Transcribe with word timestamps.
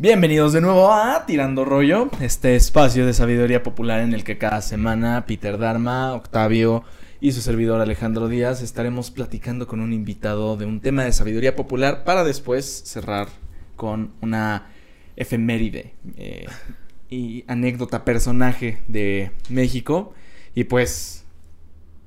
Bienvenidos 0.00 0.54
de 0.54 0.62
nuevo 0.62 0.90
a 0.90 1.26
Tirando 1.26 1.66
Rollo, 1.66 2.08
este 2.22 2.56
espacio 2.56 3.04
de 3.04 3.12
sabiduría 3.12 3.62
popular 3.62 4.00
en 4.00 4.14
el 4.14 4.24
que 4.24 4.38
cada 4.38 4.62
semana 4.62 5.26
Peter 5.26 5.58
Dharma, 5.58 6.14
Octavio 6.14 6.84
y 7.20 7.32
su 7.32 7.42
servidor 7.42 7.82
Alejandro 7.82 8.26
Díaz 8.26 8.62
estaremos 8.62 9.10
platicando 9.10 9.66
con 9.66 9.80
un 9.80 9.92
invitado 9.92 10.56
de 10.56 10.64
un 10.64 10.80
tema 10.80 11.04
de 11.04 11.12
sabiduría 11.12 11.54
popular 11.54 12.04
para 12.04 12.24
después 12.24 12.64
cerrar 12.86 13.28
con 13.76 14.12
una 14.22 14.72
efeméride 15.16 15.92
eh, 16.16 16.46
y 17.10 17.44
anécdota 17.46 18.02
personaje 18.02 18.78
de 18.88 19.32
México. 19.50 20.14
Y 20.54 20.64
pues 20.64 21.26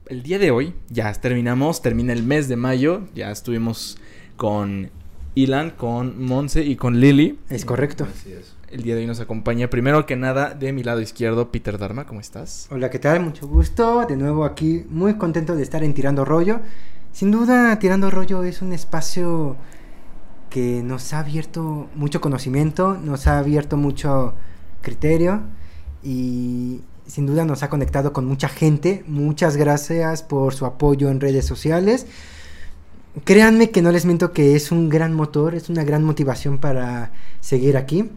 el 0.07 0.23
día 0.23 0.39
de 0.39 0.49
hoy 0.49 0.73
ya 0.89 1.13
terminamos, 1.13 1.83
termina 1.83 2.11
el 2.11 2.23
mes 2.23 2.47
de 2.47 2.55
mayo, 2.55 3.07
ya 3.13 3.29
estuvimos 3.29 3.99
con 4.35 4.89
Ilan, 5.35 5.71
con 5.71 6.23
Monse 6.23 6.63
y 6.63 6.75
con 6.75 6.99
Lily. 6.99 7.39
Es 7.49 7.65
correcto. 7.65 8.07
Así 8.09 8.33
es. 8.33 8.55
El 8.69 8.83
día 8.83 8.95
de 8.95 9.01
hoy 9.01 9.07
nos 9.07 9.19
acompaña 9.19 9.69
primero 9.69 10.05
que 10.05 10.15
nada 10.15 10.53
de 10.55 10.73
mi 10.73 10.83
lado 10.83 10.99
izquierdo 10.99 11.51
Peter 11.51 11.77
Dharma, 11.77 12.05
¿cómo 12.05 12.19
estás? 12.19 12.67
Hola, 12.71 12.89
¿qué 12.89 12.97
tal? 12.97 13.19
Mucho 13.19 13.47
gusto. 13.47 14.05
De 14.07 14.17
nuevo 14.17 14.45
aquí, 14.45 14.85
muy 14.89 15.15
contento 15.15 15.55
de 15.55 15.61
estar 15.61 15.83
en 15.83 15.93
Tirando 15.93 16.25
Rollo. 16.25 16.59
Sin 17.11 17.29
duda, 17.29 17.77
Tirando 17.77 18.09
Rollo 18.09 18.43
es 18.43 18.61
un 18.63 18.73
espacio 18.73 19.55
que 20.49 20.81
nos 20.83 21.13
ha 21.13 21.19
abierto 21.19 21.87
mucho 21.95 22.21
conocimiento, 22.21 22.95
nos 22.95 23.27
ha 23.27 23.39
abierto 23.39 23.77
mucho 23.77 24.33
criterio 24.81 25.41
y 26.03 26.81
sin 27.05 27.25
duda 27.25 27.45
nos 27.45 27.63
ha 27.63 27.69
conectado 27.69 28.13
con 28.13 28.25
mucha 28.25 28.49
gente. 28.49 29.03
Muchas 29.07 29.57
gracias 29.57 30.23
por 30.23 30.53
su 30.53 30.65
apoyo 30.65 31.09
en 31.09 31.19
redes 31.19 31.45
sociales. 31.45 32.07
Créanme 33.25 33.69
que 33.69 33.81
no 33.81 33.91
les 33.91 34.05
miento 34.05 34.31
que 34.33 34.55
es 34.55 34.71
un 34.71 34.89
gran 34.89 35.13
motor, 35.13 35.53
es 35.55 35.69
una 35.69 35.83
gran 35.83 36.03
motivación 36.03 36.57
para 36.57 37.11
seguir 37.41 37.77
aquí, 37.77 38.09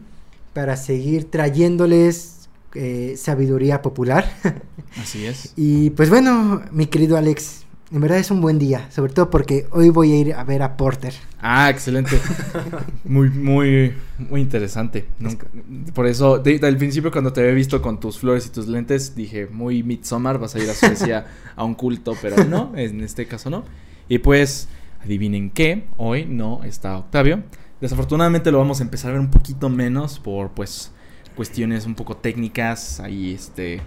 para 0.53 0.75
seguir 0.75 1.29
trayéndoles 1.29 2.49
eh, 2.73 3.13
sabiduría 3.17 3.81
popular. 3.81 4.29
Así 5.01 5.25
es. 5.25 5.53
y 5.55 5.91
pues 5.91 6.09
bueno, 6.09 6.61
mi 6.71 6.87
querido 6.87 7.15
Alex, 7.15 7.63
en 7.91 8.01
verdad 8.01 8.17
es 8.17 8.31
un 8.31 8.41
buen 8.41 8.57
día, 8.57 8.89
sobre 8.91 9.13
todo 9.13 9.29
porque 9.29 9.67
hoy 9.71 9.89
voy 9.89 10.11
a 10.13 10.17
ir 10.19 10.33
a 10.33 10.43
ver 10.43 10.63
a 10.63 10.75
Porter. 10.77 11.13
Ah, 11.39 11.69
excelente. 11.69 12.19
muy, 13.05 13.29
muy, 13.29 13.93
muy 14.17 14.41
interesante. 14.41 15.05
Nunca- 15.19 15.45
por 15.93 16.07
eso, 16.07 16.39
de- 16.39 16.57
del 16.57 16.77
principio 16.77 17.11
cuando 17.11 17.31
te 17.31 17.41
había 17.41 17.53
visto 17.53 17.81
con 17.83 17.99
tus 17.99 18.17
flores 18.17 18.47
y 18.47 18.49
tus 18.49 18.67
lentes, 18.67 19.15
dije, 19.15 19.45
muy 19.45 19.83
Midsommar, 19.83 20.39
vas 20.39 20.55
a 20.55 20.59
ir 20.59 20.69
a 20.69 20.73
Suecia 20.73 21.27
a 21.55 21.63
un 21.63 21.75
culto, 21.75 22.15
pero 22.19 22.43
no, 22.45 22.73
en 22.75 23.01
este 23.01 23.27
caso 23.27 23.51
no. 23.51 23.63
Y 24.09 24.17
pues, 24.19 24.67
adivinen 25.01 25.49
qué, 25.49 25.87
hoy 25.97 26.25
no 26.25 26.63
está 26.63 26.97
Octavio. 26.97 27.43
Desafortunadamente 27.81 28.51
lo 28.51 28.57
vamos 28.57 28.79
a 28.79 28.83
empezar 28.83 29.11
a 29.11 29.13
ver 29.13 29.21
un 29.21 29.29
poquito 29.29 29.69
menos 29.69 30.19
por, 30.19 30.51
pues, 30.51 30.91
cuestiones 31.35 31.85
un 31.85 31.95
poco 31.95 32.17
técnicas, 32.17 32.99
ahí, 32.99 33.33
este... 33.33 33.81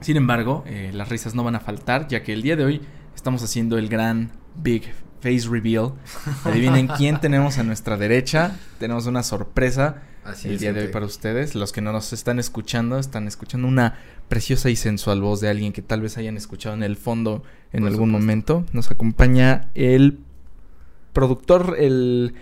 Sin 0.00 0.16
embargo, 0.16 0.64
eh, 0.66 0.90
las 0.94 1.10
risas 1.10 1.34
no 1.34 1.44
van 1.44 1.56
a 1.56 1.60
faltar, 1.60 2.08
ya 2.08 2.22
que 2.22 2.32
el 2.32 2.40
día 2.40 2.56
de 2.56 2.64
hoy 2.64 2.80
estamos 3.14 3.42
haciendo 3.42 3.76
el 3.76 3.88
gran 3.88 4.30
Big 4.56 4.90
Face 5.20 5.46
Reveal. 5.48 5.92
Adivinen 6.44 6.88
quién 6.88 7.20
tenemos 7.20 7.58
a 7.58 7.62
nuestra 7.62 7.98
derecha. 7.98 8.56
Tenemos 8.78 9.06
una 9.06 9.22
sorpresa 9.22 10.02
Así 10.24 10.48
el 10.48 10.58
día 10.58 10.72
de 10.72 10.82
hoy 10.82 10.88
para 10.88 11.06
ustedes. 11.06 11.54
Los 11.54 11.72
que 11.72 11.80
no 11.80 11.92
nos 11.92 12.12
están 12.12 12.38
escuchando, 12.38 12.98
están 12.98 13.26
escuchando 13.26 13.68
una 13.68 13.98
preciosa 14.28 14.70
y 14.70 14.76
sensual 14.76 15.20
voz 15.20 15.40
de 15.40 15.48
alguien 15.48 15.72
que 15.72 15.82
tal 15.82 16.00
vez 16.00 16.18
hayan 16.18 16.36
escuchado 16.36 16.74
en 16.74 16.82
el 16.82 16.96
fondo 16.96 17.42
en 17.72 17.80
Por 17.80 17.90
algún 17.90 18.08
supuesto. 18.08 18.20
momento. 18.20 18.64
Nos 18.72 18.90
acompaña 18.90 19.70
el 19.74 20.20
productor, 21.12 21.76
el 21.78 22.34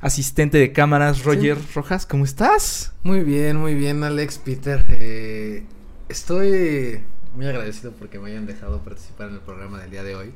asistente 0.00 0.58
de 0.58 0.72
cámaras, 0.72 1.24
Roger 1.24 1.58
Rojas. 1.74 2.06
¿Cómo 2.06 2.24
estás? 2.24 2.92
Muy 3.02 3.20
bien, 3.20 3.56
muy 3.56 3.74
bien, 3.74 4.04
Alex, 4.04 4.38
Peter. 4.38 4.84
Eh, 4.88 5.64
estoy 6.08 7.00
muy 7.34 7.46
agradecido 7.46 7.92
porque 7.92 8.18
me 8.18 8.30
hayan 8.30 8.46
dejado 8.46 8.80
participar 8.80 9.28
en 9.28 9.34
el 9.34 9.40
programa 9.40 9.80
del 9.80 9.90
día 9.90 10.02
de 10.02 10.14
hoy. 10.14 10.34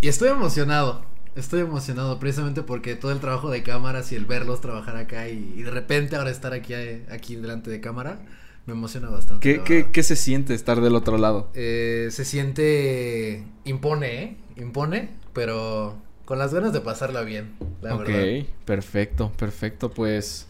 Y 0.00 0.08
estoy 0.08 0.28
emocionado. 0.28 1.04
Estoy 1.36 1.60
emocionado 1.60 2.18
precisamente 2.18 2.62
porque 2.62 2.96
todo 2.96 3.12
el 3.12 3.20
trabajo 3.20 3.50
de 3.50 3.62
cámaras 3.62 4.10
y 4.10 4.16
el 4.16 4.24
verlos 4.24 4.60
trabajar 4.60 4.96
acá 4.96 5.28
y, 5.28 5.54
y 5.56 5.62
de 5.62 5.70
repente 5.70 6.16
ahora 6.16 6.30
estar 6.30 6.52
aquí, 6.52 6.74
eh, 6.74 7.06
aquí 7.10 7.36
delante 7.36 7.70
de 7.70 7.80
cámara 7.80 8.20
me 8.66 8.72
emociona 8.72 9.08
bastante. 9.08 9.40
¿Qué, 9.40 9.62
qué, 9.62 9.90
qué 9.90 10.02
se 10.02 10.16
siente 10.16 10.54
estar 10.54 10.80
del 10.80 10.96
otro 10.96 11.18
lado? 11.18 11.50
Eh, 11.54 12.08
se 12.10 12.24
siente 12.24 13.44
impone, 13.64 14.22
¿eh? 14.22 14.36
Impone, 14.56 15.10
pero 15.32 15.96
con 16.30 16.38
las 16.38 16.54
ganas 16.54 16.72
de 16.72 16.80
pasarla 16.80 17.22
bien, 17.22 17.56
la 17.82 17.96
ok, 17.96 17.98
verdad. 17.98 18.30
perfecto, 18.64 19.32
perfecto. 19.36 19.90
Pues, 19.90 20.46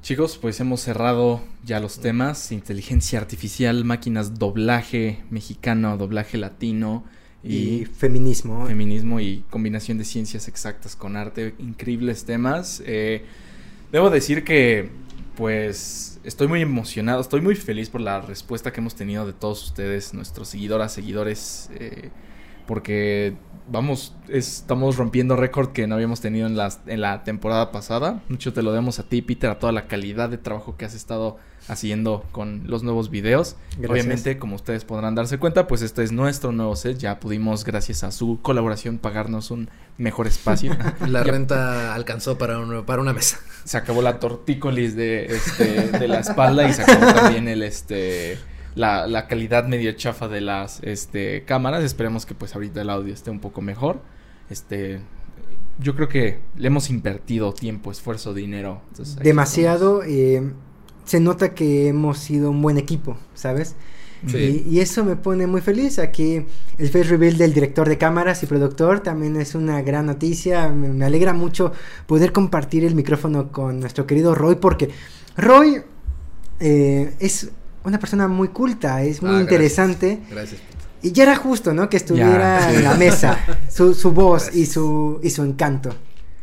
chicos, 0.00 0.38
pues 0.38 0.60
hemos 0.60 0.80
cerrado 0.80 1.42
ya 1.64 1.80
los 1.80 1.98
temas: 2.00 2.52
inteligencia 2.52 3.18
artificial, 3.18 3.84
máquinas, 3.84 4.38
doblaje 4.38 5.24
mexicano, 5.28 5.96
doblaje 5.96 6.38
latino 6.38 7.04
Y 7.42 7.82
y 7.82 7.84
feminismo. 7.86 8.66
feminismo 8.66 9.20
y 9.20 9.44
combinación 9.50 9.98
de 9.98 10.04
ciencias 10.04 10.48
exactas 10.48 10.96
con 10.96 11.16
arte. 11.16 11.54
Increíbles 11.58 12.24
temas. 12.24 12.80
Eh, 12.86 13.24
debo 13.92 14.08
decir 14.08 14.44
que, 14.44 14.90
pues, 15.36 16.20
estoy 16.24 16.46
muy 16.48 16.62
emocionado, 16.62 17.20
estoy 17.20 17.40
muy 17.40 17.56
feliz 17.56 17.90
por 17.90 18.00
la 18.00 18.20
respuesta 18.20 18.72
que 18.72 18.80
hemos 18.80 18.94
tenido 18.94 19.26
de 19.26 19.32
todos 19.32 19.64
ustedes, 19.64 20.14
nuestros 20.14 20.48
seguidoras, 20.48 20.92
seguidores, 20.92 21.70
eh, 21.74 22.10
porque, 22.66 23.36
vamos, 23.70 24.14
estamos 24.28 24.96
rompiendo 24.96 25.36
récord 25.36 25.72
que 25.72 25.86
no 25.86 25.94
habíamos 25.94 26.20
tenido 26.20 26.46
en, 26.46 26.56
las, 26.56 26.80
en 26.86 27.00
la 27.00 27.24
temporada 27.24 27.70
pasada. 27.72 28.22
Mucho 28.28 28.52
te 28.52 28.62
lo 28.62 28.72
demos 28.72 28.98
a 28.98 29.04
ti, 29.04 29.22
Peter, 29.22 29.50
a 29.50 29.58
toda 29.58 29.72
la 29.72 29.86
calidad 29.86 30.28
de 30.30 30.38
trabajo 30.38 30.76
que 30.76 30.84
has 30.84 30.94
estado 30.94 31.36
haciendo 31.66 32.24
con 32.30 32.62
los 32.66 32.82
nuevos 32.82 33.08
videos. 33.08 33.56
Gracias. 33.78 33.90
Obviamente, 33.90 34.38
como 34.38 34.54
ustedes 34.56 34.84
podrán 34.84 35.14
darse 35.14 35.38
cuenta, 35.38 35.66
pues 35.66 35.80
este 35.80 36.02
es 36.02 36.12
nuestro 36.12 36.52
nuevo 36.52 36.76
set. 36.76 36.98
Ya 36.98 37.18
pudimos, 37.20 37.64
gracias 37.64 38.04
a 38.04 38.12
su 38.12 38.38
colaboración, 38.42 38.98
pagarnos 38.98 39.50
un 39.50 39.70
mejor 39.96 40.26
espacio. 40.26 40.76
La 41.08 41.24
Ya 41.24 41.32
renta 41.32 41.94
alcanzó 41.94 42.36
para, 42.36 42.58
un- 42.58 42.84
para 42.84 43.00
una 43.00 43.14
mesa. 43.14 43.38
se 43.64 43.78
acabó 43.78 44.02
la 44.02 44.18
tortícolis 44.20 44.94
de, 44.94 45.24
este, 45.26 45.90
de 45.98 46.06
la 46.08 46.18
espalda 46.20 46.68
y 46.68 46.72
se 46.74 46.82
acabó 46.82 47.14
también 47.14 47.48
el 47.48 47.62
este 47.62 48.36
la, 48.74 49.06
la 49.06 49.26
calidad 49.26 49.66
medio 49.66 49.92
chafa 49.92 50.28
de 50.28 50.40
las 50.40 50.80
este, 50.82 51.44
cámaras. 51.44 51.84
Esperemos 51.84 52.26
que 52.26 52.34
pues 52.34 52.54
ahorita 52.54 52.82
el 52.82 52.90
audio 52.90 53.12
esté 53.14 53.30
un 53.30 53.40
poco 53.40 53.60
mejor. 53.60 54.00
Este 54.50 55.00
yo 55.78 55.96
creo 55.96 56.08
que 56.08 56.38
le 56.56 56.68
hemos 56.68 56.88
invertido 56.90 57.52
tiempo, 57.52 57.90
esfuerzo, 57.90 58.32
dinero. 58.32 58.82
Entonces, 58.90 59.16
Demasiado. 59.16 60.02
eh, 60.04 60.52
se 61.04 61.20
nota 61.20 61.52
que 61.54 61.88
hemos 61.88 62.18
sido 62.18 62.50
un 62.50 62.62
buen 62.62 62.78
equipo, 62.78 63.18
¿sabes? 63.34 63.74
Sí. 64.26 64.64
Y, 64.66 64.76
y 64.76 64.80
eso 64.80 65.04
me 65.04 65.16
pone 65.16 65.46
muy 65.46 65.60
feliz. 65.60 65.98
Aquí 65.98 66.46
el 66.78 66.88
face 66.88 67.04
reveal 67.04 67.36
del 67.36 67.52
director 67.52 67.88
de 67.88 67.98
cámaras 67.98 68.42
y 68.42 68.46
productor 68.46 69.00
también 69.00 69.36
es 69.36 69.54
una 69.54 69.82
gran 69.82 70.06
noticia. 70.06 70.68
Me, 70.68 70.88
me 70.88 71.04
alegra 71.04 71.32
mucho 71.34 71.72
poder 72.06 72.32
compartir 72.32 72.84
el 72.84 72.94
micrófono 72.94 73.50
con 73.52 73.80
nuestro 73.80 74.06
querido 74.06 74.34
Roy 74.34 74.54
porque 74.54 74.90
Roy 75.36 75.82
eh, 76.60 77.14
es 77.18 77.50
una 77.84 77.98
persona 77.98 78.28
muy 78.28 78.48
culta, 78.48 79.02
es 79.02 79.22
muy 79.22 79.36
Ah, 79.36 79.40
interesante. 79.40 80.20
Gracias, 80.30 80.60
Peter. 80.60 80.84
Y 81.02 81.12
ya 81.12 81.24
era 81.24 81.36
justo, 81.36 81.74
¿no? 81.74 81.88
Que 81.90 81.98
estuviera 81.98 82.60
Ya, 82.60 82.70
sí. 82.70 82.76
en 82.76 82.84
la 82.84 82.94
mesa 82.94 83.38
su, 83.70 83.94
su 83.94 84.12
voz 84.12 84.48
y 84.48 84.48
Gracias. 84.60 84.68
su, 84.74 85.20
y 85.22 85.30
su 85.30 85.42
encanto. 85.44 85.94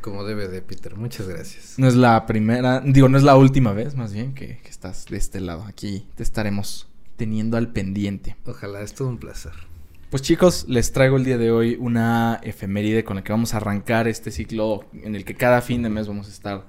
Como 0.01 0.23
debe 0.23 0.47
de, 0.47 0.61
Peter. 0.61 0.95
Muchas 0.95 1.27
gracias. 1.27 1.75
No 1.77 1.87
es 1.87 1.95
la 1.95 2.25
primera, 2.25 2.79
digo, 2.81 3.07
no 3.09 3.17
es 3.17 3.23
la 3.23 3.35
última 3.37 3.73
vez, 3.73 3.95
más 3.95 4.13
bien, 4.13 4.33
que, 4.33 4.57
que 4.63 4.69
estás 4.69 5.05
de 5.05 5.17
este 5.17 5.39
lado. 5.41 5.63
Aquí 5.65 6.07
te 6.15 6.23
estaremos 6.23 6.87
teniendo 7.17 7.57
al 7.57 7.71
pendiente. 7.71 8.35
Ojalá, 8.45 8.81
es 8.81 8.93
todo 8.93 9.09
un 9.09 9.17
placer. 9.19 9.51
Pues 10.09 10.23
chicos, 10.23 10.65
les 10.67 10.91
traigo 10.91 11.17
el 11.17 11.23
día 11.23 11.37
de 11.37 11.51
hoy 11.51 11.77
una 11.79 12.39
efeméride 12.43 13.03
con 13.03 13.15
la 13.15 13.23
que 13.23 13.31
vamos 13.31 13.53
a 13.53 13.57
arrancar 13.57 14.07
este 14.07 14.29
ciclo 14.31 14.85
en 14.91 15.15
el 15.15 15.23
que 15.23 15.35
cada 15.35 15.61
fin 15.61 15.83
de 15.83 15.89
mes 15.89 16.07
vamos 16.07 16.27
a 16.27 16.31
estar 16.31 16.65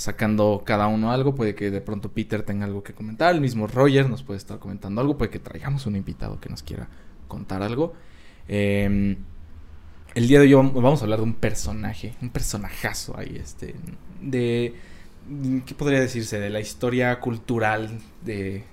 sacando 0.00 0.62
cada 0.64 0.86
uno 0.88 1.12
algo. 1.12 1.34
Puede 1.34 1.54
que 1.54 1.70
de 1.70 1.80
pronto 1.80 2.10
Peter 2.10 2.42
tenga 2.42 2.64
algo 2.64 2.82
que 2.82 2.94
comentar, 2.94 3.34
el 3.34 3.40
mismo 3.40 3.66
Roger 3.66 4.08
nos 4.08 4.22
puede 4.22 4.38
estar 4.38 4.58
comentando 4.58 5.00
algo, 5.00 5.18
puede 5.18 5.30
que 5.30 5.38
traigamos 5.38 5.86
un 5.86 5.96
invitado 5.96 6.40
que 6.40 6.48
nos 6.48 6.62
quiera 6.62 6.88
contar 7.28 7.62
algo. 7.62 7.92
Eh, 8.48 9.16
el 10.14 10.26
día 10.26 10.40
de 10.40 10.46
hoy 10.46 10.52
vam- 10.52 10.72
vamos 10.72 11.00
a 11.00 11.04
hablar 11.04 11.18
de 11.20 11.24
un 11.24 11.34
personaje, 11.34 12.14
un 12.20 12.30
personajazo 12.30 13.16
ahí, 13.16 13.36
este, 13.40 13.74
de, 14.20 14.74
¿qué 15.66 15.74
podría 15.74 16.00
decirse? 16.00 16.40
De 16.40 16.50
la 16.50 16.60
historia 16.60 17.20
cultural 17.20 18.00
de, 18.24 18.64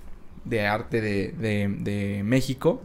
de 0.46 0.66
arte 0.66 1.02
de, 1.02 1.34
de- 1.34 1.68
de 1.80 2.24
México. 2.24 2.82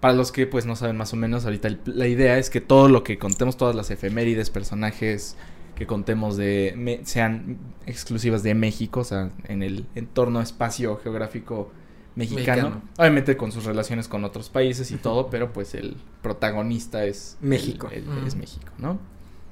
Para 0.00 0.12
los 0.12 0.30
que 0.32 0.46
pues 0.46 0.66
no 0.66 0.76
saben 0.76 0.96
más 0.96 1.12
o 1.14 1.16
menos, 1.16 1.44
ahorita 1.46 1.68
el- 1.68 1.80
la 1.86 2.06
idea 2.06 2.36
es 2.36 2.50
que 2.50 2.60
todo 2.60 2.88
lo 2.88 3.02
que 3.02 3.16
contemos, 3.16 3.56
todas 3.56 3.74
las 3.74 3.90
efemérides, 3.90 4.50
personajes 4.50 5.36
que 5.76 5.86
contemos 5.86 6.36
de 6.36 6.74
me- 6.76 7.04
sean 7.04 7.58
exclusivas 7.86 8.42
de 8.42 8.54
México, 8.54 9.00
o 9.00 9.04
sea, 9.04 9.30
en 9.46 9.62
el 9.62 9.86
entorno 9.94 10.40
espacio 10.40 10.96
geográfico 10.96 11.70
mexicano. 12.16 12.62
Mexicano. 12.70 12.82
Obviamente 12.98 13.36
con 13.36 13.52
sus 13.52 13.64
relaciones 13.64 14.08
con 14.08 14.24
otros 14.24 14.48
países 14.48 14.90
y 14.90 14.96
todo, 14.96 15.28
pero 15.30 15.52
pues 15.52 15.74
el 15.74 15.96
protagonista 16.22 17.04
es 17.04 17.36
el- 17.42 17.48
México. 17.48 17.88
es 18.26 18.34
México, 18.36 18.72
¿no? 18.78 18.98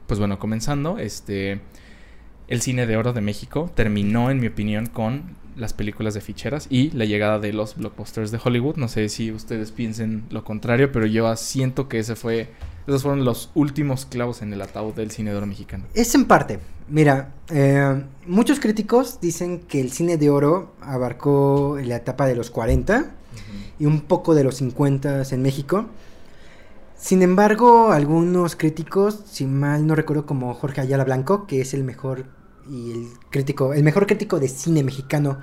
Pues 0.07 0.19
bueno, 0.19 0.39
comenzando, 0.39 0.99
este 0.99 1.61
el 2.49 2.61
cine 2.61 2.87
de 2.87 2.97
oro 2.99 3.13
de 3.15 3.21
México 3.23 3.71
terminó, 3.75 4.31
en 4.31 4.39
mi 4.41 4.49
opinión, 4.49 4.87
con 4.87 5.37
las 5.57 5.73
películas 5.73 6.13
de 6.15 6.21
ficheras 6.21 6.67
y 6.69 6.91
la 6.91 7.05
llegada 7.07 7.39
de 7.39 7.53
los 7.53 7.77
blockbusters 7.77 8.31
de 8.33 8.41
Hollywood. 8.43 8.77
No 8.77 8.89
sé 8.89 9.09
si 9.09 9.31
ustedes 9.33 9.71
piensen 9.73 10.25
lo 10.31 10.45
contrario, 10.45 10.91
pero 10.93 11.07
yo 11.07 11.35
siento 11.37 11.89
que 11.89 12.01
ese 12.01 12.17
fue, 12.17 12.49
esos 12.87 13.03
fueron 13.03 13.25
los 13.25 13.51
últimos 13.55 14.07
clavos 14.07 14.43
en 14.43 14.53
el 14.53 14.61
ataúd 14.61 14.95
del 14.95 15.11
cine 15.11 15.31
de 15.31 15.37
oro 15.37 15.47
mexicano. 15.47 15.85
Es 15.95 16.15
en 16.15 16.27
parte. 16.27 16.61
Mira, 16.89 17.33
eh, 17.49 18.03
muchos 18.27 18.61
críticos 18.61 19.21
dicen 19.21 19.61
que 19.61 19.81
el 19.81 19.91
cine 19.91 20.19
de 20.19 20.29
oro 20.29 20.75
abarcó 20.83 21.79
la 21.83 21.97
etapa 21.97 22.27
de 22.27 22.35
los 22.35 22.51
40 22.51 23.11
y 23.79 23.87
un 23.87 24.03
poco 24.03 24.35
de 24.35 24.45
los 24.45 24.57
50 24.57 25.23
en 25.31 25.43
México. 25.43 25.87
Sin 26.97 27.23
embargo, 27.23 27.93
algunos 27.93 28.57
críticos, 28.57 29.21
si 29.27 29.47
mal 29.47 29.87
no 29.87 29.95
recuerdo 29.95 30.27
como 30.27 30.55
Jorge 30.55 30.83
Ayala 30.83 31.05
Blanco, 31.05 31.47
que 31.47 31.61
es 31.61 31.75
el 31.75 31.85
mejor 31.85 32.27
y 32.71 32.93
el 32.93 33.09
crítico, 33.31 33.75
el 33.75 33.83
mejor 33.83 34.07
crítico 34.07 34.41
de 34.41 34.49
cine 34.49 34.83
mexicano, 34.83 35.39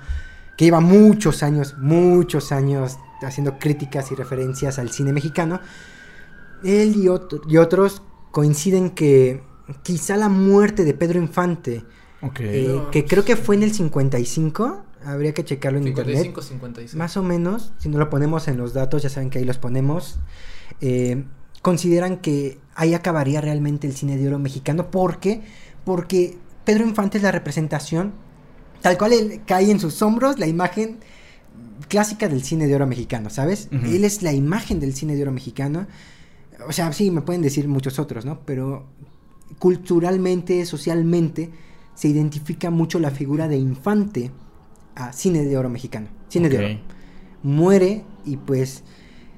que 0.56 0.64
lleva 0.64 0.80
muchos 0.80 1.42
años, 1.42 1.76
muchos 1.78 2.52
años 2.52 2.98
haciendo 3.22 3.58
críticas 3.58 4.10
y 4.10 4.14
referencias 4.14 4.78
al 4.78 4.90
cine 4.90 5.12
mexicano, 5.12 5.60
él 6.64 6.94
y, 6.96 7.08
y 7.52 7.56
otros 7.58 8.02
coinciden 8.30 8.90
que 8.90 9.42
quizá 9.82 10.16
la 10.16 10.28
muerte 10.28 10.84
de 10.84 10.94
Pedro 10.94 11.18
Infante, 11.18 11.84
eh, 12.40 12.80
que 12.90 13.04
creo 13.04 13.24
que 13.24 13.36
fue 13.36 13.56
en 13.56 13.62
el 13.62 13.72
55, 13.72 14.84
habría 15.04 15.34
que 15.34 15.44
checarlo 15.44 15.78
en 15.78 15.84
55, 15.84 16.40
internet. 16.40 16.48
56. 16.48 16.94
Más 16.94 17.16
o 17.16 17.22
menos, 17.22 17.72
si 17.78 17.88
no 17.88 17.98
lo 17.98 18.10
ponemos 18.10 18.48
en 18.48 18.56
los 18.56 18.72
datos, 18.74 19.02
ya 19.02 19.08
saben 19.08 19.30
que 19.30 19.38
ahí 19.38 19.44
los 19.44 19.58
ponemos. 19.58 20.18
Eh, 20.80 21.24
consideran 21.62 22.18
que 22.18 22.58
ahí 22.74 22.94
acabaría 22.94 23.40
realmente 23.40 23.86
el 23.86 23.94
cine 23.94 24.16
de 24.16 24.26
oro 24.28 24.38
mexicano. 24.38 24.90
¿Por 24.90 25.18
qué? 25.18 25.42
Porque 25.84 26.36
Pedro 26.64 26.86
Infante 26.86 27.18
es 27.18 27.24
la 27.24 27.32
representación, 27.32 28.12
tal 28.80 28.98
cual 28.98 29.12
él 29.12 29.42
cae 29.46 29.70
en 29.70 29.80
sus 29.80 30.00
hombros 30.02 30.38
la 30.38 30.46
imagen 30.46 30.98
clásica 31.88 32.28
del 32.28 32.42
cine 32.42 32.66
de 32.66 32.74
oro 32.74 32.86
mexicano, 32.86 33.30
¿sabes? 33.30 33.68
Él 33.70 34.04
es 34.04 34.22
la 34.22 34.32
imagen 34.32 34.80
del 34.80 34.94
cine 34.94 35.16
de 35.16 35.22
oro 35.22 35.32
mexicano. 35.32 35.86
O 36.68 36.72
sea, 36.72 36.92
sí, 36.92 37.10
me 37.10 37.22
pueden 37.22 37.42
decir 37.42 37.68
muchos 37.68 37.98
otros, 37.98 38.24
¿no? 38.24 38.40
Pero 38.44 38.86
culturalmente, 39.58 40.64
socialmente, 40.66 41.50
se 41.94 42.08
identifica 42.08 42.70
mucho 42.70 42.98
la 42.98 43.10
figura 43.10 43.48
de 43.48 43.56
Infante 43.56 44.30
a 44.94 45.12
cine 45.12 45.44
de 45.44 45.56
oro 45.56 45.68
mexicano. 45.68 46.08
Cine 46.28 46.48
de 46.48 46.58
oro. 46.58 46.80
Muere 47.42 48.04
y 48.24 48.36
pues 48.36 48.84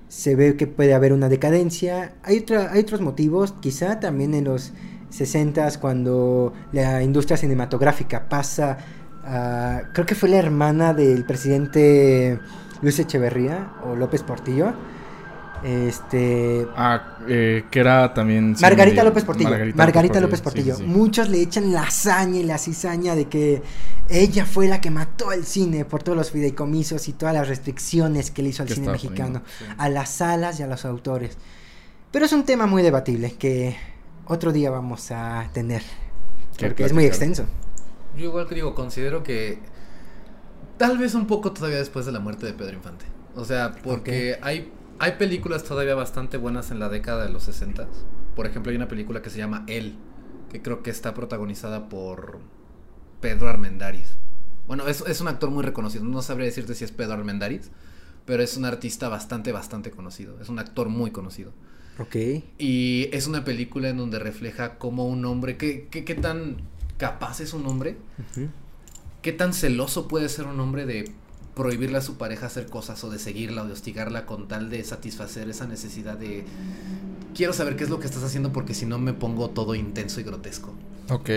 se 0.08 0.36
ve 0.36 0.56
que 0.56 0.66
puede 0.66 0.94
haber 0.94 1.12
una 1.12 1.28
decadencia. 1.28 2.14
Hay, 2.22 2.44
hay 2.70 2.80
otros 2.80 3.00
motivos, 3.00 3.52
quizá 3.60 4.00
también 4.00 4.34
en 4.34 4.44
los 4.44 4.72
60 5.10 5.80
cuando 5.80 6.52
la 6.72 7.02
industria 7.02 7.36
cinematográfica 7.36 8.28
pasa 8.28 8.78
a... 9.24 9.82
Creo 9.92 10.06
que 10.06 10.14
fue 10.14 10.28
la 10.28 10.38
hermana 10.38 10.92
del 10.92 11.24
presidente 11.24 12.38
Luis 12.82 12.98
Echeverría 12.98 13.72
o 13.84 13.94
López 13.94 14.22
Portillo. 14.22 14.72
Este. 15.64 16.68
Ah, 16.76 17.16
eh, 17.26 17.64
que 17.70 17.80
era 17.80 18.12
también. 18.12 18.54
Margarita 18.60 19.02
López 19.02 19.24
Portillo. 19.24 19.50
Margarita, 19.74 20.20
López 20.20 20.42
Portillo. 20.42 20.78
Muchos 20.80 21.30
le 21.30 21.40
echan 21.40 21.72
la 21.72 21.84
hazaña 21.84 22.40
y 22.40 22.42
la 22.42 22.58
cizaña 22.58 23.14
de 23.14 23.28
que 23.28 23.62
ella 24.10 24.44
fue 24.44 24.68
la 24.68 24.82
que 24.82 24.90
mató 24.90 25.32
el 25.32 25.46
cine 25.46 25.86
por 25.86 26.02
todos 26.02 26.18
los 26.18 26.30
fideicomisos 26.30 27.08
y 27.08 27.14
todas 27.14 27.34
las 27.34 27.48
restricciones 27.48 28.30
que 28.30 28.42
le 28.42 28.50
hizo 28.50 28.62
al 28.62 28.68
cine 28.68 28.90
mexicano, 28.90 29.42
a 29.78 29.88
las 29.88 30.10
salas 30.10 30.60
y 30.60 30.62
a 30.62 30.66
los 30.66 30.84
autores. 30.84 31.38
Pero 32.10 32.26
es 32.26 32.32
un 32.32 32.44
tema 32.44 32.66
muy 32.66 32.82
debatible 32.82 33.32
que 33.32 33.74
otro 34.26 34.52
día 34.52 34.70
vamos 34.70 35.10
a 35.12 35.48
tener. 35.54 35.82
Porque 36.58 36.84
es 36.84 36.92
muy 36.92 37.06
extenso. 37.06 37.46
Yo 38.16 38.26
igual 38.26 38.46
que 38.46 38.54
digo, 38.54 38.74
considero 38.74 39.22
que 39.22 39.58
tal 40.76 40.98
vez 40.98 41.14
un 41.14 41.26
poco 41.26 41.52
todavía 41.52 41.78
después 41.78 42.04
de 42.06 42.12
la 42.12 42.20
muerte 42.20 42.44
de 42.44 42.52
Pedro 42.52 42.74
Infante. 42.74 43.06
O 43.34 43.44
sea, 43.44 43.74
porque 43.82 44.38
hay, 44.42 44.70
hay 44.98 45.12
películas 45.12 45.64
todavía 45.64 45.94
bastante 45.94 46.36
buenas 46.36 46.70
en 46.70 46.78
la 46.78 46.88
década 46.88 47.24
de 47.24 47.32
los 47.32 47.44
60. 47.44 47.86
Por 48.34 48.46
ejemplo, 48.46 48.70
hay 48.70 48.76
una 48.76 48.88
película 48.88 49.22
que 49.22 49.30
se 49.30 49.38
llama 49.38 49.64
Él, 49.66 49.96
que 50.50 50.62
creo 50.62 50.82
que 50.82 50.90
está 50.90 51.14
protagonizada 51.14 51.88
por 51.88 52.40
Pedro 53.20 53.48
Armendáriz. 53.48 54.16
Bueno, 54.66 54.86
es, 54.86 55.02
es 55.06 55.20
un 55.20 55.28
actor 55.28 55.50
muy 55.50 55.62
reconocido. 55.62 56.04
No 56.04 56.22
sabría 56.22 56.46
decirte 56.46 56.74
si 56.74 56.84
es 56.84 56.92
Pedro 56.92 57.14
Armendáriz, 57.14 57.70
pero 58.24 58.42
es 58.42 58.56
un 58.56 58.64
artista 58.64 59.08
bastante, 59.08 59.52
bastante 59.52 59.90
conocido. 59.90 60.40
Es 60.40 60.48
un 60.48 60.58
actor 60.58 60.88
muy 60.88 61.10
conocido. 61.10 61.52
Ok. 61.98 62.16
Y 62.58 63.08
es 63.12 63.26
una 63.26 63.44
película 63.44 63.88
en 63.88 63.98
donde 63.98 64.18
refleja 64.18 64.78
cómo 64.78 65.06
un 65.06 65.24
hombre, 65.24 65.56
qué, 65.56 65.88
qué, 65.90 66.04
qué 66.04 66.14
tan 66.14 66.56
capaz 66.98 67.40
es 67.40 67.52
un 67.52 67.66
hombre, 67.66 67.96
qué 69.22 69.32
tan 69.32 69.52
celoso 69.52 70.08
puede 70.08 70.28
ser 70.28 70.46
un 70.46 70.58
hombre 70.60 70.86
de 70.86 71.12
prohibirle 71.54 71.98
a 71.98 72.00
su 72.00 72.16
pareja 72.16 72.46
hacer 72.46 72.66
cosas 72.66 73.02
o 73.04 73.10
de 73.10 73.18
seguirla 73.18 73.62
o 73.62 73.66
de 73.66 73.72
hostigarla 73.72 74.26
con 74.26 74.48
tal 74.48 74.70
de 74.70 74.82
satisfacer 74.82 75.48
esa 75.48 75.66
necesidad 75.66 76.18
de 76.18 76.44
quiero 77.34 77.52
saber 77.52 77.76
qué 77.76 77.84
es 77.84 77.90
lo 77.90 78.00
que 78.00 78.06
estás 78.06 78.22
haciendo 78.22 78.52
porque 78.52 78.74
si 78.74 78.86
no 78.86 78.98
me 78.98 79.12
pongo 79.12 79.50
todo 79.50 79.74
intenso 79.74 80.20
y 80.20 80.24
grotesco. 80.24 80.74
Ok. 81.10 81.30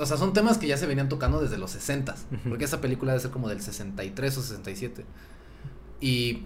o 0.00 0.06
sea, 0.06 0.16
son 0.16 0.32
temas 0.32 0.58
que 0.58 0.66
ya 0.66 0.76
se 0.76 0.86
venían 0.86 1.08
tocando 1.08 1.40
desde 1.40 1.56
los 1.56 1.70
60, 1.70 2.14
porque 2.48 2.64
esa 2.64 2.80
película 2.80 3.12
debe 3.12 3.22
ser 3.22 3.30
como 3.30 3.48
del 3.48 3.62
63 3.62 4.36
o 4.36 4.42
67. 4.42 5.04
Y 6.00 6.42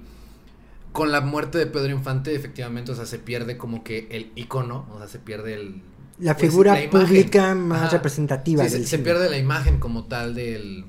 con 0.93 1.11
la 1.11 1.21
muerte 1.21 1.59
de 1.59 1.67
Pedro 1.67 1.91
Infante, 1.93 2.35
efectivamente, 2.35 2.93
o 2.93 2.95
sea, 2.95 3.07
se 3.07 3.19
pierde 3.19 3.57
como 3.57 3.83
que 3.83 4.07
el 4.11 4.31
icono, 4.37 4.87
o 4.93 4.99
sea, 4.99 5.09
se 5.09 5.19
pierde 5.19 5.55
el... 5.55 5.83
La 6.21 6.37
pues, 6.37 6.51
figura 6.51 6.77
pública 6.91 7.55
más 7.55 7.93
representativa. 7.93 8.69
Sí, 8.69 8.85
se, 8.85 8.99
pierde 8.99 9.31
la 9.31 9.39
imagen 9.39 9.79
como 9.79 10.05
tal 10.05 10.35
del, 10.35 10.85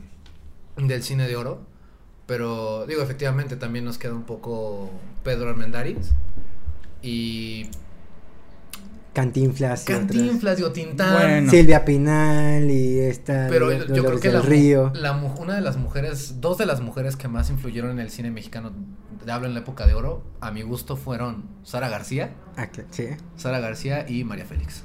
del 0.78 1.04
cine 1.04 1.28
de 1.28 1.36
oro. 1.36 1.69
Pero, 2.30 2.86
digo, 2.86 3.02
efectivamente, 3.02 3.56
también 3.56 3.86
nos 3.86 3.98
queda 3.98 4.14
un 4.14 4.22
poco 4.22 4.92
Pedro 5.24 5.50
Armendáriz. 5.50 6.12
Y 7.02 7.66
Cantinflas. 9.14 9.86
Cantinflas, 9.86 10.58
digo, 10.58 10.72
Tintán. 10.72 11.50
Silvia 11.50 11.84
Pinal 11.84 12.70
y 12.70 13.00
esta. 13.00 13.48
Pero 13.50 13.72
yo 13.72 14.06
creo 14.06 14.20
que 14.20 14.32
la, 14.32 14.42
Río. 14.42 14.94
una 15.40 15.56
de 15.56 15.62
las 15.62 15.78
mujeres, 15.78 16.40
dos 16.40 16.60
de 16.60 16.68
las 16.68 16.82
mujeres 16.82 17.16
que 17.16 17.28
más 17.28 17.50
influyeron 17.50 17.90
en 17.90 18.00
el 18.00 18.12
cine 18.12 18.30
mexicano 18.30 18.74
de 19.26 19.32
hablo 19.32 19.48
en 19.48 19.56
la 19.56 19.62
época 19.62 19.88
de 19.88 19.96
oro, 19.96 20.24
a 20.40 20.52
mi 20.52 20.62
gusto 20.62 20.98
fueron 20.98 21.46
Sara 21.64 21.90
García. 21.90 22.36
Ah, 22.56 22.70
sí. 22.92 23.08
Sara 23.38 23.60
García 23.60 24.06
y 24.08 24.24
María 24.24 24.46
Félix. 24.46 24.84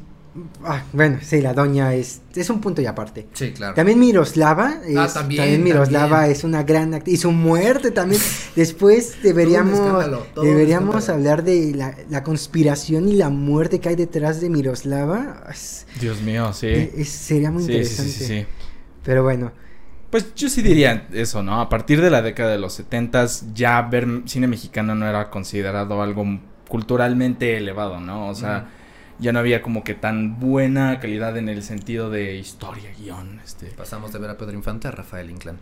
Ah, 0.65 0.83
bueno, 0.93 1.19
sí, 1.23 1.41
la 1.41 1.55
doña 1.55 1.95
es, 1.95 2.21
es 2.35 2.51
un 2.51 2.61
punto 2.61 2.83
y 2.83 2.87
aparte. 2.87 3.29
Sí, 3.35 3.53
claro. 3.53 3.75
También 3.75 4.01
Miroslava. 4.01 4.81
ah, 4.97 5.09
también, 5.13 5.43
también 5.43 5.63
Miroslava 5.63 6.27
es 6.27 6.43
una 6.43 6.65
gran 6.65 6.93
actriz. 6.93 7.15
Y 7.15 7.17
su 7.19 7.31
muerte 7.31 7.93
también. 7.93 8.21
Después 8.57 9.23
deberíamos, 9.23 9.79
deberíamos 10.35 11.09
hablar 11.09 11.45
de 11.45 11.73
la, 11.75 11.95
la, 12.11 12.25
conspiración 12.25 13.09
y 13.09 13.15
la 13.15 13.29
muerte 13.29 13.79
que 13.79 13.91
hay 13.91 13.95
detrás 13.95 14.41
de 14.41 14.51
Miroslava. 14.51 15.45
Dios 16.01 16.21
mío, 16.21 16.53
sí. 16.53 16.67
Eh, 16.67 17.05
sería 17.05 17.53
muy 17.53 17.63
interesante. 17.63 18.11
Sí, 18.11 18.19
sí, 18.19 18.25
sí, 18.25 18.47
Pero 19.05 19.23
bueno. 19.23 19.53
Pues 20.11 20.35
yo 20.35 20.49
sí 20.49 20.63
diría 20.63 21.09
eso, 21.13 21.43
¿no? 21.43 21.61
A 21.61 21.69
partir 21.69 22.01
de 22.01 22.11
la 22.11 22.23
década 22.23 22.51
de 22.51 22.59
los 22.59 22.73
setentas 22.73 23.47
ya 23.55 23.83
ver 23.83 24.07
cine 24.27 24.47
mexicano 24.47 24.95
no 24.95 25.09
era 25.09 25.31
considerado 25.31 26.03
algo 26.03 26.25
culturalmente 26.69 27.57
elevado, 27.57 28.01
¿no? 28.01 28.29
O 28.29 28.35
sea 28.35 28.69
ya 29.19 29.33
no 29.33 29.39
había 29.39 29.63
como 29.63 29.85
que 29.85 29.95
tan 29.95 30.41
buena 30.41 30.99
calidad 31.01 31.37
en 31.37 31.49
el 31.49 31.63
sentido 31.63 32.11
de 32.11 32.37
historia, 32.37 32.91
guion. 32.99 33.41
Este. 33.45 33.67
Pasamos 33.67 34.13
de 34.13 34.19
ver 34.19 34.31
a 34.31 34.37
Pedro 34.37 34.55
Infante 34.55 34.89
a 34.89 34.91
Rafael 34.91 35.31
Inclán. 35.31 35.59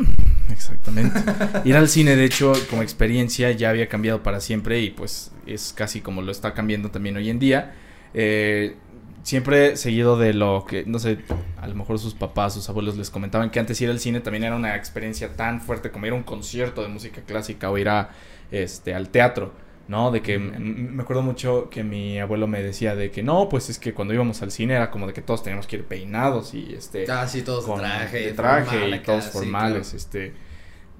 Exactamente. 0.50 1.20
Ir 1.64 1.76
al 1.76 1.88
cine, 1.88 2.16
de 2.16 2.24
hecho, 2.24 2.52
como 2.70 2.82
experiencia 2.82 3.50
ya 3.52 3.70
había 3.70 3.88
cambiado 3.88 4.22
para 4.22 4.40
siempre 4.40 4.80
y 4.80 4.90
pues 4.90 5.32
es 5.46 5.72
casi 5.76 6.00
como 6.00 6.22
lo 6.22 6.32
está 6.32 6.54
cambiando 6.54 6.90
también 6.90 7.16
hoy 7.16 7.30
en 7.30 7.38
día. 7.38 7.74
Eh, 8.14 8.76
siempre 9.24 9.76
seguido 9.76 10.16
de 10.16 10.32
lo 10.32 10.64
que, 10.68 10.84
no 10.86 10.98
sé, 10.98 11.18
a 11.60 11.66
lo 11.66 11.74
mejor 11.74 11.98
sus 11.98 12.14
papás, 12.14 12.54
sus 12.54 12.68
abuelos 12.68 12.96
les 12.96 13.10
comentaban 13.10 13.50
que 13.50 13.58
antes 13.58 13.80
ir 13.80 13.90
al 13.90 13.98
cine 13.98 14.20
también 14.20 14.44
era 14.44 14.54
una 14.54 14.76
experiencia 14.76 15.34
tan 15.34 15.60
fuerte 15.60 15.90
como 15.90 16.06
ir 16.06 16.12
a 16.12 16.16
un 16.16 16.22
concierto 16.22 16.82
de 16.82 16.88
música 16.88 17.22
clásica 17.22 17.70
o 17.70 17.78
ir 17.78 17.88
a, 17.88 18.10
este, 18.50 18.94
al 18.94 19.08
teatro. 19.08 19.52
¿No? 19.88 20.10
De 20.10 20.22
que 20.22 20.38
me 20.38 21.02
acuerdo 21.02 21.22
mucho 21.22 21.68
que 21.70 21.84
mi 21.84 22.18
abuelo 22.18 22.46
me 22.46 22.62
decía 22.62 22.94
de 22.94 23.10
que 23.10 23.22
no, 23.22 23.48
pues 23.48 23.68
es 23.70 23.78
que 23.78 23.92
cuando 23.92 24.14
íbamos 24.14 24.42
al 24.42 24.50
cine 24.50 24.74
era 24.74 24.90
como 24.90 25.06
de 25.06 25.12
que 25.12 25.22
todos 25.22 25.42
teníamos 25.42 25.66
que 25.66 25.76
ir 25.76 25.84
peinados 25.84 26.54
y 26.54 26.74
este 26.74 27.10
ah, 27.10 27.26
sí, 27.28 27.42
todos 27.42 27.64
con 27.64 27.80
traje, 27.80 28.32
traje 28.32 28.88
y 28.90 28.98
todos 29.00 29.26
formales, 29.26 29.94
este 29.94 30.32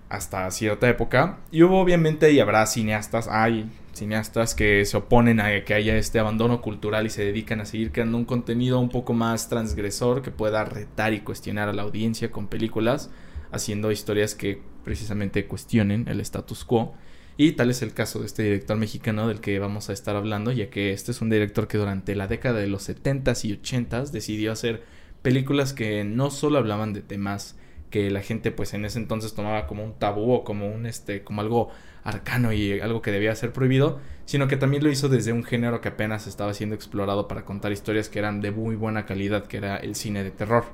hasta 0.08 0.50
cierta 0.50 0.88
época. 0.88 1.38
Y 1.50 1.62
hubo 1.62 1.80
obviamente 1.80 2.30
y 2.32 2.40
habrá 2.40 2.66
cineastas, 2.66 3.28
hay 3.28 3.70
cineastas 3.92 4.54
que 4.54 4.84
se 4.84 4.96
oponen 4.96 5.40
a 5.40 5.64
que 5.64 5.74
haya 5.74 5.96
este 5.96 6.18
abandono 6.18 6.60
cultural 6.60 7.06
y 7.06 7.10
se 7.10 7.24
dedican 7.24 7.60
a 7.60 7.64
seguir 7.64 7.92
creando 7.92 8.18
un 8.18 8.24
contenido 8.24 8.80
un 8.80 8.88
poco 8.88 9.12
más 9.12 9.48
transgresor 9.48 10.22
que 10.22 10.30
pueda 10.30 10.64
retar 10.64 11.12
y 11.14 11.20
cuestionar 11.20 11.68
a 11.68 11.72
la 11.72 11.82
audiencia 11.82 12.30
con 12.30 12.48
películas, 12.48 13.10
haciendo 13.52 13.90
historias 13.90 14.34
que 14.34 14.60
precisamente 14.84 15.46
cuestionen 15.46 16.06
el 16.08 16.20
status 16.20 16.64
quo. 16.64 16.94
Y 17.36 17.52
tal 17.52 17.70
es 17.70 17.82
el 17.82 17.92
caso 17.92 18.20
de 18.20 18.26
este 18.26 18.44
director 18.44 18.76
mexicano 18.76 19.26
del 19.26 19.40
que 19.40 19.58
vamos 19.58 19.90
a 19.90 19.92
estar 19.92 20.14
hablando, 20.14 20.52
ya 20.52 20.70
que 20.70 20.92
este 20.92 21.10
es 21.10 21.20
un 21.20 21.30
director 21.30 21.66
que 21.66 21.78
durante 21.78 22.14
la 22.14 22.28
década 22.28 22.60
de 22.60 22.68
los 22.68 22.88
70s 22.88 23.44
y 23.44 23.60
80s 23.60 24.10
decidió 24.10 24.52
hacer 24.52 24.82
películas 25.22 25.72
que 25.72 26.04
no 26.04 26.30
solo 26.30 26.58
hablaban 26.58 26.92
de 26.92 27.02
temas 27.02 27.56
que 27.90 28.10
la 28.10 28.22
gente 28.22 28.50
pues 28.50 28.74
en 28.74 28.84
ese 28.84 28.98
entonces 28.98 29.34
tomaba 29.34 29.66
como 29.66 29.84
un 29.84 29.94
tabú 29.94 30.32
o 30.32 30.44
como 30.44 30.68
un 30.68 30.84
este 30.84 31.22
como 31.22 31.40
algo 31.40 31.70
arcano 32.02 32.52
y 32.52 32.80
algo 32.80 33.00
que 33.02 33.10
debía 33.10 33.34
ser 33.34 33.52
prohibido, 33.52 34.00
sino 34.26 34.46
que 34.46 34.56
también 34.56 34.84
lo 34.84 34.90
hizo 34.90 35.08
desde 35.08 35.32
un 35.32 35.42
género 35.42 35.80
que 35.80 35.88
apenas 35.88 36.26
estaba 36.26 36.52
siendo 36.54 36.74
explorado 36.74 37.28
para 37.28 37.44
contar 37.44 37.72
historias 37.72 38.08
que 38.08 38.18
eran 38.18 38.40
de 38.40 38.50
muy 38.50 38.76
buena 38.76 39.06
calidad, 39.06 39.46
que 39.46 39.56
era 39.56 39.76
el 39.76 39.94
cine 39.94 40.22
de 40.22 40.30
terror. 40.30 40.64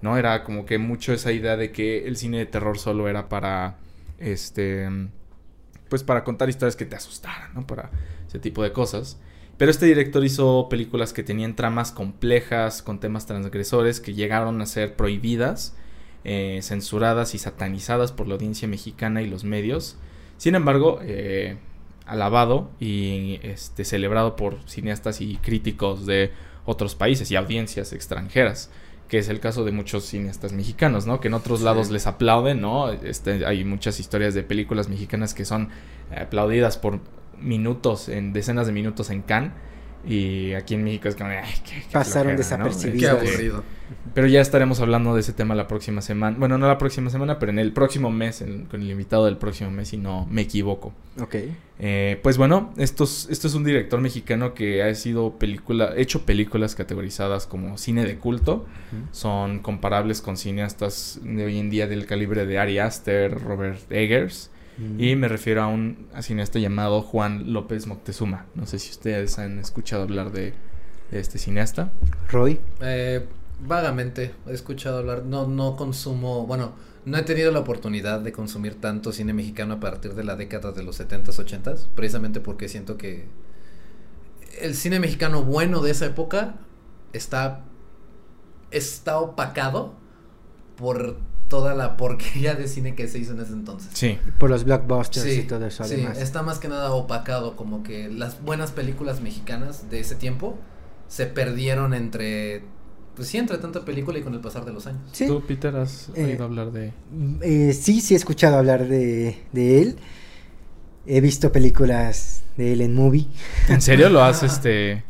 ¿No? 0.00 0.16
Era 0.16 0.42
como 0.42 0.64
que 0.64 0.78
mucho 0.78 1.12
esa 1.12 1.32
idea 1.32 1.56
de 1.56 1.70
que 1.70 2.06
el 2.06 2.16
cine 2.16 2.38
de 2.38 2.46
terror 2.46 2.78
solo 2.78 3.08
era 3.08 3.28
para 3.28 3.76
este 4.18 4.88
pues 5.94 6.02
para 6.02 6.24
contar 6.24 6.48
historias 6.48 6.74
que 6.74 6.86
te 6.86 6.96
asustaran, 6.96 7.54
¿no? 7.54 7.68
Para 7.68 7.88
ese 8.26 8.40
tipo 8.40 8.64
de 8.64 8.72
cosas. 8.72 9.16
Pero 9.56 9.70
este 9.70 9.86
director 9.86 10.24
hizo 10.24 10.68
películas 10.68 11.12
que 11.12 11.22
tenían 11.22 11.54
tramas 11.54 11.92
complejas, 11.92 12.82
con 12.82 12.98
temas 12.98 13.26
transgresores, 13.26 14.00
que 14.00 14.12
llegaron 14.12 14.60
a 14.60 14.66
ser 14.66 14.96
prohibidas, 14.96 15.76
eh, 16.24 16.58
censuradas 16.62 17.36
y 17.36 17.38
satanizadas 17.38 18.10
por 18.10 18.26
la 18.26 18.34
audiencia 18.34 18.66
mexicana 18.66 19.22
y 19.22 19.28
los 19.28 19.44
medios. 19.44 19.96
Sin 20.36 20.56
embargo, 20.56 20.98
eh, 21.00 21.58
alabado 22.06 22.72
y 22.80 23.38
este, 23.44 23.84
celebrado 23.84 24.34
por 24.34 24.68
cineastas 24.68 25.20
y 25.20 25.36
críticos 25.36 26.06
de 26.06 26.32
otros 26.64 26.96
países 26.96 27.30
y 27.30 27.36
audiencias 27.36 27.92
extranjeras 27.92 28.68
que 29.08 29.18
es 29.18 29.28
el 29.28 29.40
caso 29.40 29.64
de 29.64 29.72
muchos 29.72 30.04
cineastas 30.04 30.52
mexicanos, 30.52 31.06
¿no? 31.06 31.20
Que 31.20 31.28
en 31.28 31.34
otros 31.34 31.60
lados 31.60 31.90
les 31.90 32.06
aplauden, 32.06 32.60
¿no? 32.60 32.90
Este, 32.90 33.44
hay 33.46 33.64
muchas 33.64 34.00
historias 34.00 34.34
de 34.34 34.42
películas 34.42 34.88
mexicanas 34.88 35.34
que 35.34 35.44
son 35.44 35.68
aplaudidas 36.16 36.78
por 36.78 37.00
minutos, 37.40 38.08
en 38.08 38.32
decenas 38.32 38.66
de 38.66 38.72
minutos 38.72 39.10
en 39.10 39.22
Cannes 39.22 39.52
y 40.06 40.52
aquí 40.54 40.74
en 40.74 40.84
México 40.84 41.08
es 41.08 41.16
como, 41.16 41.30
ay, 41.30 41.54
qué, 41.64 41.82
Pasaron 41.92 42.36
desapercibidos. 42.36 43.00
Qué 43.00 43.08
aburrido. 43.08 43.62
Pero 44.14 44.26
ya 44.26 44.40
estaremos 44.40 44.80
hablando 44.80 45.14
de 45.14 45.20
ese 45.20 45.32
tema 45.32 45.54
la 45.54 45.66
próxima 45.66 46.00
semana. 46.00 46.36
Bueno, 46.38 46.56
no 46.56 46.66
la 46.66 46.78
próxima 46.78 47.10
semana, 47.10 47.38
pero 47.38 47.50
en 47.50 47.58
el 47.58 47.72
próximo 47.72 48.10
mes, 48.10 48.44
con 48.70 48.80
el 48.80 48.90
invitado 48.90 49.24
del 49.24 49.36
próximo 49.36 49.70
mes, 49.70 49.88
si 49.88 49.96
no 49.96 50.26
me 50.30 50.42
equivoco. 50.42 50.92
Ok. 51.20 51.36
Eh, 51.80 52.20
pues 52.22 52.38
bueno, 52.38 52.72
estos, 52.76 53.28
esto 53.30 53.48
es 53.48 53.54
un 53.54 53.64
director 53.64 54.00
mexicano 54.00 54.54
que 54.54 54.82
ha 54.82 54.94
sido 54.94 55.38
película, 55.38 55.92
hecho 55.96 56.24
películas 56.24 56.74
categorizadas 56.74 57.46
como 57.46 57.76
cine 57.76 58.04
de 58.04 58.16
culto. 58.16 58.66
Son 59.10 59.58
comparables 59.58 60.22
con 60.22 60.36
cineastas 60.36 61.20
de 61.22 61.44
hoy 61.44 61.58
en 61.58 61.70
día 61.70 61.86
del 61.86 62.06
calibre 62.06 62.46
de 62.46 62.58
Ari 62.58 62.78
Aster, 62.78 63.40
Robert 63.40 63.90
Eggers. 63.90 64.50
Y 64.98 65.14
me 65.14 65.28
refiero 65.28 65.62
a 65.62 65.68
un 65.68 66.08
cineasta 66.20 66.58
llamado 66.58 67.02
Juan 67.02 67.52
López 67.52 67.86
Moctezuma. 67.86 68.46
No 68.54 68.66
sé 68.66 68.78
si 68.78 68.90
ustedes 68.90 69.38
han 69.38 69.58
escuchado 69.58 70.02
hablar 70.02 70.32
de, 70.32 70.54
este 71.12 71.38
cineasta. 71.38 71.92
Roy. 72.28 72.60
Eh, 72.80 73.24
vagamente 73.60 74.34
he 74.48 74.52
escuchado 74.52 74.98
hablar. 74.98 75.24
No, 75.24 75.46
no 75.46 75.76
consumo. 75.76 76.46
Bueno, 76.46 76.72
no 77.04 77.16
he 77.16 77.22
tenido 77.22 77.52
la 77.52 77.60
oportunidad 77.60 78.20
de 78.20 78.32
consumir 78.32 78.80
tanto 78.80 79.12
cine 79.12 79.32
mexicano 79.32 79.74
a 79.74 79.80
partir 79.80 80.14
de 80.14 80.24
la 80.24 80.34
década 80.34 80.72
de 80.72 80.82
los 80.82 81.00
70s, 81.00 81.24
80s. 81.24 81.86
Precisamente 81.94 82.40
porque 82.40 82.68
siento 82.68 82.96
que 82.96 83.26
el 84.60 84.74
cine 84.74 84.98
mexicano 84.98 85.42
bueno 85.44 85.82
de 85.82 85.92
esa 85.92 86.06
época 86.06 86.56
está. 87.12 87.64
está 88.72 89.20
opacado 89.20 89.94
por 90.76 91.18
toda 91.54 91.74
la 91.76 91.96
porquería 91.96 92.56
de 92.56 92.66
cine 92.66 92.96
que 92.96 93.06
se 93.06 93.20
hizo 93.20 93.30
en 93.32 93.40
ese 93.40 93.52
entonces. 93.52 93.88
Sí. 93.92 94.18
Por 94.40 94.50
los 94.50 94.64
blockbusters 94.64 95.36
y 95.36 95.42
todo 95.44 95.64
eso, 95.66 95.84
además. 95.84 96.16
Sí, 96.16 96.22
está 96.24 96.42
más 96.42 96.58
que 96.58 96.66
nada 96.66 96.90
opacado, 96.90 97.54
como 97.54 97.84
que 97.84 98.08
las 98.08 98.42
buenas 98.42 98.72
películas 98.72 99.20
mexicanas 99.20 99.88
de 99.88 100.00
ese 100.00 100.16
tiempo 100.16 100.58
se 101.06 101.26
perdieron 101.26 101.94
entre. 101.94 102.64
Pues 103.14 103.28
sí, 103.28 103.38
entre 103.38 103.58
tanta 103.58 103.84
película 103.84 104.18
y 104.18 104.22
con 104.22 104.34
el 104.34 104.40
pasar 104.40 104.64
de 104.64 104.72
los 104.72 104.88
años. 104.88 105.00
¿Sí? 105.12 105.28
¿Tú, 105.28 105.44
Peter, 105.46 105.76
has 105.76 106.08
Eh, 106.16 106.24
oído 106.24 106.42
hablar 106.46 106.72
de.? 106.72 106.92
Eh, 107.42 107.72
sí, 107.72 108.00
sí 108.00 108.14
he 108.14 108.16
escuchado 108.16 108.56
hablar 108.58 108.88
de, 108.88 109.38
de 109.52 109.80
él. 109.82 109.96
He 111.06 111.20
visto 111.20 111.52
películas 111.52 112.42
de 112.56 112.72
él 112.72 112.80
en 112.80 112.94
movie. 112.96 113.28
¿En 113.68 113.80
serio 113.80 114.08
lo 114.08 114.24
has, 114.24 114.42
este. 114.50 115.04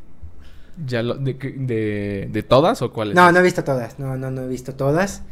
ya 0.86 1.02
lo, 1.02 1.14
de, 1.14 1.32
de, 1.32 2.28
de 2.30 2.42
todas 2.42 2.82
o 2.82 2.92
cuáles? 2.92 3.14
No, 3.14 3.32
no 3.32 3.38
he 3.38 3.42
visto 3.42 3.64
todas. 3.64 3.98
No, 3.98 4.14
no, 4.18 4.30
no 4.30 4.42
he 4.42 4.48
visto 4.48 4.74
todas. 4.74 5.22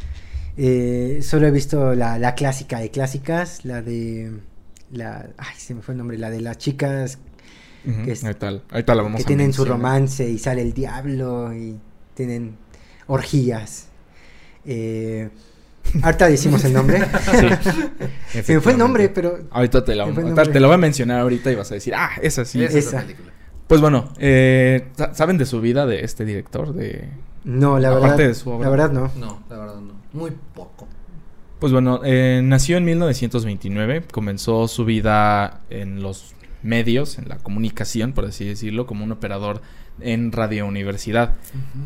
Eh, 0.56 1.20
solo 1.22 1.46
he 1.46 1.50
visto 1.50 1.94
la, 1.94 2.18
la 2.18 2.34
clásica 2.34 2.78
de 2.78 2.90
clásicas, 2.90 3.64
la 3.64 3.80
de 3.82 4.32
la, 4.90 5.26
ay, 5.38 5.54
se 5.56 5.74
me 5.74 5.82
fue 5.82 5.94
el 5.94 5.98
nombre, 5.98 6.18
la 6.18 6.30
de 6.30 6.40
las 6.40 6.58
chicas 6.58 7.18
que 8.04 8.12
es- 8.12 8.22
ahí 8.22 8.34
tal, 8.34 8.62
ahí 8.70 8.84
tal 8.84 8.96
la 8.98 9.02
vamos 9.02 9.16
que 9.18 9.22
a 9.24 9.26
tienen 9.26 9.52
su 9.52 9.64
romance 9.64 10.28
y 10.28 10.38
sale 10.38 10.62
el 10.62 10.72
diablo 10.72 11.52
y 11.54 11.76
tienen 12.14 12.56
orgías. 13.08 13.88
Eh, 14.64 15.30
ahorita 16.02 16.28
decimos 16.28 16.64
el 16.64 16.74
nombre. 16.74 17.02
Sí, 18.32 18.42
se 18.42 18.54
me 18.54 18.60
fue 18.60 18.72
el 18.72 18.78
nombre, 18.78 19.08
pero 19.08 19.40
Ahorita 19.50 19.84
te 19.84 19.94
la, 19.94 20.04
ahorita 20.04 20.44
te 20.44 20.60
voy 20.60 20.72
a 20.72 20.76
mencionar 20.78 21.20
ahorita 21.20 21.50
y 21.50 21.54
vas 21.54 21.70
a 21.70 21.74
decir, 21.74 21.94
ah, 21.94 22.10
esa 22.22 22.44
sí. 22.44 22.62
Esa 22.62 22.78
es 22.78 22.86
esa. 22.86 22.96
la 22.98 23.02
película. 23.02 23.32
Pues 23.66 23.80
bueno, 23.80 24.12
eh, 24.18 24.88
sa- 24.96 25.12
¿saben 25.14 25.36
de 25.38 25.44
su 25.46 25.60
vida 25.60 25.84
de 25.86 26.04
este 26.04 26.24
director? 26.24 26.72
De... 26.74 27.08
no, 27.44 27.78
la 27.78 27.88
Aparte 27.88 28.08
verdad, 28.10 28.28
de 28.28 28.34
su 28.34 28.50
obra. 28.50 28.64
la 28.66 28.70
verdad 28.70 28.90
no. 28.92 29.10
No, 29.18 29.42
la 29.50 29.58
verdad 29.58 29.80
no. 29.80 30.01
Muy 30.12 30.32
poco. 30.54 30.88
Pues 31.58 31.72
bueno, 31.72 32.00
eh, 32.04 32.40
nació 32.42 32.76
en 32.76 32.84
1929, 32.84 34.02
comenzó 34.10 34.66
su 34.66 34.84
vida 34.84 35.60
en 35.70 36.02
los 36.02 36.34
medios, 36.62 37.18
en 37.18 37.28
la 37.28 37.36
comunicación, 37.36 38.12
por 38.12 38.24
así 38.24 38.44
decirlo, 38.44 38.86
como 38.86 39.04
un 39.04 39.12
operador 39.12 39.62
en 40.00 40.32
Radio 40.32 40.66
Universidad. 40.66 41.34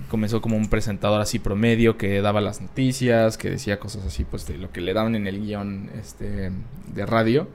Comenzó 0.08 0.40
como 0.40 0.56
un 0.56 0.68
presentador 0.68 1.20
así 1.20 1.38
promedio 1.38 1.98
que 1.98 2.20
daba 2.22 2.40
las 2.40 2.60
noticias, 2.60 3.36
que 3.36 3.50
decía 3.50 3.78
cosas 3.78 4.06
así, 4.06 4.24
pues 4.24 4.46
de 4.46 4.58
lo 4.58 4.70
que 4.70 4.80
le 4.80 4.94
daban 4.94 5.14
en 5.14 5.26
el 5.26 5.40
guion 5.40 5.90
este, 5.98 6.52
de 6.94 7.06
radio. 7.06 7.48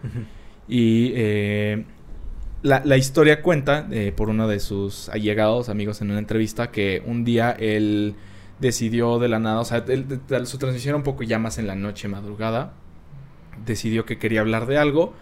Y 0.68 1.14
eh, 1.16 1.86
la, 2.62 2.82
la 2.86 2.98
historia 2.98 3.42
cuenta 3.42 3.88
eh, 3.92 4.14
por 4.16 4.30
uno 4.30 4.48
de 4.48 4.60
sus 4.60 5.10
allegados 5.10 5.70
amigos 5.70 6.02
en 6.02 6.12
una 6.12 6.20
entrevista 6.20 6.72
que 6.72 7.02
un 7.06 7.24
día 7.24 7.52
él 7.52 8.16
decidió 8.62 9.20
de 9.20 9.28
la 9.28 9.40
nada, 9.40 9.60
o 9.60 9.66
sea, 9.66 9.84
él- 9.88 10.08
de- 10.08 10.46
su 10.46 10.58
transmisión 10.58 10.92
era 10.92 10.98
un 10.98 11.04
poco 11.04 11.24
ya 11.24 11.40
más 11.40 11.58
en 11.58 11.68
la 11.68 11.76
noche, 11.76 12.08
madrugada, 12.08 12.74
decidió 13.66 14.06
que 14.06 14.18
quería 14.18 14.40
hablar 14.42 14.66
de 14.66 14.78
algo 14.78 15.14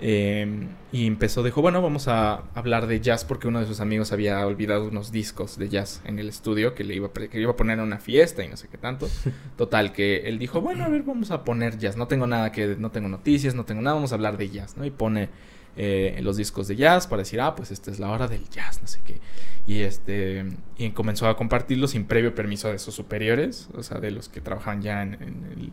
eh, 0.00 0.66
y 0.90 1.06
empezó, 1.06 1.44
dijo, 1.44 1.62
bueno, 1.62 1.80
vamos 1.80 2.08
a 2.08 2.42
hablar 2.54 2.88
de 2.88 3.00
jazz 3.00 3.24
porque 3.24 3.46
uno 3.46 3.60
de 3.60 3.66
sus 3.66 3.78
amigos 3.78 4.10
había 4.10 4.44
olvidado 4.44 4.88
unos 4.88 5.12
discos 5.12 5.56
de 5.56 5.68
jazz 5.68 6.02
en 6.04 6.18
el 6.18 6.28
estudio 6.28 6.74
que 6.74 6.82
le 6.82 6.94
iba 6.96 7.08
a, 7.08 7.12
que 7.12 7.40
iba 7.40 7.52
a 7.52 7.56
poner 7.56 7.78
en 7.78 7.84
una 7.84 7.98
fiesta 7.98 8.42
y 8.44 8.48
no 8.48 8.56
sé 8.56 8.66
qué 8.68 8.76
tanto. 8.76 9.08
Total, 9.56 9.92
que 9.92 10.26
él 10.28 10.38
dijo, 10.40 10.60
bueno, 10.60 10.84
a 10.84 10.88
ver, 10.88 11.04
vamos 11.04 11.30
a 11.30 11.44
poner 11.44 11.78
jazz. 11.78 11.96
No 11.96 12.08
tengo 12.08 12.26
nada 12.26 12.50
que, 12.50 12.74
no 12.76 12.90
tengo 12.90 13.08
noticias, 13.08 13.54
no 13.54 13.64
tengo 13.64 13.82
nada, 13.82 13.94
vamos 13.94 14.10
a 14.10 14.16
hablar 14.16 14.36
de 14.36 14.48
jazz, 14.50 14.76
¿no? 14.76 14.84
Y 14.84 14.90
pone 14.90 15.28
eh, 15.76 16.18
los 16.22 16.36
discos 16.36 16.68
de 16.68 16.76
jazz 16.76 17.06
para 17.06 17.22
decir, 17.22 17.40
ah, 17.40 17.54
pues 17.54 17.70
esta 17.70 17.90
es 17.90 17.98
la 17.98 18.10
hora 18.10 18.28
del 18.28 18.48
jazz, 18.48 18.80
no 18.80 18.86
sé 18.88 19.00
qué. 19.04 19.18
Y 19.66 19.80
este, 19.80 20.44
y 20.78 20.90
comenzó 20.90 21.26
a 21.28 21.36
compartirlo 21.36 21.86
sin 21.88 22.04
previo 22.04 22.34
permiso 22.34 22.68
de 22.70 22.78
sus 22.78 22.94
superiores, 22.94 23.68
o 23.74 23.82
sea, 23.82 23.98
de 23.98 24.10
los 24.10 24.28
que 24.28 24.40
trabajaban 24.40 24.82
ya 24.82 25.02
en, 25.02 25.14
en 25.14 25.44
el, 25.56 25.72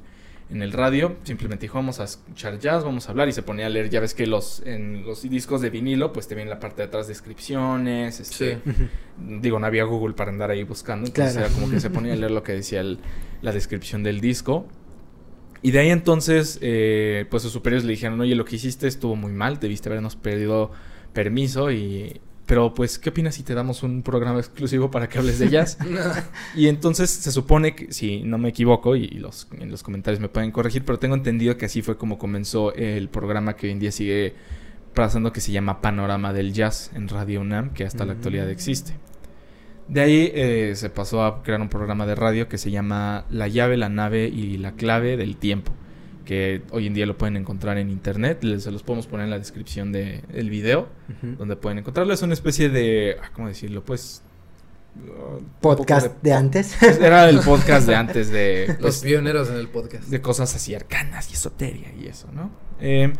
en 0.49 0.61
el 0.63 0.71
radio. 0.71 1.15
Simplemente 1.23 1.63
dijo, 1.65 1.77
vamos 1.77 1.99
a 1.99 2.05
escuchar 2.05 2.57
jazz, 2.59 2.83
vamos 2.83 3.07
a 3.07 3.11
hablar. 3.11 3.27
Y 3.29 3.31
se 3.33 3.43
ponía 3.43 3.65
a 3.67 3.69
leer, 3.69 3.89
ya 3.89 3.99
ves 3.99 4.13
que 4.13 4.25
los, 4.27 4.61
en 4.65 5.05
los 5.05 5.21
discos 5.29 5.61
de 5.61 5.69
vinilo, 5.69 6.11
pues 6.13 6.27
te 6.27 6.35
viene 6.35 6.49
la 6.49 6.59
parte 6.59 6.81
de 6.81 6.87
atrás 6.87 7.07
descripciones, 7.07 8.19
este, 8.19 8.55
Sí. 8.65 8.71
digo, 9.41 9.59
no 9.59 9.65
había 9.67 9.83
Google 9.83 10.13
para 10.15 10.31
andar 10.31 10.51
ahí 10.51 10.63
buscando, 10.63 11.07
entonces 11.07 11.33
Claro. 11.35 11.47
era 11.47 11.55
como 11.55 11.69
que 11.71 11.79
se 11.79 11.89
ponía 11.89 12.13
a 12.13 12.15
leer 12.15 12.31
lo 12.31 12.43
que 12.43 12.53
decía 12.53 12.81
el- 12.81 12.99
la 13.41 13.51
descripción 13.51 14.03
del 14.03 14.19
disco. 14.21 14.67
Y 15.61 15.71
de 15.71 15.79
ahí 15.79 15.89
entonces, 15.89 16.57
eh, 16.61 17.25
pues 17.29 17.43
sus 17.43 17.51
superiores 17.51 17.85
le 17.85 17.91
dijeron, 17.91 18.19
oye, 18.19 18.35
lo 18.35 18.45
que 18.45 18.55
hiciste 18.55 18.87
estuvo 18.87 19.15
muy 19.15 19.31
mal, 19.31 19.59
debiste 19.59 19.89
habernos 19.89 20.15
pedido 20.15 20.71
permiso 21.13 21.71
y... 21.71 22.19
Pero 22.47 22.73
pues, 22.73 22.99
¿qué 22.99 23.11
opinas 23.11 23.35
si 23.35 23.43
te 23.43 23.53
damos 23.53 23.81
un 23.81 24.01
programa 24.01 24.39
exclusivo 24.39 24.91
para 24.91 25.07
que 25.07 25.19
hables 25.19 25.39
de 25.39 25.49
jazz? 25.49 25.77
y 26.55 26.67
entonces 26.67 27.09
se 27.09 27.31
supone 27.31 27.75
que, 27.75 27.93
si 27.93 28.23
no 28.23 28.37
me 28.37 28.49
equivoco, 28.49 28.95
y, 28.97 29.05
y 29.05 29.19
los, 29.19 29.47
en 29.57 29.71
los 29.71 29.83
comentarios 29.83 30.19
me 30.19 30.27
pueden 30.27 30.51
corregir, 30.51 30.83
pero 30.83 30.99
tengo 30.99 31.15
entendido 31.15 31.55
que 31.57 31.67
así 31.67 31.81
fue 31.81 31.95
como 31.95 32.17
comenzó 32.17 32.73
el 32.73 33.07
programa 33.07 33.55
que 33.55 33.67
hoy 33.67 33.73
en 33.73 33.79
día 33.79 33.91
sigue 33.91 34.33
pasando, 34.93 35.31
que 35.31 35.39
se 35.39 35.53
llama 35.53 35.79
Panorama 35.79 36.33
del 36.33 36.51
Jazz 36.51 36.91
en 36.93 37.07
Radio 37.07 37.39
UNAM, 37.39 37.69
que 37.73 37.85
hasta 37.85 38.03
la 38.03 38.13
actualidad 38.13 38.47
Mm. 38.47 38.51
existe. 38.51 38.93
De 39.91 39.99
ahí 39.99 40.31
eh, 40.33 40.71
se 40.75 40.89
pasó 40.89 41.21
a 41.25 41.43
crear 41.43 41.59
un 41.59 41.67
programa 41.67 42.05
de 42.05 42.15
radio 42.15 42.47
que 42.47 42.57
se 42.57 42.71
llama 42.71 43.25
La 43.29 43.49
llave, 43.49 43.75
la 43.75 43.89
nave 43.89 44.29
y 44.29 44.57
la 44.57 44.71
clave 44.71 45.17
del 45.17 45.35
tiempo, 45.35 45.73
que 46.23 46.61
hoy 46.71 46.87
en 46.87 46.93
día 46.93 47.05
lo 47.05 47.17
pueden 47.17 47.35
encontrar 47.35 47.77
en 47.77 47.89
internet, 47.89 48.41
les, 48.41 48.63
se 48.63 48.71
los 48.71 48.83
podemos 48.83 49.07
poner 49.07 49.25
en 49.25 49.31
la 49.31 49.37
descripción 49.37 49.91
del 49.91 50.23
el 50.31 50.49
video, 50.49 50.87
donde 51.37 51.57
pueden 51.57 51.79
encontrarlo. 51.79 52.13
Es 52.13 52.21
una 52.21 52.33
especie 52.33 52.69
de, 52.69 53.17
ah, 53.21 53.31
¿cómo 53.33 53.49
decirlo? 53.49 53.83
Pues... 53.83 54.23
uh, 54.95 55.43
Podcast 55.59 56.23
de 56.23 56.31
antes. 56.31 56.73
pues 56.79 56.97
Era 56.97 57.27
el 57.27 57.41
podcast 57.41 57.85
de 57.85 57.95
antes 57.95 58.29
de, 58.29 58.67
Los 58.67 58.77
pues, 58.79 58.99
pioneros 58.99 59.49
en 59.49 59.57
el 59.57 59.67
podcast. 59.67 60.05
de 60.05 60.21
cosas 60.21 60.55
así 60.55 60.73
arcanas 60.73 61.29
y 61.31 61.33
esoteria 61.33 61.91
y 62.01 62.07
eso, 62.07 62.29
¿no? 62.31 62.49
Eh, 62.79 63.11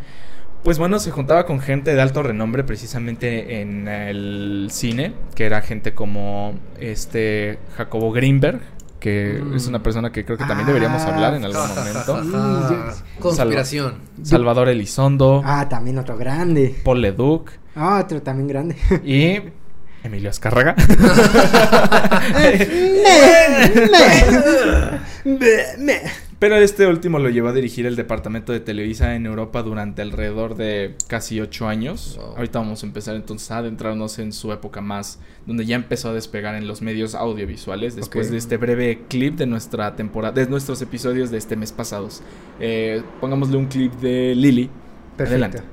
pues 0.62 0.78
bueno, 0.78 0.98
se 0.98 1.10
juntaba 1.10 1.44
con 1.46 1.60
gente 1.60 1.94
de 1.94 2.00
alto 2.00 2.22
renombre 2.22 2.64
precisamente 2.64 3.60
en 3.60 3.88
el 3.88 4.68
cine, 4.70 5.12
que 5.34 5.44
era 5.46 5.60
gente 5.62 5.94
como 5.94 6.54
este 6.78 7.58
Jacobo 7.76 8.12
Greenberg, 8.12 8.60
que 9.00 9.40
Mm. 9.42 9.54
es 9.56 9.66
una 9.66 9.82
persona 9.82 10.12
que 10.12 10.24
creo 10.24 10.38
que 10.38 10.44
también 10.44 10.66
deberíamos 10.66 11.02
Ah, 11.02 11.14
hablar 11.14 11.34
en 11.34 11.44
algún 11.44 11.68
momento. 11.74 12.94
Conspiración. 13.20 13.94
Salvador 14.22 14.68
Elizondo, 14.68 15.42
Ah, 15.44 15.68
también 15.68 15.98
otro 15.98 16.16
grande. 16.16 16.74
Paul 16.84 17.02
Leduc 17.02 17.50
Ah, 17.74 18.00
otro 18.04 18.22
también 18.22 18.46
grande. 18.48 18.76
y 19.04 19.40
Emilio 20.04 20.30
Azcárraga. 20.30 20.76
Pero 26.42 26.56
este 26.56 26.88
último 26.88 27.20
lo 27.20 27.30
llevó 27.30 27.50
a 27.50 27.52
dirigir 27.52 27.86
el 27.86 27.94
departamento 27.94 28.52
de 28.52 28.58
Televisa 28.58 29.14
en 29.14 29.26
Europa 29.26 29.62
durante 29.62 30.02
alrededor 30.02 30.56
de 30.56 30.96
casi 31.06 31.40
ocho 31.40 31.68
años. 31.68 32.18
Wow. 32.18 32.36
Ahorita 32.36 32.58
vamos 32.58 32.82
a 32.82 32.86
empezar 32.86 33.14
entonces 33.14 33.48
a 33.52 33.58
adentrarnos 33.58 34.18
en 34.18 34.32
su 34.32 34.52
época 34.52 34.80
más, 34.80 35.20
donde 35.46 35.66
ya 35.66 35.76
empezó 35.76 36.08
a 36.08 36.14
despegar 36.14 36.56
en 36.56 36.66
los 36.66 36.82
medios 36.82 37.14
audiovisuales 37.14 37.94
después 37.94 38.32
de 38.32 38.38
este 38.38 38.56
breve 38.56 39.02
clip 39.08 39.36
de 39.36 39.46
nuestra 39.46 39.94
temporada, 39.94 40.34
de 40.34 40.48
nuestros 40.48 40.82
episodios 40.82 41.30
de 41.30 41.38
este 41.38 41.54
mes 41.54 41.70
pasados. 41.70 42.24
Eh, 42.58 43.04
pongámosle 43.20 43.56
un 43.56 43.66
clip 43.66 43.92
de 44.00 44.34
Lily. 44.34 44.68
Perfecto. 45.16 45.44
Adelante. 45.44 45.71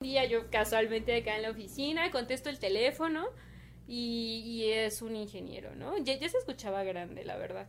Un 0.00 0.08
día 0.08 0.26
yo 0.26 0.50
casualmente 0.50 1.16
acá 1.16 1.36
en 1.36 1.42
la 1.42 1.50
oficina 1.50 2.10
contesto 2.10 2.50
el 2.50 2.58
teléfono 2.58 3.28
y, 3.88 4.64
es 4.70 5.00
un 5.00 5.16
ingeniero, 5.16 5.74
¿no? 5.74 5.96
Ya, 5.98 6.18
se 6.28 6.36
escuchaba 6.38 6.82
grande, 6.84 7.24
la 7.24 7.36
verdad. 7.38 7.66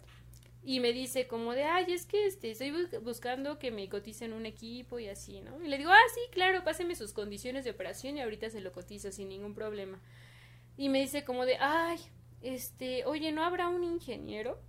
Y 0.64 0.80
me 0.82 0.94
dice 0.94 1.28
como 1.28 1.54
de, 1.54 1.64
ay, 1.66 1.86
es 1.94 2.06
que 2.06 2.26
este, 2.26 2.52
estoy 2.52 2.72
bu- 2.72 3.02
buscando 3.02 3.60
que 3.60 3.72
me 3.72 3.90
coticen 3.90 4.34
un 4.34 4.46
equipo 4.46 5.00
y 5.00 5.08
así, 5.10 5.42
¿no? 5.42 5.64
Y 5.64 5.70
le 5.70 5.78
digo, 5.78 5.92
ah, 5.92 6.10
sí, 6.14 6.22
claro, 6.32 6.64
páseme 6.66 6.96
sus 6.96 7.14
condiciones 7.14 7.64
de 7.66 7.72
operación 7.72 8.18
y 8.18 8.22
ahorita 8.22 8.50
se 8.50 8.62
lo 8.62 8.74
cotizo 8.74 9.12
sin 9.12 9.30
ningún 9.30 9.54
problema. 9.56 10.02
Y 10.78 10.90
me 10.90 11.00
dice 11.02 11.24
como 11.26 11.46
de, 11.46 11.58
ay, 11.60 12.00
este, 12.42 13.06
oye, 13.06 13.32
¿no 13.34 13.44
habrá 13.46 13.70
un 13.70 13.84
ingeniero? 13.84 14.60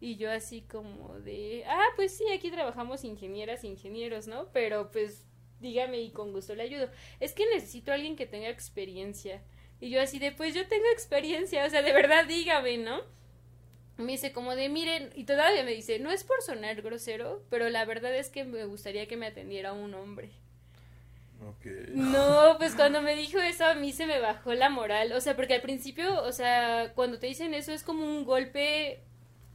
Y 0.00 0.16
yo 0.16 0.30
así 0.30 0.62
como 0.62 1.18
de, 1.20 1.64
ah, 1.66 1.86
pues 1.96 2.16
sí, 2.16 2.24
aquí 2.32 2.50
trabajamos 2.50 3.04
ingenieras 3.04 3.64
ingenieros, 3.64 4.26
¿no? 4.26 4.48
Pero 4.52 4.90
pues 4.90 5.24
dígame 5.60 6.00
y 6.00 6.10
con 6.10 6.32
gusto 6.32 6.54
le 6.54 6.64
ayudo. 6.64 6.90
Es 7.20 7.32
que 7.32 7.46
necesito 7.54 7.90
a 7.90 7.94
alguien 7.94 8.16
que 8.16 8.26
tenga 8.26 8.48
experiencia. 8.48 9.42
Y 9.80 9.90
yo 9.90 10.00
así 10.00 10.18
de, 10.18 10.32
pues 10.32 10.54
yo 10.54 10.66
tengo 10.68 10.86
experiencia, 10.92 11.64
o 11.64 11.70
sea, 11.70 11.82
de 11.82 11.92
verdad 11.92 12.26
dígame, 12.26 12.78
¿no? 12.78 13.02
Me 13.98 14.12
dice 14.12 14.32
como 14.32 14.54
de, 14.54 14.68
miren, 14.68 15.10
y 15.14 15.24
todavía 15.24 15.64
me 15.64 15.72
dice, 15.72 15.98
no 15.98 16.10
es 16.10 16.24
por 16.24 16.42
sonar 16.42 16.80
grosero, 16.82 17.42
pero 17.50 17.70
la 17.70 17.84
verdad 17.84 18.14
es 18.14 18.28
que 18.28 18.44
me 18.44 18.64
gustaría 18.64 19.06
que 19.06 19.16
me 19.16 19.26
atendiera 19.26 19.72
un 19.72 19.94
hombre. 19.94 20.30
No, 21.94 22.56
pues 22.58 22.74
cuando 22.74 23.02
me 23.02 23.14
dijo 23.14 23.38
eso 23.38 23.66
a 23.66 23.74
mí 23.74 23.92
se 23.92 24.06
me 24.06 24.18
bajó 24.20 24.54
la 24.54 24.70
moral, 24.70 25.12
o 25.12 25.20
sea, 25.20 25.36
porque 25.36 25.54
al 25.54 25.60
principio, 25.60 26.22
o 26.22 26.32
sea, 26.32 26.92
cuando 26.94 27.18
te 27.18 27.26
dicen 27.26 27.54
eso 27.54 27.72
es 27.72 27.82
como 27.82 28.04
un 28.04 28.24
golpe 28.24 29.02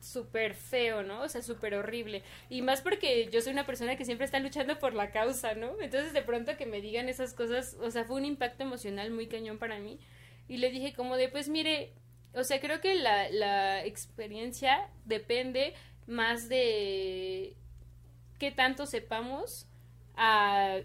súper 0.01 0.55
feo, 0.55 1.03
¿no? 1.03 1.21
O 1.21 1.29
sea, 1.29 1.41
súper 1.41 1.75
horrible. 1.75 2.23
Y 2.49 2.61
más 2.61 2.81
porque 2.81 3.29
yo 3.31 3.41
soy 3.41 3.53
una 3.53 3.65
persona 3.65 3.95
que 3.95 4.05
siempre 4.05 4.25
está 4.25 4.39
luchando 4.39 4.79
por 4.79 4.93
la 4.93 5.11
causa, 5.11 5.53
¿no? 5.55 5.79
Entonces 5.81 6.13
de 6.13 6.21
pronto 6.21 6.57
que 6.57 6.65
me 6.65 6.81
digan 6.81 7.09
esas 7.09 7.33
cosas, 7.33 7.77
o 7.81 7.91
sea, 7.91 8.05
fue 8.05 8.17
un 8.17 8.25
impacto 8.25 8.63
emocional 8.63 9.11
muy 9.11 9.27
cañón 9.27 9.57
para 9.57 9.79
mí. 9.79 9.99
Y 10.47 10.57
le 10.57 10.71
dije 10.71 10.93
como 10.93 11.17
de, 11.17 11.29
pues 11.29 11.47
mire, 11.49 11.93
o 12.33 12.43
sea, 12.43 12.59
creo 12.59 12.81
que 12.81 12.95
la, 12.95 13.29
la 13.29 13.85
experiencia 13.85 14.89
depende 15.05 15.73
más 16.07 16.49
de 16.49 17.55
qué 18.39 18.51
tanto 18.51 18.85
sepamos 18.85 19.67
a 20.15 20.79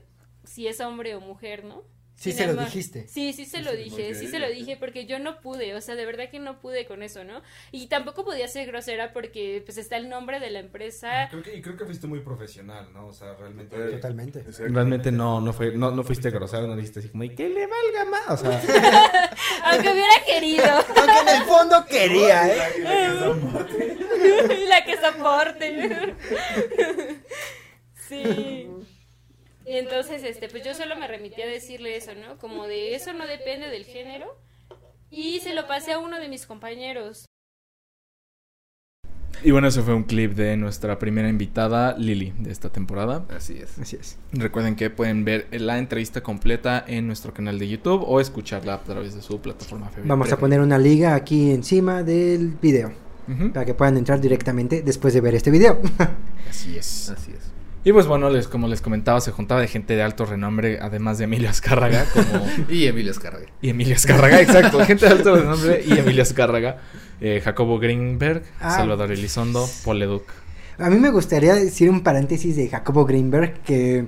si 0.45 0.69
es 0.69 0.81
hombre 0.81 1.15
o 1.15 1.21
mujer, 1.21 1.65
¿no? 1.65 1.83
Sí 2.17 2.33
se 2.33 2.47
lo 2.47 2.55
dijiste. 2.55 3.07
Sí, 3.09 3.35
sí 3.35 3.45
se 3.45 3.61
lo 3.61 3.73
dije, 3.73 4.15
sí 4.15 4.27
se 4.27 4.39
lo 4.39 4.49
dije 4.49 4.79
porque 4.79 5.05
yo 5.05 5.19
no 5.19 5.41
pude, 5.41 5.75
o 5.75 5.81
sea, 5.83 5.95
de 5.95 6.07
verdad 6.07 6.31
que 6.31 6.39
no 6.39 6.61
pude 6.61 6.87
con 6.87 7.03
eso, 7.03 7.25
¿no? 7.25 7.43
Y 7.73 7.89
tampoco 7.89 8.25
podía 8.25 8.49
ser 8.49 8.67
grosera 8.67 9.13
porque 9.13 9.63
pues 9.65 9.77
está 9.77 9.99
el 9.99 10.09
nombre 10.09 10.41
de 10.41 10.51
la 10.51 10.61
empresa. 10.61 11.29
Creo 11.31 11.43
que, 11.43 11.55
y 11.55 11.61
creo 11.61 11.77
que 11.77 11.85
fuiste 11.85 12.07
muy 12.07 12.21
profesional, 12.21 12.91
¿no? 12.95 13.09
O 13.09 13.13
sea, 13.13 13.35
realmente. 13.35 13.77
Totalmente. 13.77 14.43
Realmente 14.59 15.13
no, 15.13 15.43
no, 15.43 15.53
fue, 15.53 15.73
no, 15.73 15.91
no 15.91 16.03
fuiste 16.03 16.31
grosero, 16.31 16.67
no 16.67 16.75
dijiste 16.75 17.01
así 17.01 17.11
como, 17.11 17.25
y 17.25 17.35
que 17.35 17.51
le 17.51 17.67
valga 17.67 18.05
más. 18.11 18.31
O 18.31 18.37
sea, 18.39 18.63
Aunque 19.65 19.93
hubiera 19.93 20.25
querido. 20.25 20.65
Aunque 20.97 21.19
en 21.21 21.29
el 21.29 21.43
fondo 21.45 21.85
quería, 21.85 22.49
¿eh? 22.49 23.97
la 24.69 24.85
que 24.85 24.97
soporte. 24.97 26.17
sí. 28.09 28.69
Y 29.67 29.79
entonces, 29.79 30.23
este, 30.23 30.49
pues 30.49 30.65
yo 30.65 30.75
solo 30.75 30.95
me 30.95 31.09
remití 31.09 31.43
a 31.43 31.47
decirle 31.47 31.97
eso, 31.97 32.13
¿no? 32.15 32.39
Como 32.39 32.69
de 32.69 32.95
eso 32.95 33.13
no 33.13 33.27
depende 33.27 33.69
del 33.69 33.85
género. 33.85 34.39
Y 35.11 35.41
se 35.41 35.55
lo 35.55 35.67
pasé 35.67 35.93
a 35.93 35.99
uno 35.99 36.21
de 36.21 36.29
mis 36.29 36.47
compañeros. 36.47 37.27
y 39.43 39.51
bueno, 39.51 39.69
ese 39.69 39.83
fue 39.83 39.93
un 39.95 40.05
clip 40.05 40.35
de 40.35 40.57
nuestra 40.57 40.99
primera 40.99 41.29
invitada, 41.29 41.97
Lily, 41.99 42.33
de 42.39 42.53
esta 42.53 42.71
temporada. 42.71 43.27
Así 43.29 43.59
es. 43.59 43.77
Así 43.79 43.97
es. 43.97 44.19
Recuerden 44.33 44.77
que 44.77 44.89
pueden 44.89 45.25
ver 45.25 45.49
la 45.51 45.79
entrevista 45.79 46.23
completa 46.23 46.85
en 46.87 47.09
nuestro 47.09 47.35
canal 47.35 47.59
de 47.59 47.69
YouTube 47.69 48.05
o 48.07 48.21
escucharla 48.21 48.75
a 48.75 48.83
través 48.85 49.15
de 49.17 49.23
su 49.23 49.41
plataforma 49.41 49.87
favorita. 49.87 50.09
Vamos 50.09 50.33
a 50.33 50.39
poner 50.39 50.61
una 50.61 50.79
liga 50.79 51.17
aquí 51.17 51.51
encima 51.51 52.05
del 52.05 52.53
video 52.63 52.93
para 53.53 53.67
que 53.67 53.75
puedan 53.75 53.97
entrar 53.97 54.21
directamente 54.21 54.83
después 54.83 55.13
de 55.13 55.21
ver 55.21 55.35
este 55.35 55.51
video. 55.51 55.81
Así 56.49 56.79
es. 56.79 57.11
Así 57.11 57.33
es. 57.33 57.56
Y 57.87 57.93
pues 57.93 58.09
bueno, 58.09 58.29
les, 58.31 58.49
como 58.49 58.67
les 58.67 58.81
comentaba, 58.81 59.21
se 59.21 59.31
juntaba 59.31 59.61
de 59.61 59.69
gente 59.69 59.95
de 59.95 60.03
alto 60.03 60.27
renombre, 60.27 60.81
además 60.83 61.19
de 61.19 61.25
Emilio 61.25 61.49
Azcárraga, 61.49 62.05
como... 62.13 62.45
Y 62.69 62.87
Emilio 62.87 63.13
Escarraga. 63.13 63.47
y 63.63 63.69
Emilio 63.71 63.95
Azcárraga, 63.95 64.41
exacto, 64.41 64.85
gente 64.85 65.07
de 65.07 65.13
alto 65.13 65.37
renombre 65.37 65.85
y 65.87 65.93
Emilio 65.97 66.23
Azcárraga, 66.25 66.79
eh, 67.21 67.41
Jacobo 67.45 67.79
Greenberg, 67.79 68.43
Ah. 68.61 68.73
Salvador 68.73 69.13
Elizondo, 69.13 69.69
Paul 69.85 70.01
Leduc. 70.01 70.25
A 70.81 70.91
mí 70.91 70.99
me 70.99 71.11
gustaría 71.11 71.55
decir 71.55 71.89
un 71.89 72.01
paréntesis 72.03 72.57
de 72.57 72.69
Jacobo 72.69 73.05
Greenberg 73.07 73.61
que 73.63 74.07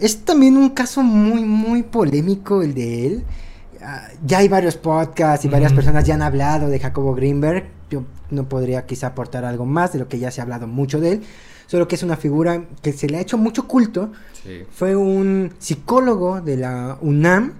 es 0.00 0.24
también 0.24 0.56
un 0.56 0.70
caso 0.70 1.02
muy, 1.02 1.44
muy 1.44 1.82
polémico 1.82 2.62
el 2.62 2.72
de 2.72 3.06
él. 3.06 3.24
Ah, 3.82 4.08
ya 4.24 4.38
hay 4.38 4.48
varios 4.48 4.78
podcasts 4.78 5.44
y 5.44 5.48
varias 5.48 5.74
personas 5.74 6.04
ya 6.04 6.14
han 6.14 6.22
hablado 6.22 6.68
de 6.68 6.80
Jacobo 6.80 7.14
Greenberg. 7.14 7.66
Yo 7.90 8.04
no 8.30 8.48
podría 8.48 8.86
quizá 8.86 9.08
aportar 9.08 9.44
algo 9.44 9.66
más 9.66 9.92
de 9.92 9.98
lo 9.98 10.08
que 10.08 10.18
ya 10.18 10.30
se 10.30 10.40
ha 10.40 10.44
hablado 10.44 10.66
mucho 10.66 11.00
de 11.00 11.12
él. 11.12 11.22
Solo 11.74 11.88
que 11.88 11.96
es 11.96 12.04
una 12.04 12.16
figura 12.16 12.66
que 12.82 12.92
se 12.92 13.08
le 13.08 13.16
ha 13.16 13.20
hecho 13.20 13.36
mucho 13.36 13.66
culto. 13.66 14.12
Sí. 14.44 14.60
Fue 14.70 14.94
un 14.94 15.50
psicólogo 15.58 16.40
de 16.40 16.56
la 16.56 16.98
UNAM. 17.00 17.54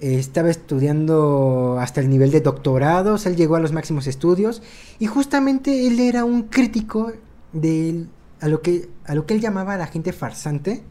eh, 0.00 0.14
Estaba 0.18 0.48
estudiando 0.48 1.76
hasta 1.78 2.00
el 2.00 2.08
nivel 2.08 2.30
de 2.30 2.40
doctorados. 2.40 3.26
Él 3.26 3.36
llegó 3.36 3.56
a 3.56 3.60
los 3.60 3.72
máximos 3.72 4.06
estudios. 4.06 4.62
Y 4.98 5.04
justamente 5.08 5.86
él 5.86 6.00
era 6.00 6.24
un 6.24 6.44
crítico 6.44 7.12
de 7.52 8.06
a 8.40 8.48
lo 8.48 8.62
que 8.62 8.88
a 9.04 9.14
lo 9.14 9.26
que 9.26 9.34
él 9.34 9.42
llamaba 9.42 9.74
a 9.74 9.76
la 9.76 9.88
gente 9.88 10.14
farsante. 10.14 10.82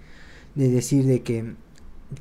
De 0.54 0.70
decir 0.70 1.06
de 1.08 1.24
que, 1.24 1.56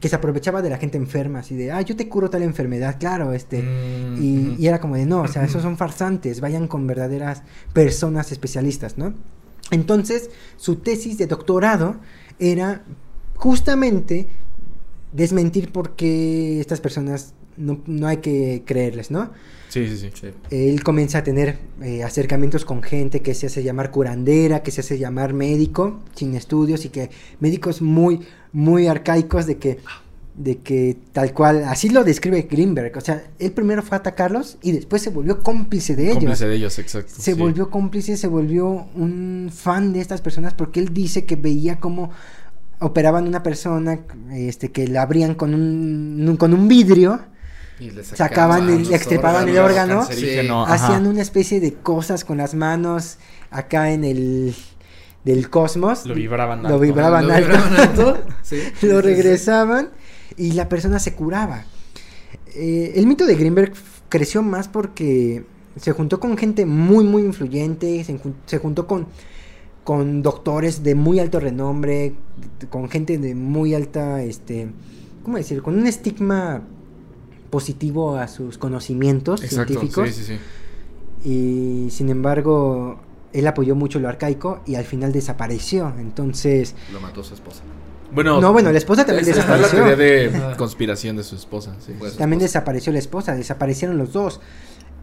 que 0.00 0.08
se 0.08 0.16
aprovechaba 0.16 0.62
de 0.62 0.70
la 0.70 0.78
gente 0.78 0.96
enferma. 0.96 1.40
Así 1.40 1.56
de, 1.56 1.72
ah, 1.72 1.82
yo 1.82 1.94
te 1.94 2.08
curo 2.08 2.30
tal 2.30 2.42
enfermedad. 2.42 2.96
Claro, 2.98 3.34
este. 3.34 3.60
Mm, 3.62 4.56
y 4.58 4.66
era 4.66 4.80
como 4.80 4.94
de, 4.96 5.04
no, 5.04 5.20
o 5.20 5.28
sea, 5.28 5.44
esos 5.50 5.60
son 5.60 5.76
farsantes, 5.76 6.40
vayan 6.40 6.68
con 6.68 6.86
verdaderas 6.86 7.42
personas 7.74 8.32
especialistas, 8.32 8.96
¿no? 8.96 9.12
Entonces, 9.72 10.30
su 10.56 10.76
tesis 10.76 11.18
de 11.18 11.26
doctorado 11.26 11.96
era 12.38 12.84
justamente 13.34 14.28
desmentir 15.12 15.72
por 15.72 15.96
qué 15.96 16.60
estas 16.60 16.80
personas 16.80 17.34
no, 17.56 17.80
no 17.86 18.06
hay 18.06 18.18
que 18.18 18.62
creerles, 18.64 19.10
¿no? 19.10 19.30
Sí, 19.68 19.88
sí, 19.88 19.96
sí. 19.96 20.10
Sí. 20.12 20.28
Él 20.50 20.82
comienza 20.82 21.18
a 21.18 21.24
tener 21.24 21.58
eh, 21.82 22.02
acercamientos 22.02 22.64
con 22.64 22.82
gente 22.82 23.20
que 23.20 23.34
se 23.34 23.46
hace 23.46 23.62
llamar 23.62 23.90
curandera, 23.90 24.62
que 24.62 24.70
se 24.70 24.82
hace 24.82 24.98
llamar 24.98 25.32
médico, 25.32 26.00
sin 26.14 26.34
estudios 26.34 26.84
y 26.84 26.90
que 26.90 27.10
médicos 27.40 27.80
muy, 27.80 28.20
muy 28.52 28.86
arcaicos 28.86 29.46
de 29.46 29.56
que, 29.56 29.78
de 30.34 30.58
que 30.58 30.96
tal 31.12 31.34
cual, 31.34 31.64
así 31.64 31.90
lo 31.90 32.04
describe 32.04 32.48
Greenberg, 32.50 32.96
o 32.96 33.00
sea, 33.02 33.22
él 33.38 33.52
primero 33.52 33.82
fue 33.82 33.96
a 33.96 34.00
atacarlos 34.00 34.56
y 34.62 34.72
después 34.72 35.02
se 35.02 35.10
volvió 35.10 35.42
cómplice 35.42 35.94
de 35.94 36.04
ellos. 36.04 36.16
Cómplice 36.18 36.46
de 36.48 36.54
ellos, 36.56 36.78
exacto. 36.78 37.12
Se 37.14 37.34
sí. 37.34 37.38
volvió 37.38 37.68
cómplice, 37.70 38.16
se 38.16 38.28
volvió 38.28 38.66
un 38.94 39.50
fan 39.54 39.92
de 39.92 40.00
estas 40.00 40.22
personas 40.22 40.54
porque 40.54 40.80
él 40.80 40.94
dice 40.94 41.26
que 41.26 41.36
veía 41.36 41.78
cómo 41.80 42.10
operaban 42.80 43.28
una 43.28 43.42
persona 43.42 44.00
este 44.32 44.72
que 44.72 44.88
la 44.88 45.02
abrían 45.02 45.34
con 45.34 45.54
un, 45.54 46.26
un- 46.28 46.36
con 46.36 46.52
un 46.54 46.66
vidrio 46.66 47.20
Y 47.78 47.90
le 47.90 48.02
Sacaban 48.02 48.68
el- 48.70 48.92
extirpaban 48.92 49.48
el 49.48 49.58
órgano. 49.58 50.00
Hacían 50.66 51.06
una 51.06 51.20
especie 51.22 51.60
de 51.60 51.74
cosas 51.74 52.24
con 52.24 52.38
las 52.38 52.54
manos 52.54 53.18
acá 53.50 53.92
en 53.92 54.04
el 54.04 54.54
del 55.24 55.50
cosmos 55.50 56.04
Lo 56.06 56.14
vibraban 56.14 56.62
lo 56.62 56.68
alto. 56.68 56.80
vibraban 56.80 57.28
Lo 57.28 57.34
alto, 57.34 57.48
vibraban 57.48 57.76
alto, 57.76 58.18
sí. 58.42 58.56
Sí, 58.58 58.72
sí, 58.80 58.86
lo 58.88 58.96
sí. 59.00 59.06
regresaban 59.06 59.90
y 60.36 60.52
la 60.52 60.68
persona 60.68 60.98
se 60.98 61.14
curaba 61.14 61.64
Eh, 62.54 62.92
el 62.96 63.06
mito 63.06 63.24
de 63.26 63.34
Greenberg 63.34 63.72
creció 64.08 64.42
más 64.42 64.68
porque 64.68 65.44
se 65.80 65.92
juntó 65.92 66.20
con 66.20 66.36
gente 66.36 66.66
muy 66.66 67.04
muy 67.04 67.22
influyente 67.22 68.02
se, 68.04 68.18
jun- 68.18 68.34
se 68.46 68.58
juntó 68.58 68.86
con 68.86 69.06
con 69.84 70.22
doctores 70.22 70.82
de 70.82 70.94
muy 70.94 71.18
alto 71.18 71.40
renombre 71.40 72.14
con 72.70 72.88
gente 72.90 73.18
de 73.18 73.34
muy 73.34 73.74
alta 73.74 74.22
este 74.22 74.68
cómo 75.24 75.36
decir 75.38 75.62
con 75.62 75.78
un 75.78 75.86
estigma 75.86 76.62
positivo 77.50 78.16
a 78.16 78.28
sus 78.28 78.58
conocimientos 78.58 79.42
Exacto, 79.42 79.72
científicos. 79.74 80.10
sí, 80.10 80.24
sí, 80.24 80.38
sí. 81.24 81.28
Y 81.28 81.90
sin 81.90 82.08
embargo, 82.08 82.98
él 83.32 83.46
apoyó 83.46 83.74
mucho 83.76 83.98
lo 84.00 84.08
arcaico 84.08 84.60
y 84.66 84.74
al 84.74 84.84
final 84.84 85.12
desapareció. 85.12 85.92
Entonces, 85.98 86.74
Lo 86.92 87.00
mató 87.00 87.22
su 87.22 87.34
esposa. 87.34 87.60
Bueno, 88.14 88.40
no, 88.40 88.52
bueno, 88.52 88.70
la 88.72 88.78
esposa 88.78 89.04
también 89.04 89.26
la 89.26 89.34
desapareció. 89.34 89.70
teoría 89.84 89.96
de 89.96 90.56
conspiración 90.56 91.16
de 91.16 91.24
su 91.24 91.34
esposa, 91.36 91.74
sí. 91.84 91.94
Pues, 91.98 92.16
También 92.16 92.40
esposa. 92.40 92.58
desapareció 92.60 92.92
la 92.92 92.98
esposa, 92.98 93.34
desaparecieron 93.34 93.98
los 93.98 94.12
dos. 94.12 94.40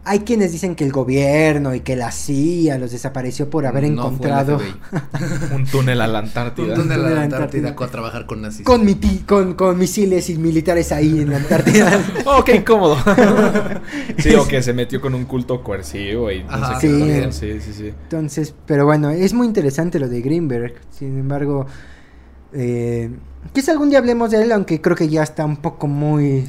Hay 0.02 0.20
quienes 0.20 0.50
dicen 0.50 0.76
que 0.76 0.84
el 0.84 0.92
gobierno 0.92 1.74
y 1.74 1.80
que 1.80 1.94
la 1.94 2.10
CIA 2.10 2.78
los 2.78 2.90
desapareció 2.90 3.50
por 3.50 3.66
haber 3.66 3.82
No 3.82 3.88
encontrado. 3.88 4.58
Un 5.54 5.66
túnel 5.66 6.00
a 6.00 6.06
la 6.06 6.20
Un 6.20 6.24
Antártida. 6.24 6.74
túnel 6.74 6.80
a 6.80 6.82
Túnel 6.82 7.00
a 7.00 7.02
la 7.02 7.14
la 7.16 7.22
Antártida 7.24 7.68
Antártida. 7.68 7.86
a 7.86 7.90
trabajar 7.90 8.24
con 8.26 8.40
nazis. 8.40 8.64
con, 8.64 8.86
miti- 8.86 9.26
con, 9.26 9.52
con 9.52 9.76
misiles 9.78 10.30
y 10.30 10.38
militares 10.38 10.90
ahí 10.92 11.20
en 11.20 11.28
la 11.30 11.36
Antártida. 11.36 12.00
Oh, 12.24 12.42
qué 12.42 12.56
incómodo. 12.56 12.96
sí, 14.18 14.34
o 14.34 14.46
que 14.48 14.62
se 14.62 14.72
metió 14.72 15.02
con 15.02 15.14
un 15.14 15.24
culto 15.26 15.62
coercivo 15.62 16.30
y 16.30 16.44
no 16.44 16.50
Ajá, 16.52 16.80
sé 16.80 16.88
qué. 16.88 17.28
Sí, 17.32 17.60
sí, 17.60 17.72
sí. 17.74 17.86
Entonces, 17.88 18.54
pero 18.66 18.86
bueno, 18.86 19.10
es 19.10 19.34
muy 19.34 19.46
interesante 19.46 19.98
lo 19.98 20.08
de 20.08 20.22
Greenberg. 20.22 20.74
Sin 20.90 21.18
embargo, 21.18 21.66
eh, 22.52 23.10
quizá 23.52 23.72
algún 23.72 23.90
día 23.90 23.98
hablemos 23.98 24.30
de 24.30 24.42
él, 24.42 24.52
aunque 24.52 24.80
creo 24.80 24.96
que 24.96 25.08
ya 25.08 25.22
está 25.22 25.44
un 25.44 25.56
poco 25.58 25.86
muy 25.86 26.46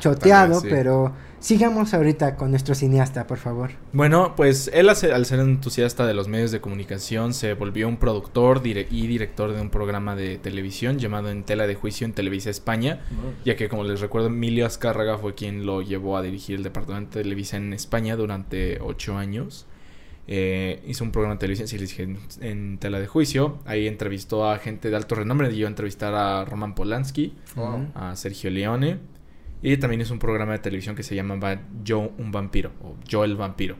Choteado. 0.00 0.60
sí. 0.60 0.66
pero 0.70 1.12
sigamos 1.40 1.92
ahorita 1.92 2.36
con 2.36 2.50
nuestro 2.50 2.74
cineasta, 2.74 3.26
por 3.26 3.36
favor. 3.38 3.72
Bueno, 3.92 4.32
pues 4.34 4.70
él 4.72 4.88
al 4.88 4.96
ser- 4.96 5.12
al 5.12 5.26
ser 5.26 5.40
entusiasta 5.40 6.06
de 6.06 6.14
los 6.14 6.26
medios 6.26 6.50
de 6.52 6.60
comunicación 6.62 7.34
se 7.34 7.52
volvió 7.52 7.86
un 7.86 7.98
productor 7.98 8.62
dire- 8.62 8.86
y 8.90 9.06
director 9.06 9.52
de 9.52 9.60
un 9.60 9.68
programa 9.68 10.16
de 10.16 10.38
televisión 10.38 10.98
llamado 10.98 11.30
En 11.30 11.44
Tela 11.44 11.66
de 11.66 11.74
Juicio 11.74 12.06
en 12.06 12.14
Televisa 12.14 12.48
España, 12.50 13.00
ya 13.44 13.56
que 13.56 13.68
como 13.68 13.84
les 13.84 14.00
recuerdo 14.00 14.28
Emilio 14.28 14.64
Azcárraga 14.64 15.18
fue 15.18 15.34
quien 15.34 15.66
lo 15.66 15.82
llevó 15.82 16.16
a 16.16 16.22
dirigir 16.22 16.56
el 16.56 16.62
departamento 16.62 17.18
de 17.18 17.24
Televisa 17.24 17.58
en 17.58 17.74
España 17.74 18.16
durante 18.16 18.80
ocho 18.80 19.18
años. 19.18 19.66
Eh, 20.26 20.82
hizo 20.86 21.04
un 21.04 21.10
programa 21.12 21.34
de 21.34 21.40
televisión, 21.40 21.68
les 21.70 21.90
dije, 21.90 22.02
en, 22.04 22.18
en 22.40 22.78
Tela 22.78 22.98
de 22.98 23.06
Juicio. 23.06 23.58
Ahí 23.66 23.86
entrevistó 23.86 24.48
a 24.50 24.58
gente 24.58 24.88
de 24.90 24.96
alto 24.96 25.14
renombre. 25.14 25.48
Dio 25.50 25.66
a 25.66 25.68
entrevistar 25.70 26.14
a 26.14 26.44
Roman 26.44 26.74
Polanski, 26.74 27.34
Wow. 27.56 27.88
a 27.94 28.16
Sergio 28.16 28.50
Leone. 28.50 28.98
Y 29.62 29.76
también 29.78 30.00
hizo 30.02 30.12
un 30.12 30.18
programa 30.18 30.52
de 30.52 30.58
televisión 30.58 30.94
que 30.94 31.02
se 31.02 31.14
llamaba 31.14 31.60
Yo 31.82 32.12
un 32.18 32.32
vampiro 32.32 32.70
o 32.82 32.96
Yo 33.06 33.24
el 33.24 33.36
vampiro. 33.36 33.76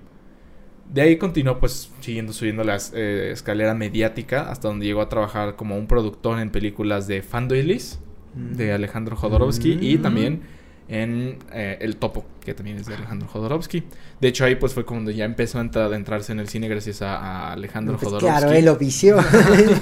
De 0.92 1.00
ahí 1.00 1.16
continuó 1.16 1.58
pues 1.58 1.90
siguiendo 2.00 2.32
subiendo 2.34 2.62
la 2.62 2.78
eh, 2.94 3.30
escalera 3.32 3.74
mediática 3.74 4.50
hasta 4.50 4.68
donde 4.68 4.84
llegó 4.86 5.00
a 5.00 5.08
trabajar 5.08 5.56
como 5.56 5.76
un 5.78 5.86
productor 5.86 6.38
en 6.40 6.50
películas 6.50 7.06
de 7.06 7.22
Fandoilis 7.22 8.00
de 8.34 8.72
Alejandro 8.72 9.14
Jodorowsky 9.16 9.78
y 9.80 9.96
Mm. 9.98 10.02
también 10.02 10.40
en 10.88 11.38
eh, 11.52 11.78
El 11.80 11.96
Topo, 11.96 12.24
que 12.44 12.52
también 12.54 12.76
es 12.76 12.86
de 12.86 12.94
Alejandro 12.94 13.26
Jodorowsky. 13.28 13.84
De 14.20 14.28
hecho 14.28 14.44
ahí 14.44 14.56
pues 14.56 14.74
fue 14.74 14.84
cuando 14.84 15.10
ya 15.10 15.24
empezó 15.24 15.58
a 15.58 15.62
entrar- 15.62 15.92
a 15.92 15.96
entrarse 15.96 16.32
en 16.32 16.40
el 16.40 16.48
cine 16.48 16.68
gracias 16.68 17.00
a, 17.02 17.16
a 17.16 17.52
Alejandro 17.52 17.94
Pues 17.96 18.04
Jodorowsky. 18.12 18.26
claro, 18.40 18.52
él 18.52 18.64
lo 18.64 18.76
vició. 18.76 19.16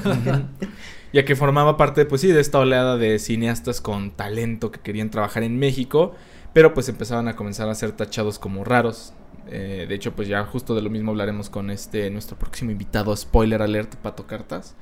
Ya 1.13 1.27
que 1.27 1.37
formaba 1.37 1.77
parte, 1.77 2.07
pues 2.07 2.23
sí, 2.23 2.29
de 2.29 2.41
esta 2.41 2.59
oleada 2.59 2.97
de 2.97 3.19
cineastas 3.19 3.83
con 3.83 4.13
talento 4.13 4.71
que 4.71 4.81
querían 4.81 5.11
trabajar 5.11 5.43
en 5.43 5.59
México, 5.59 6.15
pero 6.55 6.73
pues 6.73 6.89
empezaban 6.89 7.29
a 7.29 7.37
comenzar 7.37 7.69
a 7.69 7.75
ser 7.75 7.93
tachados 7.93 8.39
como 8.39 8.65
raros. 8.65 9.13
Eh, 9.51 9.85
de 9.87 9.95
hecho, 9.95 10.13
pues 10.13 10.27
ya 10.29 10.43
justo 10.45 10.75
de 10.75 10.81
lo 10.81 10.89
mismo 10.89 11.11
hablaremos 11.11 11.51
con 11.51 11.69
este 11.71 12.09
nuestro 12.09 12.39
próximo 12.39 12.71
invitado, 12.71 13.15
spoiler 13.15 13.61
alert, 13.61 13.97
Pato 13.97 14.27
Cartas. 14.27 14.75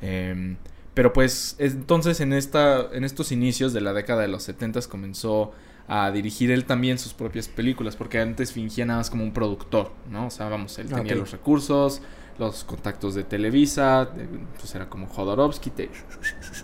Em, 0.00 0.56
pero 0.96 1.12
pues 1.12 1.54
es- 1.58 1.74
entonces 1.74 2.20
en 2.20 2.32
esta 2.32 2.88
en 2.92 3.04
estos 3.04 3.30
inicios 3.30 3.74
de 3.74 3.82
la 3.82 3.92
década 3.92 4.22
de 4.22 4.28
los 4.28 4.42
70 4.44 4.80
comenzó 4.88 5.52
a 5.88 6.10
dirigir 6.10 6.50
él 6.50 6.64
también 6.64 6.98
sus 6.98 7.12
propias 7.12 7.48
películas, 7.48 7.94
porque 7.96 8.18
antes 8.18 8.50
fingía 8.50 8.86
nada 8.86 9.00
más 9.00 9.10
como 9.10 9.22
un 9.22 9.32
productor, 9.32 9.92
¿no? 10.10 10.26
O 10.26 10.30
sea, 10.30 10.48
vamos, 10.48 10.78
él 10.78 10.88
tenía 10.88 11.12
Ok. 11.12 11.18
los 11.20 11.30
recursos, 11.32 12.00
los 12.38 12.64
contactos 12.64 13.14
de 13.14 13.22
Televisa, 13.24 14.06
de- 14.06 14.26
pues 14.58 14.74
era 14.74 14.88
como 14.88 15.06
Jodorowsky, 15.06 15.70
te, 15.70 15.90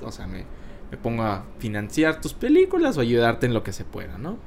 o 0.03 0.11
sea, 0.11 0.27
me, 0.27 0.45
me 0.91 0.97
pongo 0.97 1.23
a 1.25 1.45
financiar 1.59 2.21
tus 2.23 2.33
películas 2.33 2.97
o 2.97 3.01
ayudarte 3.03 3.45
en 3.47 3.53
lo 3.55 3.63
que 3.63 3.73
se 3.73 3.85
pueda, 3.85 4.17
¿no? 4.19 4.39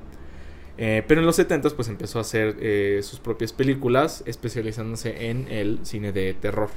Eh, 0.78 1.04
pero 1.08 1.22
en 1.22 1.28
los 1.28 1.38
70 1.38 1.70
pues 1.70 1.88
empezó 1.88 2.18
a 2.18 2.22
hacer 2.22 2.58
eh, 2.60 3.00
sus 3.02 3.20
propias 3.20 3.54
películas, 3.54 4.24
especializándose 4.26 5.30
en 5.30 5.48
el 5.48 5.80
cine 5.84 6.12
de 6.12 6.34
terror. 6.34 6.70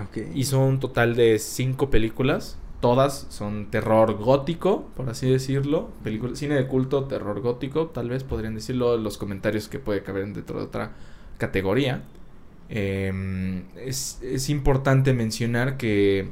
Ok. 0.00 0.18
Hizo 0.34 0.60
un 0.60 0.80
total 0.80 1.16
de 1.16 1.38
cinco 1.38 1.90
películas. 1.90 2.58
Todas 2.80 3.26
son 3.30 3.70
terror 3.70 4.14
gótico, 4.16 4.86
por 4.94 5.08
así 5.08 5.30
decirlo. 5.30 5.90
Película, 6.04 6.36
cine 6.36 6.54
de 6.56 6.66
culto, 6.66 7.04
terror 7.04 7.40
gótico, 7.40 7.86
tal 7.86 8.10
vez 8.10 8.22
podrían 8.22 8.54
decirlo 8.54 8.96
los 8.98 9.16
comentarios 9.16 9.68
que 9.68 9.78
puede 9.78 10.02
caber 10.02 10.32
dentro 10.32 10.58
de 10.58 10.64
otra 10.66 10.92
categoría. 11.38 12.02
Eh, 12.68 13.62
es, 13.76 14.20
es 14.22 14.50
importante 14.50 15.14
mencionar 15.14 15.76
que 15.78 16.30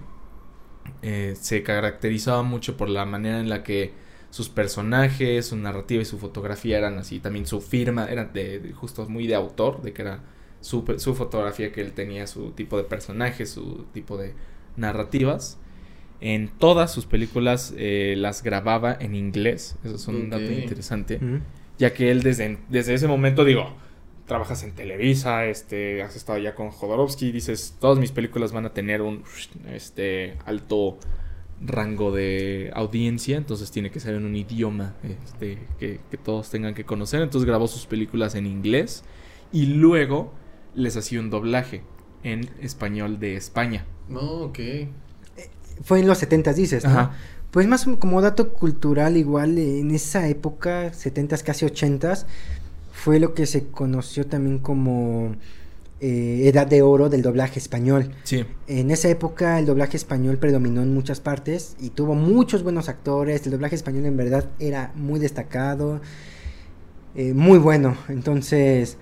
eh, 1.03 1.35
se 1.41 1.63
caracterizaba 1.63 2.43
mucho 2.43 2.77
por 2.77 2.89
la 2.89 3.05
manera 3.07 3.41
en 3.41 3.49
la 3.49 3.63
que 3.63 3.93
sus 4.31 4.49
personajes, 4.49 5.47
su 5.47 5.57
narrativa 5.57 6.03
y 6.03 6.05
su 6.05 6.19
fotografía 6.19 6.79
eran 6.79 6.99
así. 6.99 7.21
También 7.21 7.47
su 7.47 7.61
firma 7.61 8.07
era 8.07 8.25
de, 8.27 8.59
de 8.59 8.73
justo 8.73 9.09
muy 9.09 9.27
de 9.27 9.35
autor, 9.35 9.83
de 9.83 9.93
que 9.93 10.03
era 10.03 10.21
su, 10.65 10.83
su 10.97 11.15
fotografía 11.15 11.73
que 11.73 11.83
él 11.83 11.93
tenía, 11.93 12.27
su 12.27 12.53
tipo 12.53 12.79
de 12.79 12.85
personajes, 12.85 13.51
su 13.51 13.85
tipo 13.93 14.17
de 14.17 14.33
narrativas. 14.79 15.59
En 16.23 16.49
todas 16.49 16.91
sus 16.91 17.05
películas 17.05 17.75
eh, 17.77 18.15
las 18.17 18.43
grababa 18.43 18.97
en 18.99 19.15
inglés. 19.15 19.77
Eso 19.85 19.97
es 19.97 20.09
un 20.09 20.31
dato 20.31 20.51
interesante. 20.51 21.19
Mm. 21.19 21.43
Ya 21.77 21.93
que 21.93 22.11
él 22.11 22.23
desde, 22.23 22.57
desde 22.71 22.95
ese 22.95 23.07
momento, 23.07 23.45
digo, 23.45 23.75
trabajas 24.25 24.63
en 24.63 24.73
Televisa, 24.73 25.45
este, 25.45 26.03
has 26.03 26.17
estado 26.17 26.39
ya 26.39 26.55
con 26.55 26.71
Jodorowsky, 26.71 27.31
dices, 27.31 27.77
todas 27.79 27.99
mis 27.99 28.11
películas 28.11 28.53
van 28.53 28.65
a 28.65 28.73
tener 28.73 29.03
un 29.03 29.23
este, 29.71 30.39
alto 30.47 30.97
rango 31.61 32.11
de 32.11 32.71
audiencia, 32.75 33.37
entonces 33.37 33.71
tiene 33.71 33.91
que 33.91 34.01
ser 34.01 34.15
en 34.15 34.25
un 34.25 34.35
idioma 34.35 34.95
este, 35.03 35.59
que, 35.79 36.01
que 36.11 36.17
todos 36.17 36.49
tengan 36.49 36.73
que 36.73 36.85
conocer. 36.85 37.21
Entonces 37.21 37.47
grabó 37.47 37.67
sus 37.69 37.85
películas 37.85 38.35
en 38.35 38.47
inglés 38.47 39.05
y 39.53 39.67
luego 39.67 40.33
les 40.75 40.97
hacía 40.97 41.21
un 41.21 41.31
doblaje 41.31 41.83
en 42.23 42.49
español 42.61 43.19
de 43.21 43.37
España. 43.37 43.85
No, 44.09 44.21
ok. 44.21 44.59
Fue 45.83 46.01
en 46.01 46.07
los 46.07 46.19
70 46.19 46.53
dices, 46.53 46.85
¿no? 46.85 46.91
Ajá. 46.91 47.13
Pues 47.51 47.69
más 47.69 47.87
como 48.01 48.21
dato 48.21 48.53
cultural, 48.53 49.17
igual 49.17 49.59
en 49.59 49.93
esa 49.93 50.29
época, 50.29 50.91
70s, 50.91 51.43
casi 51.45 51.65
80s, 51.65 52.27
fue 52.93 53.21
lo 53.21 53.35
que 53.35 53.47
se 53.47 53.69
conoció 53.69 54.27
también 54.27 54.59
como 54.59 55.37
eh, 56.01 56.49
edad 56.49 56.67
de 56.67 56.83
oro 56.83 57.09
del 57.09 57.23
doblaje 57.23 57.59
español. 57.61 58.11
Sí, 58.25 58.45
En 58.67 58.91
esa 58.91 59.09
época 59.09 59.59
el 59.59 59.67
doblaje 59.67 59.97
español 59.97 60.39
predominó 60.39 60.83
en 60.83 60.93
muchas 60.93 61.21
partes 61.21 61.77
y 61.81 61.91
tuvo 61.91 62.15
muchos 62.15 62.63
buenos 62.65 62.89
actores. 62.89 63.47
El 63.47 63.53
doblaje 63.53 63.77
español 63.77 64.07
en 64.07 64.17
verdad 64.17 64.47
era 64.59 64.93
muy 64.97 65.21
destacado, 65.21 66.01
eh, 67.15 67.35
muy 67.35 67.59
bueno. 67.59 67.97
Entonces, 68.09 68.97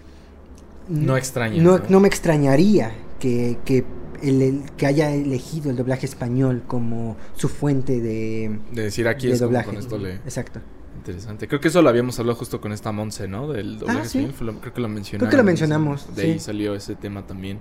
no 0.88 1.16
extraña. 1.16 1.62
no, 1.62 1.80
no 1.88 2.00
me 2.00 2.08
extrañaría 2.08 2.92
que, 3.20 3.58
que, 3.64 3.84
el- 4.22 4.42
el- 4.42 4.62
que 4.76 4.86
haya 4.86 5.10
elegido 5.12 5.70
el 5.70 5.76
doblaje 5.76 6.06
español 6.06 6.62
como 6.66 7.16
su 7.34 7.48
fuente 7.48 8.00
de, 8.00 8.58
De 8.72 8.82
decir 8.82 9.08
aquí 9.08 9.26
de 9.28 9.34
es 9.34 9.38
como 9.40 9.48
doblaje. 9.48 9.66
con 9.66 9.76
esto 9.78 9.98
le... 9.98 10.14
Exacto. 10.16 10.60
Interesante. 10.96 11.48
Creo 11.48 11.60
que 11.60 11.66
eso 11.68 11.82
lo 11.82 11.88
habíamos 11.88 12.18
hablado 12.20 12.36
justo 12.38 12.60
con 12.60 12.70
esta 12.72 12.92
Monse, 12.92 13.26
¿no? 13.26 13.50
Del 13.52 13.78
doblaje 13.78 14.00
Ah, 14.00 14.04
sí. 14.04 14.18
español. 14.24 14.58
Creo 14.60 14.72
que 14.74 14.80
lo 14.80 14.88
mencionamos. 14.88 15.28
Creo 15.28 15.30
que 15.30 15.36
lo 15.36 15.44
mencionamos, 15.44 16.14
De 16.14 16.22
ahí 16.22 16.38
salió 16.38 16.74
ese 16.76 16.94
tema 16.94 17.26
también. 17.26 17.58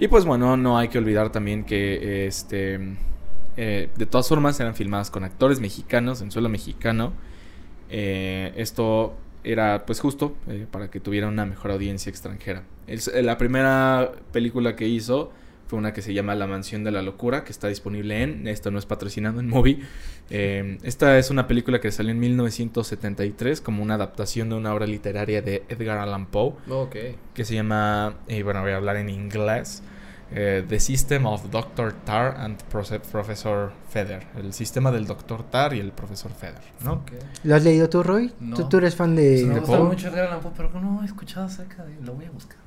Y 0.00 0.08
pues 0.08 0.24
bueno, 0.24 0.56
no 0.56 0.76
hay 0.78 0.88
que 0.88 0.98
olvidar 0.98 1.30
también 1.30 1.64
que 1.64 2.26
este 2.26 2.80
eh, 3.56 3.90
de 3.96 4.06
todas 4.06 4.28
formas 4.28 4.58
eran 4.60 4.74
filmadas 4.74 5.10
con 5.10 5.24
actores 5.24 5.60
mexicanos 5.60 6.20
en 6.20 6.30
suelo 6.32 6.48
mexicano. 6.48 7.12
Eh, 7.90 8.52
esto 8.56 9.14
era 9.44 9.84
pues 9.86 10.00
justo 10.00 10.34
eh, 10.48 10.66
para 10.70 10.90
que 10.90 11.00
tuviera 11.00 11.28
una 11.28 11.44
mejor 11.46 11.70
audiencia 11.70 12.10
extranjera. 12.10 12.62
El- 12.86 13.00
la 13.26 13.38
primera 13.38 14.12
película 14.32 14.74
que 14.76 14.86
hizo 14.88 15.32
fue 15.68 15.78
una 15.78 15.92
que 15.92 16.00
se 16.00 16.14
llama 16.14 16.34
La 16.34 16.46
Mansión 16.46 16.82
de 16.82 16.90
la 16.90 17.02
Locura, 17.02 17.44
que 17.44 17.52
está 17.52 17.68
disponible 17.68 18.22
en, 18.22 18.48
esto 18.48 18.70
no 18.70 18.78
es 18.78 18.86
patrocinado 18.86 19.38
en 19.40 19.48
Movie. 19.50 19.80
Eh, 20.30 20.78
esta 20.82 21.18
es 21.18 21.30
una 21.30 21.46
película 21.46 21.78
que 21.78 21.90
salió 21.92 22.10
en 22.10 22.18
1973 22.20 23.60
como 23.60 23.82
una 23.82 23.94
adaptación 23.94 24.48
de 24.48 24.54
una 24.56 24.72
obra 24.74 24.86
literaria 24.86 25.42
de 25.42 25.64
Edgar 25.68 25.98
Allan 25.98 26.26
Poe 26.26 26.54
No, 26.66 26.82
ok. 26.82 26.96
que 27.34 27.44
se 27.44 27.54
llama, 27.54 28.14
y 28.28 28.42
bueno, 28.42 28.62
voy 28.62 28.72
a 28.72 28.76
hablar 28.76 28.96
en 28.96 29.10
inglés, 29.10 29.82
eh, 30.32 30.64
The 30.68 30.78
System 30.80 31.26
of 31.26 31.50
Dr. 31.50 31.92
Tar 32.04 32.36
and 32.38 32.58
Profe- 32.70 33.00
Professor 33.00 33.72
Feather. 33.88 34.26
El 34.36 34.52
sistema 34.52 34.90
del 34.90 35.06
Dr. 35.06 35.42
Tar 35.44 35.74
y 35.74 35.80
el 35.80 35.92
profesor 35.92 36.30
Feather, 36.32 36.62
¿no? 36.84 36.92
Ok. 36.94 37.12
¿Lo 37.44 37.54
has 37.54 37.64
leído 37.64 37.88
tú, 37.88 38.02
Roy? 38.02 38.32
No. 38.40 38.56
¿Tú, 38.56 38.68
tú 38.68 38.76
eres 38.78 38.94
fan 38.94 39.16
de... 39.16 39.44
me 39.46 39.54
de 39.54 39.60
gusta 39.60 39.78
mucho 39.80 40.08
Edgar 40.08 40.26
Allan 40.28 40.40
Poe, 40.40 40.52
pero 40.56 40.70
no 40.80 41.02
he 41.02 41.06
escuchado 41.06 41.46
acerca 41.46 41.84
de 41.84 41.94
Lo 42.04 42.12
voy 42.14 42.26
a 42.26 42.30
buscar. 42.30 42.58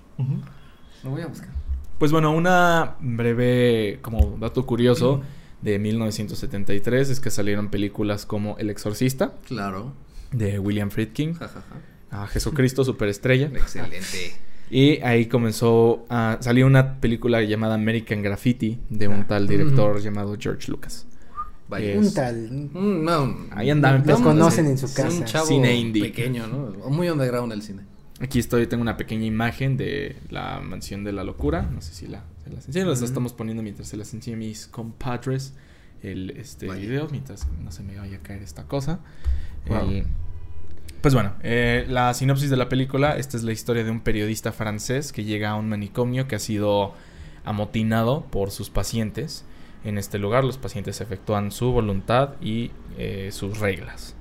Lo 1.03 1.09
voy 1.11 1.21
a 1.21 1.27
buscar. 1.27 1.49
Pues 1.97 2.11
bueno, 2.11 2.31
una 2.31 2.95
breve, 2.99 3.99
como 4.01 4.37
dato 4.39 4.65
curioso 4.65 5.21
de 5.61 5.77
1973 5.77 7.09
es 7.09 7.19
que 7.19 7.29
salieron 7.29 7.69
películas 7.69 8.25
como 8.25 8.57
El 8.57 8.69
Exorcista, 8.71 9.33
Claro. 9.45 9.93
de 10.31 10.57
William 10.59 10.89
Friedkin, 10.89 11.35
Ja, 11.35 11.47
ja, 11.47 11.61
ja. 12.09 12.23
a 12.23 12.27
Jesucristo 12.27 12.83
Superestrella. 12.83 13.47
Excelente. 13.47 14.33
Y 14.73 15.01
ahí 15.01 15.25
comenzó 15.25 16.05
a 16.09 16.37
salió 16.39 16.65
una 16.65 16.99
película 17.01 17.41
llamada 17.41 17.75
American 17.75 18.21
Graffiti 18.21 18.79
de 18.89 19.07
un 19.09 19.21
Ah. 19.21 19.27
tal 19.27 19.47
director 19.47 19.99
llamado 20.01 20.37
George 20.39 20.71
Lucas. 20.71 21.05
Vaya. 21.67 21.91
Eh, 21.93 21.97
Un 21.97 22.13
tal. 22.13 22.49
Mm, 22.73 23.03
no. 23.03 23.35
Ahí 23.51 23.69
andaba 23.69 23.97
Los 23.99 24.21
conocen 24.21 24.67
en 24.67 24.77
su 24.77 24.85
Es 24.85 24.93
casa. 24.93 25.09
Un 25.17 25.25
chavo 25.25 25.45
Cine 25.47 25.75
indie. 25.75 26.03
pequeño, 26.03 26.47
¿no? 26.47 26.89
Muy 26.89 27.09
underground 27.09 27.51
el 27.53 27.61
cine. 27.61 27.81
Aquí 28.21 28.39
estoy, 28.39 28.65
tengo 28.67 28.81
una 28.81 28.95
pequeña 28.97 29.25
imagen 29.25 29.75
de 29.77 30.15
la 30.29 30.59
mansión 30.61 31.03
de 31.03 31.11
la 31.11 31.23
locura. 31.25 31.63
No 31.63 31.81
sé 31.81 31.93
si 31.93 32.07
la, 32.07 32.23
se 32.43 32.49
las 32.51 32.67
enseño. 32.67 32.85
Las 32.89 33.01
estamos 33.01 33.33
poniendo 33.33 33.63
mientras 33.63 33.87
se 33.89 33.97
las 33.97 34.13
enseño 34.13 34.35
a 34.37 34.39
mis 34.39 34.67
compadres 34.67 35.53
el 36.03 36.29
este 36.31 36.67
Vaya. 36.67 36.81
video, 36.81 37.07
mientras 37.09 37.47
no 37.63 37.71
se 37.71 37.83
me 37.83 37.97
vaya 37.97 38.17
a 38.17 38.19
caer 38.21 38.41
esta 38.43 38.63
cosa. 38.67 38.99
Wow. 39.67 39.89
El- 39.89 40.05
pues 41.01 41.13
bueno, 41.13 41.33
eh, 41.43 41.85
la 41.89 42.13
sinopsis 42.13 42.49
de 42.49 42.57
la 42.57 42.69
película, 42.69 43.17
esta 43.17 43.37
es 43.37 43.43
la 43.43 43.51
historia 43.51 43.83
de 43.83 43.91
un 43.91 44.01
periodista 44.01 44.51
francés 44.51 45.11
que 45.11 45.23
llega 45.23 45.49
a 45.51 45.55
un 45.55 45.67
manicomio 45.69 46.27
que 46.27 46.35
ha 46.35 46.39
sido 46.39 46.93
amotinado 47.43 48.25
por 48.29 48.51
sus 48.51 48.69
pacientes. 48.69 49.45
En 49.83 49.97
este 49.97 50.19
lugar 50.19 50.43
los 50.43 50.57
pacientes 50.57 51.01
efectúan 51.01 51.51
su 51.51 51.71
voluntad 51.71 52.35
y 52.41 52.71
eh, 52.97 53.29
sus 53.31 53.59
reglas. 53.59 54.15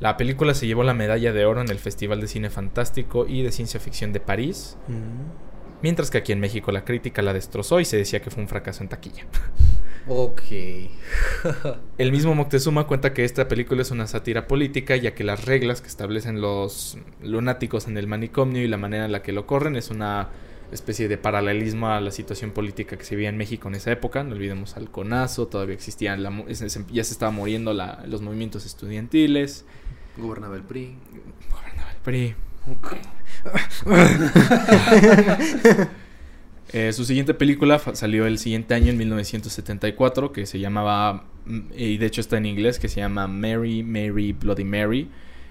La 0.00 0.16
película 0.16 0.54
se 0.54 0.66
llevó 0.66 0.82
la 0.82 0.94
medalla 0.94 1.32
de 1.32 1.44
oro 1.44 1.60
en 1.60 1.70
el 1.70 1.78
Festival 1.78 2.20
de 2.20 2.26
Cine 2.26 2.50
Fantástico 2.50 3.26
y 3.28 3.42
de 3.42 3.52
Ciencia 3.52 3.78
Ficción 3.78 4.12
de 4.12 4.20
París, 4.20 4.76
Mm. 4.88 5.80
mientras 5.82 6.10
que 6.10 6.18
aquí 6.18 6.32
en 6.32 6.40
México 6.40 6.72
la 6.72 6.84
crítica 6.84 7.22
la 7.22 7.32
destrozó 7.32 7.78
y 7.80 7.84
se 7.84 7.98
decía 7.98 8.20
que 8.20 8.30
fue 8.30 8.42
un 8.42 8.48
fracaso 8.48 8.82
en 8.82 8.88
taquilla. 8.88 9.24
Ok. 10.06 10.40
El 11.98 12.12
mismo 12.12 12.34
Moctezuma 12.34 12.86
cuenta 12.86 13.12
que 13.12 13.24
esta 13.24 13.48
película 13.48 13.82
es 13.82 13.90
una 13.90 14.06
sátira 14.06 14.46
política, 14.48 14.96
ya 14.96 15.14
que 15.14 15.24
las 15.24 15.44
reglas 15.44 15.80
que 15.80 15.88
establecen 15.88 16.40
los 16.40 16.96
lunáticos 17.22 17.86
en 17.86 17.98
el 17.98 18.06
manicomio 18.06 18.62
y 18.62 18.68
la 18.68 18.76
manera 18.78 19.04
en 19.04 19.12
la 19.12 19.22
que 19.22 19.32
lo 19.32 19.46
corren 19.46 19.76
es 19.76 19.90
una 19.90 20.28
especie 20.72 21.08
de 21.08 21.18
paralelismo 21.18 21.88
a 21.88 22.00
la 22.00 22.12
situación 22.12 22.52
política 22.52 22.96
que 22.96 23.04
se 23.04 23.16
vivía 23.16 23.28
en 23.28 23.36
México 23.36 23.68
en 23.68 23.74
esa 23.74 23.90
época. 23.92 24.22
No 24.24 24.34
olvidemos 24.34 24.76
al 24.76 24.90
conazo, 24.90 25.48
todavía 25.48 25.74
existían, 25.74 26.22
la 26.22 26.32
ya 26.48 27.04
se 27.04 27.12
estaba 27.12 27.32
muriendo 27.32 27.74
la- 27.74 28.04
los 28.06 28.22
movimientos 28.22 28.64
estudiantiles, 28.66 29.64
Gobernaba 30.16 30.56
el 30.56 30.62
PRI. 30.62 30.96
gobernaba 31.50 31.90
el 31.92 31.98
PRI. 32.02 32.34
Eh, 36.72 36.92
su 36.92 37.04
siguiente 37.04 37.34
película 37.34 37.78
salió 37.78 38.26
el 38.26 38.38
siguiente 38.38 38.74
año, 38.74 38.90
en 38.90 38.98
1974, 38.98 40.32
que 40.32 40.46
se 40.46 40.60
llamaba, 40.60 41.24
mm, 41.46 41.60
y 41.76 41.96
de 41.96 42.06
hecho 42.06 42.20
está 42.20 42.36
en 42.36 42.46
inglés, 42.46 42.78
que 42.78 42.88
se 42.88 43.00
llama 43.00 43.26
Mary, 43.26 43.82
Mary, 43.82 44.32
Bloody 44.32 44.64
Mary, 44.64 45.08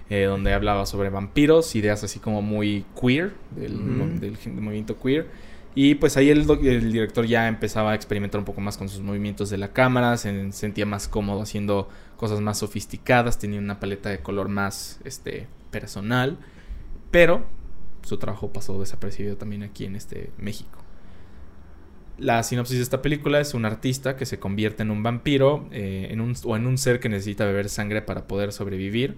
eh, 0.08 0.24
donde 0.24 0.54
hablaba 0.54 0.86
sobre 0.86 1.10
vampiros, 1.10 1.74
ideas 1.76 2.02
así 2.04 2.18
como 2.20 2.40
muy 2.42 2.84
queer, 3.00 3.32
del, 3.54 3.74
movimiento 3.74 4.98
queer. 4.98 5.28
Y 5.74 5.94
pues 5.94 6.16
ahí 6.16 6.30
el, 6.30 6.50
el 6.64 6.92
director 6.92 7.26
ya 7.26 7.46
empezaba 7.46 7.92
a 7.92 7.94
experimentar 7.94 8.38
un 8.38 8.44
poco 8.44 8.60
más 8.60 8.76
con 8.76 8.88
sus 8.88 9.02
movimientos 9.02 9.50
de 9.50 9.58
la 9.58 9.72
cámara, 9.72 10.16
se 10.16 10.50
sentía 10.52 10.84
más 10.84 11.06
cómodo 11.06 11.42
haciendo 11.42 11.88
cosas 12.16 12.40
más 12.40 12.58
sofisticadas, 12.58 13.38
tenía 13.38 13.60
una 13.60 13.78
paleta 13.78 14.08
de 14.10 14.18
color 14.18 14.48
más 14.48 15.00
este, 15.04 15.46
personal, 15.70 16.38
pero 17.10 17.44
su 18.02 18.18
trabajo 18.18 18.52
pasó 18.52 18.80
desapercibido 18.80 19.36
también 19.36 19.62
aquí 19.62 19.84
en 19.84 19.94
este 19.94 20.30
México. 20.38 20.79
La 22.20 22.42
sinopsis 22.42 22.76
de 22.76 22.82
esta 22.82 23.00
película 23.02 23.40
es 23.40 23.54
un 23.54 23.64
artista 23.64 24.14
que 24.16 24.26
se 24.26 24.38
convierte 24.38 24.82
en 24.82 24.90
un 24.90 25.02
vampiro 25.02 25.66
eh, 25.72 26.08
en 26.10 26.20
un, 26.20 26.34
o 26.44 26.56
en 26.56 26.66
un 26.66 26.76
ser 26.78 27.00
que 27.00 27.08
necesita 27.08 27.44
beber 27.46 27.68
sangre 27.68 28.02
para 28.02 28.26
poder 28.28 28.52
sobrevivir. 28.52 29.16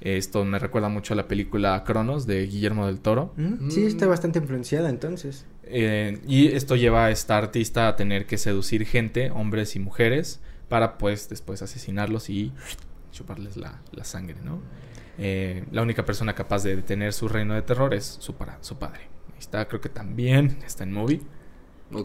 Esto 0.00 0.44
me 0.44 0.58
recuerda 0.58 0.88
mucho 0.88 1.14
a 1.14 1.16
la 1.16 1.26
película 1.28 1.82
Cronos 1.84 2.26
de 2.26 2.46
Guillermo 2.46 2.86
del 2.86 3.00
Toro. 3.00 3.32
Mm, 3.36 3.70
Sí, 3.70 3.84
está 3.86 4.06
bastante 4.06 4.38
influenciada 4.38 4.88
entonces. 4.90 5.46
Eh, 5.64 6.20
y 6.26 6.48
esto 6.48 6.76
lleva 6.76 7.06
a 7.06 7.10
esta 7.10 7.38
artista 7.38 7.88
a 7.88 7.96
tener 7.96 8.26
que 8.26 8.36
seducir 8.38 8.84
gente, 8.86 9.30
hombres 9.30 9.76
y 9.76 9.78
mujeres, 9.80 10.40
para 10.68 10.98
pues 10.98 11.28
después 11.28 11.62
asesinarlos 11.62 12.28
y 12.30 12.52
chuparles 13.12 13.56
la, 13.56 13.80
la 13.92 14.04
sangre, 14.04 14.36
¿no? 14.44 14.60
Eh, 15.18 15.64
la 15.72 15.82
única 15.82 16.04
persona 16.04 16.34
capaz 16.34 16.64
de 16.64 16.76
detener 16.76 17.12
su 17.12 17.28
reino 17.28 17.54
de 17.54 17.62
terror 17.62 17.94
es 17.94 18.04
su, 18.20 18.34
para- 18.34 18.58
su 18.60 18.76
padre. 18.78 19.02
Ahí 19.32 19.38
está, 19.38 19.66
creo 19.68 19.80
que 19.80 19.88
también 19.88 20.58
está 20.66 20.84
en 20.84 20.92
movie. 20.92 21.20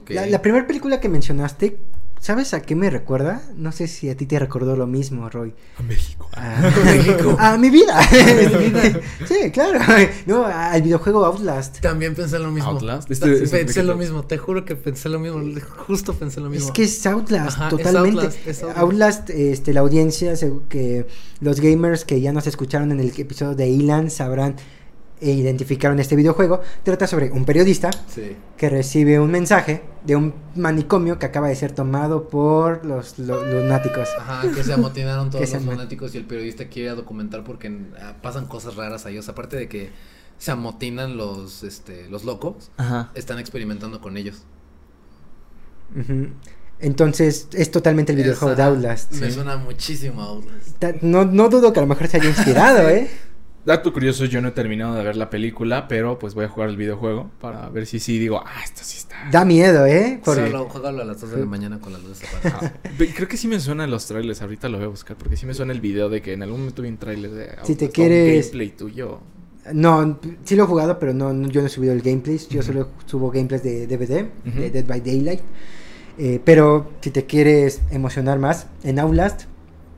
La, 0.10 0.26
la 0.26 0.42
primera 0.42 0.66
película 0.68 1.00
que 1.00 1.10
mencionaste, 1.10 1.78
¿sabes 2.20 2.54
a 2.54 2.62
qué 2.62 2.76
me 2.76 2.90
recuerda? 2.90 3.42
No 3.56 3.72
sé 3.72 3.88
si 3.88 4.10
a 4.10 4.16
ti 4.18 4.26
te 4.26 4.38
recordó 4.38 4.76
lo 4.76 4.88
mismo, 4.88 5.30
Roy. 5.30 5.54
A 5.78 5.84
México. 5.84 6.30
A, 6.34 6.72
México. 6.86 7.36
a 7.40 7.58
mi 7.58 7.70
vida. 7.70 7.98
¿A 8.00 8.12
mi 8.12 8.70
vida? 8.70 9.00
sí, 9.28 9.52
claro. 9.52 9.80
No, 10.26 10.46
al 10.46 10.82
videojuego 10.82 11.26
Outlast. 11.26 11.80
También 11.80 12.14
pensé 12.16 12.38
lo 12.40 12.52
mismo. 12.52 12.70
Outlast. 12.72 13.10
Este- 13.10 13.32
este- 13.32 13.40
pensé 13.40 13.66
¿de 13.66 13.74
qué 13.74 13.84
lo 13.84 13.96
mismo, 13.98 14.24
te 14.24 14.38
juro 14.38 14.64
que 14.66 14.76
pensé 14.76 15.10
lo 15.10 15.20
mismo. 15.20 15.42
Justo 15.88 16.14
pensé 16.14 16.40
lo 16.40 16.50
mismo. 16.50 16.68
Es 16.68 16.72
que 16.72 16.84
es 16.84 17.06
Outlast, 17.06 17.58
Ajá, 17.58 17.70
es 17.70 17.78
totalmente. 17.78 18.26
Outlast, 18.26 18.48
es 18.48 18.64
Outlast. 18.64 18.80
Outlast, 18.82 19.30
este, 19.32 19.74
la 19.74 19.80
audiencia, 19.80 20.34
que 20.70 21.08
los 21.40 21.60
gamers 21.62 22.06
que 22.06 22.22
ya 22.22 22.32
nos 22.34 22.48
escucharon 22.48 22.92
en 22.92 23.00
el 23.00 23.14
episodio 23.18 23.56
de 23.56 23.68
Ilan 23.70 24.12
sabrán 24.12 24.56
e 25.22 25.32
identificaron 25.32 26.00
este 26.00 26.16
videojuego. 26.16 26.62
Trata 26.84 27.06
sobre 27.08 27.30
un 27.32 27.46
periodista 27.46 27.90
Sí. 28.08 28.36
que 28.58 28.70
recibe 28.70 29.20
un 29.20 29.32
mensaje 29.32 29.84
de 30.06 30.16
un 30.16 30.34
manicomio 30.56 31.20
que 31.20 31.26
acaba 31.26 31.50
de 31.50 31.56
ser 31.56 31.74
tomado 31.74 32.30
por 32.30 32.86
los 32.86 33.20
lo- 33.20 33.44
lunáticos. 33.46 34.08
Ajá, 34.18 34.48
que 34.54 34.64
se 34.64 34.74
amotinaron 34.74 35.30
todos 35.32 35.52
los 35.52 35.64
fanáticos 35.64 36.16
y 36.16 36.18
el 36.20 36.26
periodista 36.26 36.66
quiere 36.68 36.92
documentar 36.92 37.44
porque 37.44 37.72
ah, 38.02 38.16
pasan 38.22 38.46
cosas 38.46 38.76
raras 38.76 39.06
a 39.06 39.10
ellos. 39.10 39.28
Aparte 39.30 39.58
de 39.58 39.68
que 39.68 39.90
se 40.38 40.52
amotinan 40.52 41.18
los, 41.18 41.64
este, 41.64 42.08
los 42.10 42.24
locos, 42.24 42.72
Ajá. 42.78 43.12
están 43.14 43.40
experimentando 43.40 44.00
con 44.00 44.16
ellos. 44.16 44.44
Entonces 46.80 47.48
es 47.54 47.72
totalmente 47.72 48.14
el 48.14 48.18
videojuego 48.20 48.56
de 48.56 48.64
Outlast. 48.64 49.12
Me 49.16 49.28
Sí. 49.28 49.34
suena 49.34 49.58
muchísimo 49.58 50.22
a 50.22 50.26
Outlast. 50.28 50.84
No, 51.02 51.26
no 51.26 51.50
dudo 51.50 51.74
que 51.74 51.80
a 51.80 51.82
lo 51.82 51.88
mejor 51.88 52.08
se 52.08 52.18
haya 52.18 52.30
inspirado, 52.30 52.88
¿eh? 52.90 53.10
Dato 53.70 53.94
curioso, 53.94 54.26
yo 54.26 54.42
no 54.42 54.48
he 54.48 54.52
terminado 54.52 54.96
de 54.96 55.04
ver 55.04 55.16
la 55.16 55.30
película, 55.30 55.88
pero 55.88 56.18
pues 56.18 56.34
voy 56.34 56.46
a 56.46 56.50
jugar 56.50 56.70
el 56.70 56.76
videojuego 56.76 57.30
para 57.40 57.70
ver 57.70 57.86
si 57.86 58.00
sí 58.00 58.18
digo, 58.18 58.42
ah, 58.44 58.62
esto 58.64 58.82
sí 58.84 58.98
está. 58.98 59.16
Da 59.32 59.46
miedo, 59.46 59.86
¿eh? 59.86 60.20
Por- 60.26 60.38
Juégalo, 60.40 60.68
juégalo 60.70 61.02
a 61.04 61.06
las 61.06 61.22
2 61.22 61.30
de 61.30 61.40
la 61.42 61.46
mañana 61.46 61.80
con 61.80 61.94
las 61.94 62.02
luces 62.04 62.28
apagadas. 62.34 62.74
Ah, 62.84 62.90
creo 63.16 63.28
que 63.28 63.38
sí 63.38 63.48
me 63.48 63.60
suenan 63.60 63.92
los 63.92 64.08
trailers, 64.08 64.42
ahorita 64.42 64.70
lo 64.70 64.78
voy 64.80 64.86
a 64.88 64.90
buscar, 64.90 65.16
porque 65.18 65.38
sí 65.38 65.46
me 65.46 65.54
suena 65.54 65.72
el 65.72 65.82
video 65.82 66.10
de 66.10 66.20
que 66.24 66.34
en 66.34 66.42
algún 66.42 66.62
momento 66.62 66.82
vi 66.82 66.90
un 66.90 66.98
trailer 66.98 67.30
de 67.30 67.50
Si 67.64 67.76
te 67.76 67.92
quieres- 67.92 68.48
gameplay 68.48 68.70
tuyo. 68.72 69.20
No, 69.72 70.20
sí 70.46 70.56
lo 70.56 70.64
he 70.64 70.66
jugado, 70.66 70.98
pero 70.98 71.14
no, 71.14 71.32
no- 71.32 71.48
yo 71.48 71.62
no 71.62 71.68
he 71.68 71.70
subido 71.70 71.94
el 71.94 72.02
gameplay. 72.02 72.40
Yo 72.50 72.64
solo 72.64 72.90
subo 73.06 73.30
gameplays 73.30 73.62
de 73.62 73.86
DVD, 73.86 74.26
de 74.46 74.72
Dead 74.72 74.86
by 74.88 75.00
Daylight. 75.00 75.42
Eh, 76.18 76.42
pero 76.44 76.90
si 77.02 77.12
te 77.12 77.26
quieres 77.28 77.82
emocionar 77.92 78.40
más, 78.40 78.66
en 78.84 78.98
Outlast 78.98 79.44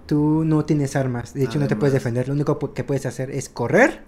tú 0.05 0.43
no 0.45 0.65
tienes 0.65 0.95
armas. 0.95 1.33
De 1.33 1.43
hecho, 1.43 1.59
no 1.59 1.67
te 1.67 1.75
puedes 1.75 1.93
defender. 1.93 2.27
Lo 2.27 2.33
único 2.33 2.73
que 2.73 2.83
puedes 2.83 3.05
hacer 3.05 3.31
es 3.31 3.49
correr, 3.49 4.01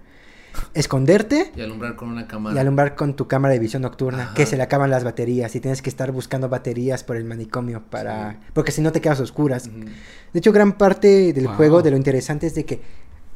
esconderte 0.72 1.52
Y 1.56 1.60
alumbrar 1.62 1.96
con 1.96 2.08
una 2.10 2.26
cámara. 2.26 2.54
y 2.54 2.58
alumbrar 2.58 2.94
con 2.94 3.14
tu 3.16 3.26
cámara 3.28 3.52
de 3.54 3.58
visión 3.60 3.82
nocturna, 3.82 4.24
Ajá. 4.24 4.34
que 4.34 4.46
se 4.46 4.56
le 4.56 4.62
acaban 4.62 4.90
las 4.90 5.04
baterías 5.04 5.54
y 5.54 5.60
tienes 5.60 5.82
que 5.82 5.90
estar 5.90 6.12
buscando 6.12 6.48
baterías 6.48 7.04
por 7.04 7.16
el 7.16 7.24
manicomio 7.24 7.82
para... 7.90 8.32
Sí. 8.32 8.38
Porque 8.52 8.72
si 8.72 8.80
no 8.80 8.92
te 8.92 9.00
quedas 9.00 9.20
a 9.20 9.22
oscuras. 9.24 9.68
De 9.68 10.38
hecho, 10.38 10.52
gran 10.52 10.72
parte 10.78 11.32
del 11.32 11.46
Wow. 11.46 11.56
juego, 11.56 11.82
de 11.82 11.90
lo 11.90 11.96
interesante 11.96 12.46
es 12.46 12.54
de 12.54 12.64
que 12.64 12.80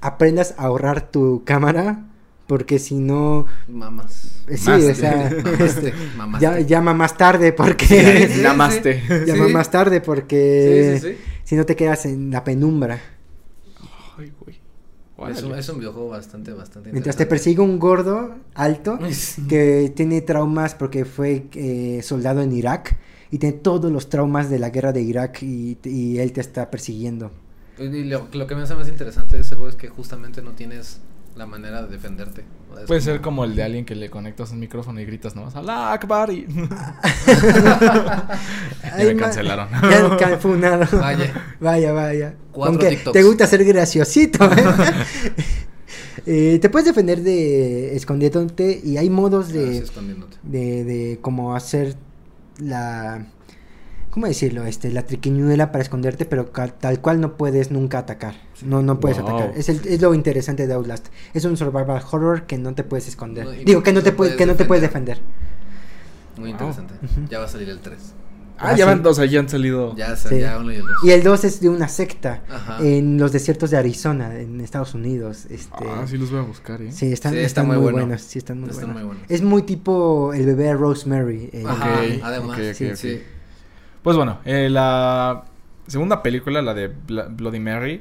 aprendas 0.01 0.55
a 0.59 0.65
ahorrar 0.65 1.11
tu 1.11 1.43
cámara, 1.45 2.05
porque 2.49 2.79
si 2.79 2.95
no... 2.95 3.45
Mamas. 3.69 4.43
Sí, 4.49 4.71
o 4.71 4.95
sea, 4.95 5.29
este, 5.61 5.93
ya, 6.41 6.59
llama 6.61 6.95
más 6.95 7.15
tarde 7.17 7.53
porque... 7.53 8.27
sí. 8.33 8.41
Namaste. 8.41 9.03
llama 9.27 9.47
Sí. 9.47 9.53
más 9.53 9.71
tarde 9.71 10.01
porque... 10.01 10.99
Sí, 10.99 11.09
sí, 11.09 11.15
sí. 11.15 11.21
Si 11.45 11.57
no 11.57 11.67
te 11.67 11.77
quedas 11.77 12.07
en 12.07 12.31
la 12.31 12.43
penumbra. 12.43 12.99
Ay, 14.17 14.33
güey. 14.41 14.59
Es 15.31 15.43
un, 15.43 15.55
es 15.59 15.69
un 15.69 15.79
videojuego 15.79 16.09
bastante, 16.09 16.53
bastante 16.53 16.91
Mientras 16.91 17.17
te 17.17 17.27
persigue 17.27 17.61
un 17.61 17.79
gordo 17.79 18.37
alto 18.55 18.99
que 19.49 19.93
tiene 19.95 20.23
traumas 20.23 20.75
porque 20.75 21.05
fue 21.05 21.49
eh, 21.55 22.01
soldado 22.03 22.41
en 22.41 22.53
Irak 22.53 22.97
y 23.31 23.37
tiene 23.39 23.59
todos 23.59 23.93
los 23.93 24.09
traumas 24.09 24.49
de 24.49 24.59
la 24.59 24.71
guerra 24.71 24.93
de 24.93 25.03
Irak 25.03 25.43
y, 25.43 25.77
y 25.85 26.19
él 26.19 26.33
te 26.33 26.41
está 26.41 26.71
persiguiendo. 26.71 27.31
Y 27.79 28.05
lo, 28.05 28.29
lo 28.33 28.47
que 28.47 28.55
me 28.55 28.63
hace 28.63 28.75
más 28.75 28.89
interesante 28.89 29.37
de 29.37 29.43
ese 29.43 29.55
juego 29.55 29.69
es 29.69 29.77
que 29.77 29.89
justamente 29.89 30.41
no 30.41 30.53
tienes 30.53 31.01
la 31.39 31.47
manera 31.47 31.83
de 31.83 31.89
defenderte. 31.89 32.45
Puede 32.87 33.01
ser 33.01 33.21
como 33.21 33.45
el 33.45 33.55
de 33.57 33.63
alguien 33.63 33.85
que 33.85 33.95
le 33.95 34.11
conectas 34.11 34.51
un 34.53 34.59
micrófono 34.61 35.01
y 35.01 35.05
gritas 35.07 35.35
nomás 35.35 35.57
Allah 35.57 35.93
Akbar 35.93 36.31
y... 36.31 36.47
Ya 38.99 39.05
me 39.05 39.17
cancelaron. 39.17 39.69
Ya 39.83 40.17
ca- 40.17 40.37
funado. 40.39 40.87
Vaya. 40.99 41.33
Vaya, 41.61 41.93
vaya. 41.93 42.35
Cuatro 42.53 42.73
Aunque 42.73 42.89
TikToks. 42.91 43.13
te 43.13 43.23
gusta 43.23 43.47
ser 43.47 43.65
graciosito. 43.65 44.45
¿eh? 44.45 44.65
Eh, 46.27 46.59
te 46.61 46.69
puedes 46.69 46.85
defender 46.87 47.23
de 47.23 47.95
escondiéndote 47.97 48.81
y 48.85 48.99
hay 48.99 49.09
modos 49.09 49.49
de, 49.51 49.79
escondiéndote. 49.79 50.37
de, 50.43 50.85
de 50.85 51.19
cómo 51.23 51.55
hacer 51.55 51.95
la 52.59 53.25
¿cómo 54.11 54.27
decirlo? 54.27 54.65
Este, 54.65 54.91
la 54.91 55.03
triquiñuela 55.05 55.71
para 55.73 55.83
esconderte, 55.83 56.25
pero 56.25 56.47
tal 56.47 57.01
cual 57.01 57.21
no 57.21 57.37
puedes 57.37 57.71
nunca 57.71 57.99
atacar. 57.99 58.35
No, 58.65 58.83
no 58.83 59.01
puedes 59.01 59.21
Wow. 59.21 59.29
atacar. 59.29 59.53
Es, 59.59 59.69
el- 59.69 59.87
es 59.87 60.01
lo 60.01 60.15
interesante 60.15 60.67
de 60.67 60.75
Outlast. 60.75 61.09
Es 61.35 61.45
un 61.45 61.57
survival 61.57 62.03
horror 62.11 62.43
que 62.47 62.59
no 62.59 62.75
te 62.75 62.85
puedes 62.85 63.09
esconder. 63.09 63.45
No, 63.45 63.51
Digo, 63.53 63.83
que 63.83 63.93
no 63.93 64.03
te, 64.03 64.13
puedes 64.13 64.37
que 64.37 64.47
no 64.47 64.55
te 64.55 64.65
puedes 64.65 64.83
defender. 64.83 65.19
Muy 66.37 66.53
Wow. 66.53 66.53
interesante. 66.53 66.95
Ya 67.31 67.39
va 67.39 67.45
a 67.47 67.49
salir 67.49 67.69
el 67.69 67.81
3. 67.81 67.99
Ah, 68.61 68.71
Ah, 68.71 68.77
ya 68.77 68.93
sí. 68.93 69.01
van, 69.01 69.15
sea, 69.15 69.25
ya 69.27 69.39
han 69.39 69.49
salido. 69.49 69.95
Ya, 69.95 70.17
sa- 70.17 70.29
Sí. 70.31 70.41
ya 70.41 70.59
uno 70.59 70.73
y 70.73 70.77
el 70.77 70.83
2. 70.83 70.97
Y 71.05 71.11
el 71.13 71.23
2 71.23 71.45
es 71.45 71.61
de 71.61 71.69
una 71.69 71.87
secta 71.87 72.43
Ajá. 72.51 72.79
en 72.85 73.17
los 73.17 73.31
desiertos 73.31 73.71
de 73.71 73.77
Arizona, 73.77 74.37
en 74.37 74.61
Estados 74.61 74.95
Unidos. 74.95 75.47
Este, 75.49 75.85
Ah, 75.89 76.05
sí 76.09 76.17
los 76.19 76.33
voy 76.33 76.41
a 76.41 76.43
buscar, 76.43 76.83
¿eh? 76.83 76.91
Sí, 76.91 77.13
están, 77.13 77.35
Sí, 77.35 77.39
está 77.39 77.47
están 77.47 77.67
muy 77.69 77.77
muy, 77.77 77.85
bueno. 77.85 77.99
buenos. 78.07 78.23
Sí, 78.23 78.39
están 78.41 78.59
muy 78.59 78.71
Están 78.71 78.87
buenos. 78.87 79.03
muy 79.05 79.07
buenos. 79.15 79.31
Es 79.31 79.43
muy 79.43 79.63
tipo 79.63 80.33
el 80.35 80.45
bebé 80.47 80.73
Rosemary. 80.75 81.51
eh, 81.53 81.63
Ajá, 81.65 82.01
Ok, 82.01 82.21
además. 82.25 82.59
sí. 82.97 83.23
Pues 84.09 84.17
bueno, 84.17 84.39
eh, 84.47 84.71
la 84.71 85.45
segunda 85.87 86.23
película, 86.23 86.63
la 86.63 86.73
de 86.73 86.89
Bla- 86.89 87.29
Bloody 87.29 87.61
Mary, 87.61 88.01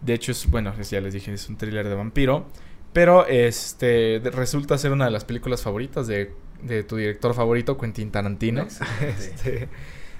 de 0.00 0.14
hecho 0.14 0.30
es, 0.30 0.48
bueno, 0.48 0.72
ya 0.80 1.00
les 1.00 1.12
dije, 1.12 1.32
es 1.32 1.48
un 1.48 1.56
thriller 1.56 1.88
de 1.88 1.96
vampiro, 1.96 2.46
pero 2.92 3.26
este 3.26 4.22
resulta 4.32 4.78
ser 4.78 4.92
una 4.92 5.06
de 5.06 5.10
las 5.10 5.24
películas 5.24 5.60
favoritas 5.60 6.06
de, 6.06 6.30
de 6.62 6.84
tu 6.84 6.94
director 6.94 7.34
favorito, 7.34 7.76
Quentin 7.76 8.12
Tarantino. 8.12 8.68
Este, 9.00 9.64
eh, 9.64 9.68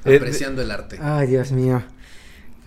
Apreciando 0.16 0.60
el 0.60 0.72
arte. 0.72 0.98
Ay, 1.00 1.28
Dios 1.28 1.52
mío. 1.52 1.84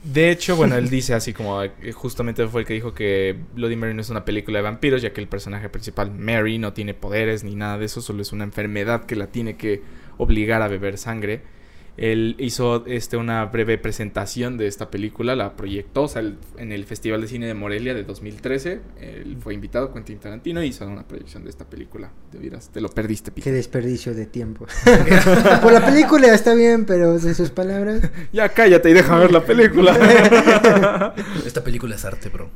De 0.05 0.31
hecho, 0.31 0.55
bueno, 0.55 0.77
él 0.77 0.89
dice 0.89 1.13
así 1.13 1.33
como 1.33 1.61
eh, 1.63 1.73
justamente 1.93 2.47
fue 2.47 2.61
el 2.61 2.67
que 2.67 2.73
dijo 2.73 2.93
que 2.93 3.35
Bloody 3.53 3.75
Mary 3.75 3.93
no 3.93 3.99
es 3.99 4.09
una 4.09 4.23
película 4.23 4.59
de 4.59 4.63
vampiros, 4.63 5.01
ya 5.01 5.11
que 5.11 5.19
el 5.19 5.27
personaje 5.27 5.67
principal, 5.67 6.09
Mary, 6.09 6.57
no 6.57 6.71
tiene 6.71 6.93
poderes 6.93 7.43
ni 7.43 7.53
nada 7.53 7.77
de 7.77 7.87
eso, 7.87 7.99
solo 8.01 8.21
es 8.21 8.31
una 8.31 8.45
enfermedad 8.45 9.03
que 9.07 9.17
la 9.17 9.27
tiene 9.27 9.57
que 9.57 9.81
obligar 10.17 10.61
a 10.61 10.69
beber 10.69 10.97
sangre. 10.97 11.59
Él 11.97 12.35
hizo 12.39 12.85
este, 12.87 13.17
una 13.17 13.43
breve 13.45 13.77
presentación 13.77 14.57
de 14.57 14.65
esta 14.67 14.89
película, 14.89 15.35
la 15.35 15.55
proyectó 15.57 16.03
o 16.03 16.07
sea, 16.07 16.21
el- 16.21 16.37
en 16.57 16.71
el 16.71 16.85
Festival 16.85 17.21
de 17.21 17.27
Cine 17.27 17.47
de 17.47 17.53
Morelia 17.53 17.93
de 17.93 18.03
2013. 18.05 18.79
Él 19.01 19.37
fue 19.41 19.53
invitado, 19.53 19.93
Quentin 19.93 20.17
Tarantino, 20.17 20.63
y 20.63 20.67
hizo 20.67 20.87
una 20.87 21.03
proyección 21.07 21.43
de 21.43 21.49
esta 21.49 21.65
película. 21.69 22.09
Te, 22.31 22.37
hubieras- 22.39 22.69
te 22.69 22.79
lo 22.81 22.87
perdiste, 22.89 23.31
Qué 23.31 23.51
desperdicio 23.51 24.13
de 24.15 24.25
tiempo. 24.25 24.65
Por 25.61 25.73
la 25.73 25.85
película 25.85 26.33
está 26.33 26.53
bien, 26.55 26.85
pero 26.85 27.19
de 27.19 27.33
sus 27.35 27.49
palabras. 27.49 28.09
Ya 28.33 28.47
cállate 28.49 28.89
y 28.89 28.93
deja 28.93 29.17
ver 29.17 29.31
la 29.31 29.43
película. 29.43 29.93
Esta 31.45 31.63
película 31.63 31.95
es 31.95 32.05
arte, 32.05 32.29
bro. 32.29 32.49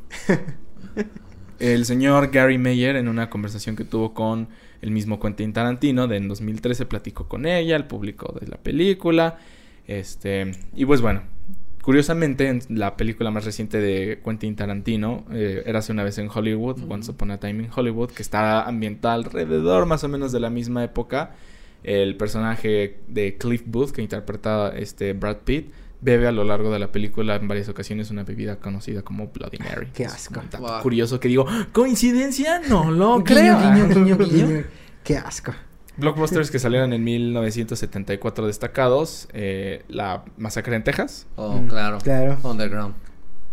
El 1.58 1.84
señor 1.86 2.30
Gary 2.30 2.58
Meyer, 2.58 2.96
en 2.96 3.08
una 3.08 3.30
conversación 3.30 3.76
que 3.76 3.84
tuvo 3.84 4.12
con 4.12 4.48
el 4.82 4.90
mismo 4.90 5.20
Quentin 5.20 5.52
Tarantino, 5.52 6.06
de 6.06 6.16
en 6.16 6.28
2013 6.28 6.86
platicó 6.86 7.28
con 7.28 7.46
ella, 7.46 7.76
el 7.76 7.84
público 7.84 8.34
de 8.40 8.46
la 8.46 8.56
película. 8.56 9.38
Este, 9.86 10.52
y 10.74 10.84
pues 10.84 11.00
bueno, 11.00 11.22
curiosamente, 11.82 12.48
en 12.48 12.60
la 12.68 12.96
película 12.96 13.30
más 13.30 13.44
reciente 13.44 13.78
de 13.80 14.20
Quentin 14.24 14.56
Tarantino, 14.56 15.24
eh, 15.32 15.62
Érase 15.66 15.92
una 15.92 16.04
vez 16.04 16.18
en 16.18 16.28
Hollywood, 16.32 16.80
Once 16.88 17.10
Upon 17.10 17.30
a 17.30 17.38
Time 17.38 17.64
in 17.64 17.70
Hollywood, 17.74 18.10
que 18.10 18.22
está 18.22 18.62
ambientada 18.62 19.14
alrededor 19.14 19.86
más 19.86 20.02
o 20.04 20.08
menos 20.08 20.32
de 20.32 20.40
la 20.40 20.50
misma 20.50 20.82
época. 20.84 21.34
El 21.82 22.16
personaje 22.16 22.98
de 23.06 23.36
Cliff 23.36 23.62
Booth, 23.64 23.92
que 23.92 24.02
interpreta 24.02 24.76
este 24.76 25.12
Brad 25.12 25.38
Pitt, 25.44 25.70
bebe 26.00 26.26
a 26.28 26.32
lo 26.32 26.44
largo 26.44 26.70
de 26.72 26.78
la 26.78 26.92
película 26.92 27.36
en 27.36 27.48
varias 27.48 27.68
ocasiones 27.68 28.10
una 28.10 28.22
bebida 28.22 28.56
conocida 28.56 29.02
como 29.02 29.28
Bloody 29.28 29.58
Mary. 29.58 29.88
Qué 29.94 30.04
asco. 30.06 30.40
un 30.40 30.50
dato 30.50 30.58
Wow. 30.64 30.82
curioso 30.82 31.18
que 31.20 31.28
digo, 31.28 31.46
¿coincidencia? 31.72 32.60
No 32.68 32.90
lo 32.90 33.22
creo. 33.24 33.58
guiño, 33.58 33.88
guiño, 33.88 34.18
guiño. 34.18 34.64
Qué 35.04 35.16
asco. 35.16 35.52
Blockbusters 35.96 36.50
que 36.50 36.58
salieron 36.58 36.92
en 36.92 37.02
1974 37.04 38.46
destacados. 38.46 39.28
eh, 39.32 39.82
la 39.88 40.24
Masacre 40.36 40.76
en 40.76 40.84
Texas. 40.84 41.26
Oh, 41.36 41.54
Mm, 41.58 41.68
claro. 41.68 41.98
Claro. 42.02 42.38
Underground. 42.42 42.94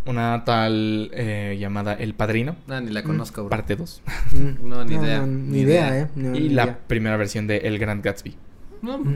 Una 0.06 0.44
tal 0.44 1.10
eh, 1.14 1.56
llamada 1.58 1.94
El 1.94 2.14
Padrino. 2.14 2.58
Ah, 2.68 2.82
ni 2.82 2.92
la 2.92 3.04
conozco, 3.04 3.44
bro. 3.44 3.50
Parte 3.50 3.78
2. 3.78 4.02
Mm. 4.34 4.68
No, 4.68 4.84
ni 4.84 4.96
idea. 4.96 5.22
ni, 5.26 5.52
Ni 5.52 5.60
idea, 5.62 5.88
idea. 5.90 6.02
¿eh? 6.04 6.10
No, 6.16 6.36
y 6.36 6.50
la 6.50 6.64
idea. 6.64 6.80
primera 6.88 7.16
versión 7.16 7.48
de 7.48 7.58
El 7.60 7.80
Gran 7.80 8.02
Gatsby. 8.02 8.36
No, 8.82 8.98
Mm. 8.98 9.16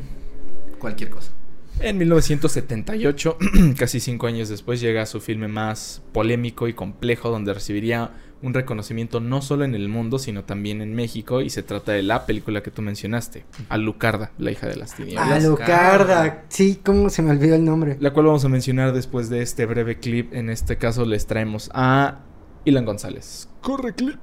cualquier 0.79 1.09
cosa. 1.09 1.31
En 1.79 1.97
1978, 1.99 3.37
casi 3.77 3.99
cinco 3.99 4.27
años 4.27 4.49
después, 4.49 4.81
llega 4.81 5.05
su 5.05 5.21
filme 5.21 5.47
más 5.47 6.01
polémico 6.11 6.67
y 6.67 6.73
complejo, 6.73 7.29
donde 7.29 7.53
recibiría 7.53 8.11
un 8.41 8.53
reconocimiento 8.53 9.19
no 9.19 9.41
solo 9.41 9.63
en 9.63 9.75
el 9.75 9.87
mundo, 9.87 10.17
sino 10.19 10.43
también 10.43 10.81
en 10.81 10.95
México, 10.95 11.41
y 11.41 11.49
se 11.49 11.63
trata 11.63 11.91
de 11.91 12.01
la 12.01 12.25
película 12.25 12.63
que 12.63 12.71
tú 12.71 12.81
mencionaste, 12.81 13.45
Alucarda, 13.69 14.31
la 14.39 14.51
hija 14.51 14.67
de 14.67 14.75
las 14.75 14.95
tinieblas. 14.95 15.43
Alucarda. 15.43 16.45
Sí, 16.49 16.79
¿cómo 16.83 17.09
se 17.09 17.21
me 17.21 17.31
olvidó 17.31 17.55
el 17.55 17.65
nombre? 17.65 17.97
La 17.99 18.11
cual 18.11 18.27
vamos 18.27 18.45
a 18.45 18.49
mencionar 18.49 18.93
después 18.93 19.29
de 19.29 19.41
este 19.41 19.65
breve 19.65 19.99
clip. 19.99 20.33
En 20.33 20.49
este 20.49 20.77
caso 20.77 21.05
les 21.05 21.27
traemos 21.27 21.69
a 21.73 22.19
Ilan 22.65 22.85
González. 22.85 23.49
Corre 23.61 23.93
clip. 23.93 24.19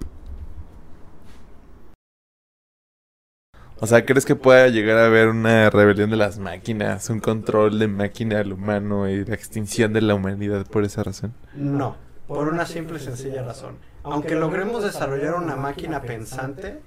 O 3.80 3.86
sea, 3.86 4.04
¿crees 4.06 4.24
que 4.24 4.36
pueda 4.36 4.68
llegar 4.68 4.98
a 4.98 5.06
haber 5.06 5.28
una 5.28 5.68
rebelión 5.68 6.10
de 6.10 6.16
las 6.16 6.38
máquinas, 6.38 7.10
un 7.10 7.18
control 7.20 7.78
de 7.78 7.88
máquina 7.88 8.38
al 8.38 8.52
humano 8.52 9.08
y 9.08 9.24
la 9.24 9.34
extinción 9.34 9.92
de 9.92 10.00
la 10.00 10.14
humanidad 10.14 10.64
por 10.66 10.84
esa 10.84 11.02
razón? 11.02 11.34
No, 11.54 11.96
por 12.28 12.48
una 12.48 12.66
simple 12.66 12.98
y 12.98 13.00
sencilla 13.00 13.42
razón. 13.42 13.76
Aunque 14.04 14.36
logremos 14.36 14.84
desarrollar 14.84 15.34
una 15.34 15.56
máquina 15.56 16.02
pensante, 16.02 16.80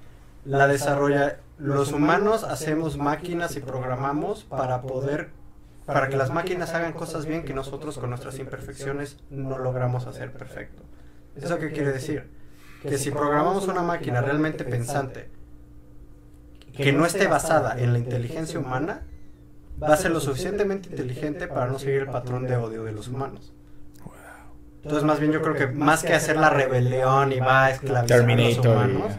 la 0.44 0.66
desarrolla 0.66 1.40
los 1.58 1.92
humanos 1.92 2.44
hacemos 2.44 2.96
máquinas 2.96 3.56
y 3.56 3.60
programamos 3.60 4.44
para 4.44 4.82
poder 4.82 5.30
para 5.84 6.08
que 6.08 6.16
las 6.16 6.30
máquinas 6.30 6.74
hagan 6.74 6.92
cosas 6.92 7.24
bien 7.24 7.44
que 7.44 7.54
nosotros 7.54 7.98
con 7.98 8.10
nuestras 8.10 8.38
imperfecciones 8.38 9.16
no 9.30 9.58
logramos 9.58 10.06
hacer 10.06 10.32
perfecto. 10.32 10.82
¿Eso 11.34 11.58
qué 11.58 11.70
quiere 11.70 11.92
decir? 11.92 12.30
Que 12.82 12.98
si 12.98 13.10
programamos 13.10 13.68
una 13.68 13.82
máquina 13.82 14.20
realmente 14.20 14.64
pensante 14.64 15.37
que 16.78 16.92
no 16.92 17.04
esté 17.04 17.26
basada 17.26 17.78
en 17.78 17.92
la 17.92 17.98
inteligencia 17.98 18.58
humana, 18.58 19.02
va 19.82 19.94
a 19.94 19.96
ser 19.96 20.10
lo 20.10 20.20
suficientemente 20.20 20.88
inteligente 20.88 21.46
para 21.46 21.66
no 21.66 21.78
seguir 21.78 22.02
el 22.02 22.06
patrón 22.08 22.46
de 22.46 22.56
odio 22.56 22.84
de 22.84 22.92
los 22.92 23.08
humanos. 23.08 23.52
Entonces, 24.82 25.04
más 25.04 25.18
bien 25.20 25.32
yo 25.32 25.42
creo 25.42 25.54
que 25.54 25.66
más 25.66 26.02
que 26.02 26.14
hacer 26.14 26.36
la 26.36 26.50
rebelión 26.50 27.32
y 27.32 27.40
va 27.40 27.66
a 27.66 27.70
esclavizar 27.72 28.20
a 28.20 28.22
los 28.36 28.56
y- 28.56 28.60
humanos, 28.60 29.12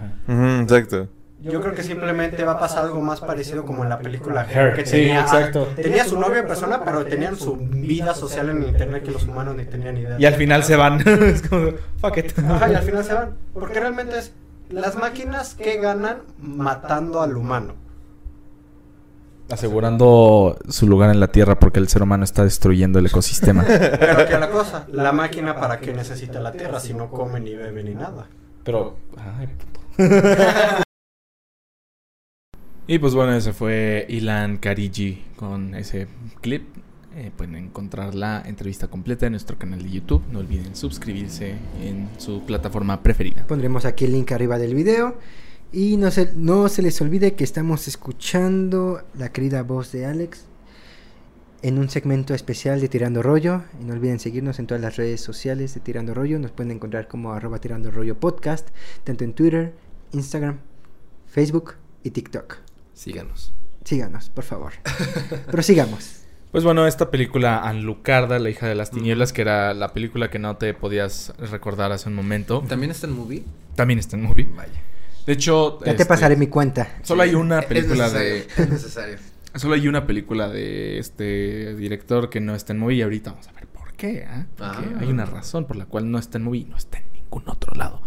exacto. 0.61 1.09
yo 1.41 1.61
creo 1.61 1.75
que 1.75 1.83
simplemente 1.83 2.43
va 2.43 2.53
a 2.53 2.59
pasar 2.59 2.85
algo 2.85 3.01
más 3.01 3.19
parecido 3.19 3.65
como 3.65 3.83
en 3.83 3.89
la 3.89 3.99
película 3.99 4.47
Her, 4.49 4.73
que 4.73 4.85
sí, 4.85 4.91
tenía, 4.93 5.21
exacto. 5.21 5.67
tenía 5.75 6.05
su 6.05 6.19
novia 6.19 6.39
en 6.39 6.47
persona, 6.47 6.81
pero 6.83 7.05
tenían 7.05 7.35
su 7.35 7.55
vida 7.57 8.15
social 8.15 8.49
en 8.49 8.63
internet 8.63 9.03
que 9.03 9.11
los 9.11 9.25
humanos 9.27 9.55
ni 9.55 9.65
tenían 9.65 9.97
idea. 9.97 10.15
Y 10.17 10.25
al 10.25 10.35
final 10.35 10.63
se 10.63 10.75
van. 10.75 11.01
es 11.07 11.47
como, 11.47 11.71
fuck 12.01 12.17
it. 12.17 12.39
Ajá, 12.39 12.71
y 12.71 12.75
al 12.75 12.83
final 12.83 13.03
se 13.03 13.13
van. 13.13 13.37
Porque 13.53 13.79
realmente 13.79 14.17
es 14.17 14.33
las 14.69 14.95
máquinas 14.95 15.55
que 15.55 15.77
ganan 15.77 16.21
matando 16.39 17.21
al 17.21 17.35
humano. 17.35 17.75
Asegurando 19.51 20.57
su 20.69 20.87
lugar 20.87 21.09
en 21.09 21.19
la 21.19 21.31
Tierra 21.31 21.57
porque 21.57 21.79
el 21.79 21.87
ser 21.87 22.03
humano 22.03 22.23
está 22.23 22.43
destruyendo 22.43 22.99
el 22.99 23.07
ecosistema. 23.07 23.63
Pero 23.67 24.27
que 24.27 24.37
la 24.37 24.49
cosa, 24.51 24.85
la 24.91 25.11
máquina 25.11 25.55
para 25.55 25.79
qué 25.79 25.91
necesita 25.91 26.39
la 26.39 26.51
tierra 26.51 26.79
si 26.79 26.93
no 26.93 27.09
come 27.09 27.39
ni 27.39 27.55
bebe 27.55 27.83
ni 27.83 27.95
nada. 27.95 28.27
Pero. 28.63 28.97
ay, 29.17 29.47
puto. 29.57 29.79
y 32.85 32.99
pues 32.99 33.15
bueno, 33.15 33.33
ese 33.33 33.53
fue 33.53 34.05
Ilan 34.07 34.57
Kariji 34.57 35.25
con 35.35 35.73
ese 35.73 36.07
clip. 36.41 36.67
Eh, 37.15 37.31
pueden 37.35 37.55
encontrar 37.55 38.13
la 38.13 38.43
entrevista 38.45 38.87
completa 38.87 39.25
en 39.25 39.33
nuestro 39.33 39.57
canal 39.57 39.81
de 39.81 39.89
YouTube. 39.89 40.23
No 40.31 40.39
olviden 40.39 40.75
suscribirse 40.75 41.55
en 41.81 42.07
su 42.17 42.45
plataforma 42.45 43.01
preferida. 43.01 43.47
Pondremos 43.47 43.85
aquí 43.85 44.05
el 44.05 44.11
link 44.11 44.31
arriba 44.31 44.59
del 44.59 44.75
video. 44.75 45.17
Y 45.71 45.97
no 45.97 46.11
se, 46.11 46.33
no 46.35 46.69
se 46.69 46.81
les 46.81 46.99
olvide 47.01 47.33
que 47.33 47.43
estamos 47.43 47.87
escuchando 47.87 49.03
la 49.17 49.31
querida 49.31 49.63
voz 49.63 49.91
de 49.91 50.05
Alex 50.05 50.45
en 51.61 51.77
un 51.77 51.89
segmento 51.89 52.33
especial 52.33 52.79
de 52.79 52.89
Tirando 52.89 53.23
Rollo. 53.23 53.63
Y 53.81 53.85
no 53.85 53.93
olviden 53.93 54.19
seguirnos 54.19 54.59
en 54.59 54.67
todas 54.67 54.81
las 54.81 54.95
redes 54.95 55.21
sociales 55.21 55.73
de 55.73 55.79
Tirando 55.79 56.13
Rollo. 56.13 56.39
Nos 56.39 56.51
pueden 56.51 56.71
encontrar 56.71 57.07
como 57.07 57.33
arroba 57.33 57.59
Tirando 57.59 57.91
Rollo 57.91 58.19
Podcast, 58.19 58.69
tanto 59.03 59.23
en 59.23 59.33
Twitter, 59.33 59.73
Instagram, 60.11 60.59
Facebook 61.27 61.73
y 62.03 62.11
TikTok. 62.11 62.57
Síganos. 62.93 63.51
Síganos, 63.83 64.29
por 64.29 64.43
favor. 64.43 64.73
Prosigamos. 65.51 66.18
Pues 66.51 66.63
bueno, 66.63 66.87
esta 66.87 67.11
película 67.11 67.57
Alucarda, 67.57 68.39
la 68.39 68.49
hija 68.49 68.67
de 68.67 68.73
las 68.75 68.89
tinieblas, 68.89 69.33
que 69.33 69.41
era 69.41 69.73
la 69.75 69.93
película 69.93 70.31
que 70.31 70.39
no 70.39 70.57
te 70.57 70.73
podías 70.73 71.31
recordar 71.51 71.91
hace 71.91 72.09
un 72.09 72.15
momento, 72.15 72.63
¿También 72.67 72.89
está 72.91 73.05
en 73.07 73.13
movie? 73.13 73.43
también 73.75 73.99
está 73.99 74.15
en 74.17 74.23
movie. 74.23 74.47
Vaya. 74.55 74.71
De 75.27 75.33
hecho, 75.33 75.77
Ya 75.81 75.85
te 75.85 75.91
este, 75.91 76.05
pasaré 76.05 76.35
mi 76.35 76.47
cuenta. 76.47 76.97
Solo 77.03 77.21
hay 77.21 77.35
una 77.35 77.61
película 77.61 78.09
de 78.09 78.47
Es 78.57 78.69
necesario. 78.69 79.17
Solo 79.55 79.75
hay 79.75 79.87
una 79.87 80.05
película 80.07 80.47
de 80.49 80.97
este 80.99 81.75
director 81.75 82.29
que 82.29 82.39
no 82.39 82.55
está 82.55 82.73
en 82.73 82.79
movie 82.79 82.97
y 82.97 83.01
ahorita 83.03 83.31
vamos 83.31 83.47
a 83.47 83.51
ver 83.53 83.67
por 83.67 83.93
qué. 83.93 84.25
¿ah? 84.27 84.45
Porque 84.57 84.87
Ah. 84.95 84.97
hay 85.01 85.07
una 85.07 85.25
razón 85.25 85.65
por 85.65 85.75
la 85.77 85.85
cual 85.85 86.09
no 86.09 86.17
está 86.17 86.39
en 86.39 86.45
movie 86.45 86.61
y 86.61 86.65
no 86.65 86.77
está 86.77 86.97
en 86.97 87.05
ningún 87.13 87.43
otro 87.47 87.73
lado. 87.75 88.01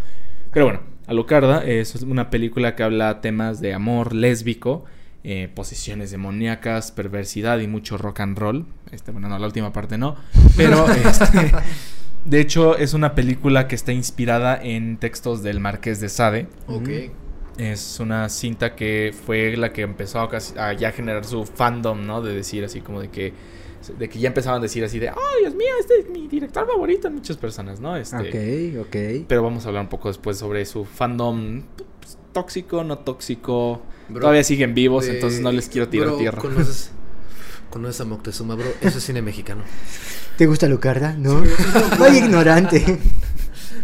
Pero 0.52 0.66
bueno, 0.66 0.80
Alucarda 1.06 1.64
es 1.64 1.94
una 2.02 2.28
película 2.28 2.74
que 2.74 2.82
habla 2.82 3.20
temas 3.20 3.60
de 3.60 3.72
amor 3.72 4.14
lésbico 4.14 4.84
eh, 5.24 5.48
posesiones 5.54 6.10
demoníacas, 6.10 6.90
perversidad 6.92 7.58
y 7.60 7.68
mucho 7.68 7.96
rock 7.98 8.20
and 8.20 8.38
roll. 8.38 8.66
Este, 8.90 9.10
bueno, 9.12 9.28
no, 9.28 9.38
la 9.38 9.46
última 9.46 9.72
parte 9.72 9.98
no. 9.98 10.16
Pero, 10.56 10.86
este, 10.90 11.52
de 12.24 12.40
hecho, 12.40 12.76
es 12.76 12.94
una 12.94 13.14
película 13.14 13.68
que 13.68 13.74
está 13.74 13.92
inspirada 13.92 14.60
en 14.62 14.96
textos 14.98 15.42
del 15.42 15.60
Marqués 15.60 16.00
de 16.00 16.08
Sade. 16.08 16.48
Ok. 16.66 16.88
Es 17.58 18.00
una 18.00 18.28
cinta 18.30 18.74
que 18.74 19.14
fue 19.26 19.56
la 19.56 19.72
que 19.72 19.82
empezó 19.82 20.20
a, 20.20 20.28
casi- 20.30 20.58
a 20.58 20.72
ya 20.72 20.90
generar 20.92 21.24
su 21.24 21.44
fandom, 21.44 22.06
¿no? 22.06 22.22
De 22.22 22.34
decir 22.34 22.64
así 22.64 22.80
como 22.80 23.00
de 23.00 23.08
que 23.10 23.32
de 23.98 24.08
que 24.08 24.20
ya 24.20 24.28
empezaban 24.28 24.60
a 24.60 24.62
decir 24.62 24.84
así 24.84 25.00
de, 25.00 25.08
"Ay, 25.08 25.16
Dios 25.40 25.54
mío, 25.56 25.66
este 25.80 25.98
es 25.98 26.08
mi 26.08 26.28
director 26.28 26.66
favorito" 26.68 27.08
en 27.08 27.14
muchas 27.16 27.36
personas, 27.36 27.80
¿no? 27.80 27.96
Este, 27.96 28.78
Ok, 28.78 28.86
ok. 28.86 29.24
pero 29.26 29.42
vamos 29.42 29.64
a 29.64 29.68
hablar 29.68 29.82
un 29.82 29.88
poco 29.88 30.06
después 30.08 30.38
sobre 30.38 30.64
su 30.64 30.84
fandom 30.84 31.62
pues, 32.00 32.16
tóxico, 32.32 32.84
no 32.84 32.98
tóxico. 32.98 33.82
Bro, 34.12 34.20
Todavía 34.20 34.44
siguen 34.44 34.74
vivos, 34.74 35.06
de- 35.06 35.14
entonces 35.14 35.40
no 35.40 35.50
les 35.52 35.68
quiero 35.68 35.88
tirar 35.88 36.08
bro, 36.08 36.18
tierra. 36.18 36.38
¿Conoces, 36.40 36.90
conoces 37.70 38.00
a 38.00 38.04
Moctezuma, 38.04 38.54
bro? 38.54 38.66
Eso 38.80 38.98
es 38.98 39.04
cine 39.04 39.22
mexicano. 39.22 39.62
¿Te 40.36 40.46
gusta 40.46 40.68
Lucarda? 40.68 41.14
¿No? 41.18 41.42
Soy 41.98 42.16
ignorante. 42.18 42.98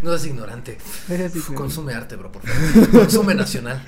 No 0.03 0.11
seas 0.11 0.27
ignorante. 0.27 0.79
Eres 1.09 1.35
ignorante. 1.35 1.55
Consume 1.57 1.93
arte, 1.93 2.15
bro, 2.15 2.31
por 2.31 2.43
favor. 2.43 2.89
Consume 2.91 3.35
nacional. 3.35 3.83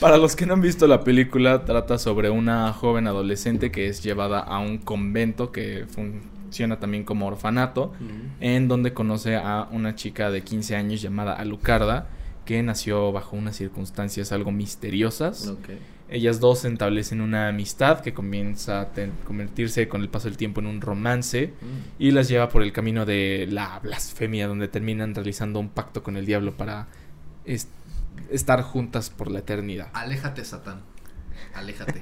Para 0.00 0.16
los 0.16 0.36
que 0.36 0.46
no 0.46 0.54
han 0.54 0.60
visto 0.60 0.86
la 0.86 1.02
película, 1.04 1.64
trata 1.64 1.98
sobre 1.98 2.30
una 2.30 2.72
joven 2.72 3.06
adolescente 3.08 3.70
que 3.70 3.88
es 3.88 4.02
llevada 4.02 4.40
a 4.40 4.58
un 4.60 4.78
convento 4.78 5.50
que 5.50 5.86
funciona 5.88 6.78
también 6.78 7.04
como 7.04 7.26
orfanato, 7.26 7.92
en 8.40 8.68
donde 8.68 8.94
conoce 8.94 9.36
a 9.36 9.68
una 9.72 9.94
chica 9.96 10.30
de 10.30 10.42
15 10.42 10.76
años 10.76 11.02
llamada 11.02 11.34
Alucarda, 11.34 12.06
que 12.48 12.62
nació 12.62 13.12
bajo 13.12 13.36
unas 13.36 13.56
circunstancias 13.56 14.32
algo 14.32 14.50
misteriosas. 14.52 15.52
Ellas 16.08 16.40
dos 16.40 16.64
establecen 16.64 17.20
una 17.20 17.48
amistad 17.48 18.00
que 18.00 18.14
comienza 18.14 18.80
a 18.80 18.88
convertirse 19.26 19.86
con 19.86 20.00
el 20.00 20.08
paso 20.08 20.28
del 20.28 20.38
tiempo 20.38 20.60
en 20.60 20.66
un 20.66 20.80
romance 20.80 21.52
y 21.98 22.10
las 22.12 22.26
lleva 22.30 22.48
por 22.48 22.62
el 22.62 22.72
camino 22.72 23.04
de 23.04 23.46
la 23.50 23.78
blasfemia, 23.80 24.48
donde 24.48 24.66
terminan 24.68 25.14
realizando 25.14 25.60
un 25.60 25.68
pacto 25.68 26.02
con 26.02 26.16
el 26.16 26.24
diablo 26.24 26.56
para 26.56 26.86
es- 27.44 27.68
estar 28.30 28.62
juntas 28.62 29.10
por 29.10 29.30
la 29.30 29.40
eternidad. 29.40 29.88
Aléjate, 29.92 30.42
Satán. 30.46 30.80
Aléjate. 31.54 32.00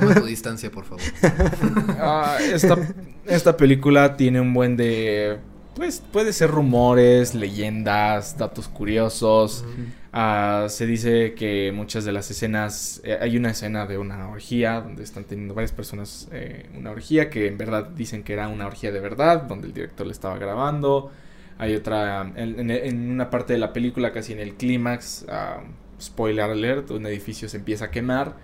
Toma 0.00 0.14
tu 0.14 0.24
distancia, 0.24 0.70
por 0.70 0.86
favor. 0.86 1.02
Ah, 2.00 2.38
esta, 2.40 2.78
esta 3.26 3.54
película 3.58 4.16
tiene 4.16 4.40
un 4.40 4.54
buen 4.54 4.78
de... 4.78 5.38
Pues 5.74 6.02
puede 6.12 6.32
ser 6.34 6.50
rumores, 6.50 7.34
leyendas, 7.34 8.36
datos 8.36 8.68
curiosos. 8.68 9.64
Ah, 10.12 10.66
se 10.68 10.84
dice 10.86 11.32
que 11.34 11.72
muchas 11.74 12.04
de 12.04 12.12
las 12.12 12.30
escenas... 12.30 13.00
eh, 13.04 13.16
hay 13.20 13.38
una 13.38 13.50
escena 13.52 13.86
de 13.86 13.96
una 13.96 14.28
orgía 14.28 14.82
donde 14.82 15.02
están 15.02 15.24
teniendo 15.24 15.54
varias 15.54 15.72
personas 15.72 16.28
eh, 16.30 16.68
una 16.76 16.90
orgía 16.90 17.30
que 17.30 17.46
en 17.46 17.56
verdad 17.56 17.86
dicen 17.86 18.22
que 18.22 18.34
era 18.34 18.48
una 18.48 18.66
orgía 18.66 18.92
de 18.92 19.00
verdad, 19.00 19.42
donde 19.44 19.68
el 19.68 19.72
director 19.72 20.06
le 20.06 20.12
estaba 20.12 20.36
grabando. 20.36 21.10
Hay 21.56 21.74
otra... 21.74 22.30
En, 22.36 22.60
en- 22.60 22.70
en 22.70 23.10
una 23.10 23.30
parte 23.30 23.54
de 23.54 23.58
la 23.58 23.72
película, 23.72 24.12
casi 24.12 24.34
en 24.34 24.40
el 24.40 24.54
clímax, 24.54 25.24
ah, 25.30 25.62
spoiler 25.98 26.50
alert, 26.50 26.90
un 26.90 27.06
edificio 27.06 27.48
se 27.48 27.56
empieza 27.56 27.86
a 27.86 27.90
quemar. 27.90 28.34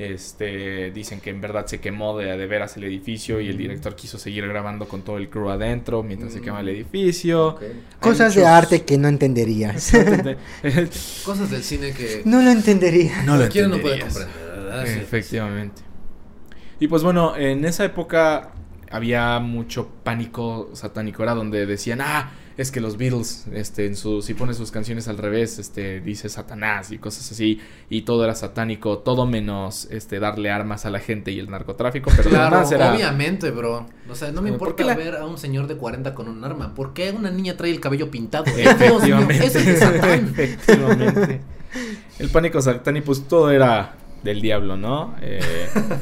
Este, 0.00 0.90
dicen 0.92 1.20
que 1.20 1.28
en 1.28 1.42
verdad 1.42 1.66
se 1.66 1.78
quemó 1.78 2.16
de, 2.16 2.34
de 2.34 2.46
veras 2.46 2.74
el 2.78 2.84
edificio 2.84 3.38
y 3.38 3.48
el 3.50 3.58
director 3.58 3.94
quiso 3.94 4.16
seguir 4.18 4.48
grabando 4.48 4.88
con 4.88 5.02
todo 5.02 5.18
el 5.18 5.28
crew 5.28 5.50
adentro 5.50 6.02
mientras 6.02 6.32
se 6.32 6.40
quema 6.40 6.60
el 6.60 6.70
edificio. 6.70 7.58
Cosas 8.00 8.34
de 8.34 8.46
arte 8.46 8.82
que 8.82 8.96
no 8.96 9.08
entenderías. 9.08 9.92
Cosas 11.24 11.50
del 11.50 11.62
cine 11.62 11.92
que 11.92 12.22
no 12.24 12.40
lo 12.40 12.50
entendería. 12.50 13.22
no 13.24 13.32
lo 13.32 13.40
cualquiera 13.40 13.68
no 13.68 13.78
puede 13.78 14.00
comprender. 14.00 14.98
Efectivamente. 15.02 15.82
Y 16.78 16.88
pues 16.88 17.02
bueno, 17.02 17.36
en 17.36 17.66
esa 17.66 17.84
época 17.84 18.52
había 18.90 19.38
mucho 19.38 19.90
pánico 20.02 20.70
satánico, 20.72 21.22
era 21.22 21.34
donde 21.34 21.66
decían, 21.66 22.00
ah, 22.00 22.30
es 22.56 22.70
que 22.70 22.80
los 22.80 22.96
Beatles, 22.98 23.46
este, 23.52 23.86
en 23.86 23.96
su, 23.96 24.20
si 24.22 24.34
pones 24.34 24.56
sus 24.56 24.70
canciones 24.70 25.08
al 25.08 25.16
revés, 25.18 25.58
este, 25.58 26.00
dice 26.00 26.28
Satanás 26.28 26.90
y 26.92 26.98
cosas 26.98 27.30
así, 27.32 27.60
y 27.88 28.02
todo 28.02 28.24
era 28.24 28.34
satánico, 28.34 28.98
todo 28.98 29.24
menos, 29.26 29.86
este, 29.90 30.18
darle 30.20 30.50
armas 30.50 30.84
a 30.86 30.90
la 30.90 30.98
gente 31.00 31.30
y 31.32 31.38
el 31.38 31.48
narcotráfico, 31.50 32.10
pero 32.16 32.28
Claro, 32.30 32.62
era... 32.70 32.92
obviamente, 32.94 33.50
bro. 33.50 33.86
O 34.08 34.14
sea, 34.14 34.32
no 34.32 34.42
me 34.42 34.48
Como, 34.50 34.58
¿por 34.58 34.68
importa 34.70 34.84
la- 34.84 34.94
ver 34.96 35.16
a 35.16 35.26
un 35.26 35.38
señor 35.38 35.66
de 35.68 35.76
40 35.76 36.14
con 36.14 36.28
un 36.28 36.44
arma. 36.44 36.74
¿Por 36.74 36.92
qué 36.92 37.12
una 37.12 37.30
niña 37.30 37.56
trae 37.56 37.70
el 37.70 37.80
cabello 37.80 38.10
pintado? 38.10 38.44
Efectivamente. 38.56 39.34
Dios 39.34 39.54
es 39.56 39.78
Satán. 39.78 40.28
Efectivamente. 40.36 41.40
El 42.18 42.28
pánico 42.28 42.60
satánico, 42.60 43.06
pues 43.06 43.26
todo 43.28 43.50
era 43.50 43.94
del 44.22 44.40
diablo, 44.42 44.76
¿no? 44.76 45.14
Eh, 45.22 45.40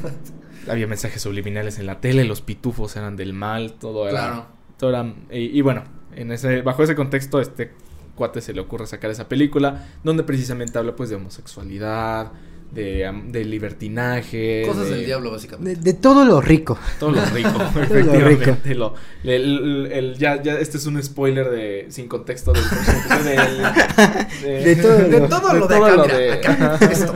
había 0.68 0.86
mensajes 0.86 1.22
subliminales 1.22 1.78
en 1.78 1.86
la 1.86 2.00
tele, 2.00 2.24
los 2.24 2.40
pitufos 2.40 2.96
eran 2.96 3.16
del 3.16 3.32
mal, 3.32 3.74
todo 3.74 4.08
era. 4.08 4.18
Claro. 4.18 4.46
Todo 4.78 4.90
era. 4.90 5.14
Y, 5.30 5.58
y 5.58 5.60
bueno, 5.60 5.84
en 6.16 6.32
ese, 6.32 6.62
bajo 6.62 6.82
ese 6.82 6.94
contexto, 6.94 7.40
este 7.40 7.70
cuate 8.14 8.40
se 8.40 8.52
le 8.52 8.60
ocurre 8.60 8.86
sacar 8.86 9.10
esa 9.10 9.28
película, 9.28 9.86
donde 10.02 10.24
precisamente 10.24 10.76
habla 10.78 10.96
pues 10.96 11.08
de 11.10 11.16
homosexualidad, 11.16 12.32
de, 12.72 13.10
libertinaje. 13.46 14.62
Cosas 14.66 14.88
de- 14.90 14.96
del 14.96 15.06
diablo, 15.06 15.30
básicamente. 15.30 15.80
de 15.80 15.94
todo 15.94 16.24
lo 16.24 16.40
rico. 16.40 16.76
todo 17.00 17.12
lo 17.12 17.24
rico, 17.26 17.50
lo 17.74 17.80
efectivamente. 17.80 18.74
Lo, 18.74 18.94
el- 19.24 19.86
el- 19.86 19.92
el- 19.92 20.18
ya, 20.18 20.42
ya, 20.42 20.54
este 20.58 20.76
es 20.78 20.86
un 20.86 21.02
spoiler 21.02 21.48
de 21.50 21.86
sin 21.90 22.08
contexto 22.08 22.52
del 22.52 22.62
De 24.42 24.76
todo 24.76 24.98
De 24.98 25.20
lo- 25.20 25.28
todo 25.28 25.54
lo 25.54 25.66
de 25.68 25.74
acá, 25.76 25.96
mira, 26.02 26.18
de- 26.18 26.32
acá, 26.32 26.78
esto. 26.90 27.14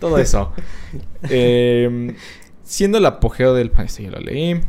todo 0.00 0.18
eso. 0.18 0.52
Eh, 1.30 2.14
siendo 2.64 2.98
el 2.98 3.06
apogeo 3.06 3.54
del... 3.54 3.70
ya 4.04 4.10
lo 4.10 4.18
leí. 4.20 4.60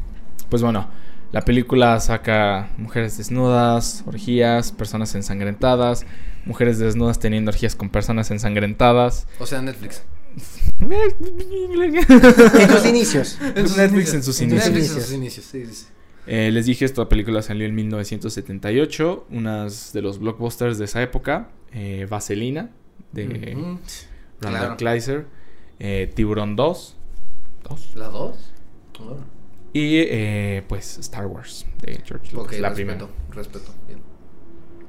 Pues 0.49 0.61
bueno, 0.61 0.89
la 1.32 1.41
película 1.41 1.99
saca 1.99 2.69
mujeres 2.78 3.17
desnudas, 3.17 4.03
orgías, 4.05 4.71
personas 4.71 5.13
ensangrentadas, 5.15 6.05
mujeres 6.45 6.80
desnudas 6.80 7.19
teniendo 7.19 7.49
orgías 7.51 7.75
con 7.75 7.89
personas 7.89 8.32
ensangrentadas. 8.32 9.28
O 9.39 9.45
sea, 9.45 9.61
Netflix. 9.61 10.03
En 10.80 12.69
sus 12.69 12.86
inicios. 12.86 13.38
Netflix 13.55 14.13
en 14.13 14.23
sus 14.23 14.41
inicios. 14.41 14.65
Netflix 14.65 14.89
en 14.91 15.01
sus 15.01 15.13
inicios, 15.13 15.45
sí, 15.45 15.65
sí, 15.65 15.73
sí. 15.73 15.86
Eh, 16.28 16.51
les 16.51 16.65
dije, 16.65 16.86
esta 16.86 17.07
película 17.09 17.41
salió 17.41 17.65
en 17.65 17.73
1978. 17.75 19.28
Unas 19.32 19.93
de 19.93 20.01
los 20.01 20.19
blockbusters 20.19 20.78
de 20.78 20.86
esa 20.86 21.01
época. 21.01 21.49
eh, 21.71 22.05
Vaselina, 22.09 22.69
de. 23.11 23.25
Randall 24.39 24.59
Claro. 24.61 24.78
Kleiser. 24.78 25.25
eh, 25.80 26.11
Tiburón 26.13 26.55
2. 26.55 26.95
dos, 27.63 27.95
¿La 27.95 28.07
2? 28.07 28.36
Y 29.78 29.99
eh, 30.09 30.63
pues 30.67 30.97
Star 30.97 31.28
Wars 31.28 31.63
de 31.84 32.01
George 32.03 32.36
Lucas, 32.36 32.59
la 32.59 32.69
respeto, 32.69 33.09
primera. 33.09 33.13
respeto. 33.30 33.71
Bien. 33.86 33.99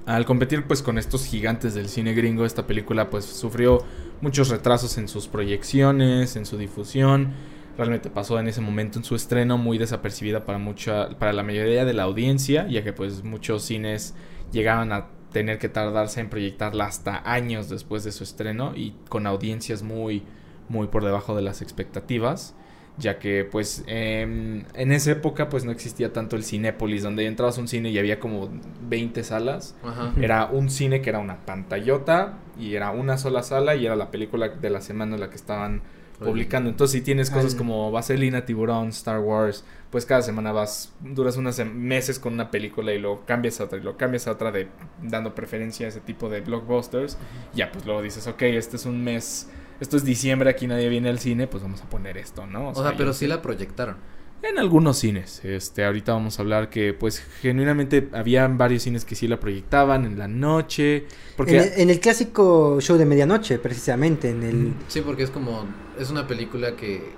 Al 0.07 0.25
competir 0.25 0.67
pues 0.67 0.81
con 0.81 0.97
estos 0.97 1.27
gigantes 1.27 1.75
del 1.75 1.91
cine 1.91 2.15
gringo, 2.15 2.47
esta 2.47 2.67
película 2.67 3.11
pues 3.11 3.27
sufrió 3.27 3.85
muchos 4.23 4.49
retrasos 4.49 4.97
en 4.97 5.07
sus 5.07 5.29
proyecciones, 5.29 6.37
en 6.37 6.47
su 6.47 6.57
difusión. 6.57 7.35
Realmente 7.77 8.09
pasó 8.09 8.41
en 8.41 8.49
ese 8.49 8.63
momento 8.63 8.99
en 8.99 9.05
su 9.05 9.15
estreno 9.15 9.59
muy 9.59 9.77
desapercibida 9.77 10.47
para 10.47 10.57
mucha 10.57 11.11
para 11.19 11.35
la 11.35 11.43
mayoría 11.43 11.85
de 11.85 11.93
la 11.93 12.05
audiencia, 12.05 12.67
ya 12.67 12.83
que 12.83 12.95
pues 12.95 13.25
muchos 13.25 13.65
cines 13.65 14.15
llegaban 14.53 14.93
a 14.93 15.09
tener 15.35 15.59
que 15.59 15.69
tardarse 15.69 16.21
en 16.21 16.31
proyectarla 16.31 16.87
hasta 16.87 17.31
años 17.31 17.69
después 17.69 18.05
de 18.05 18.13
su 18.13 18.25
estreno 18.25 18.73
y 18.75 18.95
con 19.11 19.27
audiencias 19.27 19.83
muy 19.83 20.23
muy 20.71 20.87
por 20.87 21.05
debajo 21.05 21.37
de 21.37 21.43
las 21.43 21.61
expectativas 21.61 22.55
ya 22.99 23.19
que 23.19 23.45
pues 23.45 23.85
em, 23.87 24.65
en 24.75 24.93
esa 24.93 25.13
época 25.13 25.49
pues 25.49 25.65
no 25.65 25.71
existía 25.71 26.13
tanto 26.13 26.37
el 26.37 26.45
Cinépolis 26.45 27.03
donde 27.03 27.27
entrabas 27.27 27.59
a 27.59 27.61
un 27.61 27.69
cine 27.69 27.91
y 27.91 27.99
había 27.99 28.19
como 28.19 28.51
20 28.89 29.23
salas 29.23 29.77
Ajá. 29.85 30.13
era 30.21 30.47
un 30.47 30.69
cine 30.69 31.01
que 31.01 31.11
era 31.11 31.21
una 31.21 31.45
pantallota 31.47 32.39
y 32.59 32.75
era 32.75 32.91
una 32.91 33.17
sola 33.17 33.43
sala 33.43 33.77
y 33.77 33.87
era 33.87 33.95
la 33.97 34.11
película 34.11 34.49
de 34.49 34.71
la 34.71 34.81
semana 34.81 35.15
en 35.15 35.21
la 35.21 35.31
que 35.31 35.37
estaban 35.37 35.83
publicando. 36.19 36.69
Entonces, 36.69 36.99
si 36.99 37.05
tienes 37.05 37.31
cosas 37.31 37.53
Ay. 37.53 37.59
como 37.59 37.91
Vaselina, 37.91 38.45
Tiburón, 38.45 38.89
Star 38.89 39.21
Wars, 39.21 39.65
pues 39.91 40.05
cada 40.05 40.23
semana 40.23 40.53
vas, 40.53 40.93
duras 41.01 41.37
unos 41.37 41.59
meses 41.65 42.19
con 42.19 42.35
una 42.35 42.51
película 42.51 42.93
y 42.93 42.99
lo 42.99 43.25
cambias 43.25 43.61
a 43.61 43.65
otra 43.65 43.79
y 43.79 43.83
lo 43.83 43.97
cambias 43.97 44.27
a 44.27 44.33
otra 44.33 44.51
de 44.51 44.69
dando 45.03 45.35
preferencia 45.35 45.87
a 45.87 45.89
ese 45.91 46.01
tipo 46.01 46.29
de 46.29 46.41
blockbusters. 46.41 47.17
Ya, 47.55 47.71
pues 47.73 47.87
luego 47.87 48.03
dices, 48.03 48.27
ok, 48.27 48.43
este 48.43 48.77
es 48.77 48.87
un 48.87 49.03
mes, 49.03 49.49
esto 49.81 49.97
es 49.97 50.05
diciembre, 50.05 50.51
aquí 50.51 50.67
nadie 50.67 50.89
viene 50.89 51.09
al 51.09 51.19
cine, 51.19 51.47
pues 51.47 51.63
vamos 51.63 51.81
a 51.83 51.89
poner 51.89 52.17
esto, 52.19 52.47
¿no? 52.47 52.71
O 52.71 52.75
sea, 52.75 52.95
pero 52.97 53.13
sí 53.13 53.27
la 53.27 53.41
proyectaron. 53.43 53.97
en 54.43 54.59
algunos 54.59 54.99
cines, 54.99 55.45
este, 55.45 55.85
ahorita 55.85 56.13
vamos 56.13 56.39
a 56.39 56.43
hablar 56.43 56.71
que 56.71 56.95
pues 56.95 57.21
genuinamente 57.41 58.09
habían 58.13 58.57
varios 58.59 58.85
cines 58.85 59.05
que 59.05 59.15
sí 59.15 59.27
la 59.29 59.41
proyectaban 59.41 60.05
en 60.05 60.19
la 60.19 60.29
noche, 60.29 61.07
porque 61.37 61.57
En, 61.57 61.63
el, 61.63 61.81
en 61.81 61.91
el 61.91 62.01
clásico 62.01 62.81
show 62.81 62.97
de 62.97 63.05
medianoche, 63.05 63.59
precisamente. 63.59 64.31
En 64.31 64.43
el. 64.43 64.75
Sí, 64.89 65.01
porque 65.01 65.23
es 65.25 65.31
como. 65.31 65.67
Es 65.99 66.11
una 66.11 66.27
película 66.27 66.77
que. 66.77 67.13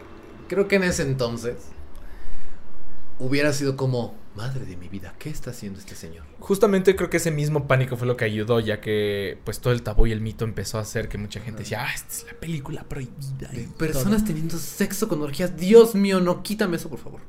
Creo 0.48 0.66
que 0.68 0.76
en 0.76 0.84
ese 0.84 1.02
entonces. 1.02 1.56
Hubiera 3.18 3.52
sido 3.52 3.76
como 3.76 4.14
madre 4.36 4.64
de 4.64 4.76
mi 4.76 4.88
vida, 4.88 5.14
¿qué 5.18 5.28
está 5.30 5.50
haciendo 5.50 5.78
este 5.78 5.94
señor? 5.94 6.24
Justamente 6.38 6.94
creo 6.96 7.10
que 7.10 7.16
ese 7.16 7.30
mismo 7.30 7.66
pánico 7.66 7.96
fue 7.96 8.06
lo 8.06 8.16
que 8.16 8.24
ayudó, 8.24 8.60
ya 8.60 8.80
que 8.80 9.38
pues 9.44 9.60
todo 9.60 9.72
el 9.72 9.82
tabú 9.82 10.06
y 10.06 10.12
el 10.12 10.20
mito 10.20 10.44
empezó 10.44 10.78
a 10.78 10.82
hacer 10.82 11.08
que 11.08 11.18
mucha 11.18 11.40
gente 11.40 11.60
decía, 11.60 11.84
ah, 11.84 11.92
esta 11.94 12.08
es 12.12 12.26
la 12.32 12.38
película 12.38 12.84
prohibida. 12.84 13.50
y 13.52 13.66
Personas 13.76 14.18
todo". 14.18 14.26
teniendo 14.28 14.56
sexo 14.56 15.08
con 15.08 15.20
orgías. 15.22 15.56
Dios 15.56 15.94
mío, 15.94 16.20
no, 16.20 16.42
quítame 16.42 16.76
eso, 16.76 16.88
por 16.88 16.98
favor. 17.00 17.20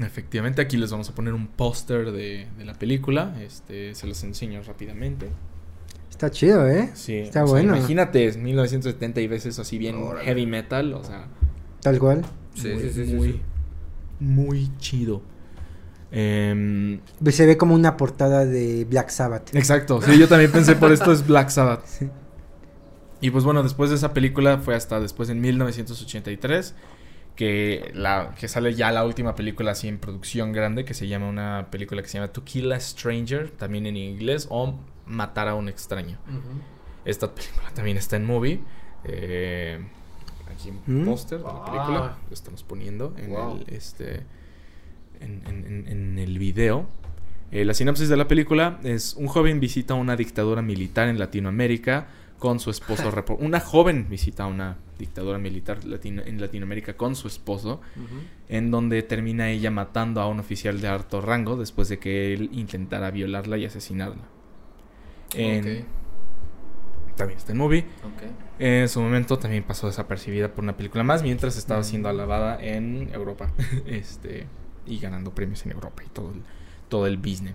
Efectivamente, 0.00 0.60
aquí 0.60 0.76
les 0.76 0.90
vamos 0.90 1.08
a 1.08 1.14
poner 1.14 1.34
un 1.34 1.46
póster 1.46 2.10
de, 2.12 2.48
de 2.58 2.64
la 2.64 2.74
película. 2.74 3.34
Este, 3.40 3.94
se 3.94 4.06
los 4.06 4.22
enseño 4.24 4.60
rápidamente. 4.62 5.28
Está 6.10 6.30
chido, 6.30 6.68
¿eh? 6.68 6.90
Sí, 6.94 7.16
Está 7.18 7.44
o 7.44 7.46
sea, 7.46 7.52
bueno. 7.54 7.76
Imagínate, 7.76 8.26
es 8.26 8.36
1970 8.36 9.20
y 9.20 9.26
ves 9.28 9.46
eso 9.46 9.62
así 9.62 9.78
bien 9.78 9.96
Órale. 9.96 10.24
heavy 10.24 10.46
metal, 10.46 10.92
o 10.94 11.02
sea, 11.04 11.26
Tal 11.80 11.98
cual. 11.98 12.24
Sí, 12.54 12.68
muy, 12.68 12.82
sí, 12.82 12.90
sí, 12.92 13.06
sí, 13.06 13.14
muy, 13.14 13.32
sí. 13.32 13.40
muy 14.20 14.70
chido. 14.78 15.22
Em, 16.16 17.00
Se 17.26 17.44
ve 17.44 17.56
como 17.56 17.74
una 17.74 17.96
portada 17.96 18.44
de 18.46 18.84
Black 18.88 19.08
Sabbath. 19.10 19.54
exacto, 19.54 20.00
sí, 20.00 20.16
yo 20.18 20.28
también 20.28 20.52
pensé 20.52 20.76
por 20.76 20.92
esto 20.92 21.12
es 21.12 21.26
Black 21.26 21.48
Sabbath. 21.50 21.84
Sí. 21.86 22.08
Y 23.20 23.30
pues 23.30 23.42
bueno, 23.44 23.62
después 23.62 23.88
de 23.90 23.96
esa 23.96 24.12
película 24.12 24.58
fue 24.58 24.74
hasta 24.74 25.00
después 25.00 25.28
en 25.30 25.40
1983 25.40 26.74
que 27.36 27.90
la 27.94 28.34
que 28.38 28.48
sale 28.48 28.74
ya 28.74 28.92
la 28.92 29.04
última 29.04 29.34
película 29.34 29.72
así 29.72 29.88
en 29.88 29.98
producción 29.98 30.52
grande 30.52 30.84
que 30.84 30.92
se 30.94 31.08
llama 31.08 31.28
una 31.28 31.68
película 31.70 32.02
que 32.02 32.08
se 32.08 32.18
llama 32.18 32.32
To 32.32 32.44
Kill 32.44 32.70
a 32.72 32.78
Stranger, 32.78 33.50
también 33.50 33.86
en 33.86 33.96
inglés 33.96 34.46
o 34.50 34.74
Matar 35.06 35.48
a 35.48 35.54
un 35.54 35.68
extraño. 35.68 36.18
Esta 37.04 37.34
película 37.34 37.70
también 37.74 37.96
está 37.96 38.16
en 38.16 38.24
movie. 38.26 38.60
Eh, 39.04 39.78
aquí 40.52 40.70
un 40.86 41.02
¿Mm? 41.02 41.04
póster 41.06 41.38
de 41.38 41.44
la 41.44 41.64
película. 41.64 42.18
Lo 42.28 42.34
estamos 42.34 42.62
poniendo 42.62 43.14
en 43.16 43.30
Wow. 43.30 43.56
el 43.66 43.74
este 43.74 44.22
en, 45.24 45.42
en- 45.46 45.64
en- 45.66 45.88
en 45.88 46.18
el 46.18 46.38
video. 46.38 46.86
Eh, 47.52 47.64
la 47.64 47.74
sinopsis 47.74 48.08
de 48.08 48.16
la 48.16 48.26
película 48.28 48.78
es 48.82 49.14
un 49.14 49.26
joven 49.28 49.60
visita 49.60 49.94
una 49.94 50.16
dictadura 50.16 50.60
militar 50.62 51.08
en 51.08 51.18
Latinoamérica 51.18 52.08
con 52.38 52.58
su 52.60 52.70
esposo. 52.70 53.10
una 53.38 53.60
joven 53.60 54.06
visita 54.08 54.46
una 54.46 54.76
dictadura 54.98 55.38
militar 55.38 55.84
latino- 55.84 56.22
en 56.24 56.40
Latinoamérica 56.40 56.96
con 56.96 57.16
su 57.16 57.26
esposo, 57.28 57.80
en 58.48 58.70
donde 58.70 59.02
termina 59.02 59.50
ella 59.50 59.70
matando 59.70 60.20
a 60.20 60.28
un 60.28 60.40
oficial 60.40 60.80
de 60.80 60.88
alto 60.88 61.20
rango 61.20 61.56
después 61.56 61.88
de 61.88 61.98
que 61.98 62.32
él 62.34 62.50
intentara 62.52 63.10
violarla 63.10 63.56
y 63.58 63.64
asesinarla. 63.64 64.22
En- 65.34 65.62
También 67.16 67.38
está 67.38 67.52
en 67.52 67.58
movie. 67.58 67.84
En 68.58 68.88
su 68.88 69.00
momento 69.00 69.38
también 69.38 69.62
pasó 69.62 69.86
desapercibida 69.86 70.52
por 70.52 70.64
una 70.64 70.76
película 70.76 71.04
más 71.04 71.22
mientras 71.22 71.56
estaba 71.56 71.82
siendo 71.84 72.08
alabada 72.08 72.58
en 72.60 73.10
Europa. 73.12 73.52
este 73.86 74.46
y 74.86 74.98
ganando 74.98 75.34
premios 75.34 75.64
en 75.66 75.72
Europa 75.72 76.02
y 76.04 76.08
todo 76.10 76.30
el, 76.32 76.42
todo 76.88 77.06
el 77.06 77.16
business. 77.16 77.54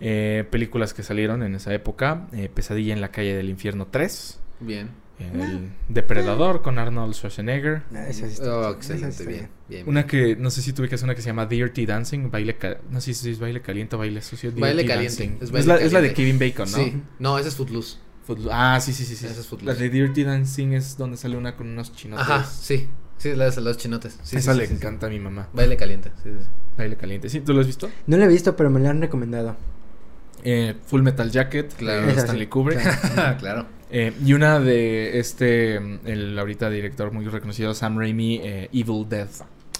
Eh, 0.00 0.44
películas 0.50 0.94
que 0.94 1.02
salieron 1.02 1.42
en 1.42 1.54
esa 1.54 1.74
época. 1.74 2.26
eh, 2.32 2.48
Pesadilla 2.52 2.94
en 2.94 3.00
la 3.00 3.10
calle 3.10 3.34
del 3.36 3.48
infierno 3.50 3.86
3. 3.90 4.40
Bien. 4.60 4.90
El 5.18 5.68
Depredador 5.90 6.62
con 6.62 6.78
Arnold 6.78 7.12
Schwarzenegger. 7.12 7.82
Esa 8.08 8.26
sí 8.26 8.32
está 8.32 8.56
Oh, 8.56 8.70
excelente, 8.70 9.08
esa 9.08 9.20
está 9.22 9.30
bien. 9.30 9.48
bien 9.68 9.86
Una 9.86 10.04
bien. 10.04 10.34
que, 10.36 10.36
no 10.36 10.50
sé 10.50 10.62
si 10.62 10.72
tú 10.72 10.80
ubicas 10.80 11.02
una 11.02 11.14
que 11.14 11.20
se 11.20 11.26
llama 11.26 11.44
Dirty 11.44 11.84
Dancing, 11.84 12.30
baile 12.30 12.56
no 12.90 13.02
sé 13.02 13.12
si 13.12 13.30
es 13.30 13.38
baile 13.38 13.60
caliente 13.60 13.96
o 13.96 13.98
baile 13.98 14.22
sucio. 14.22 14.50
Baile 14.56 14.86
caliente, 14.86 15.24
es 15.36 15.42
Es, 15.42 15.50
baile 15.52 15.66
la, 15.68 15.76
es 15.76 15.92
la 15.92 16.00
de. 16.00 16.14
Kevin 16.14 16.38
Bacon, 16.38 16.70
¿no? 16.70 16.78
Sí. 16.78 17.02
No, 17.18 17.38
ese 17.38 17.48
es 17.50 17.56
Footloose. 17.56 17.98
Footloose. 18.26 18.50
Ah, 18.58 18.80
sí, 18.80 18.94
sí, 18.94 19.04
sí. 19.04 19.14
sí. 19.14 19.26
Ese 19.26 19.40
es 19.40 19.46
Footloose. 19.46 19.78
La 19.78 19.78
de 19.78 19.90
Dirty 19.90 20.24
Dancing 20.24 20.72
es 20.72 20.96
donde 20.96 21.18
sale 21.18 21.36
una 21.36 21.54
con 21.54 21.68
unos 21.68 21.92
chinotes. 21.92 22.26
Ajá, 22.26 22.44
sí. 22.46 22.88
Sí, 23.20 23.34
la 23.36 23.48
de 23.50 23.60
los 23.60 23.76
chinotes. 23.76 24.18
Sí, 24.22 24.36
Esa 24.38 24.52
sí, 24.54 24.58
le 24.58 24.64
sí, 24.66 24.70
sí. 24.72 24.76
encanta 24.78 25.06
a 25.06 25.10
mi 25.10 25.20
mamá. 25.20 25.46
Baile 25.52 25.76
caliente. 25.76 26.10
Sí, 26.22 26.30
sí, 26.30 26.38
sí. 26.40 26.46
Baile 26.76 26.96
caliente. 26.96 27.28
¿Sí? 27.28 27.40
¿Tú 27.40 27.52
lo 27.52 27.60
has 27.60 27.66
visto? 27.66 27.88
No 28.06 28.16
la 28.16 28.24
he 28.24 28.28
visto, 28.28 28.56
pero 28.56 28.70
me 28.70 28.80
la 28.80 28.90
han 28.90 29.00
recomendado. 29.00 29.56
Eh, 30.42 30.74
Full 30.86 31.02
Metal 31.02 31.30
Jacket, 31.30 31.74
Claro. 31.74 32.06
de 32.06 32.12
Esa 32.12 32.20
Stanley 32.22 32.46
sí, 32.46 32.50
Kubrick. 32.50 32.80
claro. 33.12 33.36
claro. 33.38 33.66
Eh, 33.90 34.12
y 34.24 34.32
una 34.32 34.58
de 34.60 35.18
este, 35.18 35.76
el 35.76 36.38
ahorita 36.38 36.70
director 36.70 37.12
muy 37.12 37.26
reconocido, 37.26 37.74
Sam 37.74 37.98
Raimi, 37.98 38.40
eh, 38.42 38.68
Evil 38.72 39.06
Dead. 39.08 39.28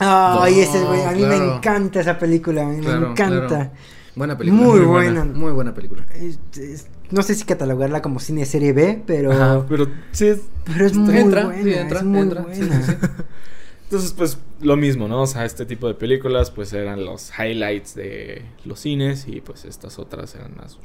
Ay, 0.01 0.55
No, 0.55 0.61
ese 0.63 0.81
güey, 0.85 1.03
a 1.05 1.13
mí 1.13 1.23
me 1.25 1.37
encanta 1.37 2.01
esa 2.01 2.19
película, 2.19 2.65
me 2.65 2.81
Claro, 2.81 3.11
encanta. 3.13 3.47
claro. 3.47 3.71
Buena 4.17 4.37
película. 4.37 4.63
Muy 4.63 4.81
buena. 4.81 5.25
Muy 5.25 5.53
buena 5.53 5.73
película. 5.75 6.05
Es- 6.15 6.39
es- 6.59 6.87
no 7.11 7.23
sé 7.23 7.35
si 7.35 7.45
catalogarla 7.45 8.03
como 8.03 8.21
cine 8.21 8.45
serie 8.47 8.73
B, 8.73 9.03
pero, 9.07 9.33
Ajá, 9.33 9.67
pero 9.69 9.89
sí 10.13 10.27
es 10.29 10.43
pero 10.65 10.87
es 10.87 10.95
muy 10.95 11.17
Entra, 11.19 11.45
buena, 11.45 11.63
sí, 11.63 11.73
entra, 11.75 12.01
es 12.01 12.05
muy 12.05 12.21
entra, 12.21 12.43
buena. 12.43 12.55
sí, 12.55 12.83
sí. 12.83 12.97
Entonces, 13.85 14.13
pues 14.13 14.39
lo 14.61 14.77
mismo, 14.77 15.09
¿no? 15.09 15.23
O 15.23 15.27
sea, 15.27 15.45
este 15.45 15.67
tipo 15.67 15.89
de 15.89 15.95
películas, 15.95 16.51
pues 16.53 16.73
eran 16.73 17.05
los 17.05 17.33
highlights 17.39 17.95
de 17.97 18.45
los 18.65 18.81
cines 18.81 19.27
y 19.27 19.41
pues 19.41 19.65
estas 19.65 19.99
otras 19.99 20.35
eran 20.37 20.57
las 20.59 20.79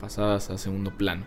pasadas 0.00 0.50
a 0.50 0.58
segundo 0.58 0.96
plano. 0.96 1.24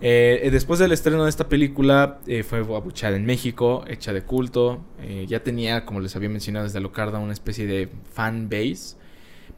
Eh, 0.00 0.48
después 0.50 0.80
del 0.80 0.92
estreno 0.92 1.24
de 1.24 1.30
esta 1.30 1.48
película, 1.48 2.18
eh, 2.26 2.42
fue 2.42 2.58
abuchada 2.58 3.16
en 3.16 3.24
México, 3.26 3.84
hecha 3.86 4.12
de 4.12 4.22
culto. 4.22 4.84
eh, 5.00 5.24
ya 5.28 5.42
tenía, 5.42 5.84
como 5.86 6.00
les 6.00 6.16
había 6.16 6.28
mencionado 6.28 6.64
desde 6.64 6.78
Alucarda, 6.78 7.18
una 7.20 7.32
especie 7.32 7.66
de 7.66 7.88
fan 8.12 8.48
base. 8.48 8.96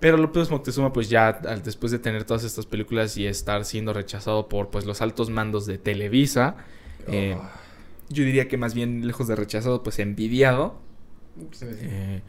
Pero 0.00 0.16
López 0.18 0.50
Moctezuma, 0.50 0.92
pues 0.92 1.08
ya 1.08 1.28
al- 1.28 1.62
después 1.62 1.90
de 1.92 1.98
tener 1.98 2.24
todas 2.24 2.44
estas 2.44 2.66
películas 2.66 3.16
y 3.16 3.26
estar 3.26 3.64
siendo 3.64 3.92
rechazado 3.92 4.48
por 4.48 4.68
pues 4.70 4.84
los 4.84 5.00
altos 5.00 5.30
mandos 5.30 5.66
de 5.66 5.78
Televisa, 5.78 6.56
eh, 7.08 7.36
yo 8.08 8.22
diría 8.24 8.46
que 8.48 8.56
más 8.56 8.74
bien 8.74 9.06
lejos 9.06 9.26
de 9.28 9.36
rechazado, 9.36 9.82
pues 9.82 9.98
envidiado. 9.98 10.78
Eh, 11.62 12.20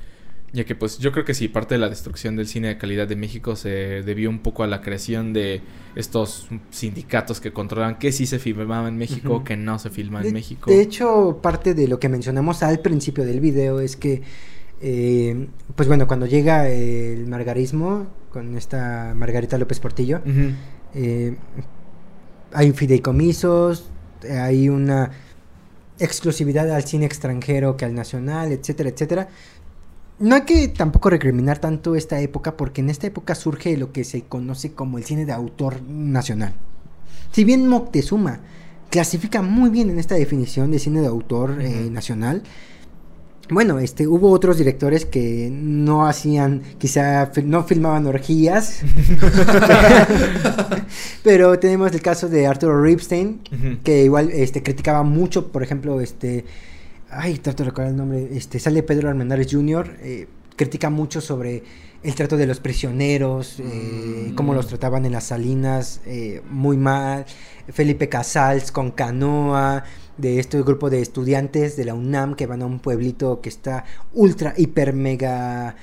ya 0.54 0.64
que 0.64 0.76
pues 0.76 0.98
yo 1.00 1.12
creo 1.12 1.26
que 1.26 1.34
sí, 1.34 1.50
parte 1.50 1.76
de 1.76 1.80
la 1.80 1.90
destrucción 1.90 2.38
del 2.38 2.48
cine 2.48 2.70
de 2.70 2.78
calidad 2.78 3.06
de 3.08 3.18
México 3.18 3.58
se 3.58 3.70
debió 4.04 4.30
un 4.30 4.40
poco 4.40 4.64
a 4.64 4.68
la 4.68 4.82
creación 4.82 5.34
de 5.34 5.62
estos 5.96 6.48
sindicatos 6.72 7.42
que 7.42 7.52
controlan 7.52 8.00
que 8.00 8.14
sí 8.14 8.26
se 8.26 8.40
filmaba 8.40 8.88
en 8.88 8.98
México, 8.98 9.44
que 9.44 9.58
no 9.58 9.78
se 9.78 9.90
filma 9.90 10.22
De, 10.22 10.30
en 10.30 10.34
México. 10.34 10.72
de 10.72 10.82
hecho, 10.82 11.40
parte 11.42 11.74
de 11.74 11.90
lo 11.90 12.00
que 12.00 12.08
mencionamos 12.08 12.64
al 12.64 12.80
principio 12.80 13.26
del 13.26 13.42
video 13.42 13.82
es 13.82 13.98
que, 13.98 14.22
eh, 14.82 15.48
pues 15.76 15.88
bueno, 15.88 16.08
cuando 16.08 16.26
llega 16.26 16.68
el 16.70 17.28
margarismo 17.28 18.08
con 18.32 18.56
esta 18.56 19.14
Margarita 19.16 19.58
López 19.58 19.80
Portillo, 19.80 20.22
eh, 20.94 21.36
hay 22.54 22.72
fideicomisos, 22.72 23.90
hay 24.30 24.70
una 24.70 25.12
exclusividad 26.00 26.72
al 26.72 26.84
cine 26.84 27.06
extranjero 27.06 27.78
que 27.78 27.86
al 27.86 27.96
nacional, 27.96 28.52
etcétera, 28.52 28.90
etcétera. 28.90 29.30
No 30.20 30.36
hay 30.36 30.42
que 30.42 30.68
tampoco 30.68 31.10
recriminar 31.10 31.60
tanto 31.60 31.96
esta 31.96 32.20
época 32.20 32.58
porque 32.58 32.82
en 32.82 32.90
esta 32.90 33.08
época 33.08 33.36
surge 33.36 33.78
lo 33.78 33.92
que 33.92 34.04
se 34.04 34.24
conoce 34.24 34.74
como 34.74 34.98
el 34.98 35.04
cine 35.04 35.26
de 35.26 35.34
autor 35.34 35.82
nacional. 35.84 36.54
Si 37.32 37.44
bien 37.44 37.68
Moctezuma 37.68 38.40
clasifica 38.90 39.42
muy 39.42 39.70
bien 39.70 39.90
en 39.90 40.00
esta 40.00 40.16
definición 40.16 40.72
de 40.72 40.80
cine 40.80 41.02
de 41.02 41.08
autor 41.08 41.62
eh, 41.62 41.90
nacional, 41.92 42.44
bueno, 43.50 43.80
este, 43.80 44.08
hubo 44.08 44.32
otros 44.32 44.58
directores 44.58 45.06
que 45.06 45.50
no 45.52 46.08
hacían, 46.08 46.62
quizá 46.78 47.32
no 47.44 47.64
filmaban 47.64 48.06
orgías, 48.06 48.82
pero 51.24 51.58
tenemos 51.60 51.92
el 51.94 52.02
caso 52.02 52.30
de 52.30 52.48
Arturo 52.48 52.82
Ripstein, 52.82 53.40
que 53.84 54.04
igual 54.04 54.30
este, 54.32 54.64
criticaba 54.64 55.04
mucho, 55.04 55.52
por 55.52 55.64
ejemplo, 55.64 56.00
este, 56.02 56.46
ay, 57.10 57.38
trato 57.38 57.64
de 57.64 57.70
recordar 57.70 57.92
el 57.92 57.98
nombre, 57.98 58.30
este, 58.34 58.60
sale 58.60 58.84
Pedro 58.84 59.10
Armendáriz 59.10 59.48
Jr., 59.52 59.98
eh, 60.02 60.28
critica 60.56 60.90
mucho 60.90 61.22
sobre 61.22 61.64
el 62.04 62.16
trato 62.16 62.38
de 62.38 62.48
los 62.48 62.60
prisioneros, 62.60 63.60
eh, 63.60 64.30
Mm. 64.32 64.36
cómo 64.36 64.54
los 64.54 64.68
trataban 64.68 65.06
en 65.06 65.12
las 65.12 65.26
salinas, 65.26 66.02
eh, 66.06 66.42
muy 66.50 66.78
mal, 66.78 67.26
Felipe 67.72 68.08
Casals 68.10 68.72
con 68.72 68.92
Canoa, 68.92 69.84
de 70.18 70.40
este 70.40 70.62
grupo 70.62 70.90
de 70.90 71.02
estudiantes 71.02 71.78
de 71.78 71.86
la 71.86 71.94
UNAM 71.94 72.36
que 72.36 72.46
van 72.46 72.62
a 72.62 72.66
un 72.66 72.80
pueblito 72.80 73.42
que 73.42 73.50
está 73.50 73.86
ultra, 74.14 74.54
hiper, 74.58 74.94
mega 74.94 75.76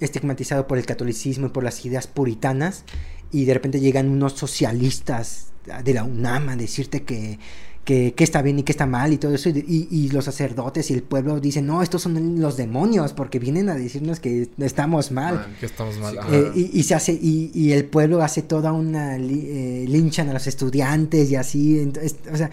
estigmatizado 0.00 0.66
por 0.66 0.78
el 0.78 0.86
catolicismo 0.86 1.46
y 1.46 1.50
por 1.50 1.64
las 1.64 1.84
ideas 1.84 2.06
puritanas 2.06 2.84
y 3.30 3.44
de 3.44 3.54
repente 3.54 3.80
llegan 3.80 4.08
unos 4.08 4.34
socialistas 4.34 5.52
de 5.84 5.94
la 5.94 6.04
UNAM 6.04 6.48
a 6.48 6.56
decirte 6.56 7.04
que, 7.04 7.38
que, 7.84 8.14
que 8.14 8.24
está 8.24 8.42
bien 8.42 8.58
y 8.58 8.62
que 8.62 8.72
está 8.72 8.86
mal 8.86 9.12
y 9.12 9.18
todo 9.18 9.34
eso 9.34 9.48
y, 9.48 10.08
los 10.12 10.24
sacerdotes 10.24 10.90
y 10.90 10.94
el 10.94 11.02
pueblo 11.02 11.40
dicen 11.40 11.66
no, 11.66 11.82
estos 11.82 12.02
son 12.02 12.40
los 12.40 12.56
demonios 12.56 13.12
porque 13.12 13.38
vienen 13.38 13.68
a 13.68 13.74
decirnos 13.74 14.20
que 14.20 14.48
estamos 14.58 15.12
mal. 15.12 15.36
Man, 15.36 15.56
Que 15.58 15.66
estamos 15.66 15.98
mal. 15.98 16.18
Eh, 16.30 16.52
y, 16.54 16.80
y 16.80 16.82
se 16.82 16.94
hace 16.94 17.12
y, 17.12 17.50
y 17.54 17.72
el 17.72 17.84
pueblo 17.84 18.22
hace 18.22 18.42
toda 18.42 18.72
una 18.72 19.16
eh, 19.16 19.84
linchan 19.88 20.28
a 20.28 20.32
los 20.32 20.46
estudiantes 20.46 21.30
y 21.30 21.36
así 21.36 21.78
entonces, 21.78 22.16
o 22.32 22.36
sea 22.36 22.50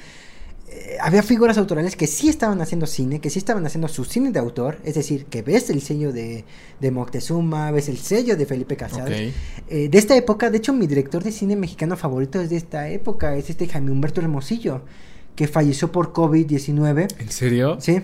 eh, 0.71 0.97
había 1.01 1.23
figuras 1.23 1.57
autorales 1.57 1.95
que 1.95 2.07
sí 2.07 2.29
estaban 2.29 2.61
haciendo 2.61 2.85
cine, 2.85 3.19
que 3.19 3.29
sí 3.29 3.39
estaban 3.39 3.65
haciendo 3.65 3.87
su 3.87 4.05
cine 4.05 4.31
de 4.31 4.39
autor, 4.39 4.79
es 4.83 4.95
decir, 4.95 5.25
que 5.25 5.41
ves 5.41 5.69
el 5.69 5.81
sello 5.81 6.11
de, 6.11 6.45
de 6.79 6.91
Moctezuma, 6.91 7.71
ves 7.71 7.89
el 7.89 7.97
sello 7.97 8.37
de 8.37 8.45
Felipe 8.45 8.75
Casals. 8.75 9.09
Ok. 9.09 9.33
Eh, 9.69 9.89
de 9.89 9.97
esta 9.97 10.15
época, 10.15 10.49
de 10.49 10.57
hecho, 10.57 10.73
mi 10.73 10.87
director 10.87 11.23
de 11.23 11.31
cine 11.31 11.55
mexicano 11.55 11.97
favorito 11.97 12.39
es 12.39 12.49
de 12.49 12.57
esta 12.57 12.89
época, 12.89 13.35
es 13.35 13.49
este 13.49 13.67
Jaime 13.67 13.91
Humberto 13.91 14.21
Hermosillo, 14.21 14.81
que 15.35 15.47
falleció 15.47 15.91
por 15.91 16.13
COVID-19. 16.13 17.07
¿En 17.19 17.29
serio? 17.29 17.77
Sí, 17.79 18.01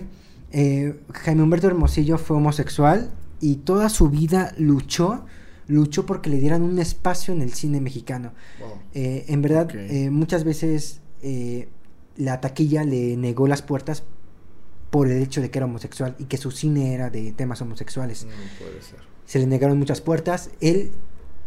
eh, 0.52 0.94
Jaime 1.12 1.42
Humberto 1.42 1.66
Hermosillo 1.66 2.18
fue 2.18 2.36
homosexual 2.36 3.10
y 3.40 3.56
toda 3.56 3.88
su 3.88 4.08
vida 4.08 4.54
luchó 4.56 5.24
luchó 5.68 6.06
porque 6.06 6.30
le 6.30 6.38
dieran 6.38 6.62
un 6.62 6.78
espacio 6.78 7.34
en 7.34 7.42
el 7.42 7.52
cine 7.52 7.80
mexicano. 7.80 8.32
Wow. 8.60 8.78
Eh, 8.94 9.24
en 9.28 9.42
verdad, 9.42 9.68
eh, 9.74 10.10
muchas 10.10 10.44
veces 10.44 11.00
eh, 11.22 11.68
la 12.16 12.40
taquilla 12.40 12.84
le 12.84 13.16
negó 13.16 13.46
las 13.46 13.62
puertas 13.62 14.04
por 14.90 15.08
el 15.08 15.20
hecho 15.22 15.40
de 15.40 15.50
que 15.50 15.58
era 15.58 15.66
homosexual 15.66 16.14
y 16.18 16.24
que 16.24 16.36
su 16.36 16.50
cine 16.50 16.94
era 16.94 17.10
de 17.10 17.32
temas 17.32 17.60
homosexuales. 17.62 18.24
No 18.24 18.30
puede 18.58 18.82
ser. 18.82 18.98
Se 19.26 19.38
le 19.38 19.46
negaron 19.46 19.78
muchas 19.78 20.00
puertas. 20.00 20.50
Él 20.60 20.92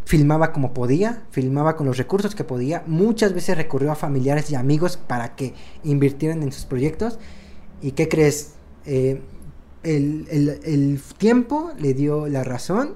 filmaba 0.06 0.52
como 0.52 0.74
podía, 0.74 1.24
filmaba 1.32 1.76
con 1.76 1.88
los 1.88 1.98
recursos 1.98 2.36
que 2.36 2.44
podía. 2.44 2.84
Muchas 2.88 3.34
veces 3.34 3.56
recurrió 3.58 3.92
a 3.92 3.96
familiares 3.96 4.52
y 4.52 4.56
amigos 4.56 4.98
para 4.98 5.36
que 5.36 5.54
invirtieran 5.84 6.44
en 6.44 6.52
sus 6.52 6.66
proyectos. 6.66 7.20
¿Y 7.82 7.92
qué 7.92 8.10
crees? 8.10 8.54
Eh, 8.86 9.22
el, 9.84 10.28
el- 10.30 10.60
el 10.64 11.02
tiempo 11.18 11.72
le 11.80 11.94
dio 11.94 12.28
la 12.28 12.44
razón. 12.44 12.96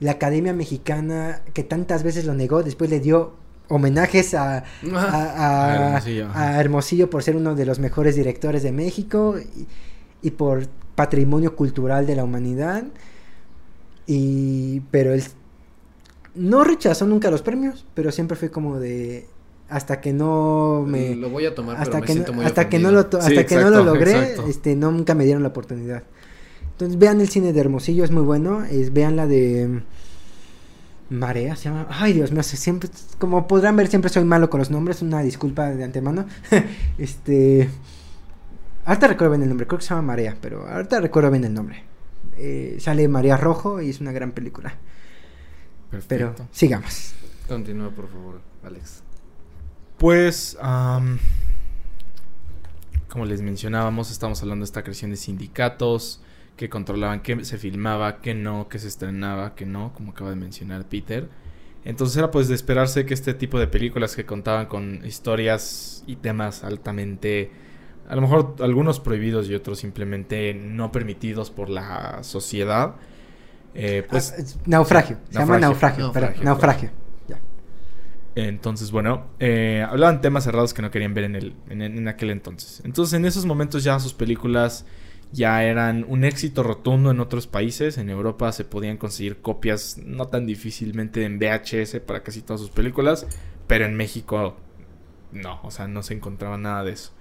La 0.00 0.12
Academia 0.12 0.52
Mexicana, 0.52 1.42
que 1.52 1.62
tantas 1.62 2.02
veces 2.02 2.24
lo 2.24 2.34
negó, 2.34 2.62
después 2.62 2.90
le 2.90 2.98
dio 2.98 3.34
homenajes 3.74 4.34
a, 4.34 4.58
a, 4.58 4.64
a- 4.94 5.96
A 6.34 6.60
Hermosillo, 6.60 7.08
por 7.10 7.22
ser 7.22 7.36
uno 7.36 7.54
de 7.54 7.64
los 7.66 7.78
mejores 7.78 8.16
directores 8.16 8.62
de 8.62 8.72
México 8.72 9.36
y, 9.38 9.66
y 10.26 10.30
por 10.32 10.66
patrimonio 10.94 11.56
cultural 11.56 12.06
de 12.06 12.16
la 12.16 12.24
humanidad. 12.24 12.84
Y 14.06 14.80
pero 14.90 15.12
él 15.14 15.22
no 16.34 16.64
rechazó 16.64 17.06
nunca 17.06 17.30
los 17.30 17.42
premios, 17.42 17.86
pero 17.94 18.10
siempre 18.10 18.36
fue 18.36 18.50
como 18.50 18.78
de 18.78 19.26
hasta 19.68 20.00
que 20.00 20.12
no 20.12 20.84
me 20.86 21.14
Lo 21.14 21.30
voy 21.30 21.46
a 21.46 21.54
tomar, 21.54 21.76
pero 21.76 21.82
hasta 21.82 22.00
me 22.00 22.06
que 22.06 22.12
siento 22.12 22.32
no, 22.32 22.36
muy 22.38 22.44
hasta 22.46 22.68
que 22.68 22.78
no 22.78 22.90
lo 22.90 23.06
to- 23.06 23.20
Sí, 23.22 23.28
hasta 23.28 23.46
que 23.46 23.56
no 23.56 23.70
lo 23.70 23.84
logré, 23.84 24.10
exacto. 24.12 24.46
este 24.46 24.76
no 24.76 24.90
nunca 24.90 25.14
me 25.14 25.24
dieron 25.24 25.42
la 25.42 25.48
oportunidad. 25.50 26.02
Entonces 26.72 26.98
vean 26.98 27.20
el 27.20 27.28
cine 27.28 27.52
de 27.52 27.60
Hermosillo, 27.60 28.04
es 28.04 28.10
muy 28.10 28.22
bueno, 28.22 28.64
es 28.64 28.92
vean 28.92 29.16
la 29.16 29.26
de 29.26 29.82
Marea 31.12 31.54
se 31.56 31.64
llama. 31.68 31.86
Ay, 31.90 32.12
Dios 32.14 32.32
mío, 32.32 32.42
se- 32.42 32.56
siempre 32.56 32.88
como 33.18 33.46
podrán 33.46 33.76
ver 33.76 33.86
siempre 33.88 34.08
soy 34.10 34.24
malo 34.24 34.48
con 34.50 34.58
los 34.58 34.70
nombres, 34.70 35.02
una 35.02 35.20
disculpa 35.22 35.70
de 35.70 35.84
antemano. 35.84 36.26
este 36.98 37.68
Ahorita 38.84 39.06
recuerdo 39.08 39.32
bien 39.32 39.42
el 39.42 39.48
nombre, 39.48 39.66
creo 39.66 39.78
que 39.78 39.84
se 39.84 39.90
llama 39.90 40.02
Marea, 40.02 40.36
pero 40.40 40.68
ahorita 40.68 41.00
recuerdo 41.00 41.30
bien 41.30 41.44
el 41.44 41.54
nombre. 41.54 41.84
Eh, 42.36 42.78
sale 42.80 43.06
María 43.08 43.36
Rojo 43.36 43.80
y 43.80 43.90
es 43.90 44.00
una 44.00 44.10
gran 44.10 44.32
película. 44.32 44.74
Pero 45.90 46.02
Perfecto. 46.32 46.48
sigamos. 46.50 47.12
Continúa, 47.46 47.90
por 47.90 48.08
favor, 48.08 48.40
Alex. 48.64 49.02
Pues, 49.98 50.56
como 53.08 53.24
les 53.26 53.42
mencionábamos, 53.42 54.10
estamos 54.10 54.40
hablando 54.42 54.62
de 54.64 54.66
esta 54.66 54.82
creación 54.82 55.10
de 55.10 55.16
sindicatos 55.16 56.20
que 56.56 56.68
controlaban 56.68 57.20
qué 57.22 57.44
se 57.44 57.58
filmaba, 57.58 58.20
qué 58.20 58.34
no, 58.34 58.68
qué 58.68 58.78
se 58.78 58.88
estrenaba, 58.88 59.54
qué 59.54 59.66
no, 59.66 59.92
como 59.94 60.12
acaba 60.12 60.30
de 60.30 60.36
mencionar 60.36 60.84
Peter. 60.86 61.28
Entonces 61.84 62.16
era 62.16 62.30
pues 62.30 62.46
de 62.48 62.54
esperarse 62.54 63.04
que 63.06 63.14
este 63.14 63.34
tipo 63.34 63.58
de 63.58 63.66
películas 63.66 64.14
que 64.14 64.24
contaban 64.24 64.66
con 64.66 65.04
historias 65.04 66.04
y 66.06 66.16
temas 66.16 66.62
altamente, 66.62 67.50
a 68.08 68.14
lo 68.14 68.20
mejor 68.22 68.54
algunos 68.60 69.00
prohibidos 69.00 69.48
y 69.48 69.54
otros 69.54 69.78
simplemente 69.80 70.54
no 70.54 70.92
permitidos 70.92 71.50
por 71.50 71.68
la 71.68 72.22
sociedad, 72.22 72.94
eh, 73.74 74.06
pues 74.08 74.32
Ah, 74.32 74.40
es- 74.42 74.58
naufragio, 74.66 75.18
se 75.30 75.38
llama 75.40 75.58
Naufragio. 75.58 76.04
naufragio, 76.04 76.12
pero- 76.12 76.26
Naufragio, 76.44 76.44
naufragio. 76.44 76.90
Ya. 77.26 77.40
Entonces, 78.34 78.90
bueno, 78.92 79.26
eh, 79.40 79.84
hablaban 79.88 80.20
temas 80.20 80.44
cerrados 80.44 80.72
que 80.72 80.82
no 80.82 80.90
querían 80.90 81.14
ver 81.14 81.24
en, 81.24 81.36
el, 81.36 81.54
en, 81.68 81.82
en 81.82 82.08
aquel 82.08 82.30
entonces. 82.30 82.80
Entonces, 82.84 83.14
en 83.14 83.24
esos 83.24 83.44
momentos 83.44 83.82
ya 83.84 83.98
sus 83.98 84.14
películas 84.14 84.86
ya 85.32 85.64
eran 85.64 86.04
un 86.08 86.24
éxito 86.24 86.62
rotundo 86.62 87.10
en 87.10 87.20
otros 87.20 87.46
países. 87.46 87.98
En 87.98 88.10
Europa 88.10 88.52
se 88.52 88.64
podían 88.64 88.98
conseguir 88.98 89.38
copias 89.38 89.98
no 90.04 90.28
tan 90.28 90.46
difícilmente 90.46 91.24
en 91.24 91.38
VHS 91.38 92.00
para 92.00 92.22
casi 92.22 92.42
todas 92.42 92.60
sus 92.60 92.70
películas, 92.70 93.26
pero 93.66 93.86
en 93.86 93.96
México 93.96 94.56
no, 95.32 95.60
o 95.62 95.70
sea, 95.70 95.88
no 95.88 96.02
se 96.02 96.14
encontraba 96.14 96.58
nada 96.58 96.84
de 96.84 96.92
eso. 96.92 97.12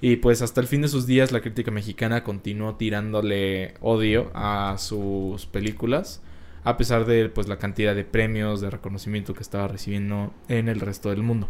Y 0.00 0.16
pues 0.16 0.42
hasta 0.42 0.60
el 0.60 0.66
fin 0.66 0.82
de 0.82 0.88
sus 0.88 1.06
días 1.06 1.32
la 1.32 1.40
crítica 1.40 1.70
mexicana 1.70 2.24
continuó 2.24 2.76
tirándole 2.76 3.74
odio 3.80 4.30
a 4.34 4.76
sus 4.78 5.46
películas, 5.46 6.22
a 6.62 6.76
pesar 6.76 7.04
de 7.06 7.28
pues 7.28 7.48
la 7.48 7.58
cantidad 7.58 7.94
de 7.94 8.04
premios, 8.04 8.60
de 8.60 8.70
reconocimiento 8.70 9.34
que 9.34 9.42
estaba 9.42 9.68
recibiendo 9.68 10.32
en 10.48 10.68
el 10.68 10.80
resto 10.80 11.10
del 11.10 11.22
mundo. 11.22 11.48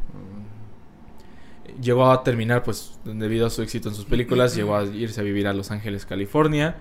Llegó 1.81 2.11
a 2.11 2.22
terminar 2.22 2.62
pues 2.62 2.99
debido 3.05 3.47
a 3.47 3.51
su 3.51 3.62
éxito 3.62 3.89
en 3.89 3.95
sus 3.95 4.05
películas, 4.05 4.55
llegó 4.55 4.77
a 4.77 4.85
irse 4.85 5.20
a 5.20 5.25
vivir 5.25 5.47
a 5.49 5.53
Los 5.53 5.70
Ángeles, 5.70 6.07
California. 6.07 6.77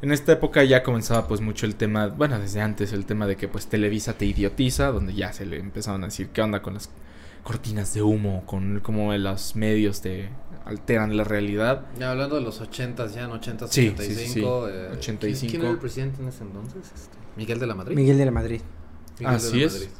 En 0.00 0.12
esta 0.12 0.32
época 0.32 0.62
ya 0.62 0.84
comenzaba 0.84 1.26
pues 1.26 1.40
mucho 1.40 1.66
el 1.66 1.74
tema, 1.74 2.06
bueno, 2.06 2.38
desde 2.38 2.60
antes 2.60 2.92
el 2.92 3.04
tema 3.04 3.26
de 3.26 3.36
que 3.36 3.48
pues 3.48 3.66
Televisa 3.66 4.12
te 4.14 4.26
idiotiza, 4.26 4.92
donde 4.92 5.12
ya 5.12 5.32
se 5.32 5.44
le 5.44 5.58
empezaban 5.58 6.04
a 6.04 6.06
decir 6.06 6.28
qué 6.28 6.40
onda 6.40 6.62
con 6.62 6.74
las 6.74 6.88
cortinas 7.42 7.92
de 7.94 8.02
humo, 8.02 8.44
con 8.46 8.78
cómo 8.80 9.12
los 9.16 9.56
medios 9.56 10.00
te 10.00 10.28
alteran 10.64 11.16
la 11.16 11.24
realidad. 11.24 11.86
Ya 11.98 12.12
hablando 12.12 12.36
de 12.36 12.42
los 12.42 12.60
80s, 12.60 13.14
ya 13.14 13.24
en 13.24 13.30
80s, 13.30 13.68
Sí, 13.70 13.88
85. 13.88 14.02
sí, 14.02 14.14
sí, 14.14 14.26
sí. 14.34 14.40
eh, 14.40 14.88
85. 14.92 15.20
¿quién, 15.40 15.50
quién 15.50 15.62
era 15.62 15.70
el 15.70 15.78
presidente 15.78 16.22
en 16.22 16.28
ese 16.28 16.44
entonces? 16.44 16.92
Este, 16.94 17.16
Miguel 17.36 17.58
de 17.58 17.66
la 17.66 17.74
Madrid. 17.74 17.96
Miguel 17.96 18.18
de 18.18 18.24
la 18.24 18.30
Madrid. 18.30 18.60
Miguel 19.18 19.30
de 19.32 19.36
Así 19.36 19.58
la 19.60 19.66
es. 19.66 19.90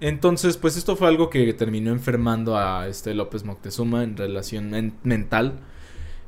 Entonces, 0.00 0.56
pues 0.56 0.76
esto 0.76 0.96
fue 0.96 1.08
algo 1.08 1.28
que 1.28 1.52
terminó 1.52 1.90
enfermando 1.92 2.56
a 2.56 2.88
este 2.88 3.14
López 3.14 3.44
Moctezuma 3.44 4.02
en 4.02 4.16
relación 4.16 4.70
men- 4.70 4.94
mental. 5.02 5.60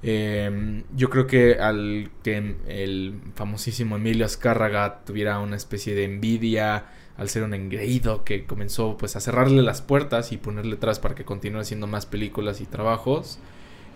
Eh, 0.02 0.82
yo 0.96 1.10
creo 1.10 1.26
que 1.26 1.54
al 1.54 2.10
que 2.24 2.56
el 2.66 3.20
famosísimo 3.34 3.96
Emilio 3.96 4.26
Azcárraga 4.26 5.02
tuviera 5.06 5.38
una 5.38 5.56
especie 5.56 5.94
de 5.94 6.04
envidia 6.04 6.86
al 7.16 7.28
ser 7.28 7.44
un 7.44 7.54
engreído 7.54 8.24
que 8.24 8.44
comenzó 8.46 8.96
pues 8.96 9.16
a 9.16 9.20
cerrarle 9.20 9.62
las 9.62 9.80
puertas 9.82 10.32
y 10.32 10.38
ponerle 10.38 10.76
atrás 10.76 10.98
para 10.98 11.14
que 11.14 11.24
continúe 11.24 11.60
haciendo 11.60 11.86
más 11.86 12.04
películas 12.06 12.60
y 12.60 12.66
trabajos. 12.66 13.38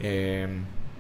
Eh, 0.01 0.49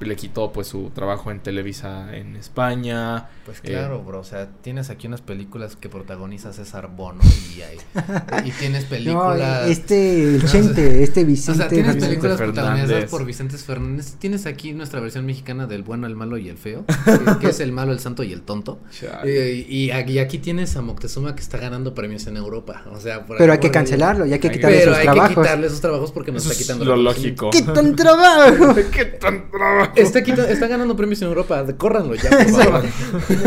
le 0.01 0.17
quitó 0.17 0.53
pues 0.53 0.67
su 0.69 0.91
trabajo 0.91 1.31
en 1.31 1.41
Televisa 1.41 2.15
en 2.17 2.37
España. 2.37 3.29
Pues 3.45 3.59
Eh, 3.59 3.69
claro, 3.69 4.03
bro. 4.03 4.21
O 4.21 4.25
sea, 4.25 4.49
tienes 4.63 4.91
aquí 4.91 5.07
unas 5.07 5.21
películas 5.21 5.77
que 5.77 5.89
protagoniza 5.89 6.53
César 6.53 6.89
Bono 6.95 7.23
y, 7.57 7.63
hay- 7.63 7.79
y 8.49 8.51
tienes 8.53 8.85
No, 8.85 8.91
películas. 8.91 9.69
este, 9.69 10.23
el 10.25 10.43
No, 10.43 10.49
Chente, 10.53 11.03
este 11.03 11.23
o 11.23 11.27
Vicente. 11.27 11.59
sea, 11.61 11.69
tienes 11.69 11.95
Vicente 11.95 12.07
películas 12.09 12.37
Fernández. 12.39 12.63
protagonizadas 12.65 13.11
por 13.11 13.25
Vicente 13.25 13.57
Fernández. 13.59 14.15
Tienes 14.19 14.47
aquí 14.47 14.73
nuestra 14.73 15.01
versión 15.01 15.25
mexicana 15.27 15.67
del 15.67 15.83
bueno, 15.83 16.07
el 16.07 16.17
malo 16.17 16.37
y 16.39 16.49
el 16.49 16.59
feo. 16.59 16.85
que, 17.05 17.39
que 17.41 17.49
es 17.51 17.61
el 17.61 17.73
malo, 17.73 17.93
el 17.93 18.01
santo 18.01 18.23
y 18.23 18.33
el 18.33 18.43
tonto. 18.43 18.81
Eh, 19.25 19.65
y, 19.69 19.91
aquí- 19.91 20.13
y 20.15 20.19
aquí 20.19 20.39
tienes 20.39 20.77
a 20.77 20.83
Moctezuma 20.83 21.35
que 21.35 21.43
está 21.43 21.59
ganando 21.59 21.95
premios 21.95 22.27
en 22.27 22.37
Europa. 22.37 22.83
O 22.93 23.01
sea, 23.01 23.25
por 23.27 23.39
Pero 23.39 23.53
hay 23.53 23.59
que 23.61 23.71
cancelarlo 23.71 24.27
y 24.27 24.33
hay 24.33 24.39
que 24.39 24.49
Hay 24.49 24.53
que- 24.53 24.59
quitarle 24.59 24.79
Pero 24.79 24.91
sus 24.93 24.99
hay 25.01 25.07
que 25.07 25.13
trabajos. 25.13 25.45
quitarle 25.45 25.67
esos 25.69 25.81
trabajos 25.81 26.13
porque 26.13 26.33
nos 26.33 26.43
Eso 26.43 26.53
está 26.53 26.61
es 26.63 26.67
quitando 26.67 26.85
lo 26.85 26.97
reconocimiento. 26.97 27.45
lógico. 27.47 27.67
¡Quitan 27.67 27.97
trabajo! 27.97 28.75
¿Qué 28.93 29.05
tan 29.07 29.51
trabajo? 29.51 29.86
Está, 29.97 30.23
quita- 30.23 30.49
está 30.51 30.67
ganando 30.67 30.97
premios 30.97 31.21
en 31.23 31.29
Europa, 31.29 31.65
córranlo 31.77 32.15
ya, 32.15 32.31
por 32.31 32.49
favor. 32.63 32.85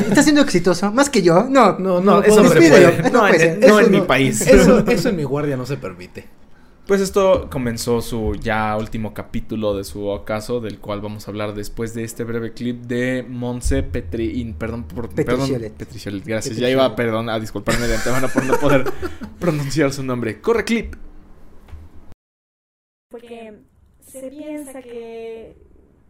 Está 0.10 0.24
siendo 0.24 0.42
exitoso, 0.42 0.92
más 0.92 1.10
que 1.10 1.22
yo. 1.22 1.44
No, 1.50 1.78
No, 1.80 2.00
no, 2.02 2.22
eso 2.24 2.42
no 2.44 2.50
puede. 2.50 3.10
No, 3.12 3.20
puede 3.22 3.54
en- 3.54 3.60
no 3.60 3.80
en 3.80 3.92
mi 3.92 4.02
país. 4.02 4.42
Eso, 4.42 4.80
eso 4.88 5.10
en 5.10 5.16
mi 5.16 5.24
guardia 5.24 5.58
no 5.58 5.66
se 5.66 5.78
permite. 5.78 6.26
Pues 6.88 7.02
esto 7.02 7.50
comenzó 7.52 8.02
su 8.02 8.34
ya 8.42 8.76
último 8.76 9.14
capítulo 9.14 9.78
de 9.78 9.84
su 9.84 10.08
ocaso, 10.08 10.60
del 10.60 10.80
cual 10.80 11.02
vamos 11.02 11.28
a 11.28 11.30
hablar 11.30 11.54
después 11.54 11.94
de 11.94 12.04
este 12.04 12.24
breve 12.24 12.54
clip 12.54 12.82
de 12.86 13.24
Monse 13.30 13.84
Petri, 13.84 14.56
perdón 14.58 14.86
por 14.86 15.08
perdón, 15.10 15.36
Petriciolet. 15.38 15.74
Petriciolet, 15.74 16.26
gracias. 16.26 16.58
Ya 16.58 16.68
iba 16.68 16.96
perdón 16.96 17.30
a 17.30 17.40
disculparme 17.40 17.88
de 17.88 17.96
antemano 17.96 18.28
por 18.34 18.44
no 18.44 18.56
poder 18.58 18.86
pronunciar 19.40 19.94
su 19.94 20.02
nombre. 20.02 20.42
Corre 20.42 20.64
clip. 20.66 20.96
porque 23.12 23.54
se 24.02 24.22
piensa 24.30 24.82
que 24.82 25.58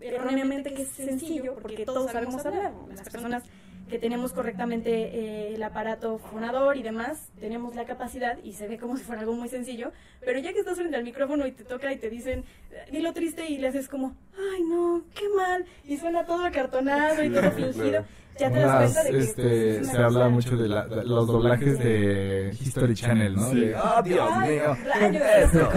erróneamente 0.01 0.73
que 0.73 0.83
es 0.83 0.89
sencillo, 0.89 1.55
porque 1.61 1.85
todos 1.85 2.11
sabemos 2.11 2.45
hablar, 2.45 2.73
las 2.95 3.09
personas 3.09 3.43
que 3.89 3.99
tenemos 3.99 4.31
correctamente 4.33 4.89
eh, 4.91 5.55
el 5.55 5.63
aparato 5.63 6.17
fonador 6.19 6.77
y 6.77 6.83
demás, 6.83 7.29
tenemos 7.39 7.75
la 7.75 7.85
capacidad 7.85 8.37
y 8.43 8.53
se 8.53 8.67
ve 8.67 8.77
como 8.77 8.95
si 8.95 9.03
fuera 9.03 9.21
algo 9.21 9.33
muy 9.33 9.49
sencillo, 9.49 9.91
pero 10.23 10.39
ya 10.39 10.53
que 10.53 10.59
estás 10.59 10.77
frente 10.77 10.95
al 10.95 11.03
micrófono 11.03 11.45
y 11.47 11.51
te 11.51 11.63
toca 11.63 11.91
y 11.91 11.97
te 11.97 12.09
dicen, 12.09 12.45
dilo 12.91 13.11
triste 13.13 13.45
y 13.49 13.57
le 13.57 13.67
haces 13.67 13.87
como, 13.89 14.15
ay 14.37 14.61
no, 14.63 15.01
qué 15.13 15.25
mal, 15.35 15.65
y 15.83 15.97
suena 15.97 16.25
todo 16.25 16.45
acartonado 16.45 17.23
y 17.23 17.29
todo 17.31 17.51
fingido, 17.51 18.03
ya 18.37 18.49
te 18.49 18.59
das 18.59 18.77
cuenta 18.93 19.03
de 19.03 19.09
que 19.11 19.17
este, 19.17 19.69
es 19.71 19.81
una 19.83 19.91
se 19.91 19.97
habla 19.97 20.29
mucho 20.29 20.55
de, 20.55 20.69
la- 20.69 20.85
de 20.87 21.03
los 21.03 21.27
doblajes 21.27 21.77
de 21.79 22.55
History 22.57 22.93
Channel, 22.95 23.35
¿no? 23.35 23.49
Sí. 23.49 23.59
De, 23.65 23.75
oh, 23.75 24.01
Dios 24.01 24.29
Ay, 24.31 24.49
mío. 24.49 24.77
rayos, 24.85 25.23
Esto. 25.43 25.69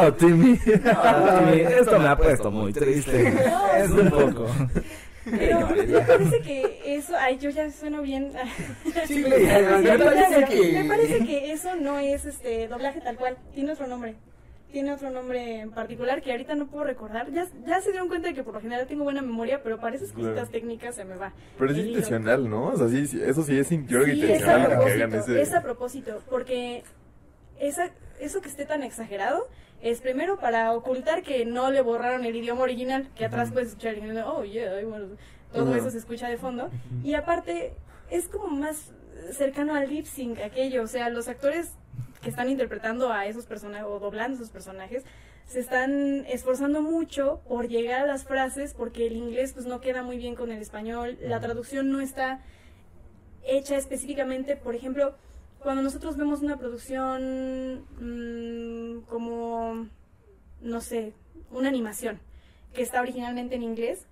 Oh, 0.00 0.12
Timmy. 0.12 0.60
Oh, 0.62 1.38
Timmy, 1.38 1.60
esto 1.62 1.98
me 1.98 2.08
ha 2.08 2.16
puesto 2.16 2.50
muy 2.52 2.72
triste. 2.72 3.34
Es 3.78 3.90
un 3.90 4.10
poco. 4.10 4.46
Pero 5.24 5.68
me 5.86 6.00
parece 6.00 6.40
que 6.40 6.94
eso, 6.96 7.14
ay, 7.18 7.38
yo 7.38 7.50
ya 7.50 7.70
sueno 7.70 8.02
bien. 8.02 8.32
Sí, 9.06 9.24
me 9.24 9.98
parece 9.98 10.44
que- 10.46 10.72
Me 10.82 10.84
parece 10.88 11.24
que 11.24 11.52
eso 11.52 11.76
no 11.76 11.98
es 11.98 12.24
este 12.24 12.68
doblaje 12.68 13.00
tal 13.00 13.16
cual, 13.16 13.36
tiene 13.54 13.72
otro 13.72 13.86
nombre. 13.86 14.14
tiene 14.72 14.92
otro 14.92 15.10
nombre 15.10 15.60
en 15.62 15.72
particular 15.72 16.22
que 16.22 16.30
ahorita 16.30 16.54
no 16.54 16.68
puedo 16.68 16.84
recordar. 16.84 17.28
Ya, 17.32 17.44
ya 17.66 17.80
se 17.80 17.90
dieron 17.90 18.06
cuenta 18.08 18.28
de 18.28 18.34
que 18.34 18.44
por 18.44 18.54
lo 18.54 18.60
general 18.60 18.86
tengo 18.86 19.02
buena 19.02 19.20
memoria, 19.20 19.62
pero 19.64 19.80
para 19.80 19.96
esas 19.96 20.12
cositas 20.12 20.34
Claro. 20.34 20.48
técnicas 20.50 20.94
se 20.94 21.04
me 21.04 21.16
va. 21.16 21.32
Pero 21.58 21.72
es 21.72 21.78
hilo. 21.78 21.88
intencional, 21.88 22.48
¿no? 22.48 22.68
O 22.68 22.76
sea, 22.76 22.88
sí, 22.88 23.04
sí, 23.08 23.20
eso 23.20 23.42
sí 23.42 23.58
es 23.58 23.72
in- 23.72 23.88
yo 23.88 24.00
creo 24.02 24.06
que 24.06 24.12
Sí, 24.14 24.22
es 24.22 24.28
a 24.30 24.58
intencional 24.58 24.68
propósito, 24.70 25.16
ese... 25.32 25.42
es 25.42 25.54
a 25.54 25.62
propósito, 25.62 26.22
porque 26.30 26.84
esa, 27.58 27.90
eso 28.20 28.40
que 28.40 28.48
esté 28.48 28.64
tan 28.64 28.84
exagerado 28.84 29.48
es 29.82 30.00
primero 30.00 30.38
para 30.38 30.72
ocultar 30.72 31.22
que 31.22 31.44
no 31.44 31.70
le 31.70 31.80
borraron 31.80 32.24
el 32.24 32.36
idioma 32.36 32.62
original, 32.62 33.08
que 33.14 33.24
atrás 33.24 33.50
puedes 33.52 33.70
escuchar, 33.70 33.94
el 33.94 34.18
oh 34.18 34.44
yeah, 34.44 34.84
bueno, 34.84 35.16
todo 35.52 35.74
eso 35.74 35.90
se 35.90 35.98
escucha 35.98 36.28
de 36.28 36.36
fondo, 36.36 36.70
y 37.02 37.14
aparte 37.14 37.74
es 38.10 38.28
como 38.28 38.48
más 38.48 38.92
cercano 39.32 39.74
al 39.74 39.88
lip 39.88 40.06
sync 40.06 40.40
aquello, 40.40 40.82
o 40.82 40.86
sea, 40.86 41.08
los 41.08 41.28
actores 41.28 41.72
que 42.22 42.28
están 42.28 42.48
interpretando 42.48 43.12
a 43.12 43.26
esos 43.26 43.46
personajes 43.46 43.86
o 43.86 43.98
doblando 43.98 44.36
esos 44.36 44.50
personajes 44.50 45.04
se 45.46 45.60
están 45.60 46.24
esforzando 46.26 46.82
mucho 46.82 47.40
por 47.48 47.68
llegar 47.68 48.02
a 48.02 48.06
las 48.06 48.24
frases 48.24 48.74
porque 48.74 49.06
el 49.06 49.16
inglés 49.16 49.52
pues 49.52 49.66
no 49.66 49.80
queda 49.80 50.02
muy 50.02 50.16
bien 50.18 50.34
con 50.34 50.52
el 50.52 50.60
español, 50.60 51.18
la 51.20 51.40
traducción 51.40 51.90
no 51.90 52.00
está 52.00 52.42
hecha 53.44 53.76
específicamente, 53.76 54.56
por 54.56 54.74
ejemplo, 54.74 55.14
cuando 55.62 55.82
nosotros 55.82 56.16
vemos 56.16 56.40
una 56.42 56.56
producción 56.56 57.84
mm, 58.00 59.02
como, 59.08 59.86
no 60.60 60.80
sé, 60.80 61.12
una 61.50 61.68
animación 61.68 62.18
que 62.74 62.82
está 62.82 63.00
originalmente 63.00 63.56
en 63.56 63.62
inglés, 63.62 64.06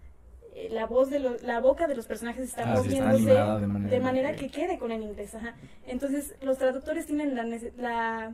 eh, 0.55 0.69
la 0.71 0.87
voz 0.87 1.11
de 1.11 1.21
lo- 1.21 1.37
la 1.43 1.61
boca 1.61 1.87
de 1.87 1.95
los 1.95 2.07
personajes 2.07 2.43
está 2.49 2.73
Ah, 2.73 2.77
sí, 2.83 2.89
está 2.95 3.07
moviéndose 3.13 3.35
de 3.61 3.67
manera- 3.67 3.91
de 3.91 4.01
manera 4.01 4.37
que 4.37 4.49
quede 4.51 4.79
con 4.79 4.91
el 4.93 5.03
inglés. 5.03 5.35
Ajá. 5.35 5.55
Entonces, 5.87 6.35
los 6.43 6.59
traductores 6.59 7.07
tienen 7.07 7.35
la, 7.37 7.45
la, 7.45 8.33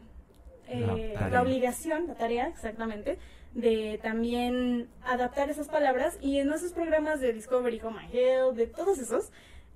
eh, 0.69 0.81
La 0.81 0.87
tarea. 1.19 1.29
la 1.31 1.43
obligación, 1.43 2.07
la 2.09 2.15
tarea 2.15 2.49
exactamente, 2.49 3.19
de 3.53 4.01
también 4.03 4.89
adaptar 5.05 5.51
esas 5.51 5.69
palabras 5.69 6.19
y 6.21 6.39
en 6.39 6.51
esos 6.53 6.73
programas 6.73 7.21
de 7.21 7.33
Discovery 7.33 7.81
Home 7.85 8.01
and 8.01 8.15
Health, 8.15 8.57
de 8.57 8.67
todos 8.67 8.99
esos, 8.99 9.31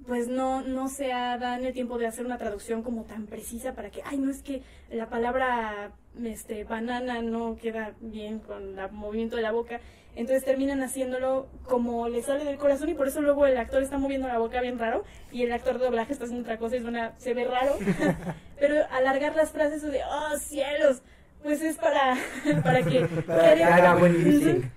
pues 0.06 0.28
no, 0.28 0.62
no 0.62 0.88
se 0.88 1.12
ha- 1.12 1.38
dan 1.38 1.64
el 1.64 1.72
tiempo 1.72 1.98
de 1.98 2.06
hacer 2.06 2.24
una 2.24 2.38
traducción 2.38 2.82
como 2.82 3.04
tan 3.04 3.26
precisa 3.26 3.74
para 3.74 3.90
que, 3.90 4.02
ay, 4.04 4.18
no 4.18 4.30
es 4.30 4.42
que 4.42 4.62
la 4.90 5.08
palabra 5.08 5.92
este, 6.24 6.64
banana 6.64 7.20
no 7.22 7.56
queda 7.56 7.92
bien 8.00 8.38
con 8.38 8.78
el 8.78 8.92
movimiento 8.92 9.36
de 9.36 9.42
la 9.42 9.52
boca. 9.52 9.80
Entonces 10.16 10.44
terminan 10.44 10.82
haciéndolo 10.82 11.46
como 11.64 12.08
le 12.08 12.22
sale 12.22 12.44
del 12.44 12.56
corazón 12.58 12.88
y 12.88 12.94
por 12.94 13.06
eso 13.06 13.20
luego 13.20 13.46
el 13.46 13.56
actor 13.56 13.82
está 13.82 13.98
moviendo 13.98 14.26
la 14.26 14.38
boca 14.38 14.60
bien 14.60 14.78
raro 14.78 15.04
y 15.30 15.42
el 15.42 15.52
actor 15.52 15.78
de 15.78 15.84
doblaje 15.84 16.12
está 16.12 16.24
haciendo 16.24 16.42
otra 16.42 16.58
cosa 16.58 16.76
y 16.76 16.80
suena, 16.80 17.14
se 17.18 17.34
ve 17.34 17.44
raro. 17.44 17.74
Pero 18.58 18.84
alargar 18.90 19.36
las 19.36 19.50
frases 19.52 19.82
de, 19.82 20.00
oh 20.04 20.36
cielos, 20.38 21.02
pues 21.42 21.62
es 21.62 21.76
para, 21.76 22.16
para 22.64 22.82
que... 22.82 23.00
Para 23.04 23.54
que 23.54 23.64
haga 23.64 23.94
buen. 23.94 24.72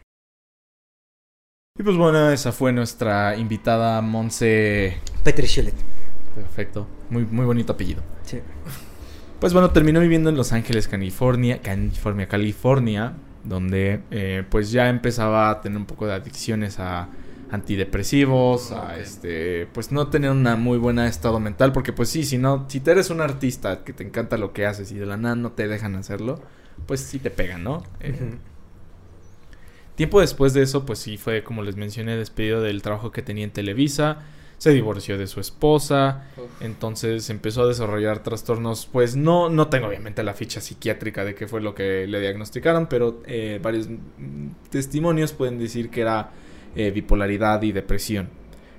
Y 1.80 1.84
pues 1.84 1.98
bueno, 1.98 2.30
esa 2.30 2.52
fue 2.52 2.72
nuestra 2.74 3.36
invitada 3.38 4.02
Monse. 4.02 5.00
Petri. 5.24 5.48
Perfecto. 6.36 6.88
Muy, 7.10 7.26
muy 7.26 7.46
bonito 7.46 7.74
apellido. 7.74 8.02
Sí. 8.24 8.40
Pues 9.40 9.54
bueno, 9.54 9.72
terminó 9.72 10.00
viviendo 10.00 10.30
en 10.30 10.38
Los 10.38 10.54
Ángeles, 10.54 10.88
California, 10.88 11.62
California, 11.62 12.28
California, 12.28 13.14
donde 13.44 14.02
eh, 14.12 14.44
pues 14.50 14.72
ya 14.72 14.90
empezaba 14.90 15.50
a 15.50 15.62
tener 15.62 15.78
un 15.78 15.86
poco 15.86 16.06
de 16.06 16.14
adicciones 16.14 16.80
a 16.80 17.10
antidepresivos, 17.52 18.72
a 18.72 18.98
este, 18.98 19.68
pues 19.74 19.92
no 19.92 20.08
tener 20.08 20.32
una 20.32 20.56
muy 20.56 20.78
buena 20.78 21.08
estado 21.08 21.40
mental, 21.40 21.74
porque 21.74 21.92
pues 21.92 22.08
sí, 22.10 22.24
si 22.24 22.38
no, 22.38 22.66
si 22.70 22.80
te 22.80 22.92
eres 22.92 23.10
un 23.10 23.20
artista 23.20 23.84
que 23.84 23.92
te 23.94 24.04
encanta 24.04 24.38
lo 24.38 24.54
que 24.54 24.66
haces 24.66 24.92
y 24.92 24.96
de 24.96 25.06
la 25.06 25.18
nada 25.18 25.36
no 25.36 25.52
te 25.52 25.68
dejan 25.68 25.96
hacerlo, 25.96 26.42
pues 26.86 27.02
sí 27.02 27.20
te 27.20 27.30
pegan, 27.30 27.64
¿no? 27.64 27.84
Eh. 28.00 28.38
Tiempo 29.96 30.22
después 30.22 30.54
de 30.54 30.62
eso, 30.62 30.86
pues 30.86 31.00
sí 31.00 31.18
fue, 31.18 31.44
como 31.44 31.62
les 31.62 31.76
mencioné, 31.76 32.16
despedido 32.16 32.62
del 32.62 32.82
trabajo 32.82 33.12
que 33.12 33.22
tenía 33.22 33.44
en 33.44 33.52
Televisa. 33.52 34.20
Se 34.62 34.70
divorció 34.70 35.18
de 35.18 35.26
su 35.26 35.40
esposa. 35.40 36.26
Entonces 36.60 37.32
empezó 37.32 37.64
a 37.64 37.68
desarrollar 37.68 38.22
trastornos. 38.22 38.86
Pues 38.86 39.16
no, 39.16 39.50
no 39.50 39.70
tengo 39.70 39.88
obviamente 39.88 40.22
la 40.22 40.36
ficha 40.36 40.62
psiquiátrica 40.62 41.26
de 41.26 41.34
qué 41.34 41.48
fue 41.48 41.62
lo 41.62 41.74
que 41.74 42.06
le 42.06 42.20
diagnosticaron, 42.20 42.86
pero 42.86 43.24
eh, 43.26 43.60
varios 43.60 43.90
testimonios 44.70 45.34
pueden 45.34 45.58
decir 45.58 45.90
que 45.90 46.02
era 46.02 46.30
eh, 46.76 46.92
bipolaridad 46.92 47.60
y 47.64 47.72
depresión. 47.72 48.30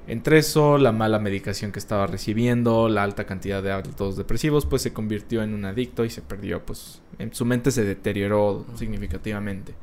Entre 0.07 0.39
eso, 0.39 0.78
la 0.78 0.93
mala 0.93 1.18
medicación 1.18 1.72
que 1.72 1.80
estaba 1.80 2.07
recibiendo, 2.07 2.89
la 2.89 3.03
alta 3.03 3.24
cantidad 3.24 3.61
de 3.61 3.72
hábitos 3.72 4.16
depresivos, 4.16 4.66
pues 4.66 4.83
se 4.83 4.93
convirtió 4.93 5.43
en 5.43 5.53
un 5.53 5.64
adicto 5.64 6.05
y 6.05 6.11
se 6.11 6.22
perdió, 6.22 6.64
pues 6.64 7.03
en 7.18 7.35
su 7.35 7.45
mente 7.45 7.72
se 7.72 7.85
deterioró 7.85 8.64
significativamente. 8.76 9.74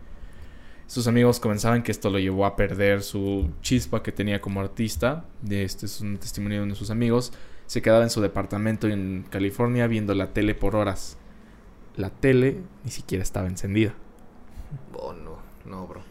Sus 0.90 1.06
amigos 1.06 1.40
comenzaban 1.40 1.84
que 1.84 1.92
esto 1.92 2.10
lo 2.10 2.18
llevó 2.18 2.48
a 2.48 2.56
perder 2.56 3.04
su 3.04 3.52
chispa 3.62 4.02
que 4.02 4.12
tenía 4.12 4.42
como 4.42 4.60
artista. 4.60 5.24
Este 5.48 5.86
es 5.86 6.02
un 6.02 6.18
testimonio 6.18 6.58
de 6.58 6.64
uno 6.64 6.74
de 6.74 6.80
sus 6.80 6.90
amigos. 6.90 7.32
Se 7.68 7.84
quedaba 7.84 8.02
en 8.02 8.10
su 8.10 8.22
departamento 8.22 8.88
en 8.88 9.24
California 9.30 9.86
viendo 9.86 10.16
la 10.16 10.34
tele 10.34 10.56
por 10.56 10.76
horas. 10.76 11.16
La 11.96 12.10
tele 12.10 12.62
ni 12.84 12.90
siquiera 12.90 13.22
estaba 13.22 13.48
encendida. 13.48 13.94
Oh, 14.96 15.14
no, 15.14 15.38
no, 15.64 15.86
bro. 15.86 16.02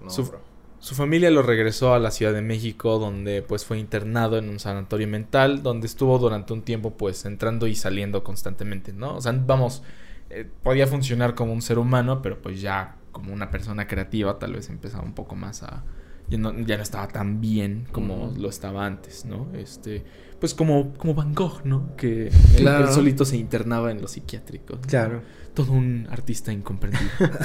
No, 0.00 0.08
Su- 0.08 0.24
bro. 0.24 0.40
Su 0.78 0.94
familia 0.94 1.30
lo 1.30 1.42
regresó 1.42 1.92
a 1.92 1.98
la 1.98 2.10
Ciudad 2.10 2.32
de 2.32 2.40
México, 2.40 2.98
donde 2.98 3.42
pues 3.42 3.66
fue 3.66 3.78
internado 3.78 4.38
en 4.38 4.48
un 4.48 4.58
sanatorio 4.58 5.06
mental, 5.06 5.62
donde 5.62 5.86
estuvo 5.86 6.18
durante 6.18 6.54
un 6.54 6.62
tiempo 6.62 6.94
pues 6.96 7.26
entrando 7.26 7.66
y 7.66 7.74
saliendo 7.74 8.24
constantemente, 8.24 8.94
¿no? 8.94 9.16
O 9.16 9.20
sea, 9.20 9.32
vamos, 9.32 9.82
eh, 10.30 10.48
podía 10.62 10.86
funcionar 10.86 11.34
como 11.34 11.52
un 11.52 11.60
ser 11.60 11.78
humano, 11.78 12.22
pero 12.22 12.40
pues 12.40 12.62
ya 12.62 12.96
como 13.14 13.32
una 13.32 13.50
persona 13.50 13.86
creativa 13.86 14.38
tal 14.38 14.52
vez 14.52 14.68
empezaba 14.68 15.02
un 15.04 15.14
poco 15.14 15.34
más 15.36 15.62
a... 15.62 15.82
Ya 16.28 16.36
no, 16.38 16.52
ya 16.58 16.76
no 16.78 16.82
estaba 16.82 17.08
tan 17.08 17.40
bien 17.40 17.86
como 17.92 18.32
lo 18.38 18.48
estaba 18.50 18.84
antes, 18.86 19.24
¿no? 19.26 19.46
Este, 19.54 20.04
pues 20.40 20.54
como, 20.54 20.92
como 20.94 21.14
Van 21.14 21.34
Gogh, 21.34 21.62
¿no? 21.64 21.94
Que 21.96 22.28
él- 22.28 22.32
Claro. 22.56 22.86
él 22.88 22.92
solito 22.92 23.24
se 23.26 23.36
internaba 23.36 23.90
en 23.90 24.00
los 24.02 24.12
psiquiátricos. 24.12 24.80
¿no? 24.80 24.86
Claro. 24.86 25.22
Todo 25.54 25.72
un 25.72 26.06
artista 26.10 26.50
incomprendido. 26.52 27.10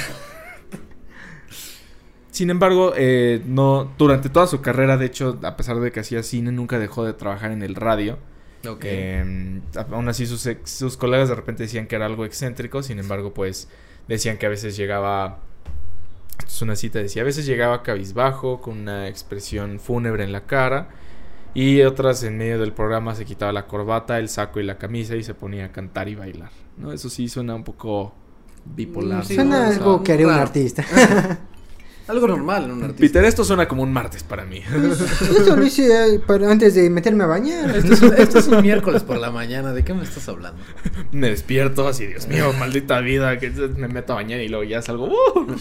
Sin 2.31 2.49
embargo, 2.51 2.93
eh, 2.95 3.41
no 3.45 3.91
durante 3.97 4.29
toda 4.29 4.47
su 4.47 4.61
carrera, 4.61 4.97
de 4.97 5.07
hecho, 5.07 5.39
a 5.43 5.57
pesar 5.57 5.79
de 5.79 5.91
que 5.91 5.99
hacía 5.99 6.23
cine, 6.23 6.51
nunca 6.51 6.79
dejó 6.79 7.03
de 7.03 7.13
trabajar 7.13 7.51
en 7.51 7.63
el 7.63 7.75
radio. 7.75 8.17
Ok. 8.67 8.81
Eh, 8.85 9.61
aún 9.91 10.07
así, 10.09 10.25
sus, 10.25 10.45
ex- 10.45 10.69
sus 10.71 10.95
colegas 10.95 11.27
de 11.29 11.35
repente 11.35 11.63
decían 11.63 11.87
que 11.87 11.95
era 11.95 12.05
algo 12.05 12.23
excéntrico. 12.25 12.81
Sin 12.83 12.99
embargo, 12.99 13.33
pues 13.33 13.67
decían 14.07 14.37
que 14.37 14.45
a 14.45 14.49
veces 14.49 14.77
llegaba. 14.77 15.39
Esto 16.39 16.51
es 16.51 16.61
una 16.61 16.75
cita, 16.75 16.99
decía: 16.99 17.21
a 17.21 17.25
veces 17.25 17.45
llegaba 17.45 17.83
cabizbajo, 17.83 18.61
con 18.61 18.79
una 18.79 19.07
expresión 19.07 19.79
fúnebre 19.79 20.23
en 20.23 20.31
la 20.31 20.45
cara. 20.45 20.89
Y 21.53 21.81
otras 21.81 22.23
en 22.23 22.37
medio 22.37 22.59
del 22.59 22.73
programa 22.73 23.15
se 23.15 23.25
quitaba 23.25 23.51
la 23.51 23.65
corbata, 23.65 24.19
el 24.19 24.29
saco 24.29 24.59
y 24.59 24.63
la 24.63 24.77
camisa 24.77 25.15
y 25.15 25.23
se 25.23 25.33
ponía 25.33 25.65
a 25.65 25.71
cantar 25.71 26.07
y 26.07 26.15
bailar. 26.15 26.51
¿no? 26.77 26.93
Eso 26.93 27.09
sí 27.09 27.27
suena 27.27 27.55
un 27.55 27.63
poco 27.63 28.13
bipolar. 28.65 29.23
Mm, 29.23 29.27
sí, 29.27 29.37
¿no? 29.37 29.43
Suena 29.43 29.57
O 29.57 29.71
sea, 29.71 29.77
algo 29.77 30.03
que 30.03 30.13
haría 30.13 30.27
un 30.27 30.33
artista. 30.33 30.85
Algo 32.09 32.27
normal 32.27 32.65
en 32.65 32.71
un 32.71 32.83
artista. 32.83 33.01
Peter, 33.01 33.25
esto 33.25 33.43
suena 33.43 33.67
como 33.67 33.83
un 33.83 33.93
martes 33.93 34.23
para 34.23 34.43
mí. 34.43 34.63
Eso 35.39 35.55
lo 35.55 35.63
hice 35.63 36.15
eh, 36.15 36.21
antes 36.49 36.73
de 36.73 36.89
meterme 36.89 37.23
a 37.23 37.27
bañar. 37.27 37.77
Esto 37.77 37.93
es, 37.93 38.01
un, 38.01 38.13
esto 38.17 38.39
es 38.39 38.47
un 38.47 38.63
miércoles 38.63 39.03
por 39.03 39.17
la 39.17 39.29
mañana. 39.29 39.73
¿De 39.73 39.83
qué 39.83 39.93
me 39.93 40.03
estás 40.03 40.27
hablando? 40.27 40.59
me 41.11 41.29
despierto 41.29 41.87
así, 41.87 42.07
Dios 42.07 42.27
mío, 42.27 42.51
maldita 42.59 42.99
vida, 43.01 43.37
que 43.37 43.51
me 43.51 43.87
meto 43.87 44.13
a 44.13 44.15
bañar 44.15 44.39
y 44.39 44.47
luego 44.47 44.63
ya 44.63 44.81
salgo. 44.81 45.05
¡uh! 45.05 45.47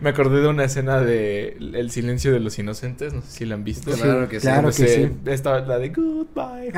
Me 0.00 0.10
acordé 0.10 0.40
de 0.40 0.48
una 0.48 0.64
escena 0.64 1.00
de 1.00 1.56
El 1.58 1.90
silencio 1.90 2.32
de 2.32 2.40
los 2.40 2.58
inocentes, 2.58 3.12
no 3.12 3.22
sé 3.22 3.30
si 3.30 3.44
la 3.44 3.54
han 3.54 3.64
visto. 3.64 3.90
Claro 3.90 4.28
que 4.28 4.40
sí. 4.40 4.46
claro 4.46 4.68
que 4.68 4.88
sí. 4.88 5.10
Esta, 5.26 5.60
la 5.60 5.78
de 5.78 5.88
Goodbye. 5.88 6.72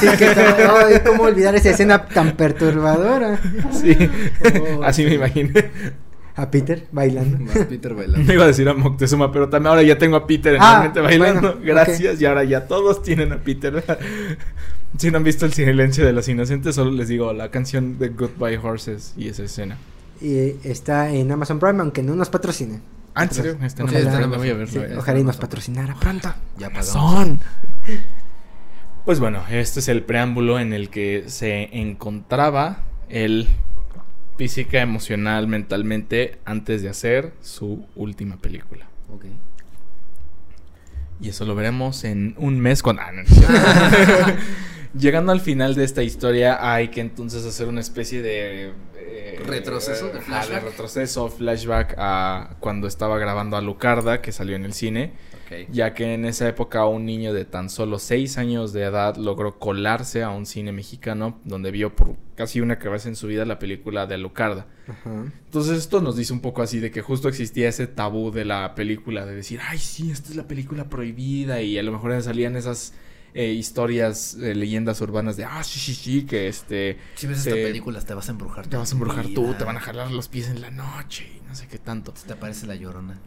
Sí, 0.00 0.06
que 0.18 0.26
ay, 0.26 1.00
cómo 1.06 1.24
olvidar 1.24 1.54
esa 1.54 1.70
escena 1.70 2.06
tan 2.06 2.36
perturbadora. 2.36 3.38
Sí, 3.70 3.96
Oh, 4.60 4.82
así 4.82 5.04
me 5.04 5.14
imaginé. 5.14 5.70
A 6.36 6.50
Peter 6.50 6.86
bailando. 6.92 7.38
Más 7.44 7.66
Peter 7.66 7.94
bailando. 7.94 8.26
Me 8.26 8.34
iba 8.34 8.44
a 8.44 8.46
decir 8.46 8.68
a 8.68 8.74
Moctezuma, 8.74 9.30
pero 9.32 9.48
también 9.48 9.68
ahora 9.70 9.82
ya 9.82 9.98
tengo 9.98 10.16
a 10.16 10.26
Peter 10.26 10.54
en 10.54 10.62
Ah, 10.62 10.74
la 10.78 10.82
mente 10.84 11.00
bailando. 11.00 11.40
bueno, 11.40 11.60
Gracias, 11.64 12.20
y 12.20 12.24
ahora 12.26 12.44
ya 12.44 12.66
todos 12.66 13.02
tienen 13.02 13.32
a 13.32 13.38
Peter. 13.38 13.84
si 14.98 15.10
no 15.10 15.18
han 15.18 15.24
visto 15.24 15.44
El 15.46 15.52
silencio 15.52 16.04
de 16.06 16.12
los 16.12 16.28
inocentes, 16.28 16.74
solo 16.74 16.90
les 16.90 17.08
digo 17.08 17.32
la 17.32 17.50
canción 17.50 17.98
de 17.98 18.08
Goodbye 18.08 18.58
Horses 18.58 19.12
y 19.16 19.28
esa 19.28 19.42
escena. 19.44 19.76
Y 20.20 20.54
está 20.66 21.10
en 21.10 21.30
Amazon 21.32 21.58
Prime, 21.58 21.80
aunque 21.80 22.02
no 22.02 22.14
nos 22.14 22.30
patrocine. 22.30 22.80
Ah, 23.14 23.24
¿en 23.24 23.30
serio? 23.32 23.56
No 23.58 23.58
Ojalá. 23.58 23.60
me- 23.60 23.66
está 23.66 23.82
en 24.22 24.30
me 24.30 24.36
voy 24.38 24.48
a 24.48 24.52
Amazon. 24.52 24.58
verlo. 24.58 24.88
Sí, 24.88 24.92
eh. 24.94 24.96
ojalá 24.98 25.18
y 25.18 25.24
nos 25.24 25.36
patrocinara 25.36 25.94
pronto. 25.96 26.32
Ya. 26.58 26.82
Son. 26.82 27.40
Pues 29.04 29.18
bueno, 29.20 29.42
este 29.50 29.80
es 29.80 29.88
el 29.88 30.02
preámbulo 30.02 30.58
en 30.60 30.72
el 30.72 30.88
que 30.88 31.24
se 31.26 31.68
encontraba 31.78 32.84
él 33.08 33.48
física, 34.36 34.80
emocional, 34.80 35.46
mentalmente 35.46 36.38
antes 36.44 36.82
de 36.82 36.88
hacer 36.88 37.32
su 37.40 37.86
última 37.96 38.36
película. 38.38 38.86
Ok. 39.14 39.24
Y 41.20 41.28
eso 41.28 41.44
lo 41.44 41.54
veremos 41.54 42.02
en 42.04 42.34
un 42.38 42.58
mes 42.58 42.82
con... 42.82 42.98
Ah, 42.98 43.12
no, 43.12 43.22
no. 43.22 44.34
Llegando 44.98 45.32
al 45.32 45.40
final 45.40 45.74
de 45.74 45.84
esta 45.84 46.02
historia 46.02 46.58
hay 46.74 46.88
que 46.88 47.00
entonces 47.00 47.46
hacer 47.46 47.68
una 47.68 47.80
especie 47.80 48.20
de... 48.22 48.72
eh, 48.96 49.40
Retroceso 49.46 50.08
de 50.08 50.20
flashback. 50.20 50.62
retroceso, 50.64 51.28
flashback 51.28 51.94
a 51.96 52.56
cuando 52.60 52.86
estaba 52.88 53.18
grabando 53.18 53.56
a 53.56 53.60
Lucarda, 53.62 54.20
que 54.20 54.32
salió 54.32 54.56
en 54.56 54.64
el 54.64 54.74
cine. 54.74 55.12
Ya 55.70 55.94
que 55.94 56.14
en 56.14 56.24
esa 56.24 56.48
época 56.48 56.86
un 56.86 57.04
niño 57.06 57.32
de 57.32 57.44
tan 57.44 57.70
solo 57.70 57.98
6 57.98 58.38
años 58.38 58.72
de 58.72 58.82
edad 58.82 59.16
logró 59.16 59.58
colarse 59.58 60.22
a 60.22 60.30
un 60.30 60.46
cine 60.46 60.72
mexicano 60.72 61.40
donde 61.44 61.70
vio 61.70 61.94
por 61.94 62.16
casi 62.34 62.60
una 62.60 62.76
vez 62.76 63.06
en 63.06 63.16
su 63.16 63.26
vida 63.26 63.44
la 63.44 63.58
película 63.58 64.06
de 64.06 64.14
Alucarda. 64.16 64.66
Ajá. 64.88 65.24
Entonces 65.44 65.78
esto 65.78 66.00
nos 66.00 66.16
dice 66.16 66.32
un 66.32 66.40
poco 66.40 66.62
así 66.62 66.80
de 66.80 66.90
que 66.90 67.02
justo 67.02 67.28
existía 67.28 67.68
ese 67.68 67.86
tabú 67.86 68.30
de 68.30 68.44
la 68.44 68.74
película 68.74 69.24
de 69.26 69.34
decir, 69.34 69.60
ay 69.68 69.78
sí, 69.78 70.10
esta 70.10 70.30
es 70.30 70.36
la 70.36 70.48
película 70.48 70.88
prohibida 70.88 71.60
y 71.62 71.78
a 71.78 71.82
lo 71.82 71.92
mejor 71.92 72.20
salían 72.22 72.56
esas 72.56 72.94
eh, 73.34 73.52
historias, 73.52 74.34
eh, 74.34 74.54
leyendas 74.54 75.00
urbanas 75.00 75.36
de, 75.38 75.44
ah 75.44 75.64
sí, 75.64 75.78
sí, 75.78 75.94
sí, 75.94 76.26
que 76.26 76.48
este, 76.48 76.98
Si 77.14 77.26
ves 77.26 77.42
te- 77.44 77.50
esta 77.50 77.62
película 77.68 78.00
te 78.00 78.12
vas 78.12 78.28
a 78.28 78.32
embrujar. 78.32 78.66
te 78.66 78.76
vas 78.76 78.90
a 78.90 78.94
embrujar 78.94 79.26
tú, 79.28 79.54
te 79.54 79.64
van 79.64 79.76
a 79.76 79.80
jalar 79.80 80.10
los 80.10 80.28
pies 80.28 80.48
en 80.48 80.60
la 80.60 80.70
noche 80.70 81.26
y 81.38 81.40
no 81.48 81.54
sé 81.54 81.66
qué 81.66 81.78
tanto. 81.78 82.12
Te 82.26 82.32
aparece 82.34 82.66
la 82.66 82.74
llorona. 82.74 83.18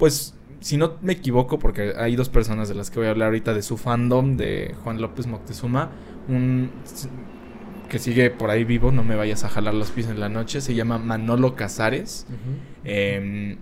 Pues, 0.00 0.34
si 0.58 0.76
no 0.76 0.94
me 1.00 1.12
equivoco, 1.12 1.60
porque 1.60 1.94
hay 1.96 2.16
dos 2.16 2.28
personas 2.28 2.68
de 2.68 2.74
las 2.74 2.90
que 2.90 2.98
voy 2.98 3.06
a 3.06 3.10
hablar 3.10 3.26
ahorita 3.26 3.54
de 3.54 3.62
su 3.62 3.76
fandom, 3.76 4.36
de 4.36 4.74
Juan 4.82 5.00
López 5.00 5.28
Moctezuma, 5.28 5.90
un 6.26 6.70
que 7.88 7.98
sigue 7.98 8.30
por 8.30 8.50
ahí 8.50 8.64
vivo, 8.64 8.92
no 8.92 9.04
me 9.04 9.16
vayas 9.16 9.44
a 9.44 9.48
jalar 9.48 9.74
los 9.74 9.90
pies 9.90 10.08
en 10.08 10.20
la 10.20 10.28
noche, 10.28 10.60
se 10.60 10.74
llama 10.74 10.98
Manolo 10.98 11.54
Casares. 11.56 12.26
Eh, 12.84 13.58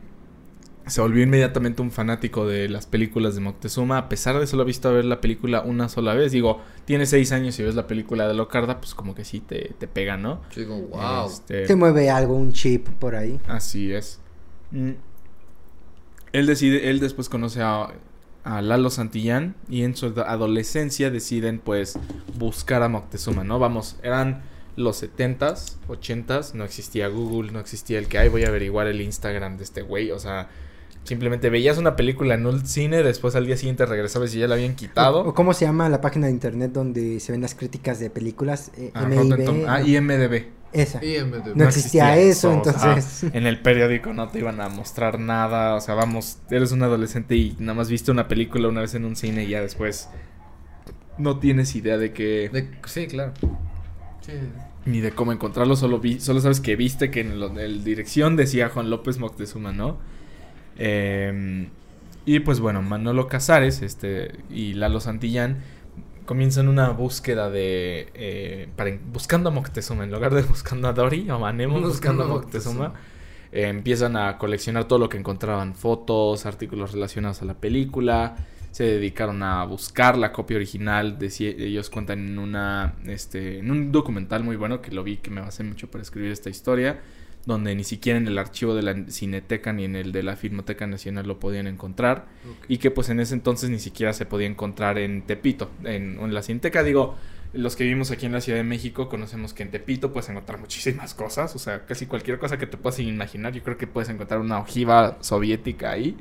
se 0.86 1.00
volvió 1.00 1.22
inmediatamente 1.22 1.82
un 1.82 1.90
fanático 1.90 2.46
de 2.46 2.68
las 2.68 2.86
películas 2.86 3.34
de 3.34 3.40
Moctezuma, 3.40 3.98
a 3.98 4.08
pesar 4.08 4.38
de 4.38 4.46
solo 4.46 4.62
ha 4.62 4.66
visto 4.66 4.92
ver 4.92 5.04
la 5.04 5.20
película 5.20 5.62
una 5.62 5.88
sola 5.88 6.14
vez. 6.14 6.32
Digo, 6.32 6.60
tiene 6.84 7.06
seis 7.06 7.32
años 7.32 7.58
y 7.58 7.62
ves 7.62 7.74
la 7.74 7.86
película 7.86 8.26
de 8.26 8.34
Locarda, 8.34 8.80
pues 8.80 8.94
como 8.94 9.14
que 9.14 9.24
sí 9.24 9.40
te, 9.40 9.74
te 9.78 9.86
pega, 9.86 10.16
¿no? 10.16 10.40
Yo 10.54 10.62
digo, 10.62 10.76
wow. 10.76 11.26
Este, 11.26 11.66
Se 11.66 11.76
mueve 11.76 12.10
algo, 12.10 12.34
un 12.34 12.52
chip 12.52 12.88
por 12.88 13.16
ahí. 13.16 13.38
Así 13.48 13.92
es. 13.92 14.20
Mm. 14.70 14.92
Él 16.38 16.46
decide, 16.46 16.90
él 16.90 17.00
después 17.00 17.28
conoce 17.28 17.60
a, 17.62 17.88
a 18.44 18.62
Lalo 18.62 18.90
Santillán 18.90 19.54
y 19.68 19.82
en 19.82 19.94
su 19.96 20.06
ado- 20.06 20.24
adolescencia 20.26 21.10
deciden 21.10 21.58
pues 21.58 21.98
buscar 22.38 22.82
a 22.82 22.88
Moctezuma, 22.88 23.44
¿no? 23.44 23.58
Vamos, 23.58 23.96
eran 24.02 24.42
los 24.76 25.02
70s, 25.02 25.76
80s, 25.88 26.54
no 26.54 26.64
existía 26.64 27.08
Google, 27.08 27.50
no 27.52 27.58
existía 27.60 27.98
el 27.98 28.06
que, 28.08 28.18
ay, 28.18 28.28
voy 28.28 28.44
a 28.44 28.48
averiguar 28.48 28.86
el 28.86 29.00
Instagram 29.00 29.56
de 29.58 29.64
este 29.64 29.82
güey, 29.82 30.12
o 30.12 30.18
sea, 30.20 30.48
simplemente 31.04 31.50
veías 31.50 31.78
una 31.78 31.96
película 31.96 32.34
en 32.34 32.46
un 32.46 32.64
cine, 32.66 33.02
después 33.02 33.34
al 33.34 33.46
día 33.46 33.56
siguiente 33.56 33.86
regresabas 33.86 34.34
y 34.34 34.38
ya 34.38 34.46
la 34.46 34.54
habían 34.54 34.72
O, 34.72 34.76
quitado. 34.76 35.34
¿Cómo 35.34 35.52
se 35.54 35.64
llama 35.64 35.88
la 35.88 36.00
página 36.00 36.26
de 36.26 36.32
internet 36.32 36.70
donde 36.72 37.18
se 37.18 37.32
ven 37.32 37.40
las 37.40 37.54
críticas 37.54 37.98
de 37.98 38.10
películas? 38.10 38.70
Eh, 38.76 38.90
Ah, 38.94 39.04
MIB, 39.06 39.64
ah, 39.66 39.82
IMDb. 39.82 40.44
Esa. 40.72 41.02
IMDb. 41.04 41.54
No 41.56 41.64
existía 41.64 42.16
eso, 42.18 42.48
o 42.60 42.64
sea, 42.64 42.72
entonces. 42.92 43.24
en 43.34 43.46
el 43.46 43.60
periódico 43.60 44.12
no 44.12 44.28
te 44.28 44.38
iban 44.40 44.60
a 44.60 44.68
mostrar 44.68 45.18
nada. 45.18 45.74
O 45.74 45.80
sea, 45.80 45.94
vamos, 45.94 46.38
eres 46.50 46.72
un 46.72 46.82
adolescente 46.82 47.36
y 47.36 47.56
nada 47.58 47.74
más 47.74 47.88
viste 47.88 48.10
una 48.10 48.28
película 48.28 48.68
una 48.68 48.82
vez 48.82 48.94
en 48.94 49.04
un 49.04 49.16
cine 49.16 49.44
y 49.44 49.48
ya 49.48 49.62
después 49.62 50.08
no 51.16 51.38
tienes 51.38 51.74
idea 51.74 51.96
de 51.96 52.12
que 52.12 52.48
De- 52.52 52.68
sí, 52.86 53.06
claro. 53.06 53.32
Sí. 54.20 54.32
ni 54.84 55.00
de 55.00 55.10
cómo 55.12 55.32
encontrarlo. 55.32 55.74
Solo 55.74 56.00
vi, 56.00 56.20
solo 56.20 56.40
sabes 56.40 56.60
que 56.60 56.76
viste 56.76 57.10
que 57.10 57.20
en 57.20 57.40
la 57.40 57.48
dirección 57.48 58.36
decía 58.36 58.68
Juan 58.68 58.90
López 58.90 59.18
Moctezuma, 59.18 59.72
¿no? 59.72 59.96
Eh, 60.76 61.68
y 62.26 62.40
pues 62.40 62.60
bueno, 62.60 62.82
Manolo 62.82 63.26
Casares 63.26 63.80
este, 63.82 64.32
y 64.50 64.74
Lalo 64.74 65.00
Santillán 65.00 65.58
comienzan 66.28 66.68
una 66.68 66.90
búsqueda 66.90 67.48
de... 67.48 68.10
eh, 68.12 68.68
para, 68.76 68.90
buscando 69.10 69.48
a 69.48 69.52
Moctezuma, 69.52 70.04
en 70.04 70.12
lugar 70.12 70.34
de 70.34 70.42
buscando 70.54 70.86
a 70.86 70.92
Dory 70.92 71.30
o 71.30 71.46
a 71.46 71.52
Nemo, 71.54 71.80
buscando 71.80 72.24
a 72.24 72.26
Moctezuma. 72.26 72.92
eh, 73.50 73.68
empiezan 73.68 74.14
a 74.14 74.36
coleccionar 74.36 74.84
todo 74.84 74.98
lo 74.98 75.08
que 75.08 75.16
encontraban, 75.16 75.74
fotos, 75.74 76.44
artículos 76.44 76.92
relacionados 76.92 77.40
a 77.40 77.46
la 77.46 77.54
película. 77.54 78.36
Se 78.72 78.84
dedicaron 78.84 79.42
a 79.42 79.64
buscar 79.64 80.18
la 80.18 80.30
copia 80.30 80.58
original. 80.58 81.18
De, 81.18 81.32
ellos 81.38 81.88
cuentan 81.88 82.18
en 82.18 82.38
una 82.38 82.96
este 83.06 83.60
en 83.60 83.70
un 83.70 83.90
documental 83.90 84.44
muy 84.44 84.56
bueno 84.56 84.82
que 84.82 84.92
lo 84.92 85.02
vi 85.02 85.16
que 85.16 85.30
me 85.30 85.40
basé 85.40 85.64
mucho 85.64 85.90
para 85.90 86.02
escribir 86.02 86.30
esta 86.30 86.50
historia, 86.50 87.00
donde 87.48 87.74
ni 87.74 87.82
siquiera 87.82 88.18
en 88.18 88.28
el 88.28 88.38
archivo 88.38 88.74
de 88.74 88.82
la 88.82 88.94
Cineteca 89.08 89.72
ni 89.72 89.84
en 89.84 89.96
el 89.96 90.12
de 90.12 90.22
la 90.22 90.36
Filmoteca 90.36 90.86
Nacional 90.86 91.26
lo 91.26 91.40
podían 91.40 91.66
encontrar 91.66 92.26
y 92.68 92.78
que 92.78 92.90
pues 92.90 93.08
en 93.08 93.18
ese 93.20 93.34
entonces 93.34 93.70
ni 93.70 93.78
siquiera 93.80 94.12
se 94.12 94.26
podía 94.26 94.46
encontrar 94.46 94.98
en 94.98 95.22
Tepito, 95.22 95.70
en, 95.82 96.20
en 96.20 96.34
la 96.34 96.42
Cineteca 96.42 96.82
digo, 96.82 97.16
los 97.54 97.74
que 97.74 97.84
vivimos 97.84 98.10
aquí 98.10 98.26
en 98.26 98.32
la 98.32 98.40
Ciudad 98.40 98.58
de 98.58 98.64
México 98.64 99.08
conocemos 99.08 99.54
que 99.54 99.62
en 99.62 99.70
Tepito 99.70 100.12
puedes 100.12 100.28
encontrar 100.28 100.60
muchísimas 100.60 101.14
cosas, 101.14 101.56
o 101.56 101.58
sea, 101.58 101.86
casi 101.86 102.06
cualquier 102.06 102.38
cosa 102.38 102.58
que 102.58 102.66
te 102.66 102.76
puedas 102.76 102.98
imaginar, 103.00 103.52
yo 103.54 103.62
creo 103.62 103.78
que 103.78 103.86
puedes 103.86 104.10
encontrar 104.10 104.40
una 104.40 104.58
ojiva 104.58 105.16
soviética 105.20 105.90
ahí. 105.90 106.16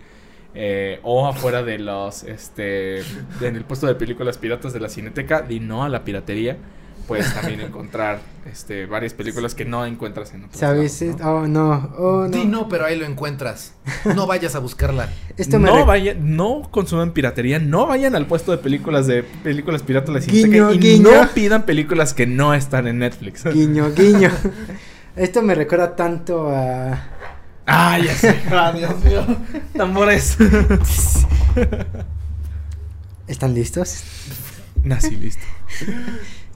eh, 0.53 0.99
o 1.03 1.27
afuera 1.27 1.63
de 1.63 1.77
los, 1.79 2.23
este, 2.23 2.99
en 3.41 3.55
el 3.55 3.65
puesto 3.65 3.85
de 3.87 3.95
películas 3.95 4.37
piratas 4.37 4.73
de 4.73 4.79
la 4.79 4.89
Cineteca, 4.89 5.45
y 5.49 5.59
no 5.59 5.83
a 5.83 5.89
la 5.89 6.03
piratería, 6.03 6.57
puedes 7.07 7.33
también 7.33 7.61
encontrar, 7.61 8.19
este, 8.51 8.85
varias 8.85 9.13
películas 9.13 9.55
que 9.55 9.65
no 9.65 9.85
encuentras 9.85 10.33
en 10.33 10.43
otros 10.43 10.59
¿Sabes? 10.59 11.01
lados, 11.01 11.17
¿no? 11.19 11.29
Oh, 11.29 11.47
no. 11.47 11.93
Oh, 11.97 12.27
Di 12.27 12.45
no. 12.45 12.61
no, 12.63 12.69
pero 12.69 12.85
ahí 12.85 12.97
lo 12.97 13.05
encuentras. 13.05 13.73
No 14.15 14.27
vayas 14.27 14.55
a 14.55 14.59
buscarla. 14.59 15.09
Esto 15.37 15.59
me 15.59 15.67
no 15.67 15.85
vayan, 15.85 16.35
no 16.35 16.67
consuman 16.69 17.11
piratería, 17.11 17.59
no 17.59 17.87
vayan 17.87 18.15
al 18.15 18.27
puesto 18.27 18.51
de 18.51 18.57
películas 18.57 19.07
de 19.07 19.23
películas 19.23 19.81
piratas 19.83 20.13
de 20.13 20.19
la 20.19 20.25
Guiño, 20.25 20.73
y 20.73 20.77
guiño. 20.79 21.09
no 21.11 21.29
pidan 21.33 21.63
películas 21.63 22.13
que 22.13 22.27
no 22.27 22.53
están 22.53 22.87
en 22.87 22.99
Netflix. 22.99 23.43
Guiño, 23.53 23.91
guiño. 23.93 24.29
Esto 25.15 25.41
me 25.41 25.55
recuerda 25.55 25.95
tanto 25.95 26.49
a. 26.49 27.09
Ah, 27.65 27.97
ya 27.99 28.13
sé. 28.15 28.39
Ah, 28.51 28.71
Dios 28.71 29.03
mío. 29.03 29.25
Tambores. 29.75 30.37
¿Están 33.27 33.53
listos? 33.53 34.03
Nací 34.83 35.15
listo. 35.15 35.43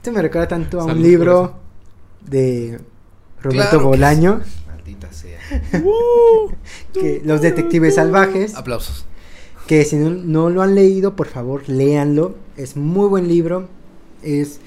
Esto 0.02 0.10
me 0.10 0.20
recuerda 0.22 0.48
tanto 0.48 0.80
a 0.80 0.84
un 0.86 1.00
libro 1.00 1.54
de 2.26 2.80
Roberto 3.40 3.50
Claro 3.70 3.78
que 3.78 3.84
Bolaño, 3.84 4.40
Maldita 4.66 5.12
sea. 5.12 5.38
que 6.92 7.22
Los 7.24 7.40
Detectives 7.40 7.94
Salvajes, 7.94 8.56
Aplausos. 8.56 9.06
que 9.68 9.84
si 9.84 9.94
no, 9.94 10.10
no 10.10 10.50
lo 10.50 10.62
han 10.62 10.74
leído, 10.74 11.14
por 11.14 11.28
favor, 11.28 11.68
léanlo. 11.68 12.34
Es 12.56 12.76
muy 12.76 13.06
buen 13.08 13.28
libro. 13.28 13.68
Es 14.24 14.58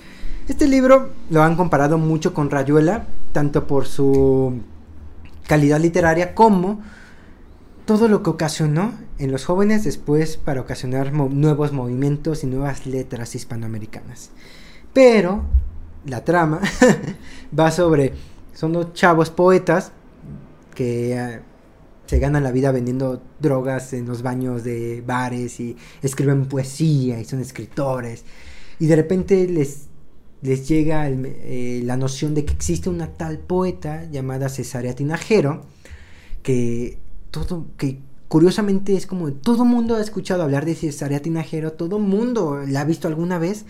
este 0.47 0.67
libro 0.67 1.09
lo 1.29 1.43
han 1.43 1.57
comparado 1.57 1.97
mucho 1.97 2.33
con 2.33 2.49
Rayuela, 2.49 3.07
tanto 3.33 3.67
por 3.67 3.87
su 3.87 4.61
calidad 5.47 5.81
literaria 5.81 6.33
como 6.33 6.81
todo 7.85 8.07
lo 8.07 8.23
que 8.23 8.29
ocasionó 8.29 8.93
en 9.19 9.33
los 9.33 9.43
jóvenes 9.43 9.83
después 9.83 10.37
para 10.37 10.61
ocasionar 10.61 11.11
mo- 11.11 11.27
nuevos 11.29 11.73
movimientos 11.73 12.43
y 12.45 12.47
nuevas 12.47 12.85
letras 12.85 13.35
hispanoamericanas. 13.35 14.29
Pero 14.95 15.43
la 16.05 16.23
trama 16.23 16.61
va 17.59 17.69
sobre 17.69 18.13
son 18.53 18.71
dos 18.71 18.93
chavos 18.93 19.29
poetas 19.29 19.91
que 20.73 21.11
eh, 21.13 21.41
se 22.05 22.19
ganan 22.19 22.43
la 22.43 22.53
vida 22.53 22.71
vendiendo 22.71 23.21
drogas 23.41 23.91
en 23.91 24.05
los 24.05 24.21
baños 24.21 24.63
de 24.63 25.03
bares 25.05 25.59
y 25.59 25.75
escriben 26.01 26.45
poesía 26.45 27.19
y 27.19 27.25
son 27.25 27.41
escritores. 27.41 28.23
Y 28.79 28.85
de 28.87 28.95
repente 28.95 29.49
les 29.49 29.89
les 30.41 30.65
llega 30.65 31.09
eh, 31.09 31.81
la 31.83 31.97
noción 31.97 32.33
de 32.33 32.45
que 32.45 32.53
existe 32.53 32.89
una 32.89 33.07
tal 33.07 33.39
poeta 33.39 34.05
llamada 34.09 34.47
Cesárea 34.47 34.95
Tinajero 34.95 35.63
que 36.41 36.99
todo 37.31 37.65
que 37.75 37.99
curiosamente 38.29 38.95
es 38.95 39.07
como 39.07 39.33
todo 39.33 39.65
mundo 39.65 39.95
ha 39.95 40.01
escuchado 40.01 40.43
hablar 40.43 40.63
de 40.63 40.75
Cesárea 40.75 41.21
Tinajero, 41.21 41.73
todo 41.73 41.99
mundo 41.99 42.61
la 42.65 42.81
ha 42.81 42.85
visto 42.85 43.09
alguna 43.09 43.39
vez, 43.39 43.65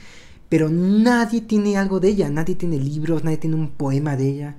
pero 0.50 0.70
nadie 0.70 1.42
tiene 1.42 1.78
algo 1.78 2.00
de 2.00 2.10
ella, 2.10 2.30
nadie 2.30 2.56
tiene 2.56 2.78
libros, 2.78 3.24
nadie 3.24 3.38
tiene 3.38 3.56
un 3.56 3.70
poema 3.70 4.16
de 4.16 4.30
ella. 4.30 4.56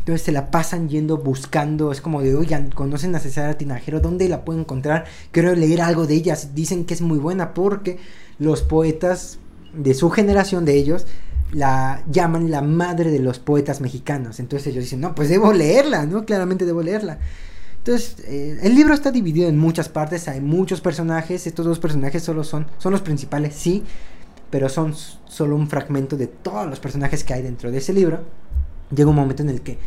Entonces 0.00 0.22
se 0.22 0.32
la 0.32 0.50
pasan 0.50 0.88
yendo 0.88 1.18
buscando, 1.18 1.92
es 1.92 2.00
como 2.00 2.22
de, 2.22 2.34
oigan, 2.34 2.70
conocen 2.70 3.14
a 3.14 3.20
Cesárea 3.20 3.56
Tinajero, 3.56 4.00
¿dónde 4.00 4.28
la 4.28 4.44
puedo 4.44 4.58
encontrar? 4.58 5.04
Quiero 5.30 5.54
leer 5.54 5.80
algo 5.80 6.08
de 6.08 6.14
ella, 6.14 6.36
dicen 6.54 6.84
que 6.84 6.94
es 6.94 7.02
muy 7.02 7.18
buena 7.18 7.54
porque 7.54 7.98
los 8.40 8.62
poetas 8.62 9.38
de 9.72 9.94
su 9.94 10.10
generación 10.10 10.64
de 10.64 10.74
ellos 10.74 11.06
la 11.52 12.02
llaman 12.10 12.50
la 12.50 12.62
madre 12.62 13.10
de 13.10 13.20
los 13.20 13.38
poetas 13.38 13.80
mexicanos. 13.80 14.40
Entonces 14.40 14.68
ellos 14.68 14.84
dicen, 14.84 15.00
no, 15.00 15.14
pues 15.14 15.28
debo 15.28 15.52
leerla, 15.52 16.04
¿no? 16.04 16.24
Claramente 16.24 16.64
debo 16.64 16.82
leerla. 16.82 17.18
Entonces, 17.78 18.16
eh, 18.26 18.58
el 18.62 18.74
libro 18.74 18.94
está 18.94 19.10
dividido 19.10 19.48
en 19.48 19.58
muchas 19.58 19.88
partes, 19.88 20.28
hay 20.28 20.40
muchos 20.40 20.80
personajes, 20.80 21.46
estos 21.46 21.66
dos 21.66 21.80
personajes 21.80 22.22
solo 22.22 22.44
son, 22.44 22.66
son 22.78 22.92
los 22.92 23.02
principales, 23.02 23.54
sí, 23.54 23.82
pero 24.52 24.68
son 24.68 24.94
solo 24.94 25.56
un 25.56 25.66
fragmento 25.66 26.18
de 26.18 26.26
todos 26.26 26.68
los 26.68 26.78
personajes 26.78 27.24
que 27.24 27.32
hay 27.32 27.40
dentro 27.40 27.70
de 27.70 27.78
ese 27.78 27.94
libro. 27.94 28.20
Llega 28.94 29.08
un 29.08 29.16
momento 29.16 29.42
en 29.42 29.48
el 29.48 29.62
que, 29.62 29.78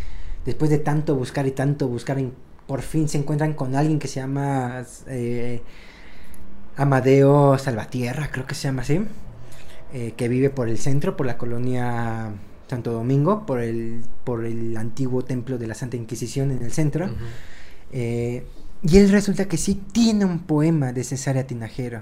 después 0.44 0.72
de 0.72 0.80
tanto 0.80 1.16
buscar 1.16 1.46
y 1.46 1.52
tanto 1.52 1.88
buscar, 1.88 2.18
por 2.66 2.82
fin 2.82 3.08
se 3.08 3.20
encuentran 3.20 3.54
con 3.54 3.76
alguien 3.76 4.00
que 4.00 4.08
se 4.08 4.22
llama 4.22 4.84
eh, 5.06 5.62
Amadeo 6.78 7.60
Salvatierra, 7.60 8.32
creo 8.32 8.48
que 8.48 8.56
se 8.56 8.64
llama 8.64 8.82
así, 8.82 9.06
eh, 9.94 10.16
que 10.18 10.28
vive 10.28 10.50
por 10.50 10.68
el 10.68 10.80
centro, 10.80 11.16
por 11.16 11.28
la 11.28 11.38
colonia 11.38 12.34
Santo 12.68 12.92
Domingo, 12.92 13.46
por 13.46 13.60
el, 13.60 14.02
por 14.24 14.46
el 14.46 14.76
antiguo 14.78 15.24
templo 15.24 15.60
de 15.60 15.68
la 15.68 15.76
Santa 15.76 15.96
Inquisición 15.96 16.50
en 16.50 16.64
el 16.64 16.72
centro. 16.72 17.12
Eh, 17.92 18.48
y 18.82 18.98
él 18.98 19.12
resulta 19.12 19.46
que 19.46 19.58
sí 19.58 19.76
tiene 19.92 20.26
un 20.26 20.40
poema 20.40 20.92
de 20.92 21.04
Cesárea 21.04 21.46
Tinajero. 21.46 22.02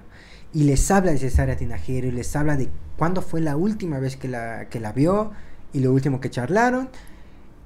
Y 0.54 0.64
les 0.64 0.90
habla 0.92 1.12
de 1.12 1.18
Cesárea 1.18 1.58
Tinajero 1.58 2.08
y 2.08 2.12
les 2.12 2.36
habla 2.36 2.56
de 2.56 2.70
cuándo 2.98 3.22
fue 3.22 3.42
la 3.42 3.56
última 3.56 4.00
vez 4.00 4.18
que 4.18 4.28
la, 4.28 4.70
que 4.70 4.80
la 4.80 4.92
vio 4.92 5.32
y 5.74 5.80
lo 5.80 5.92
último 5.92 6.20
que 6.22 6.30
charlaron. 6.30 6.90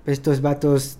Estos 0.06 0.42
vatos 0.42 1.00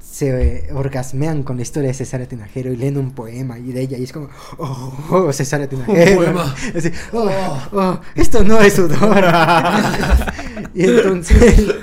se 0.00 0.66
eh, 0.68 0.72
orgasmean 0.72 1.42
con 1.42 1.56
la 1.56 1.62
historia 1.62 1.88
de 1.88 1.94
Cesárea 1.94 2.26
Tinajero 2.26 2.72
y 2.72 2.76
leen 2.76 2.96
un 2.96 3.12
poema 3.12 3.58
y 3.58 3.72
de 3.72 3.82
ella 3.82 3.98
y 3.98 4.04
es 4.04 4.12
como, 4.12 4.28
oh, 4.58 4.92
oh, 5.10 5.32
Cesárea 5.32 5.68
Tinajero. 5.68 6.16
poema. 6.16 6.54
Así, 6.76 6.90
oh, 7.12 7.30
oh, 7.72 8.00
esto 8.14 8.44
no 8.44 8.60
es 8.60 8.74
sudor. 8.74 9.24
y 10.74 10.84
entonces 10.84 11.74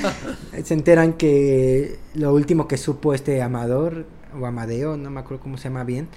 se 0.64 0.74
enteran 0.74 1.14
que 1.14 1.98
lo 2.14 2.32
último 2.34 2.68
que 2.68 2.76
supo 2.76 3.14
este 3.14 3.42
Amador, 3.42 4.06
o 4.38 4.46
Amadeo, 4.46 4.96
no 4.96 5.10
me 5.10 5.20
acuerdo 5.20 5.42
cómo 5.42 5.56
se 5.56 5.64
llama 5.64 5.84
bien, 5.84 6.08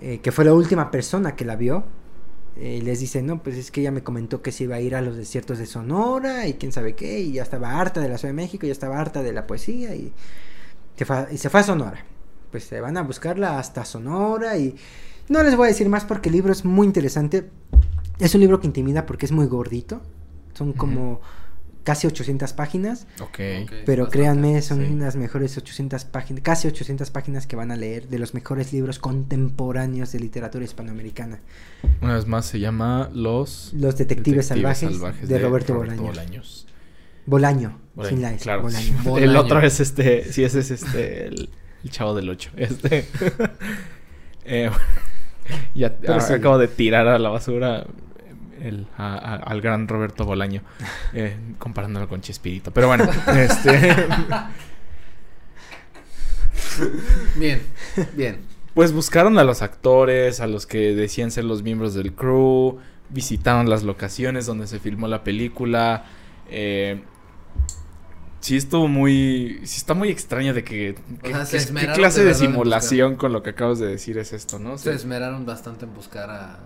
eh, 0.00 0.20
que 0.20 0.32
fue 0.32 0.44
la 0.44 0.54
última 0.54 0.90
persona 0.90 1.34
que 1.34 1.44
la 1.44 1.56
vio. 1.56 1.84
Eh, 2.62 2.82
les 2.82 3.00
dice, 3.00 3.22
no, 3.22 3.42
pues 3.42 3.56
es 3.56 3.70
que 3.70 3.80
ella 3.80 3.90
me 3.90 4.02
comentó 4.02 4.42
que 4.42 4.52
se 4.52 4.64
iba 4.64 4.76
a 4.76 4.80
ir 4.80 4.94
a 4.94 5.00
los 5.00 5.16
desiertos 5.16 5.56
de 5.56 5.64
Sonora 5.64 6.46
y 6.46 6.54
quién 6.54 6.72
sabe 6.72 6.94
qué, 6.94 7.20
y 7.20 7.32
ya 7.32 7.42
estaba 7.42 7.80
harta 7.80 8.02
de 8.02 8.08
la 8.10 8.18
Ciudad 8.18 8.34
de 8.34 8.36
México, 8.36 8.66
ya 8.66 8.72
estaba 8.72 9.00
harta 9.00 9.22
de 9.22 9.32
la 9.32 9.46
poesía 9.46 9.94
y 9.94 10.12
se 10.94 11.06
fue, 11.06 11.26
y 11.32 11.38
se 11.38 11.48
fue 11.48 11.60
a 11.60 11.62
Sonora. 11.62 12.04
Pues 12.50 12.64
se 12.64 12.80
van 12.82 12.98
a 12.98 13.02
buscarla 13.02 13.58
hasta 13.58 13.86
Sonora 13.86 14.58
y 14.58 14.76
no 15.30 15.42
les 15.42 15.56
voy 15.56 15.66
a 15.66 15.68
decir 15.68 15.88
más 15.88 16.04
porque 16.04 16.28
el 16.28 16.34
libro 16.34 16.52
es 16.52 16.66
muy 16.66 16.86
interesante. 16.86 17.48
Es 18.18 18.34
un 18.34 18.42
libro 18.42 18.60
que 18.60 18.66
intimida 18.66 19.06
porque 19.06 19.24
es 19.24 19.32
muy 19.32 19.46
gordito. 19.46 20.02
Son 20.52 20.74
como 20.74 21.22
casi 21.90 22.06
800 22.06 22.52
páginas. 22.52 23.08
Ok. 23.20 23.28
Ok, 23.28 23.72
Pero 23.84 24.04
bastante. 24.04 24.10
créanme, 24.10 24.62
son 24.62 24.86
sí. 24.86 24.94
las 24.94 25.16
mejores 25.16 25.58
800 25.58 26.04
páginas, 26.04 26.40
casi 26.44 26.68
800 26.68 27.10
páginas 27.10 27.48
que 27.48 27.56
van 27.56 27.72
a 27.72 27.76
leer 27.76 28.06
de 28.06 28.20
los 28.20 28.32
mejores 28.32 28.72
libros 28.72 29.00
contemporáneos 29.00 30.12
de 30.12 30.20
literatura 30.20 30.64
hispanoamericana. 30.64 31.40
Una 32.00 32.14
vez 32.14 32.28
más 32.28 32.46
se 32.46 32.60
llama 32.60 33.10
Los 33.12 33.72
Los 33.72 33.96
Detectives, 33.98 34.46
salvajes, 34.46 35.00
de, 35.26 35.38
Roberto, 35.40 35.74
Bolaño. 35.74 36.02
Bolaños. 36.02 36.68
Bolaño, 37.26 37.80
Bolaño, 37.96 38.08
sin 38.08 38.22
la 38.22 38.34
S, 38.34 38.44
claro. 38.44 38.62
Bolaño. 38.62 39.18
El 39.18 39.36
otro 39.36 39.60
es 39.60 39.80
este, 39.80 40.32
sí, 40.32 40.44
ese 40.44 40.60
es 40.60 40.70
este, 40.70 41.26
el, 41.26 41.50
el 41.82 41.90
chavo 41.90 42.14
del 42.14 42.28
8. 42.28 42.50
Este. 42.56 43.06
Eh, 44.46 44.70
ya 45.74 45.94
sí. 46.20 46.32
acabo 46.32 46.56
de 46.56 46.66
tirar 46.66 47.06
a 47.06 47.18
la 47.18 47.28
basura 47.28 47.86
el, 48.62 48.86
a- 48.96 49.14
a- 49.14 49.36
al 49.36 49.60
gran 49.60 49.88
Roberto 49.88 50.24
Bolaño, 50.24 50.62
eh, 51.12 51.36
comparándolo 51.58 52.08
con 52.08 52.20
Chespirito. 52.20 52.70
Pero 52.70 52.86
bueno, 52.88 53.04
este. 53.36 53.96
Bien, 57.36 57.60
bien. 58.16 58.38
Pues 58.74 58.92
buscaron 58.92 59.38
a 59.38 59.44
los 59.44 59.62
actores, 59.62 60.40
a 60.40 60.46
los 60.46 60.66
que 60.66 60.94
decían 60.94 61.30
ser 61.30 61.44
los 61.44 61.62
miembros 61.62 61.94
del 61.94 62.12
crew, 62.14 62.78
visitaron 63.08 63.68
las 63.68 63.82
locaciones 63.82 64.46
donde 64.46 64.66
se 64.66 64.78
filmó 64.78 65.08
la 65.08 65.24
película. 65.24 66.04
Eh, 66.48 67.02
sí 68.40 68.56
estuvo 68.56 68.86
muy... 68.88 69.60
Sí 69.64 69.78
está 69.78 69.94
muy 69.94 70.08
extraño 70.08 70.54
de 70.54 70.62
que... 70.64 70.94
O 71.18 71.22
que- 71.22 71.30
sea, 71.32 71.44
se 71.46 71.74
que- 71.74 71.80
¿Qué 71.80 71.92
clase 71.92 72.24
de 72.24 72.34
simulación 72.34 73.16
con 73.16 73.32
lo 73.32 73.42
que 73.42 73.50
acabas 73.50 73.80
de 73.80 73.86
decir 73.88 74.16
es 74.18 74.32
esto, 74.32 74.58
no? 74.58 74.78
Se 74.78 74.90
Sí. 74.90 74.96
esmeraron 74.96 75.44
bastante 75.44 75.84
en 75.84 75.92
buscar 75.94 76.30
a 76.30 76.60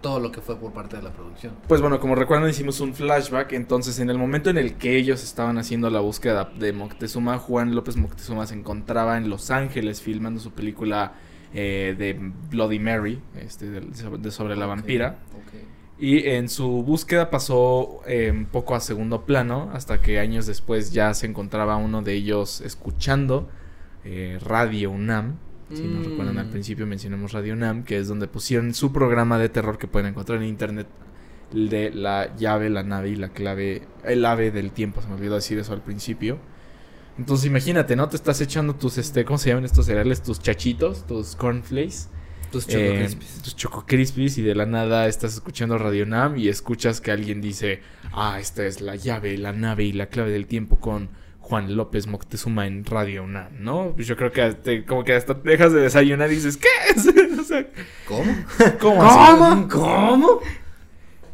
todo 0.00 0.20
lo 0.20 0.32
que 0.32 0.40
fue 0.40 0.56
por 0.56 0.72
parte 0.72 0.96
de 0.96 1.02
la 1.02 1.12
producción. 1.12 1.54
Pues 1.68 1.80
bueno, 1.80 2.00
como 2.00 2.14
recuerdan 2.14 2.48
hicimos 2.48 2.80
un 2.80 2.94
flashback, 2.94 3.52
entonces 3.52 3.98
en 3.98 4.10
el 4.10 4.18
momento 4.18 4.50
en 4.50 4.58
el 4.58 4.74
que 4.74 4.96
ellos 4.96 5.24
estaban 5.24 5.58
haciendo 5.58 5.90
la 5.90 6.00
búsqueda 6.00 6.50
de 6.58 6.72
Moctezuma, 6.72 7.38
Juan 7.38 7.74
López 7.74 7.96
Moctezuma 7.96 8.46
se 8.46 8.54
encontraba 8.54 9.16
en 9.16 9.28
Los 9.28 9.50
Ángeles 9.50 10.00
filmando 10.00 10.40
su 10.40 10.52
película 10.52 11.14
eh, 11.54 11.94
de 11.96 12.18
Bloody 12.50 12.78
Mary, 12.78 13.20
este, 13.36 13.70
de, 13.70 13.80
de 13.80 14.30
sobre 14.30 14.56
la 14.56 14.66
vampira. 14.66 15.18
Y 15.98 16.28
en 16.28 16.50
su 16.50 16.82
búsqueda 16.82 17.30
pasó 17.30 18.02
eh, 18.06 18.30
un 18.30 18.44
poco 18.44 18.74
a 18.74 18.80
segundo 18.80 19.24
plano, 19.24 19.70
hasta 19.72 20.02
que 20.02 20.18
años 20.18 20.46
después 20.46 20.92
ya 20.92 21.14
se 21.14 21.26
encontraba 21.26 21.76
uno 21.76 22.02
de 22.02 22.12
ellos 22.12 22.60
escuchando 22.60 23.48
eh, 24.04 24.38
Radio 24.42 24.90
UNAM. 24.90 25.38
Si 25.72 25.82
no 25.82 26.00
Mm. 26.00 26.04
recuerdan, 26.04 26.38
al 26.38 26.48
principio 26.50 26.86
mencionamos 26.86 27.32
Radio 27.32 27.54
UNAM, 27.54 27.82
que 27.84 27.98
es 27.98 28.06
donde 28.08 28.28
pusieron 28.28 28.72
su 28.74 28.92
programa 28.92 29.38
de 29.38 29.48
terror 29.48 29.78
que 29.78 29.88
pueden 29.88 30.08
encontrar 30.10 30.38
en 30.42 30.48
internet 30.48 30.86
el 31.52 31.68
de 31.68 31.90
la 31.92 32.34
llave, 32.36 32.70
la 32.70 32.82
nave 32.82 33.10
y 33.10 33.16
la 33.16 33.28
clave, 33.28 33.82
el 34.04 34.24
ave 34.24 34.50
del 34.50 34.70
tiempo, 34.72 35.00
se 35.02 35.08
me 35.08 35.14
olvidó 35.14 35.34
decir 35.36 35.58
eso 35.58 35.72
al 35.72 35.82
principio. 35.82 36.38
Entonces 37.18 37.46
imagínate, 37.46 37.96
¿no? 37.96 38.08
Te 38.08 38.16
estás 38.16 38.40
echando 38.40 38.74
tus, 38.74 38.98
este, 38.98 39.24
¿cómo 39.24 39.38
se 39.38 39.48
llaman 39.50 39.64
estos 39.64 39.86
cereales? 39.86 40.22
Tus 40.22 40.38
chachitos, 40.40 41.06
tus 41.06 41.34
cornflakes. 41.36 42.08
Tus 42.52 42.68
Eh, 42.68 42.72
Choco 42.72 42.94
Crispies. 42.98 43.42
tus 43.42 43.56
Choco 43.56 43.84
Crispies 43.86 44.38
y 44.38 44.42
de 44.42 44.54
la 44.54 44.66
nada 44.66 45.08
estás 45.08 45.34
escuchando 45.34 45.78
Radio 45.78 46.06
Nam 46.06 46.36
y 46.36 46.48
escuchas 46.48 47.00
que 47.00 47.10
alguien 47.10 47.40
dice, 47.40 47.80
ah, 48.12 48.38
esta 48.40 48.64
es 48.66 48.80
la 48.80 48.94
llave, 48.96 49.36
la 49.38 49.52
nave 49.52 49.84
y 49.84 49.92
la 49.92 50.06
clave 50.06 50.30
del 50.30 50.46
tiempo 50.46 50.78
con 50.78 51.08
Juan 51.46 51.76
López 51.76 52.08
Moctezuma 52.08 52.66
en 52.66 52.84
Radio 52.84 53.22
UNAM, 53.22 53.52
¿no? 53.60 53.92
Pues 53.94 54.08
yo 54.08 54.16
creo 54.16 54.32
que 54.32 54.52
te- 54.54 54.84
como 54.84 55.04
que 55.04 55.14
hasta 55.14 55.40
te 55.40 55.48
dejas 55.50 55.72
de 55.72 55.80
desayunar 55.80 56.30
y 56.32 56.34
dices, 56.36 56.56
¿qué 56.56 56.68
es? 56.94 57.06
o 57.40 57.44
sea, 57.44 57.64
¿Cómo? 58.08 58.32
¿cómo? 58.80 59.00
¿Cómo? 59.38 59.68
¿Cómo? 59.68 60.40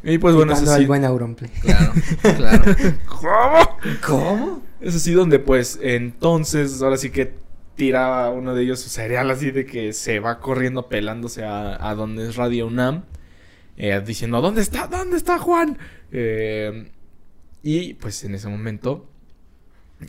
Y 0.03 0.17
pues 0.19 0.35
bueno, 0.35 0.53
eso 0.53 0.65
sí. 0.77 0.85
buen 0.85 1.03
Auronplay. 1.03 1.49
Claro, 1.61 1.93
claro. 2.37 2.63
¿Cómo? 3.07 3.77
¿Cómo? 4.05 4.61
Es 4.81 4.95
así 4.95 5.13
donde 5.13 5.39
pues 5.39 5.79
entonces 5.81 6.81
ahora 6.83 6.97
sí 6.97 7.09
que 7.09 7.33
tiraba 7.75 8.29
uno 8.29 8.53
de 8.53 8.63
ellos 8.63 8.81
su 8.81 8.89
cereal 8.89 9.31
así 9.31 9.49
de 9.49 9.65
que 9.65 9.93
se 9.93 10.19
va 10.19 10.39
corriendo 10.39 10.89
pelándose 10.89 11.43
a, 11.43 11.89
a 11.89 11.95
donde 11.95 12.27
es 12.29 12.35
Radio 12.35 12.67
UNAM 12.67 13.05
eh, 13.77 13.99
diciendo 14.05 14.41
¿dónde 14.41 14.61
está? 14.61 14.85
¿dónde 14.87 15.17
está 15.17 15.39
Juan? 15.39 15.79
Eh, 16.11 16.91
y 17.63 17.93
pues 17.95 18.23
en 18.25 18.35
ese 18.35 18.49
momento 18.49 19.09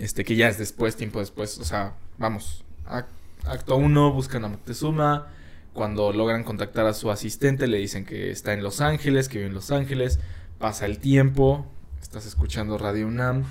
este 0.01 0.25
que 0.25 0.37
ya 0.37 0.49
es 0.49 0.59
después, 0.59 0.97
tiempo 0.97 1.21
después, 1.21 1.59
o 1.59 1.65
sea, 1.65 1.95
vamos, 2.19 2.65
ac- 2.87 3.07
acto 3.45 3.77
1 3.77 4.13
buscan 4.13 4.45
a 4.45 4.49
Moctezuma, 4.49 5.29
cuando 5.73 6.13
logran 6.13 6.45
contactar 6.45 6.87
a 6.87 6.95
su 6.95 7.11
asistente 7.11 7.67
le 7.67 7.79
dicen 7.79 8.05
que 8.05 8.31
está 8.31 8.53
en 8.53 8.63
Los 8.63 8.81
Ángeles, 8.81 9.29
que 9.29 9.39
vive 9.39 9.49
en 9.49 9.55
Los 9.55 9.71
Ángeles, 9.71 10.21
pasa 10.59 10.87
el 10.87 10.99
tiempo, 10.99 11.67
estás 12.01 12.27
escuchando 12.27 12.79
Radio 12.79 13.09
UNAM 13.09 13.45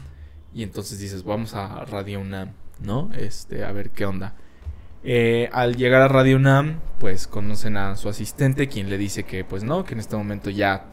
y 0.54 0.64
entonces 0.64 1.00
dices, 1.00 1.24
vamos 1.24 1.54
a 1.54 1.84
Radio 1.86 2.22
UNAM, 2.22 2.52
¿no? 2.80 3.10
Este, 3.14 3.66
a 3.66 3.72
ver 3.72 3.90
qué 3.90 4.06
onda. 4.06 4.36
Eh, 5.04 5.50
al 5.52 5.76
llegar 5.76 6.02
a 6.02 6.08
Radio 6.08 6.38
UNAM, 6.38 6.80
pues 7.00 7.28
conocen 7.28 7.76
a 7.76 7.98
su 7.98 8.08
asistente, 8.08 8.70
quien 8.70 8.90
le 8.90 8.98
dice 8.98 9.24
que 9.24 9.44
pues 9.44 9.64
no, 9.64 9.84
que 9.84 9.94
en 9.94 10.00
este 10.00 10.16
momento 10.16 10.50
ya, 10.50 10.86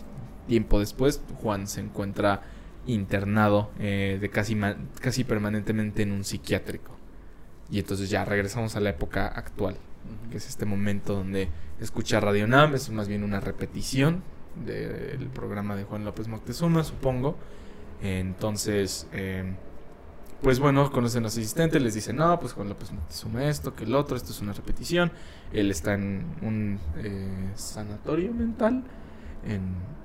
tiempo 0.49 0.81
después, 0.81 1.21
Juan 1.41 1.69
se 1.69 1.81
encuentra 1.81 2.43
internado 2.87 3.71
eh, 3.79 4.19
de 4.21 4.29
casi, 4.31 4.59
casi 5.01 5.25
permanentemente 5.25 6.03
en 6.03 6.13
un 6.13 6.25
psiquiátrico. 6.25 6.97
Y 7.71 7.79
entonces 7.79 8.11
ya 8.11 8.25
regresamos 8.25 8.75
a 8.77 8.81
la 8.81 8.91
época 8.91 9.27
actual, 9.29 9.77
que 10.31 10.39
es 10.39 10.49
este 10.49 10.67
momento 10.67 11.15
donde 11.15 11.49
escucha 11.81 12.19
Radio 12.21 12.45
UNAM, 12.47 12.75
es 12.75 12.91
más 12.91 13.07
bien 13.09 13.23
una 13.23 13.39
repetición 13.41 14.23
del 14.65 15.29
programa 15.29 15.77
de 15.77 15.85
Juan 15.85 16.05
López 16.05 16.27
Moctezuma, 16.27 16.83
supongo. 16.83 17.37
Entonces, 18.03 19.07
eh, 19.13 19.45
pues 20.43 20.59
bueno, 20.59 20.91
conocen 20.91 21.25
a 21.27 21.31
su 21.31 21.39
asistente, 21.39 21.79
les 21.81 21.95
dicen, 21.95 22.17
no, 22.17 22.41
pues 22.41 22.55
Juan 22.55 22.69
López 22.69 22.91
Moctezuma 22.93 23.45
esto, 23.45 23.75
que 23.75 23.85
el 23.85 23.95
otro, 23.95 24.17
esto 24.17 24.33
es 24.33 24.41
una 24.41 24.53
repetición. 24.53 25.13
Él 25.53 25.71
está 25.71 25.95
en 25.95 26.25
un 26.43 26.79
eh, 26.97 27.51
sanatorio 27.55 28.33
mental. 28.33 28.83
en- 29.47 30.00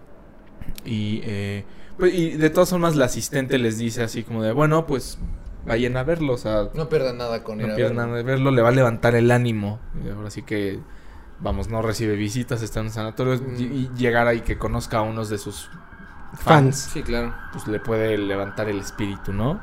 y, 0.85 1.21
eh, 1.23 1.65
pues, 1.97 2.13
y 2.13 2.31
de 2.31 2.49
todas 2.49 2.69
formas, 2.69 2.95
la 2.95 3.05
asistente 3.05 3.57
les 3.57 3.77
dice 3.77 4.03
así 4.03 4.23
como 4.23 4.43
de, 4.43 4.51
bueno, 4.51 4.85
pues 4.85 5.17
vayan 5.65 5.97
a 5.97 6.03
verlo, 6.03 6.33
o 6.33 6.37
sea, 6.37 6.69
No 6.75 6.89
pierdan 6.89 7.17
nada 7.17 7.43
con 7.43 7.59
ir 7.59 7.67
no 7.67 7.73
a 7.73 7.75
pierdan 7.75 7.95
verlo. 7.97 8.07
nada 8.11 8.17
de 8.17 8.23
verlo, 8.23 8.51
le 8.51 8.61
va 8.61 8.69
a 8.69 8.73
levantar 8.73 9.15
el 9.15 9.31
ánimo. 9.31 9.79
Ahora 10.15 10.29
sí 10.29 10.43
que, 10.43 10.79
vamos, 11.39 11.69
no 11.69 11.81
recibe 11.81 12.15
visitas, 12.15 12.61
está 12.61 12.79
en 12.81 12.87
un 12.87 12.91
sanatorio. 12.91 13.35
Mm. 13.41 13.55
Y, 13.59 13.63
y 13.63 13.91
llegar 13.97 14.27
ahí 14.27 14.41
que 14.41 14.57
conozca 14.57 14.99
a 14.99 15.01
unos 15.01 15.29
de 15.29 15.37
sus 15.37 15.69
Fans. 16.37 16.89
Sí, 16.93 17.01
claro. 17.01 17.33
pues 17.53 17.65
le 17.67 17.79
puede 17.79 18.17
levantar 18.17 18.67
el 18.67 18.79
espíritu, 18.79 19.31
¿no? 19.31 19.59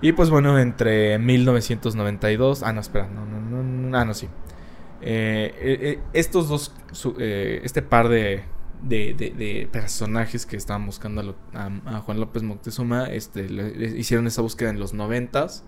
Y 0.00 0.12
pues 0.12 0.30
bueno, 0.30 0.56
entre 0.58 1.18
1992. 1.18 2.62
Ah, 2.62 2.72
no, 2.72 2.80
espera, 2.80 3.08
no, 3.08 3.24
no, 3.26 3.40
no, 3.40 3.62
no, 3.62 3.98
ah, 3.98 4.04
no, 4.04 4.14
sí. 4.14 4.26
Eh, 5.02 5.54
eh, 5.58 5.78
eh, 5.82 5.98
estos 6.12 6.48
dos, 6.48 6.74
su- 6.92 7.16
eh, 7.18 7.60
este 7.64 7.82
par 7.82 8.08
de, 8.08 8.44
de, 8.82 9.14
de- 9.14 9.30
de 9.30 9.68
personajes 9.70 10.46
que 10.46 10.56
estaban 10.56 10.86
buscando 10.86 11.20
a, 11.20 11.24
lo- 11.24 11.36
a- 11.54 11.70
a 11.96 12.00
Juan 12.00 12.18
López 12.20 12.42
Moctezuma, 12.42 13.06
este, 13.06 13.48
le- 13.48 13.74
le 13.74 13.98
hicieron 13.98 14.26
esa 14.26 14.42
búsqueda 14.42 14.70
en 14.70 14.78
los 14.80 14.92
noventas. 14.94 15.64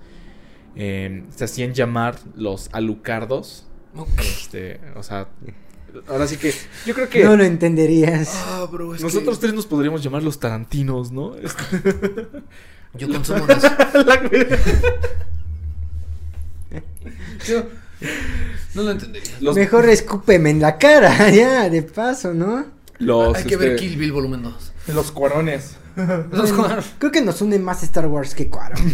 Eh, 0.76 1.24
se 1.34 1.44
hacían 1.44 1.74
llamar 1.74 2.16
los 2.34 2.68
alucardos. 2.72 3.66
Este, 4.18 4.80
o 4.96 5.02
sea, 5.02 5.28
ahora 6.08 6.26
sí 6.26 6.38
que 6.38 6.54
yo 6.86 6.94
creo 6.94 7.10
que 7.10 7.22
No 7.24 7.36
lo 7.36 7.44
entenderías. 7.44 8.32
Ah, 8.46 8.66
bro, 8.72 8.94
es 8.94 9.02
nosotros 9.02 9.36
que- 9.36 9.42
tres 9.42 9.54
nos 9.54 9.66
podríamos 9.66 10.02
llamar 10.02 10.22
los 10.22 10.40
tarantinos, 10.40 11.12
¿no? 11.12 11.36
Este- 11.36 11.62
Yo 12.94 13.08
consumo. 13.08 13.46
Yo... 17.46 17.64
No 18.74 18.82
lo 18.82 18.90
entendería. 18.92 19.30
Los, 19.40 19.54
Mejor 19.54 19.88
escúpeme 19.88 20.50
en 20.50 20.60
la 20.60 20.78
cara, 20.78 21.30
ya, 21.30 21.68
de 21.68 21.82
paso, 21.82 22.32
¿no? 22.34 22.64
Los, 22.98 23.36
Hay 23.36 23.44
que 23.44 23.56
ver 23.56 23.72
este, 23.72 23.86
Kill 23.88 23.98
Bill 23.98 24.12
volumen 24.12 24.42
2. 24.42 24.72
Los 24.94 25.12
cuarones. 25.12 25.76
Los. 26.32 26.52
Creo 26.98 27.12
que 27.12 27.20
nos 27.22 27.42
une 27.42 27.58
más 27.58 27.82
Star 27.82 28.06
Wars 28.06 28.34
que 28.34 28.48
Cuarón. 28.48 28.78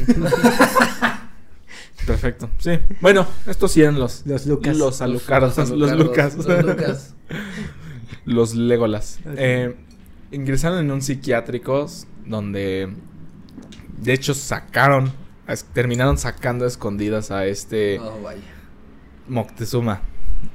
Perfecto, 2.07 2.49
sí. 2.59 2.79
Bueno, 3.01 3.27
estos 3.47 3.73
sí 3.73 3.83
eran 3.83 3.99
los... 3.99 4.25
Los 4.27 4.47
Lucas. 4.47 4.77
Los 4.77 5.03
alucardos, 5.03 5.57
los, 5.71 5.93
Lucas. 5.93 6.37
Los 6.37 6.65
Lucas. 6.65 7.15
los 8.25 8.55
Legolas. 8.55 9.19
Eh, 9.37 9.77
ingresaron 10.31 10.79
en 10.79 10.91
un 10.91 11.03
psiquiátrico 11.03 11.87
donde, 12.25 12.89
de 13.99 14.13
hecho, 14.15 14.33
sacaron, 14.33 15.13
es- 15.47 15.65
terminaron 15.65 16.17
sacando 16.17 16.65
a 16.65 16.69
escondidas 16.69 17.31
a 17.31 17.45
este 17.47 17.99
Oh, 18.01 18.23
vaya. 18.23 18.41
Moctezuma. 19.29 20.01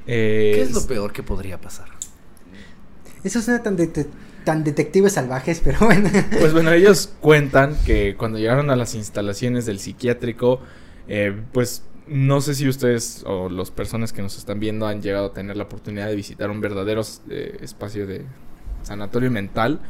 Eh, 0.06 0.52
¿Qué 0.56 0.62
es 0.62 0.72
lo 0.72 0.84
peor 0.86 1.12
que 1.12 1.22
podría 1.22 1.60
pasar? 1.60 1.88
Eso 3.24 3.40
suena 3.40 3.62
tan, 3.62 3.76
de- 3.76 4.06
tan 4.44 4.62
detectives 4.64 5.14
salvajes, 5.14 5.60
pero 5.64 5.78
bueno. 5.80 6.08
Pues 6.38 6.52
bueno, 6.52 6.70
ellos 6.72 7.10
cuentan 7.20 7.74
que 7.84 8.14
cuando 8.16 8.38
llegaron 8.38 8.70
a 8.70 8.76
las 8.76 8.94
instalaciones 8.94 9.66
del 9.66 9.78
psiquiátrico, 9.80 10.60
eh, 11.08 11.34
pues 11.52 11.82
no 12.06 12.42
sé 12.42 12.54
si 12.54 12.68
ustedes 12.68 13.24
o 13.26 13.48
las 13.48 13.70
personas 13.70 14.12
que 14.12 14.20
nos 14.20 14.36
están 14.36 14.60
viendo 14.60 14.86
han 14.86 15.00
llegado 15.00 15.26
a 15.26 15.32
tener 15.32 15.56
la 15.56 15.64
oportunidad 15.64 16.06
de 16.08 16.14
visitar 16.16 16.50
un 16.50 16.60
verdadero 16.60 17.00
eh, 17.30 17.56
espacio 17.62 18.06
de 18.06 18.26
sanatorio 18.82 19.30
mental. 19.30 19.80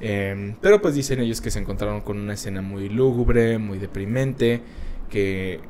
Eh, 0.00 0.54
pero 0.62 0.80
pues 0.80 0.94
dicen 0.94 1.20
ellos 1.20 1.40
que 1.42 1.50
se 1.50 1.58
encontraron 1.58 2.00
con 2.00 2.18
una 2.18 2.32
escena 2.32 2.62
muy 2.62 2.88
lúgubre, 2.88 3.58
muy 3.58 3.78
deprimente, 3.78 4.62
que 5.10 5.60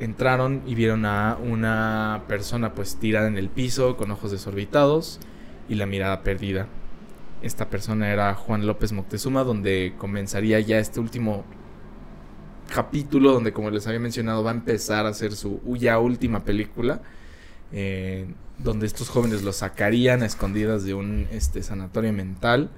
entraron 0.00 0.62
y 0.66 0.74
vieron 0.74 1.04
a 1.04 1.36
una 1.42 2.22
persona 2.28 2.72
pues 2.74 2.96
tirada 2.96 3.28
en 3.28 3.36
el 3.36 3.48
piso 3.48 3.96
con 3.96 4.10
ojos 4.10 4.30
desorbitados 4.30 5.20
y 5.68 5.74
la 5.74 5.86
mirada 5.86 6.22
perdida. 6.22 6.66
Esta 7.42 7.70
persona 7.70 8.12
era 8.12 8.34
Juan 8.34 8.66
López 8.66 8.92
Moctezuma, 8.92 9.44
donde 9.44 9.94
comenzaría 9.96 10.58
ya 10.60 10.78
este 10.78 10.98
último 11.00 11.44
capítulo, 12.72 13.32
donde 13.32 13.52
como 13.52 13.70
les 13.70 13.86
había 13.86 14.00
mencionado 14.00 14.42
va 14.42 14.50
a 14.50 14.54
empezar 14.54 15.06
a 15.06 15.10
hacer 15.10 15.32
su 15.32 15.60
ya 15.76 15.98
última 15.98 16.44
película, 16.44 17.00
eh, 17.72 18.26
donde 18.58 18.86
estos 18.86 19.08
jóvenes 19.08 19.42
lo 19.42 19.52
sacarían 19.52 20.22
a 20.22 20.26
escondidas 20.26 20.84
de 20.84 20.94
un 20.94 21.28
este, 21.30 21.62
sanatorio 21.62 22.12
mental 22.12 22.70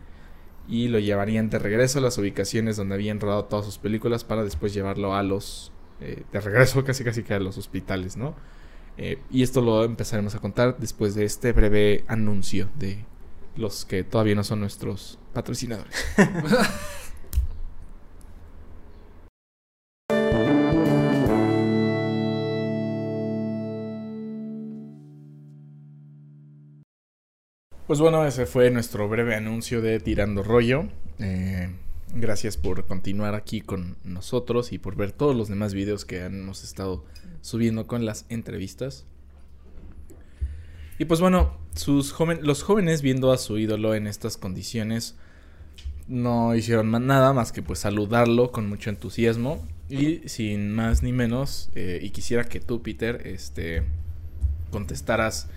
y 0.68 0.88
lo 0.88 0.98
llevarían 0.98 1.50
de 1.50 1.58
regreso 1.58 1.98
a 1.98 2.02
las 2.02 2.18
ubicaciones 2.18 2.76
donde 2.76 2.94
habían 2.94 3.18
rodado 3.18 3.46
todas 3.46 3.64
sus 3.64 3.78
películas 3.78 4.24
para 4.24 4.44
después 4.44 4.74
llevarlo 4.74 5.14
a 5.14 5.22
los, 5.22 5.72
eh, 6.00 6.22
de 6.32 6.40
regreso 6.40 6.84
casi 6.84 7.02
casi 7.02 7.22
que 7.22 7.34
a 7.34 7.40
los 7.40 7.58
hospitales, 7.58 8.16
¿no? 8.16 8.34
Eh, 8.96 9.18
y 9.30 9.42
esto 9.42 9.60
lo 9.60 9.84
empezaremos 9.84 10.34
a 10.34 10.40
contar 10.40 10.76
después 10.78 11.14
de 11.14 11.24
este 11.24 11.52
breve 11.52 12.04
anuncio 12.06 12.68
de 12.76 13.04
los 13.56 13.84
que 13.84 14.04
todavía 14.04 14.34
no 14.34 14.44
son 14.44 14.60
nuestros 14.60 15.18
patrocinadores. 15.32 15.94
Pues 27.90 27.98
bueno, 27.98 28.24
ese 28.24 28.46
fue 28.46 28.70
nuestro 28.70 29.08
breve 29.08 29.34
anuncio 29.34 29.82
de 29.82 29.98
Tirando 29.98 30.44
Rollo. 30.44 30.84
Eh, 31.18 31.74
gracias 32.14 32.56
por 32.56 32.86
continuar 32.86 33.34
aquí 33.34 33.60
con 33.60 33.96
nosotros 34.04 34.72
y 34.72 34.78
por 34.78 34.96
ver 34.96 35.12
todos 35.12 35.36
los 35.36 35.48
demás 35.48 35.74
videos 35.74 36.04
que 36.04 36.24
hemos 36.24 36.64
estado 36.64 37.04
subiendo 37.40 37.86
con 37.86 38.04
las 38.04 38.26
entrevistas. 38.28 39.06
Y 40.98 41.06
pues 41.06 41.20
bueno, 41.20 41.56
sus 41.74 42.12
joven, 42.12 42.40
los 42.42 42.62
jóvenes 42.62 43.02
viendo 43.02 43.32
a 43.32 43.38
su 43.38 43.58
ídolo 43.58 43.94
en 43.94 44.06
estas 44.06 44.36
condiciones 44.36 45.16
no 46.08 46.54
hicieron 46.56 46.90
nada 47.06 47.32
más 47.32 47.52
que 47.52 47.62
pues 47.62 47.78
saludarlo 47.78 48.50
con 48.50 48.68
mucho 48.68 48.90
entusiasmo 48.90 49.64
y 49.88 50.28
sin 50.28 50.72
más 50.72 51.02
ni 51.02 51.12
menos 51.12 51.70
eh, 51.74 52.00
y 52.02 52.10
quisiera 52.10 52.44
que 52.44 52.60
tú 52.60 52.82
Peter 52.82 53.22
este 53.26 53.84
contestaras 54.70 55.48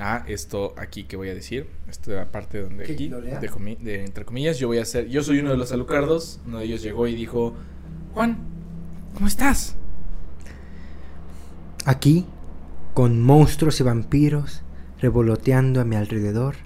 a 0.00 0.24
esto 0.26 0.74
aquí 0.78 1.04
que 1.04 1.16
voy 1.16 1.28
a 1.28 1.34
decir 1.34 1.68
esta 1.88 2.30
parte 2.32 2.62
donde 2.62 2.84
¿Que 2.84 2.92
aquí 2.94 3.08
de, 3.08 3.76
de 3.80 4.04
entre 4.04 4.24
comillas 4.24 4.58
yo 4.58 4.66
voy 4.68 4.78
a 4.78 4.82
hacer 4.82 5.08
yo 5.08 5.22
soy 5.22 5.38
uno 5.40 5.50
de 5.50 5.56
los 5.56 5.70
alucardos 5.72 6.40
uno 6.46 6.58
de 6.58 6.64
ellos 6.64 6.82
llegó 6.82 7.06
y 7.06 7.14
dijo 7.14 7.54
Juan 8.14 8.38
cómo 9.14 9.26
estás 9.26 9.76
Aquí, 11.86 12.26
con 12.94 13.22
monstruos 13.22 13.80
y 13.80 13.82
vampiros 13.82 14.62
revoloteando 15.00 15.80
a 15.80 15.84
mi 15.84 15.96
alrededor, 15.96 16.56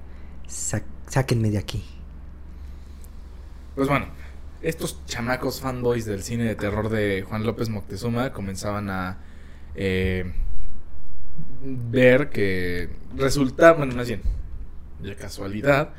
sa- 0.49 0.83
sáquenme 1.09 1.51
de 1.51 1.59
aquí. 1.59 1.85
Pues 3.77 3.89
bueno, 3.89 4.07
estos 4.61 5.05
chamacos 5.07 5.61
fanboys 5.61 6.05
del 6.05 6.23
cine 6.25 6.43
de 6.45 6.57
terror 6.57 6.89
de 6.89 7.23
Juan 7.23 7.45
López 7.45 7.69
Moctezuma 7.69 8.33
comenzaban 8.33 8.91
a 8.91 9.19
eh, 9.77 10.33
ver 11.65 12.31
que 12.31 12.91
resulta, 13.17 13.73
bueno, 13.73 13.95
más 13.95 14.09
bien, 14.09 14.23
de 15.03 15.17
casualidad, 15.17 15.91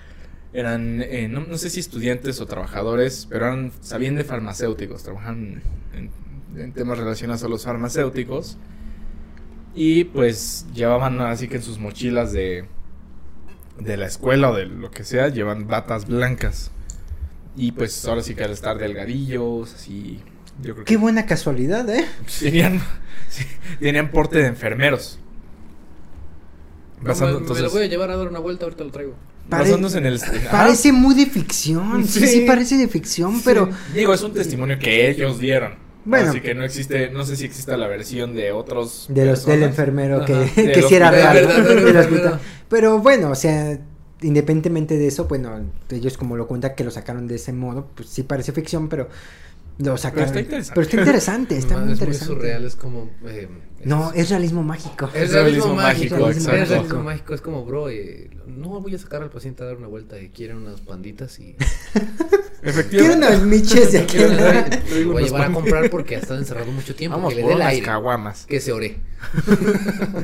eran, 0.54 1.02
eh, 1.02 1.28
no, 1.28 1.42
no 1.42 1.58
sé 1.58 1.70
si 1.70 1.80
estudiantes 1.80 2.40
o 2.40 2.46
trabajadores, 2.46 3.28
pero 3.30 3.46
eran, 3.46 3.72
sabían 3.82 4.16
de 4.16 4.24
farmacéuticos, 4.24 5.04
trabajaban 5.04 5.62
en, 5.94 6.12
en 6.58 6.74
temas 6.74 6.98
relacionados 6.98 7.44
a 7.44 7.48
los 7.48 7.66
farmacéuticos. 7.66 8.58
Y 9.74 10.06
pues 10.06 10.66
llevaban 10.74 11.20
así 11.20 11.50
que 11.50 11.58
en 11.58 11.62
sus 11.62 11.80
mochilas 11.80 12.32
de, 12.32 12.66
de 13.80 13.98
la 13.98 14.06
escuela 14.06 14.52
o 14.52 14.56
de 14.56 14.66
lo 14.66 14.90
que 14.92 15.04
sea, 15.04 15.28
llevan 15.30 15.68
batas 15.68 16.08
blancas. 16.08 16.72
Y 17.58 17.72
pues 17.74 18.06
ahora 18.06 18.22
sí 18.22 18.36
que 18.36 18.44
al 18.44 18.52
estar 18.52 18.78
delgadillos, 18.78 19.74
así. 19.74 20.22
Yo 20.62 20.74
creo 20.74 20.86
Qué 20.86 20.94
que 20.94 20.98
buena 20.98 21.26
casualidad, 21.26 21.90
¿eh? 21.90 22.06
tenían, 22.40 22.82
sí, 23.28 23.46
tenían 23.80 24.12
porte 24.12 24.40
de 24.40 24.48
enfermeros. 24.48 25.20
Basando- 27.06 27.34
me, 27.34 27.40
me 27.40 27.42
entonces, 27.44 27.64
lo 27.66 27.72
voy 27.72 27.84
a 27.84 27.86
llevar 27.88 28.12
a 28.12 28.18
dar 28.18 28.28
una 28.28 28.40
vuelta, 28.40 28.66
ahorita 28.66 28.84
lo 28.84 28.92
traigo. 28.92 29.14
Pare- 29.50 29.64
basándose 29.66 29.98
en 30.00 30.06
el. 30.08 30.20
ah, 30.24 30.32
Parece 30.52 30.92
muy 30.92 31.14
de 31.16 31.26
ficción. 31.28 32.06
Sí, 32.08 32.20
Sí. 32.22 32.28
sí, 32.28 32.40
parece 32.42 32.78
de 32.78 32.88
ficción, 32.88 33.42
pero. 33.44 33.70
Digo, 33.94 34.14
es 34.14 34.22
un 34.24 34.34
testimonio 34.34 34.78
que 34.80 35.10
ellos 35.10 35.40
dieron. 35.40 35.76
Bueno. 36.04 36.30
Así 36.30 36.40
que 36.42 36.54
no 36.54 36.64
existe, 36.64 37.10
no 37.10 37.26
sé 37.26 37.36
si 37.36 37.46
existe 37.46 37.76
la 37.78 37.88
versión 37.88 38.36
de 38.36 38.52
otros. 38.52 39.08
De 39.10 39.26
los, 39.26 39.46
del 39.46 39.64
enfermero 39.64 40.24
que, 40.26 40.34
Ajá. 40.34 40.56
que 40.56 40.84
sí 40.88 40.96
era 40.96 41.10
real. 41.12 42.40
Pero 42.70 43.00
bueno, 43.00 43.32
o 43.32 43.36
sea, 43.36 43.80
independientemente 44.22 44.98
de 44.98 45.08
eso, 45.08 45.26
bueno, 45.26 45.52
ellos 45.90 46.18
como 46.18 46.36
lo 46.38 46.48
cuentan 46.48 46.74
que 46.76 46.84
lo 46.84 46.92
sacaron 46.92 47.28
de 47.28 47.36
ese 47.36 47.54
modo, 47.54 47.88
pues 47.96 48.10
sí 48.10 48.24
parece 48.24 48.52
ficción, 48.52 48.88
pero 48.90 49.10
lo 49.78 49.98
sacaron. 49.98 50.26
está 50.28 50.40
interesante. 50.40 50.74
Pero 50.76 50.84
está 50.88 50.98
interesante, 51.00 51.58
está 51.58 51.74
No, 51.76 51.80
muy 51.82 51.94
es 51.94 52.00
interesante. 52.00 52.34
muy 52.34 52.42
surreal, 52.42 52.66
es 52.66 52.76
como... 52.76 53.12
eh, 53.28 53.50
No, 53.84 54.12
es 54.14 54.30
realismo 54.30 54.64
mágico. 54.64 55.10
Es 55.14 55.24
Es 55.24 55.32
realismo 55.34 55.76
mágico, 55.76 56.16
mágico, 56.16 56.30
es 56.30 56.38
exacto. 56.38 56.66
realismo 56.76 57.04
mágico, 57.04 57.34
es 57.34 57.42
como, 57.42 57.66
bro, 57.66 57.90
eh, 57.90 58.30
no 58.48 58.80
voy 58.82 58.96
a 58.96 58.98
sacar 59.00 59.22
al 59.24 59.30
paciente 59.30 59.64
a 59.64 59.66
dar 59.66 59.76
una 59.78 59.88
vuelta 59.88 60.20
y 60.20 60.30
quiere 60.30 60.56
unas 60.56 60.80
panditas 60.82 61.38
y... 61.40 61.56
Efectivamente. 62.64 63.28
unos 63.28 63.42
miches 63.44 63.92
de 63.92 64.00
aquí. 64.00 64.18
Unas- 64.18 64.70
digo 64.92 65.12
voy 65.14 65.24
a 65.24 65.26
unas 65.26 65.32
llevar 65.32 65.50
a 65.50 65.54
comprar 65.54 65.90
porque 65.92 66.16
ha 66.16 66.20
estado 66.20 66.40
encerrado 66.40 66.72
mucho 66.72 66.96
tiempo, 66.96 67.18
Vamos 67.18 67.30
que 67.34 67.36
le 67.36 67.42
por 67.44 67.50
dé 67.50 67.54
el 67.56 67.62
unas 67.62 67.72
aire, 67.74 67.86
caguamas. 67.86 68.46
que 68.48 68.60
se 68.60 68.72
ore. 68.72 68.98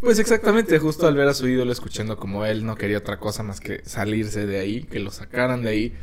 Pues 0.00 0.18
exactamente, 0.18 0.78
justo 0.78 1.06
al 1.06 1.16
ver 1.16 1.28
a 1.28 1.32
su 1.34 1.48
ídolo 1.48 1.72
escuchando 1.72 2.18
como 2.18 2.44
él 2.44 2.66
no 2.66 2.74
quería 2.76 2.98
otra 2.98 3.18
cosa 3.18 3.42
más 3.42 3.58
que 3.60 3.80
salirse 3.86 4.44
de 4.46 4.58
ahí, 4.60 4.82
que 4.82 4.98
lo 4.98 5.10
sacaran 5.10 5.62
de 5.62 5.70
ahí, 5.70 5.94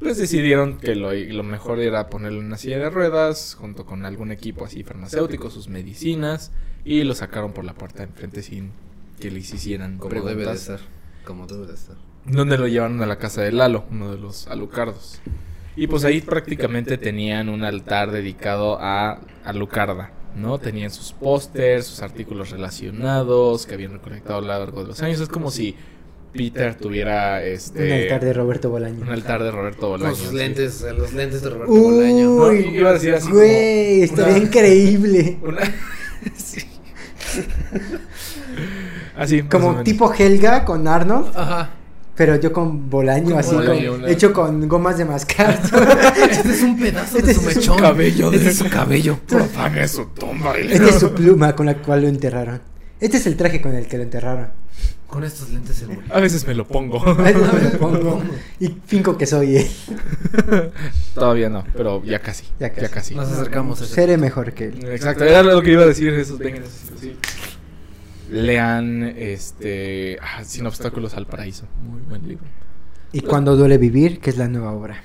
pues 0.00 0.18
decidieron 0.18 0.78
que 0.78 0.94
lo, 0.94 1.12
lo 1.12 1.42
mejor 1.42 1.80
era 1.80 2.08
ponerle 2.08 2.38
una 2.38 2.56
silla 2.56 2.78
de 2.78 2.90
ruedas 2.90 3.56
junto 3.58 3.86
con 3.86 4.04
algún 4.04 4.30
equipo 4.30 4.64
así 4.64 4.82
farmacéutico, 4.82 5.50
sus 5.50 5.68
medicinas, 5.68 6.52
y 6.84 7.02
lo 7.04 7.14
sacaron 7.14 7.52
por 7.52 7.64
la 7.64 7.74
puerta 7.74 7.98
de 7.98 8.10
enfrente 8.10 8.42
sin 8.42 8.72
que 9.20 9.30
les 9.30 9.52
hicieran 9.52 9.98
Como 9.98 10.14
debe 10.14 10.26
de 10.30 10.34
preguntas. 10.36 10.60
ser, 10.60 10.80
como 11.24 11.46
debe 11.46 11.66
de 11.66 11.74
estar. 11.74 11.96
Donde 12.26 12.58
lo 12.58 12.68
llevaron 12.68 13.02
a 13.02 13.06
la 13.06 13.18
casa 13.18 13.42
de 13.42 13.52
Lalo, 13.52 13.84
uno 13.90 14.10
de 14.10 14.18
los 14.18 14.46
alucardos. 14.48 15.20
Y 15.76 15.86
pues 15.86 16.04
ahí 16.04 16.20
prácticamente 16.20 16.98
tenían 16.98 17.48
un 17.48 17.62
altar 17.64 18.10
dedicado 18.10 18.78
a 18.80 19.20
Alucarda, 19.44 20.10
¿no? 20.34 20.58
Tenían 20.58 20.90
sus 20.90 21.12
pósters, 21.12 21.86
sus 21.86 22.02
artículos 22.02 22.50
relacionados 22.50 23.66
que 23.66 23.74
habían 23.74 23.92
recolectado 23.92 24.38
a 24.38 24.42
lo 24.42 24.48
largo 24.48 24.82
de 24.82 24.88
los 24.88 25.02
años. 25.02 25.20
Es 25.20 25.28
como 25.28 25.50
si 25.50 25.76
Peter 26.36 26.74
tuviera 26.74 27.42
este 27.42 27.86
Un 27.86 27.92
altar 27.92 28.24
de 28.24 28.32
Roberto 28.32 28.70
Bolaño. 28.70 29.02
un 29.02 29.08
altar 29.10 29.42
de 29.42 29.50
Roberto 29.50 29.88
Bolaño. 29.88 30.10
Con 30.12 30.20
sus 30.20 30.32
lentes, 30.32 30.84
los 30.96 31.12
lentes 31.12 31.42
de 31.42 31.50
Roberto 31.50 31.72
Bolaño. 31.72 32.24
No, 32.36 32.46
Uy, 32.48 32.68
iba 32.74 32.90
a 32.90 32.92
decir 32.94 33.14
así 33.14 33.24
como 33.28 33.36
güey, 33.40 34.02
estaría 34.02 34.34
una- 34.36 34.44
increíble. 34.44 35.38
Una- 35.42 35.60
sí. 36.36 36.60
Así, 39.16 39.42
Como 39.42 39.82
tipo 39.82 40.12
Helga 40.12 40.64
con 40.64 40.86
Arnold. 40.86 41.28
Ajá. 41.34 41.70
Pero 42.16 42.36
yo 42.36 42.50
con 42.52 42.88
bolaño, 42.88 43.30
Con 43.30 43.38
así, 43.38 43.50
con- 43.54 43.66
bolaño, 43.66 44.06
hecho 44.06 44.32
con 44.32 44.68
gomas 44.68 44.96
de 44.98 45.04
mascar. 45.04 45.58
Este 46.30 46.50
es 46.50 46.62
un 46.62 46.78
pedazo 46.78 47.18
Este 47.18 47.28
de 47.28 47.34
su 47.34 47.40
es 47.48 47.54
su 47.54 47.58
mechón. 47.60 47.78
cabello 47.78 48.30
de- 48.30 48.36
Este 48.38 48.48
es 48.50 48.58
su 48.58 48.68
cabello. 48.70 49.18
Profane 49.26 49.86
su 49.88 50.06
tumba. 50.06 50.56
Esta 50.56 50.88
es 50.88 50.98
su 50.98 51.12
pluma 51.12 51.54
con 51.54 51.66
la 51.66 51.74
cual 51.78 52.02
lo 52.02 52.08
enterraron. 52.08 52.60
Este 53.00 53.18
es 53.18 53.26
el 53.26 53.36
traje 53.36 53.60
con 53.60 53.74
el 53.74 53.86
que 53.86 53.98
lo 53.98 54.02
enterraron. 54.02 54.48
Con 55.06 55.22
estos 55.24 55.50
lentes 55.50 55.76
seguro. 55.76 56.00
A 56.10 56.20
veces 56.20 56.46
me 56.46 56.54
lo 56.54 56.66
pongo. 56.66 57.00
Ahí 57.24 57.34
me 57.34 57.70
lo 57.70 57.78
pongo. 57.78 58.22
Y 58.60 58.68
finco 58.86 59.16
que 59.16 59.26
soy 59.26 59.56
él. 59.58 59.68
Todavía 61.14 61.48
no, 61.48 61.64
pero 61.76 62.02
ya 62.04 62.18
casi. 62.20 62.44
Ya 62.58 62.68
Ya 62.68 62.74
casi. 62.74 62.88
casi. 62.92 63.14
Nos 63.14 63.30
acercamos 63.30 63.80
a 63.80 63.84
ese. 63.84 63.94
Seré 63.94 64.16
mejor 64.16 64.52
que 64.52 64.66
él. 64.66 64.84
Exacto, 64.86 65.24
era 65.24 65.42
lo 65.42 65.62
que 65.62 65.72
iba 65.72 65.82
a 65.82 65.86
decir. 65.86 66.12
Esos 66.14 66.38
vengan, 66.38 66.62
esos- 66.64 67.00
sí. 67.00 67.16
Lean 68.30 69.02
este. 69.16 70.18
Ah, 70.20 70.42
Sin 70.44 70.66
obstáculos 70.66 71.14
al 71.14 71.26
paraíso. 71.26 71.66
Muy 71.82 72.00
buen 72.02 72.26
libro. 72.26 72.44
Y 73.12 73.20
cuando 73.20 73.56
duele 73.56 73.78
vivir, 73.78 74.18
que 74.18 74.30
es 74.30 74.36
la 74.36 74.48
nueva 74.48 74.72
obra. 74.72 75.02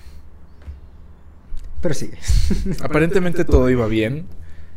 Pero 1.81 1.93
sigue. 1.93 2.17
Aparentemente 2.83 3.45
todo 3.45 3.69
iba 3.69 3.87
bien. 3.87 4.25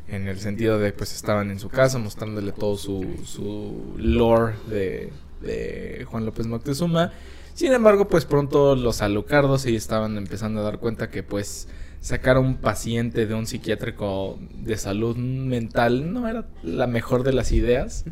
En 0.08 0.28
el 0.28 0.38
sentido 0.38 0.78
de 0.78 0.92
pues 0.92 1.14
estaban 1.14 1.50
en 1.50 1.58
su 1.58 1.68
casa 1.68 1.98
mostrándole 1.98 2.52
todo 2.52 2.76
su, 2.76 3.04
su 3.24 3.94
lore 3.96 4.54
de, 4.68 5.12
de 5.40 6.04
Juan 6.08 6.26
López 6.26 6.46
Moctezuma. 6.46 7.12
Sin 7.54 7.72
embargo, 7.72 8.08
pues 8.08 8.24
pronto 8.24 8.74
los 8.74 9.00
alucardos 9.00 9.62
sí 9.62 9.76
estaban 9.76 10.16
empezando 10.18 10.60
a 10.60 10.64
dar 10.64 10.78
cuenta 10.78 11.10
que 11.10 11.22
pues 11.22 11.68
sacar 12.00 12.36
a 12.36 12.40
un 12.40 12.56
paciente 12.56 13.26
de 13.26 13.34
un 13.34 13.46
psiquiátrico 13.46 14.38
de 14.58 14.76
salud 14.76 15.16
mental 15.16 16.12
no 16.12 16.28
era 16.28 16.46
la 16.62 16.86
mejor 16.86 17.22
de 17.22 17.32
las 17.32 17.52
ideas. 17.52 18.04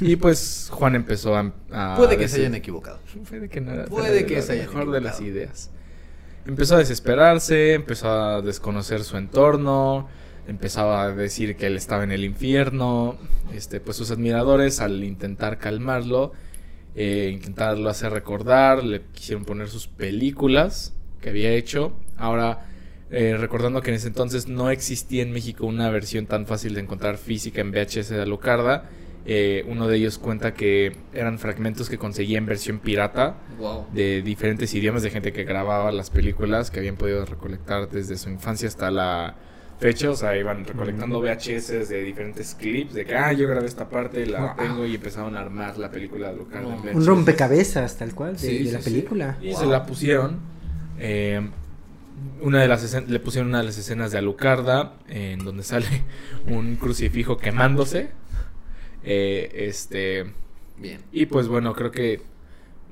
Y 0.00 0.16
pues 0.16 0.68
Juan 0.72 0.94
empezó 0.94 1.36
a... 1.36 1.52
a 1.70 1.96
Puede 1.96 2.18
que 2.18 2.28
se 2.28 2.40
hayan 2.40 2.54
equivocado. 2.54 2.98
Puede 3.28 3.48
que 3.48 3.60
no 3.60 3.72
era 3.72 3.84
Puede 3.84 4.26
que 4.26 4.36
la 4.36 4.42
se 4.42 4.52
hayan 4.52 4.66
mejor 4.66 4.90
de 4.90 5.00
las 5.00 5.20
ideas. 5.20 5.70
Empezó 6.46 6.74
a 6.74 6.78
desesperarse, 6.78 7.74
empezó 7.74 8.10
a 8.10 8.42
desconocer 8.42 9.04
su 9.04 9.16
entorno, 9.16 10.08
empezaba 10.48 11.02
a 11.04 11.12
decir 11.12 11.56
que 11.56 11.66
él 11.66 11.76
estaba 11.76 12.04
en 12.04 12.12
el 12.12 12.24
infierno. 12.24 13.16
Este, 13.54 13.80
pues 13.80 13.96
sus 13.96 14.10
admiradores, 14.10 14.80
al 14.80 15.02
intentar 15.04 15.58
calmarlo, 15.58 16.32
eh, 16.94 17.30
intentarlo 17.32 17.88
hacer 17.90 18.12
recordar, 18.12 18.82
le 18.84 19.02
quisieron 19.12 19.44
poner 19.44 19.68
sus 19.68 19.86
películas 19.86 20.94
que 21.20 21.30
había 21.30 21.50
hecho. 21.50 21.92
Ahora, 22.16 22.66
eh, 23.10 23.36
recordando 23.38 23.82
que 23.82 23.90
en 23.90 23.96
ese 23.96 24.08
entonces 24.08 24.48
no 24.48 24.70
existía 24.70 25.22
en 25.22 25.30
México 25.32 25.66
una 25.66 25.90
versión 25.90 26.26
tan 26.26 26.46
fácil 26.46 26.74
de 26.74 26.80
encontrar 26.80 27.18
física 27.18 27.60
en 27.60 27.70
VHS 27.70 28.10
de 28.14 28.22
Alucarda. 28.22 28.90
eh, 29.28 29.64
uno 29.68 29.88
de 29.88 29.96
ellos 29.96 30.18
cuenta 30.18 30.54
que 30.54 30.92
eran 31.12 31.40
fragmentos 31.40 31.88
que 31.90 31.98
conseguía 31.98 32.38
en 32.38 32.46
versión 32.46 32.78
pirata 32.78 33.34
Wow. 33.58 33.86
de 33.92 34.22
diferentes 34.22 34.72
idiomas 34.72 35.02
de 35.02 35.10
gente 35.10 35.32
que 35.32 35.42
grababa 35.42 35.90
las 35.90 36.10
películas 36.10 36.70
que 36.70 36.78
habían 36.78 36.94
podido 36.94 37.24
recolectar 37.24 37.90
desde 37.90 38.16
su 38.18 38.30
infancia 38.30 38.68
hasta 38.68 38.88
la 38.92 39.34
fecha, 39.78 40.10
o 40.10 40.16
sea, 40.16 40.36
iban 40.36 40.64
recolectando 40.64 41.20
VHS 41.20 41.88
de 41.88 42.02
diferentes 42.02 42.54
clips 42.54 42.94
de 42.94 43.04
que, 43.04 43.14
ah, 43.14 43.32
yo 43.32 43.46
grabé 43.48 43.66
esta 43.66 43.88
parte, 43.88 44.24
la 44.26 44.40
Wow. 44.40 44.56
tengo 44.56 44.86
y 44.86 44.94
empezaron 44.94 45.36
a 45.36 45.40
armar 45.40 45.76
la 45.78 45.90
película 45.90 46.30
de 46.30 46.36
Lucar 46.36 46.62
en 46.62 46.96
Un 46.96 47.04
rompecabezas, 47.06 47.96
tal 47.98 48.14
cual, 48.14 48.32
de, 48.34 48.38
Sí, 48.38 48.58
de 48.58 48.64
sí, 48.66 48.70
la 48.70 48.80
sí. 48.80 48.90
película. 48.90 49.38
Y 49.42 49.50
Wow. 49.50 49.60
se 49.60 49.66
la 49.66 49.84
pusieron. 49.86 50.38
eh, 50.98 51.46
una 52.40 52.62
de 52.62 52.68
las 52.68 52.94
le 53.08 53.20
pusieron 53.20 53.48
una 53.50 53.58
de 53.58 53.64
las 53.64 53.76
escenas 53.76 54.10
de 54.12 54.18
Alucarda, 54.18 54.94
en 55.08 55.44
donde 55.44 55.62
sale 55.62 55.86
un 56.46 56.76
crucifijo 56.76 57.36
quemándose. 57.36 58.08
Eh, 59.04 59.50
este. 59.68 60.24
Bien. 60.78 61.00
Y 61.12 61.26
pues 61.26 61.48
bueno, 61.48 61.74
creo 61.74 61.90
que 61.90 62.22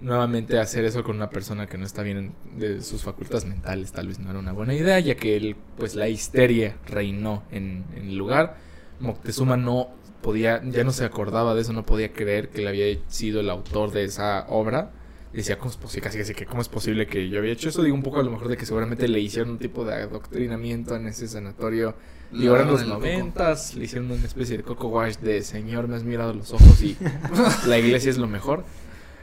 nuevamente 0.04 0.58
hacer 0.58 0.84
eso 0.84 1.02
con 1.02 1.16
una 1.16 1.30
persona 1.30 1.66
que 1.66 1.78
no 1.78 1.86
está 1.86 2.02
bien 2.02 2.16
en- 2.18 2.58
de 2.58 2.82
sus 2.82 3.02
facultades 3.02 3.44
mentales 3.46 3.90
tal 3.92 4.08
vez 4.08 4.18
no 4.18 4.30
era 4.30 4.38
una 4.38 4.52
buena 4.52 4.74
idea, 4.74 5.00
ya 5.00 5.14
que 5.16 5.36
él, 5.36 5.56
pues 5.76 5.94
la 5.94 6.08
histeria 6.08 6.76
reinó 6.86 7.42
en, 7.50 7.84
en 7.96 8.08
el 8.08 8.16
lugar. 8.16 8.56
Moctezuma 9.00 9.56
no 9.56 9.88
podía, 10.22 10.62
ya 10.64 10.84
no 10.84 10.92
se 10.92 11.04
acordaba 11.04 11.54
de 11.54 11.62
eso, 11.62 11.72
no 11.72 11.84
podía 11.84 12.12
creer 12.12 12.50
que 12.50 12.62
él 12.62 12.68
había 12.68 12.96
sido 13.08 13.40
el 13.40 13.50
autor 13.50 13.90
de 13.92 14.04
esa 14.04 14.46
obra. 14.48 14.90
Decía, 15.32 15.58
¿cómo 15.58 15.70
es 15.70 15.76
posible? 15.76 16.02
Casi, 16.04 16.18
casi 16.18 16.32
que, 16.32 16.46
¿cómo 16.46 16.62
es 16.62 16.68
posible 16.68 17.06
que 17.08 17.28
yo 17.28 17.40
había 17.40 17.52
hecho 17.52 17.68
eso? 17.68 17.82
Digo 17.82 17.96
un 17.96 18.04
poco 18.04 18.20
a 18.20 18.22
lo 18.22 18.30
mejor 18.30 18.46
de 18.48 18.56
que 18.56 18.66
seguramente 18.66 19.08
le 19.08 19.18
hicieron 19.18 19.50
un 19.50 19.58
tipo 19.58 19.84
de 19.84 19.94
adoctrinamiento 19.94 20.94
en 20.94 21.08
ese 21.08 21.26
sanatorio 21.26 21.96
y 22.32 22.46
ahora 22.46 22.62
en 22.62 22.68
los 22.70 22.80
noventas 22.86 23.74
le 23.74 23.84
hicieron 23.84 24.10
una 24.12 24.24
especie 24.24 24.56
de 24.56 24.62
coco 24.62 24.88
wash 24.88 25.16
de 25.16 25.42
señor, 25.42 25.88
me 25.88 25.96
has 25.96 26.04
mirado 26.04 26.32
los 26.34 26.52
ojos 26.52 26.80
y 26.82 26.96
la 27.66 27.78
iglesia 27.78 28.10
es 28.10 28.18
lo 28.18 28.28
mejor. 28.28 28.64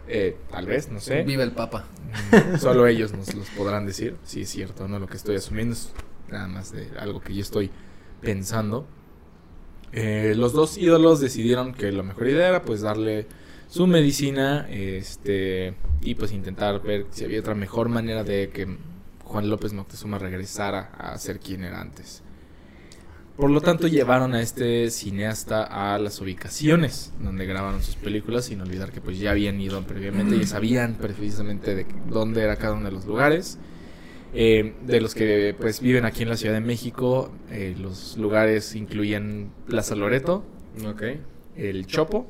Eh, 0.08 0.38
tal 0.50 0.66
vez, 0.66 0.90
no 0.90 1.00
sé. 1.00 1.24
Viva 1.24 1.44
el 1.44 1.52
Papa. 1.52 1.86
Mm, 2.32 2.58
Solo 2.58 2.88
ellos 2.88 3.14
nos 3.14 3.34
los 3.34 3.50
podrán 3.50 3.86
decir. 3.86 4.18
Si 4.24 4.42
es 4.42 4.50
cierto, 4.50 4.88
no 4.88 5.00
lo 5.00 5.08
que 5.08 5.18
estoy 5.18 5.36
asumiendo 5.36 5.74
es 5.74 5.94
nada 6.30 6.48
más 6.48 6.72
de 6.72 6.90
algo 7.00 7.22
que 7.22 7.34
yo 7.34 7.42
estoy 7.42 7.72
pensando. 8.22 8.86
Eh, 9.94 10.34
los 10.38 10.54
dos 10.54 10.78
ídolos 10.78 11.20
decidieron 11.20 11.74
que 11.74 11.92
la 11.92 12.04
mejor 12.04 12.28
idea 12.28 12.48
era 12.48 12.62
pues 12.62 12.82
darle 12.82 13.28
su 13.68 13.88
medicina 13.88 14.68
este 14.70 15.76
y 16.02 16.16
pues 16.16 16.32
intentar 16.32 16.82
ver 16.82 17.08
si 17.12 17.26
había 17.26 17.40
otra 17.40 17.56
mejor 17.56 17.90
manera 17.90 18.24
de 18.24 18.50
que 18.50 18.78
Juan 19.26 19.50
López 19.50 19.74
Moctezuma 19.74 20.18
regresara 20.18 20.92
a 20.98 21.18
ser 21.18 21.40
quien 21.40 21.64
era 21.64 21.82
antes. 21.82 22.24
Por 23.38 23.50
lo 23.50 23.62
tanto, 23.62 23.88
llevaron 23.88 24.36
a 24.36 24.42
este 24.42 24.90
cineasta 24.92 25.64
a 25.64 25.98
las 25.98 26.20
ubicaciones 26.22 27.12
donde 27.20 27.46
grabaron 27.46 27.82
sus 27.82 27.96
películas, 27.96 28.46
sin 28.46 28.62
olvidar 28.62 28.92
que 28.92 29.02
pues 29.02 29.18
ya 29.20 29.32
habían 29.32 29.60
ido 29.60 29.82
previamente 29.84 30.36
y 30.36 30.46
sabían 30.46 30.96
precisamente 30.96 31.74
de 31.74 31.86
dónde 32.08 32.44
era 32.44 32.56
cada 32.58 32.74
uno 32.74 32.86
de 32.86 32.92
los 32.92 33.06
lugares. 33.06 33.58
Eh, 34.34 34.76
de 34.86 35.02
los 35.02 35.14
que 35.16 35.56
pues 35.60 35.82
viven 35.82 36.06
aquí 36.06 36.24
en 36.24 36.30
la 36.30 36.38
Ciudad 36.38 36.54
de 36.54 36.62
México, 36.62 37.34
eh, 37.50 37.76
los 37.80 38.16
lugares 38.18 38.76
incluyen 38.76 39.52
Plaza 39.68 39.96
Loreto, 39.96 40.46
Ok. 40.86 41.04
el 41.58 41.86
Chopo 41.88 42.28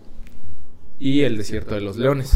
y 0.98 1.22
el 1.22 1.38
Desierto 1.38 1.76
de 1.76 1.82
los 1.82 1.98
Leones, 1.98 2.34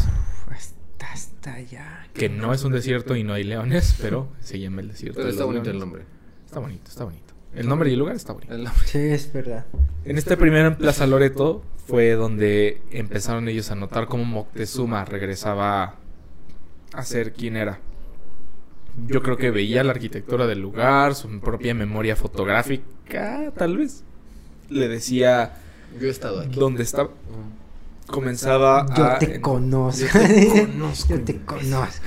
hasta, 0.50 1.12
hasta 1.12 1.54
allá. 1.54 2.06
que 2.14 2.28
no 2.28 2.52
es 2.52 2.62
un 2.64 2.72
desierto 2.72 3.16
y 3.16 3.24
no 3.24 3.32
hay 3.32 3.42
leones, 3.44 3.96
pero 4.00 4.28
se 4.40 4.58
llama 4.60 4.82
el 4.82 4.88
Desierto 4.88 5.16
Pero 5.16 5.26
de 5.26 5.30
está 5.32 5.44
los 5.44 5.52
bonito 5.52 5.70
el 5.70 5.78
Leones. 5.78 5.80
nombre. 5.80 6.04
Está 6.44 6.60
bonito, 6.60 6.88
está 6.90 7.04
bonito. 7.04 7.25
El 7.56 7.68
nombre 7.68 7.90
y 7.90 7.94
el 7.94 7.98
lugar 7.98 8.14
está 8.16 8.32
bonito. 8.32 8.54
El 8.54 8.64
nombre. 8.64 8.82
Sí, 8.86 8.98
es 8.98 9.32
verdad. 9.32 9.64
En 10.04 10.18
este 10.18 10.36
primero 10.36 10.68
en 10.68 10.76
Plaza 10.76 11.06
Loreto 11.06 11.62
fue 11.86 12.12
donde 12.12 12.80
empezaron 12.90 13.48
ellos 13.48 13.70
a 13.70 13.74
notar 13.74 14.06
cómo 14.06 14.24
Moctezuma 14.24 15.04
regresaba 15.04 15.96
a 16.92 17.02
ser 17.04 17.32
quien 17.32 17.56
era. 17.56 17.80
Yo 19.06 19.22
creo 19.22 19.36
que 19.36 19.50
veía 19.50 19.84
la 19.84 19.92
arquitectura 19.92 20.46
del 20.46 20.60
lugar, 20.60 21.14
su 21.14 21.28
propia 21.40 21.74
memoria 21.74 22.16
fotográfica, 22.16 23.52
tal 23.56 23.76
vez. 23.78 24.04
Le 24.70 24.88
decía 24.88 25.52
Yo 26.00 26.06
he 26.08 26.10
estado 26.10 26.40
aquí. 26.40 26.58
dónde 26.58 26.82
estaba. 26.82 27.10
Comenzaba 28.06 28.86
Yo 28.96 29.04
a... 29.04 29.18
te 29.18 29.40
conozco. 29.40 30.06
Yo 30.06 30.26
te 30.26 30.48
conozco, 30.66 31.14
Yo 31.16 31.24
te 31.24 31.40
conozco. 31.42 32.04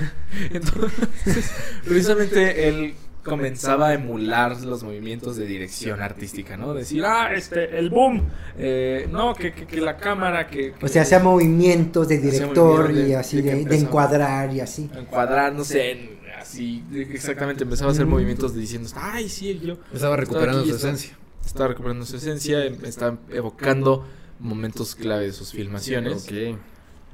Entonces, 0.52 1.50
precisamente 1.84 2.68
él 2.68 2.94
comenzaba 3.30 3.88
a 3.88 3.94
emular 3.94 4.60
los 4.62 4.82
movimientos 4.82 5.36
de 5.36 5.46
dirección 5.46 6.02
artística, 6.02 6.56
¿no? 6.56 6.74
Decir, 6.74 7.04
ah, 7.04 7.32
este, 7.34 7.78
el 7.78 7.88
boom, 7.88 8.22
eh, 8.58 9.08
no, 9.10 9.34
que, 9.34 9.52
que, 9.52 9.66
que 9.66 9.80
la 9.80 9.96
cámara, 9.96 10.48
que... 10.48 10.74
O 10.82 10.88
sea, 10.88 11.02
hacía 11.02 11.18
movimientos 11.20 12.08
de 12.08 12.18
director 12.18 12.92
de- 12.92 13.08
y 13.08 13.12
así 13.14 13.40
de 13.40 13.54
de, 13.56 13.64
de 13.64 13.76
encuadrar 13.78 14.52
y 14.52 14.60
así. 14.60 14.90
encuadrar, 14.96 15.52
no 15.54 15.64
sé, 15.64 15.92
en- 15.92 16.20
así, 16.38 16.84
exactamente, 16.92 17.64
empezaba 17.64 17.90
a 17.90 17.92
hacer 17.92 18.06
Mm. 18.06 18.10
movimientos 18.10 18.54
de 18.54 18.60
diciendo, 18.60 18.88
ay, 18.96 19.28
sí, 19.28 19.60
yo 19.64 19.76
Estaba 19.94 20.16
recuperando 20.16 20.60
aquí, 20.60 20.70
su 20.70 20.76
estaba- 20.76 20.94
esencia. 20.94 21.16
estaba 21.46 21.68
recuperando 21.68 22.04
su 22.06 22.16
esencia, 22.16 22.64
em- 22.64 22.84
estaba 22.84 23.18
evocando 23.30 24.06
momentos 24.38 24.94
clave 24.94 25.26
de 25.26 25.32
sus 25.32 25.52
filmaciones. 25.52 26.24
Ok. 26.24 26.58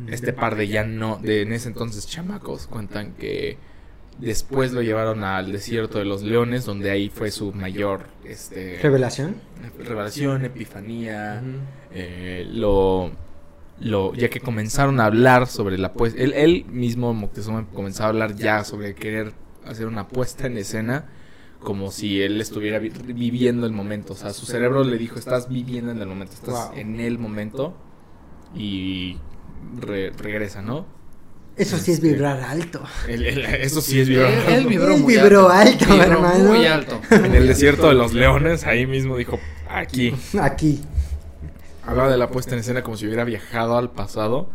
Este 0.09 0.33
par 0.35 0.57
de 0.57 0.69
ya 0.69 0.85
no, 0.85 1.19
de 1.23 1.43
en 1.43 1.53
ese 1.53 1.69
entonces 1.69 2.07
chamacos, 2.07 2.67
cuentan 2.67 3.13
que 3.15 3.57
después 4.19 4.73
lo 4.73 4.83
llevaron 4.83 5.25
al 5.25 5.53
desierto 5.53 5.99
de 5.99 6.05
los 6.05 6.23
leones, 6.23 6.65
donde 6.65 6.91
ahí 6.91 7.09
fue 7.11 7.31
su 7.31 7.53
mayor 7.53 8.07
este, 8.25 8.79
Revelación. 8.83 9.37
revelación, 9.79 10.45
epifanía, 10.45 11.43
eh, 11.93 12.47
lo, 12.51 13.11
lo, 13.81 14.15
ya 14.15 14.29
que 14.31 14.41
comenzaron 14.41 15.01
a 15.01 15.05
hablar 15.07 15.47
sobre 15.47 15.77
la 15.79 15.93
puesta, 15.93 16.21
él, 16.23 16.33
él 16.35 16.65
mismo 16.67 17.13
Moctezuma 17.15 17.67
comenzó 17.75 18.05
a 18.05 18.09
hablar 18.09 18.35
ya 18.37 18.65
sobre 18.65 18.95
querer 18.95 19.33
hacer 19.67 19.87
una 19.87 20.09
puesta 20.09 20.47
en 20.47 20.57
escena 20.59 21.07
como 21.61 21.91
si 21.91 22.23
él 22.23 22.41
estuviera 22.41 22.79
vi- 22.79 22.91
viviendo 22.91 23.67
el 23.67 23.73
momento, 23.73 24.13
o 24.13 24.17
sea, 24.17 24.33
su 24.33 24.47
cerebro 24.47 24.85
le 24.85 24.99
dijo, 24.99 25.19
estás 25.19 25.49
viviendo 25.49 25.91
en 25.91 26.01
el 26.01 26.07
momento, 26.07 26.35
estás 26.35 26.69
Wow. 26.71 26.79
en 26.79 27.01
el 27.01 27.19
momento 27.19 27.75
y 28.55 29.17
re- 29.81 30.11
regresa, 30.17 30.63
¿no? 30.63 30.87
Eso 31.57 31.79
sí 31.79 31.93
es 31.93 32.01
vibrar 32.01 32.41
alto. 32.43 32.83
El- 33.09 33.25
el- 33.27 33.45
eso 33.47 33.81
sí 33.81 34.01
es 34.01 34.09
vibrar. 34.09 34.31
Él, 34.49 34.55
él 34.55 34.67
vibró 34.67 34.97
muy 34.99 35.15
vibró 35.15 35.49
alto. 35.49 35.85
alto, 35.85 35.95
Vibró 35.95 36.03
hermano. 36.13 36.45
Muy 36.45 36.67
alto. 36.67 37.01
En 37.11 37.35
el 37.35 37.47
desierto 37.47 37.89
de 37.89 37.95
los 37.95 38.13
leones, 38.13 38.65
ahí 38.67 38.87
mismo 38.87 39.17
dijo, 39.17 39.39
aquí. 39.69 40.15
Aquí. 40.41 40.81
Hablaba 41.85 42.11
de 42.11 42.19
la 42.19 42.31
puesta 42.31 42.55
en 42.55 42.61
escena 42.61 42.83
como 42.83 42.97
si 42.97 43.07
hubiera 43.07 43.25
viajado 43.25 43.77
al 43.79 43.91
pasado. 43.93 44.51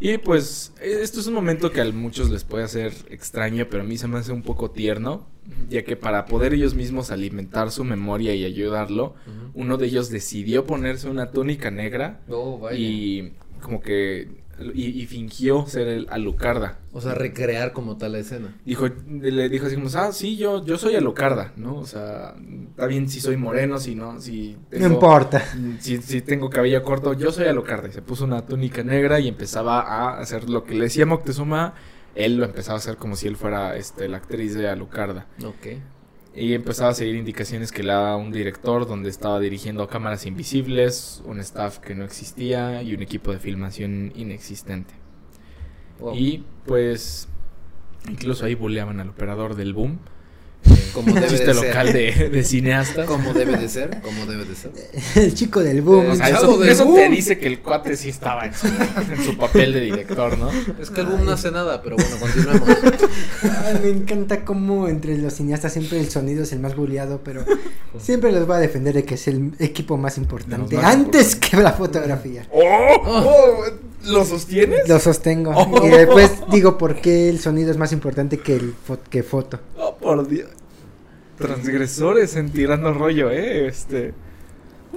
Y 0.00 0.18
pues 0.18 0.72
esto 0.82 1.20
es 1.20 1.28
un 1.28 1.34
momento 1.34 1.70
que 1.70 1.80
a 1.80 1.84
muchos 1.92 2.28
les 2.30 2.42
puede 2.42 2.64
hacer 2.64 2.92
extraño, 3.10 3.66
pero 3.70 3.84
a 3.84 3.86
mí 3.86 3.96
se 3.98 4.08
me 4.08 4.18
hace 4.18 4.32
un 4.32 4.42
poco 4.42 4.70
tierno, 4.72 5.28
ya 5.68 5.82
que 5.84 5.94
para 5.96 6.24
poder 6.26 6.54
ellos 6.54 6.74
mismos 6.74 7.12
alimentar 7.12 7.70
su 7.70 7.84
memoria 7.84 8.34
y 8.34 8.44
ayudarlo, 8.44 9.14
uno 9.54 9.76
de 9.76 9.86
ellos 9.86 10.10
decidió 10.10 10.64
ponerse 10.64 11.08
una 11.08 11.30
túnica 11.30 11.70
negra 11.70 12.18
Oh, 12.28 12.58
vaya. 12.58 12.76
y 12.76 13.32
como 13.60 13.80
que 13.80 14.41
y, 14.74 15.02
y 15.02 15.06
fingió 15.06 15.66
ser 15.66 15.88
el 15.88 16.06
Alucarda. 16.10 16.78
O 16.92 17.00
sea, 17.00 17.14
recrear 17.14 17.72
como 17.72 17.96
tal 17.96 18.12
la 18.12 18.18
escena. 18.18 18.54
Dijo, 18.64 18.86
le 19.08 19.48
dijo 19.48 19.66
así 19.66 19.76
como, 19.76 19.88
ah, 19.94 20.12
sí, 20.12 20.36
yo, 20.36 20.64
yo 20.64 20.76
soy 20.78 20.94
Alucarda, 20.94 21.52
¿no? 21.56 21.76
O 21.76 21.86
sea, 21.86 22.34
está 22.70 22.86
bien 22.86 23.08
si 23.08 23.20
soy 23.20 23.36
moreno, 23.36 23.78
si 23.78 23.94
no, 23.94 24.20
si 24.20 24.56
No 24.70 24.86
importa. 24.86 25.42
si, 25.80 26.02
si 26.02 26.20
tengo 26.20 26.50
cabello 26.50 26.82
corto, 26.82 27.14
yo 27.14 27.32
soy 27.32 27.46
Alucarda. 27.46 27.88
Y 27.88 27.92
se 27.92 28.02
puso 28.02 28.24
una 28.24 28.44
túnica 28.46 28.82
negra 28.82 29.20
y 29.20 29.28
empezaba 29.28 29.80
a 29.80 30.18
hacer 30.18 30.48
lo 30.50 30.64
que 30.64 30.74
le 30.74 30.84
decía 30.84 31.06
Moctezuma. 31.06 31.74
Él 32.14 32.36
lo 32.36 32.44
empezaba 32.44 32.74
a 32.76 32.78
hacer 32.78 32.96
como 32.96 33.16
si 33.16 33.26
él 33.26 33.36
fuera 33.36 33.74
este, 33.76 34.06
la 34.08 34.18
actriz 34.18 34.54
de 34.54 34.68
Alucarda. 34.68 35.26
Ok. 35.44 35.78
Y 36.34 36.54
empezaba 36.54 36.90
a 36.90 36.94
seguir 36.94 37.16
indicaciones 37.16 37.72
que 37.72 37.82
le 37.82 37.92
daba 37.92 38.16
un 38.16 38.32
director 38.32 38.86
donde 38.86 39.10
estaba 39.10 39.38
dirigiendo 39.38 39.86
cámaras 39.86 40.24
invisibles, 40.24 41.22
un 41.26 41.40
staff 41.40 41.78
que 41.78 41.94
no 41.94 42.04
existía 42.04 42.82
y 42.82 42.94
un 42.94 43.02
equipo 43.02 43.32
de 43.32 43.38
filmación 43.38 44.12
inexistente. 44.14 44.94
Wow. 46.00 46.14
Y 46.14 46.44
pues 46.64 47.28
incluso 48.08 48.46
ahí 48.46 48.54
buleaban 48.54 48.98
al 49.00 49.10
operador 49.10 49.56
del 49.56 49.74
boom. 49.74 49.98
Como 50.94 51.14
debe 51.14 51.28
chiste 51.28 51.46
de 51.46 51.54
ser. 51.54 51.66
local 51.68 51.92
de, 51.92 52.28
de 52.30 52.44
cineastas. 52.44 53.06
Como 53.06 53.32
debe 53.32 53.56
de 53.56 53.68
ser, 53.68 54.00
como 54.02 54.26
debe 54.26 54.44
de 54.44 54.54
ser. 54.54 54.70
El 55.16 55.34
chico 55.34 55.60
del 55.62 55.82
boom. 55.82 56.10
O 56.10 56.14
sea, 56.16 56.28
El 56.28 56.34
eso, 56.34 56.42
chavo 56.42 56.58
del 56.58 56.68
eso 56.68 56.84
boom. 56.84 56.96
te 56.96 57.08
dice 57.08 57.38
que 57.38 57.46
el 57.46 57.60
cuate 57.60 57.96
sí 57.96 58.08
estaba 58.10 58.44
en 58.46 58.54
su, 58.54 58.66
en 58.66 59.24
su 59.24 59.36
papel 59.36 59.72
de 59.72 59.80
director, 59.80 60.36
¿no? 60.38 60.50
Es 60.80 60.90
que 60.90 61.00
el 61.00 61.06
boom 61.06 61.24
no 61.24 61.32
hace 61.32 61.50
nada, 61.50 61.82
pero 61.82 61.96
bueno, 61.96 62.16
continuemos. 62.20 62.68
Ay, 63.64 63.78
me 63.82 63.88
encanta 63.88 64.44
cómo 64.44 64.88
entre 64.88 65.16
los 65.18 65.32
cineastas 65.34 65.72
siempre 65.72 65.98
el 66.00 66.10
sonido 66.10 66.42
es 66.42 66.52
el 66.52 66.60
más 66.60 66.76
bulleado, 66.76 67.20
pero 67.24 67.44
siempre 67.98 68.32
los 68.32 68.46
voy 68.46 68.56
a 68.56 68.60
defender 68.60 68.94
de 68.94 69.04
que 69.04 69.14
es 69.14 69.28
el 69.28 69.52
equipo 69.58 69.96
más 69.96 70.18
importante. 70.18 70.76
Más 70.76 70.84
antes 70.84 71.36
que 71.36 71.56
la 71.56 71.72
fotografía. 71.72 72.46
¡Oh! 72.52 72.96
oh, 73.04 73.64
¿Lo 74.04 74.24
sostienes? 74.24 74.88
Lo 74.88 74.98
sostengo. 74.98 75.52
Oh. 75.54 75.86
Y 75.86 75.90
después 75.90 76.32
digo 76.50 76.76
por 76.76 76.96
qué 77.00 77.28
el 77.28 77.38
sonido 77.40 77.70
es 77.70 77.76
más 77.76 77.92
importante 77.92 78.38
que 78.38 78.56
el 78.56 78.74
fo- 78.74 78.98
que 79.08 79.22
foto. 79.22 79.60
Oh, 79.78 79.94
por 79.96 80.26
Dios. 80.28 80.48
Transgresores 81.38 82.36
en 82.36 82.50
tirando 82.50 82.92
rollo, 82.94 83.30
eh. 83.30 83.66
Este. 83.66 84.14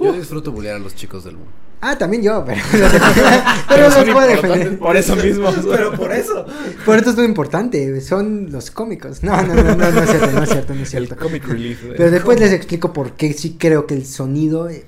Yo 0.00 0.12
disfruto 0.12 0.52
bullear 0.52 0.76
a 0.76 0.78
los 0.78 0.94
chicos 0.94 1.24
del 1.24 1.36
boom. 1.36 1.48
Ah, 1.80 1.96
también 1.96 2.22
yo, 2.22 2.42
pero, 2.44 2.60
pero 3.68 3.90
son 3.90 4.06
los 4.06 4.14
puedo 4.14 4.30
importantes 4.30 4.42
defender. 4.42 4.78
Por 4.78 4.96
eso 4.96 5.16
mismo. 5.16 5.52
por 5.96 6.12
eso. 6.12 6.46
Por 6.84 6.96
esto 6.98 7.10
es 7.10 7.16
muy 7.16 7.24
importante, 7.26 8.00
son 8.00 8.50
los 8.50 8.70
cómicos. 8.70 9.22
No, 9.22 9.40
no, 9.42 9.54
no, 9.54 9.62
no, 9.62 9.90
no 9.90 10.02
es 10.02 10.10
cierto, 10.10 10.30
no 10.32 10.42
es 10.42 10.48
cierto, 10.50 10.74
no 10.74 10.82
es 10.82 10.94
El 10.94 11.06
cierto. 11.06 11.22
comic 11.24 11.46
relief. 11.46 11.84
eh. 11.84 11.94
Pero 11.96 12.10
después 12.10 12.40
les 12.40 12.52
explico 12.52 12.92
por 12.92 13.12
qué 13.12 13.32
sí 13.32 13.56
creo 13.58 13.86
que 13.86 13.94
el 13.94 14.06
sonido. 14.06 14.68
eh, 14.68 14.84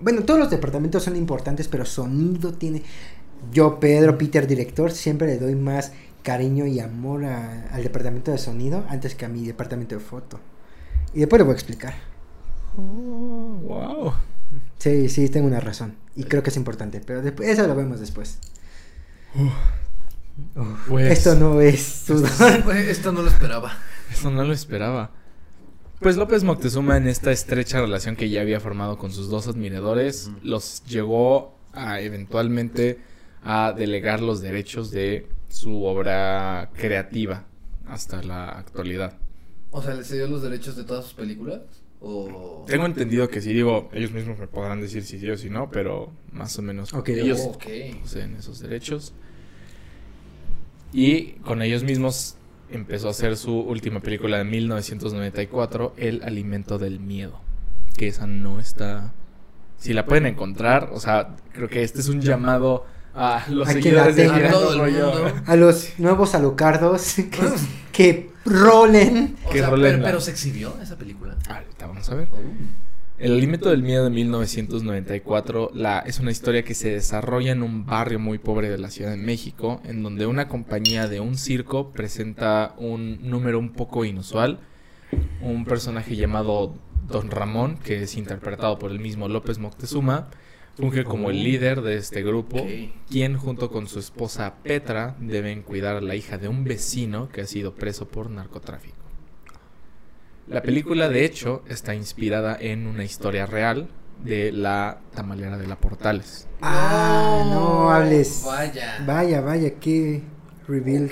bueno, 0.00 0.22
todos 0.22 0.40
los 0.40 0.50
departamentos 0.50 1.02
son 1.04 1.16
importantes, 1.16 1.68
pero 1.68 1.84
sonido 1.84 2.52
tiene. 2.52 2.82
Yo, 3.52 3.78
Pedro, 3.80 4.18
Peter, 4.18 4.46
director, 4.46 4.90
siempre 4.92 5.26
le 5.28 5.38
doy 5.38 5.54
más 5.54 5.92
cariño 6.22 6.66
y 6.66 6.78
amor 6.80 7.24
a- 7.24 7.68
al 7.72 7.82
departamento 7.82 8.30
de 8.30 8.38
sonido 8.38 8.84
antes 8.88 9.14
que 9.14 9.24
a 9.24 9.28
mi 9.28 9.46
departamento 9.46 9.94
de 9.96 10.00
foto. 10.00 10.38
Y 11.14 11.20
después 11.20 11.38
le 11.40 11.44
voy 11.44 11.52
a 11.52 11.54
explicar. 11.54 11.94
Oh, 12.76 12.80
wow. 13.62 14.12
Sí, 14.78 15.08
sí, 15.08 15.28
tengo 15.28 15.46
una 15.46 15.60
razón. 15.60 15.96
Y 16.16 16.24
creo 16.24 16.42
que 16.42 16.50
es 16.50 16.56
importante, 16.56 17.00
pero 17.04 17.22
después, 17.22 17.48
eso 17.48 17.66
lo 17.66 17.74
vemos 17.74 18.00
después. 18.00 18.38
Uf, 19.34 19.52
Pues- 20.88 21.10
Esto 21.18 21.34
no 21.34 21.60
es 21.60 21.82
sudor. 21.82 22.30
Esto 22.76 23.12
no 23.12 23.22
lo 23.22 23.28
esperaba. 23.28 23.72
Eso 24.10 24.30
no 24.30 24.44
lo 24.44 24.52
esperaba. 24.52 25.10
Pues 26.00 26.16
López 26.16 26.42
Moctezuma 26.42 26.96
en 26.96 27.06
esta 27.06 27.30
estrecha 27.30 27.80
relación 27.80 28.16
que 28.16 28.28
ya 28.28 28.40
había 28.40 28.58
formado 28.58 28.98
con 28.98 29.12
sus 29.12 29.28
dos 29.30 29.46
admiradores, 29.46 30.30
los 30.42 30.82
llegó 30.84 31.56
a 31.72 32.00
eventualmente 32.00 32.98
a 33.44 33.72
delegar 33.76 34.20
los 34.20 34.40
derechos 34.40 34.90
de 34.90 35.28
su 35.48 35.84
obra 35.84 36.70
creativa 36.74 37.44
hasta 37.86 38.20
la 38.22 38.48
actualidad. 38.48 39.14
O 39.72 39.82
sea, 39.82 39.94
¿le 39.94 40.04
cedió 40.04 40.28
los 40.28 40.42
derechos 40.42 40.76
de 40.76 40.84
todas 40.84 41.04
sus 41.04 41.14
películas? 41.14 41.60
O... 42.00 42.64
Tengo 42.66 42.84
entendido 42.86 43.28
que 43.28 43.40
si 43.40 43.52
digo, 43.52 43.88
ellos 43.92 44.12
mismos 44.12 44.38
me 44.38 44.46
podrán 44.46 44.80
decir 44.80 45.02
si 45.02 45.18
sí 45.18 45.30
o 45.30 45.36
si 45.36 45.50
no, 45.50 45.70
pero 45.70 46.10
más 46.32 46.58
o 46.58 46.62
menos 46.62 46.92
Ok, 46.92 47.08
ellos 47.08 47.40
poseen 48.02 48.36
esos 48.36 48.60
derechos. 48.60 49.14
Y 50.92 51.32
con 51.44 51.62
ellos 51.62 51.84
mismos 51.84 52.36
empezó 52.70 53.08
a 53.08 53.12
hacer 53.12 53.36
su 53.36 53.58
última 53.58 54.00
película 54.00 54.38
de 54.38 54.44
1994, 54.44 55.94
El 55.96 56.22
alimento 56.22 56.78
del 56.78 57.00
miedo. 57.00 57.40
Que 57.96 58.08
esa 58.08 58.26
no 58.26 58.60
está... 58.60 59.12
Si 59.78 59.94
la 59.94 60.04
pueden 60.06 60.26
encontrar, 60.26 60.90
o 60.92 61.00
sea, 61.00 61.36
creo 61.52 61.68
que 61.68 61.82
este 61.82 62.00
es 62.00 62.08
un 62.08 62.20
llamado 62.20 62.84
a 63.14 63.44
los 63.48 63.68
A 63.68 63.72
seguidores 63.72 64.16
la 64.16 64.22
de 64.22 64.22
tengan. 64.22 64.36
Tirando 64.38 64.58
A 64.58 64.60
todo 64.60 64.72
el 64.72 64.78
Rollo. 64.78 65.06
mundo. 65.12 65.42
A 65.46 65.56
los 65.56 65.98
nuevos 65.98 66.34
alucardos 66.34 67.14
que, 67.30 67.30
que 67.92 68.31
rolen. 68.44 69.36
O 69.46 69.52
sea, 69.52 69.70
rolen 69.70 70.02
pero, 70.02 70.20
se 70.20 70.30
exhibió 70.30 70.74
esa 70.82 70.96
película. 70.96 71.36
Ahorita 71.48 71.86
vamos 71.86 72.08
a 72.10 72.14
ver. 72.14 72.28
Oh. 72.32 72.36
El 73.18 73.34
alimento 73.34 73.70
del 73.70 73.82
miedo 73.82 74.02
de 74.02 74.10
1994 74.10 75.70
la, 75.74 76.00
es 76.00 76.18
una 76.18 76.32
historia 76.32 76.64
que 76.64 76.74
se 76.74 76.90
desarrolla 76.90 77.52
en 77.52 77.62
un 77.62 77.86
barrio 77.86 78.18
muy 78.18 78.38
pobre 78.38 78.68
de 78.68 78.78
la 78.78 78.90
Ciudad 78.90 79.12
de 79.12 79.16
México, 79.16 79.80
en 79.84 80.02
donde 80.02 80.26
una 80.26 80.48
compañía 80.48 81.06
de 81.06 81.20
un 81.20 81.38
circo 81.38 81.92
presenta 81.92 82.74
un 82.78 83.30
número 83.30 83.60
un 83.60 83.74
poco 83.74 84.04
inusual. 84.04 84.58
Un 85.40 85.64
personaje 85.64 86.16
llamado 86.16 86.74
Don 87.06 87.30
Ramón, 87.30 87.76
que 87.76 88.02
es 88.02 88.16
interpretado 88.16 88.78
por 88.80 88.90
el 88.90 88.98
mismo 88.98 89.28
López 89.28 89.60
Moctezuma, 89.60 90.28
funge 90.76 91.04
como 91.04 91.30
el 91.30 91.42
líder 91.42 91.82
de 91.82 91.96
este 91.96 92.22
grupo, 92.22 92.58
Ok. 92.58 92.68
quien 93.10 93.36
junto 93.36 93.70
con 93.70 93.86
su 93.86 93.98
esposa 93.98 94.54
Petra 94.62 95.16
deben 95.20 95.62
cuidar 95.62 95.96
a 95.96 96.00
la 96.00 96.14
hija 96.16 96.38
de 96.38 96.48
un 96.48 96.64
vecino 96.64 97.28
que 97.28 97.42
ha 97.42 97.46
sido 97.46 97.74
preso 97.74 98.08
por 98.08 98.30
narcotráfico. 98.30 98.96
La 100.48 100.62
película, 100.62 101.08
de 101.08 101.24
hecho, 101.24 101.62
está 101.68 101.94
inspirada 101.94 102.56
en 102.60 102.86
una 102.86 103.04
historia 103.04 103.46
real 103.46 103.88
de 104.24 104.52
la 104.52 105.00
tamalera 105.14 105.56
de 105.56 105.66
la 105.66 105.76
Portales. 105.76 106.48
Ah, 106.60 107.44
no 107.50 107.90
hables. 107.90 108.42
Vaya. 108.44 109.02
Vaya, 109.06 109.40
vaya, 109.40 109.74
qué 109.78 110.22
reveal. 110.66 111.10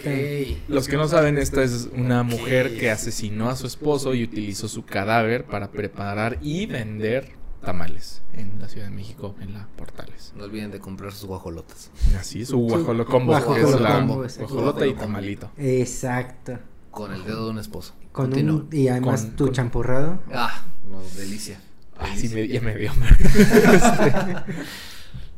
Los 0.69 0.89
que 0.89 0.97
no 0.97 1.09
saben, 1.09 1.39
esta 1.39 1.63
es 1.63 1.89
una 1.95 2.23
mujer 2.23 2.77
que 2.79 2.91
asesinó 2.91 3.51
a 3.51 3.57
su 3.57 3.67
esposo 3.67 4.15
y 4.15 4.25
utilizó 4.25 4.69
su 4.69 4.85
cadáver 4.85 5.45
para 5.45 5.71
preparar 5.71 6.39
y 6.43 6.67
vender 6.67 7.40
tamales 7.65 8.23
en 8.33 8.59
la 8.61 8.69
Ciudad 8.69 8.87
de 8.87 8.93
México, 8.95 9.35
en 9.41 9.53
la 9.55 9.67
Portales. 9.77 10.33
No 10.37 10.45
olviden 10.45 10.71
de 10.71 10.79
comprar 10.81 11.13
sus 11.13 11.27
guajolotas. 11.27 11.91
Así, 12.19 12.45
su 12.47 12.59
guajolocombo, 12.59 13.33
que 13.35 13.41
guajolocombo, 13.45 14.25
es 14.25 14.37
la 14.39 14.43
exacto. 14.45 14.55
guajolota 14.55 14.87
y 14.87 14.95
tamalito. 14.95 15.51
Exacto. 15.59 16.59
Con 16.91 17.13
el 17.13 17.25
dedo 17.25 17.45
de 17.47 17.51
un 17.53 17.59
esposo. 17.59 17.95
Con 18.13 18.33
un, 18.35 18.69
y 18.73 18.89
además 18.89 19.23
Con- 19.23 19.37
tu 19.37 19.45
con- 19.47 19.55
champurrado. 19.55 20.21
Ah, 20.33 20.65
no, 20.91 21.01
delicia. 21.17 21.61
Ay, 21.99 22.19
sí, 22.19 22.29
me, 22.31 22.49
ya 22.49 22.61
me 22.61 22.75
dio. 22.77 22.93
Este, 23.35 24.15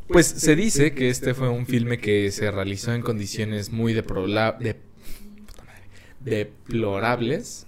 Pues 0.09 0.27
se 0.27 0.57
dice 0.57 0.95
que 0.95 1.09
este 1.09 1.33
fue 1.35 1.49
un 1.49 1.67
filme 1.67 1.99
que 1.99 2.31
se 2.31 2.51
realizó 2.51 2.93
en 2.93 3.03
condiciones 3.03 3.71
muy 3.73 3.93
de- 3.95 4.03
puta 4.03 4.21
madre, 5.65 5.89
deplorables 6.21 7.67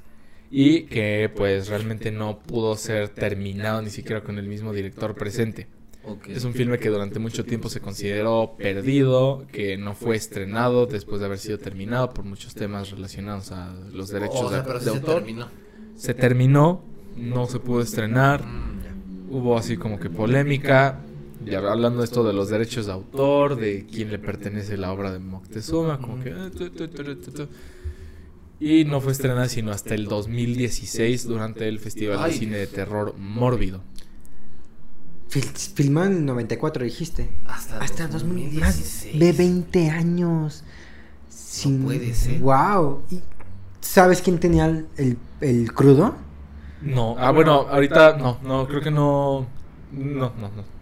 y 0.57 0.83
que 0.85 1.29
pues 1.35 1.67
realmente 1.69 2.13
no 2.13 2.39
pudo 2.39 2.77
ser 2.77 3.09
terminado 3.09 3.83
ni 3.83 3.91
siquiera 3.91 4.23
con 4.23 4.39
el 4.39 4.47
mismo 4.47 4.73
director 4.73 5.17
presente. 5.17 5.67
Es 6.29 6.45
un 6.45 6.55
filme 6.55 6.79
que 6.79 6.91
durante 6.91 7.19
mucho 7.19 7.45
tiempo 7.45 7.69
se 7.69 7.81
consideró 7.81 8.55
perdido, 8.57 9.47
que 9.51 9.77
no 9.77 9.95
fue 9.97 10.15
estrenado 10.15 10.87
después 10.87 11.19
de 11.19 11.27
haber 11.27 11.39
sido 11.39 11.59
terminado 11.59 12.11
por 12.15 12.25
muchos 12.25 12.55
temas 12.55 12.91
relacionados 12.93 13.51
a 13.51 13.75
los 13.93 14.11
derechos 14.11 14.43
O 14.43 14.49
sea, 14.49 14.63
de, 14.63 14.79
de 14.79 14.79
sí 14.79 14.85
se 14.85 14.91
autor. 14.91 15.15
terminó. 15.15 15.49
Se 15.97 16.15
terminó, 16.15 16.85
no 17.17 17.47
se 17.47 17.59
pudo 17.59 17.81
estrenar, 17.81 18.45
Mm, 18.45 19.31
hubo 19.31 19.59
así 19.59 19.77
como 19.77 19.99
que 19.99 20.09
polémica, 20.11 21.01
ya 21.45 21.59
hablando 21.59 21.99
de 22.01 22.05
esto 22.05 22.23
de 22.23 22.33
los 22.33 22.49
derechos 22.49 22.87
de 22.87 22.93
autor, 22.93 23.57
de 23.57 23.87
quién 23.87 24.11
le 24.11 24.19
pertenece 24.21 24.77
la 24.77 24.93
obra 24.93 25.11
de 25.11 25.19
Moctezuma, 25.19 26.01
como 26.01 26.23
que... 26.23 26.31
ah, 26.33 26.51
tu, 26.57 26.71
tu, 26.71 26.87
tu, 26.89 27.03
tu, 27.17 27.31
tu. 27.33 27.49
Y 28.67 28.85
no 28.87 29.01
fue 29.03 29.13
estrenada 29.13 29.47
sino 29.51 29.73
hasta 29.73 29.95
el 29.95 30.07
2016 30.07 31.27
durante 31.29 31.69
el 31.69 31.79
Festival 31.81 32.31
de. 32.31 32.33
Cine 32.33 32.57
de 32.57 32.67
Terror 32.67 33.15
Mórbido. 33.19 33.83
Fil- 35.29 35.53
filmó 35.75 36.05
en 36.05 36.13
el 36.13 36.25
94, 36.25 36.83
dijiste. 36.85 37.29
Hasta, 37.47 37.79
Hasta 37.79 38.09
2000, 38.09 38.45
más 38.61 38.77
2016. 38.79 39.19
de 39.19 39.33
20 39.33 39.91
años. 39.91 40.65
Sin... 41.29 41.85
puede 41.85 42.15
ser. 42.15 42.41
Wow. 42.41 43.03
¿Y 43.11 43.21
¿Sabes 43.83 44.23
quién 44.23 44.39
tenía 44.39 44.65
el, 44.65 44.87
el, 44.97 45.19
el 45.43 45.73
crudo? 45.75 46.15
No, 46.81 47.17
ah, 47.19 47.33
bueno, 47.33 47.67
ahorita 47.69 48.17
no, 48.17 48.39
no, 48.43 48.67
creo 48.67 48.81
que 48.81 48.91
no... 48.91 49.47
No, 49.93 50.33
no, 50.41 50.49
no. 50.49 50.74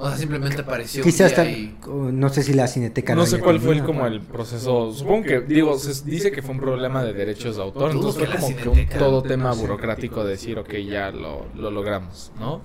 O 0.00 0.08
sea, 0.08 0.16
simplemente 0.16 0.60
apareció. 0.60 1.02
Quizás 1.02 1.32
y- 1.46 1.74
no 1.86 2.28
sé 2.28 2.44
si 2.44 2.52
la 2.54 2.68
cineteca 2.68 3.16
No 3.16 3.26
sé 3.26 3.40
cuál 3.40 3.58
fue 3.58 3.74
el, 3.74 3.82
como 3.82 4.06
el 4.06 4.20
proceso. 4.20 4.92
Supongo 4.92 5.24
que, 5.24 5.40
digo, 5.40 5.76
se 5.76 6.04
dice 6.08 6.30
que 6.30 6.40
fue 6.40 6.52
un 6.52 6.60
problema 6.60 7.02
de 7.02 7.12
derechos 7.12 7.56
de 7.56 7.62
autor. 7.62 7.90
Entonces 7.90 8.28
fue 8.28 8.38
como 8.38 8.56
que 8.56 8.68
un 8.68 8.88
todo 8.88 9.22
tema 9.22 9.52
burocrático 9.52 10.22
de 10.22 10.30
decir, 10.30 10.58
ok, 10.58 10.72
ya 10.88 11.10
lo, 11.10 11.46
lo 11.56 11.70
logramos, 11.72 12.30
¿no? 12.38 12.62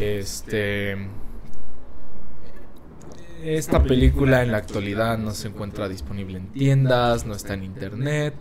Este. 0.00 0.96
Esta 3.42 3.82
película 3.82 4.42
en 4.42 4.52
la 4.52 4.58
actualidad 4.58 5.18
no 5.18 5.32
se 5.32 5.48
encuentra 5.48 5.88
disponible 5.88 6.38
en 6.38 6.46
tiendas, 6.46 7.26
no 7.26 7.34
está 7.34 7.54
en 7.54 7.64
internet. 7.64 8.34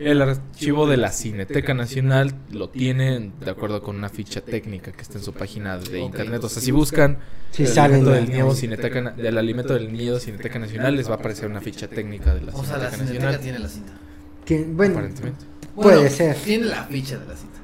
El 0.00 0.22
archivo 0.22 0.86
de 0.86 0.96
la 0.96 1.12
Cineteca 1.12 1.74
Nacional 1.74 2.34
lo 2.50 2.70
tienen 2.70 3.32
de 3.44 3.50
acuerdo 3.50 3.82
con 3.82 3.96
una 3.96 4.08
ficha 4.08 4.40
técnica 4.40 4.92
que 4.92 5.02
está 5.02 5.18
en 5.18 5.24
su 5.24 5.32
página 5.34 5.76
de 5.76 6.00
internet. 6.00 6.42
O 6.42 6.48
sea, 6.48 6.62
si 6.62 6.70
buscan 6.70 7.18
Sí, 7.50 7.64
el 7.64 7.78
alimento 7.78 8.10
del 8.10 8.30
Niedo 8.30 8.54
Cineteca 8.54 9.10
del 9.10 9.36
alimento 9.38 9.74
del 9.74 9.92
Niedo 9.92 10.18
Cineteca 10.18 10.58
Nacional 10.58 10.96
les 10.96 11.08
va 11.08 11.14
a 11.14 11.16
aparecer 11.18 11.48
una 11.50 11.60
ficha 11.60 11.86
técnica 11.88 12.34
de 12.34 12.40
la 12.42 12.52
O 12.52 12.64
sea, 12.64 12.78
la 12.78 12.90
Cineteca 12.90 12.96
Cineteca 12.96 13.26
Nacional. 13.26 13.40
tiene 13.40 13.58
la 13.58 13.68
cinta. 13.68 13.92
Que, 14.46 14.64
bueno, 14.64 14.94
Aparentemente. 14.94 15.44
Puede 15.74 16.08
ser. 16.10 16.34
Tiene 16.36 16.66
la 16.66 16.84
ficha 16.84 17.18
de 17.18 17.26
la 17.26 17.36
cinta. 17.36 17.58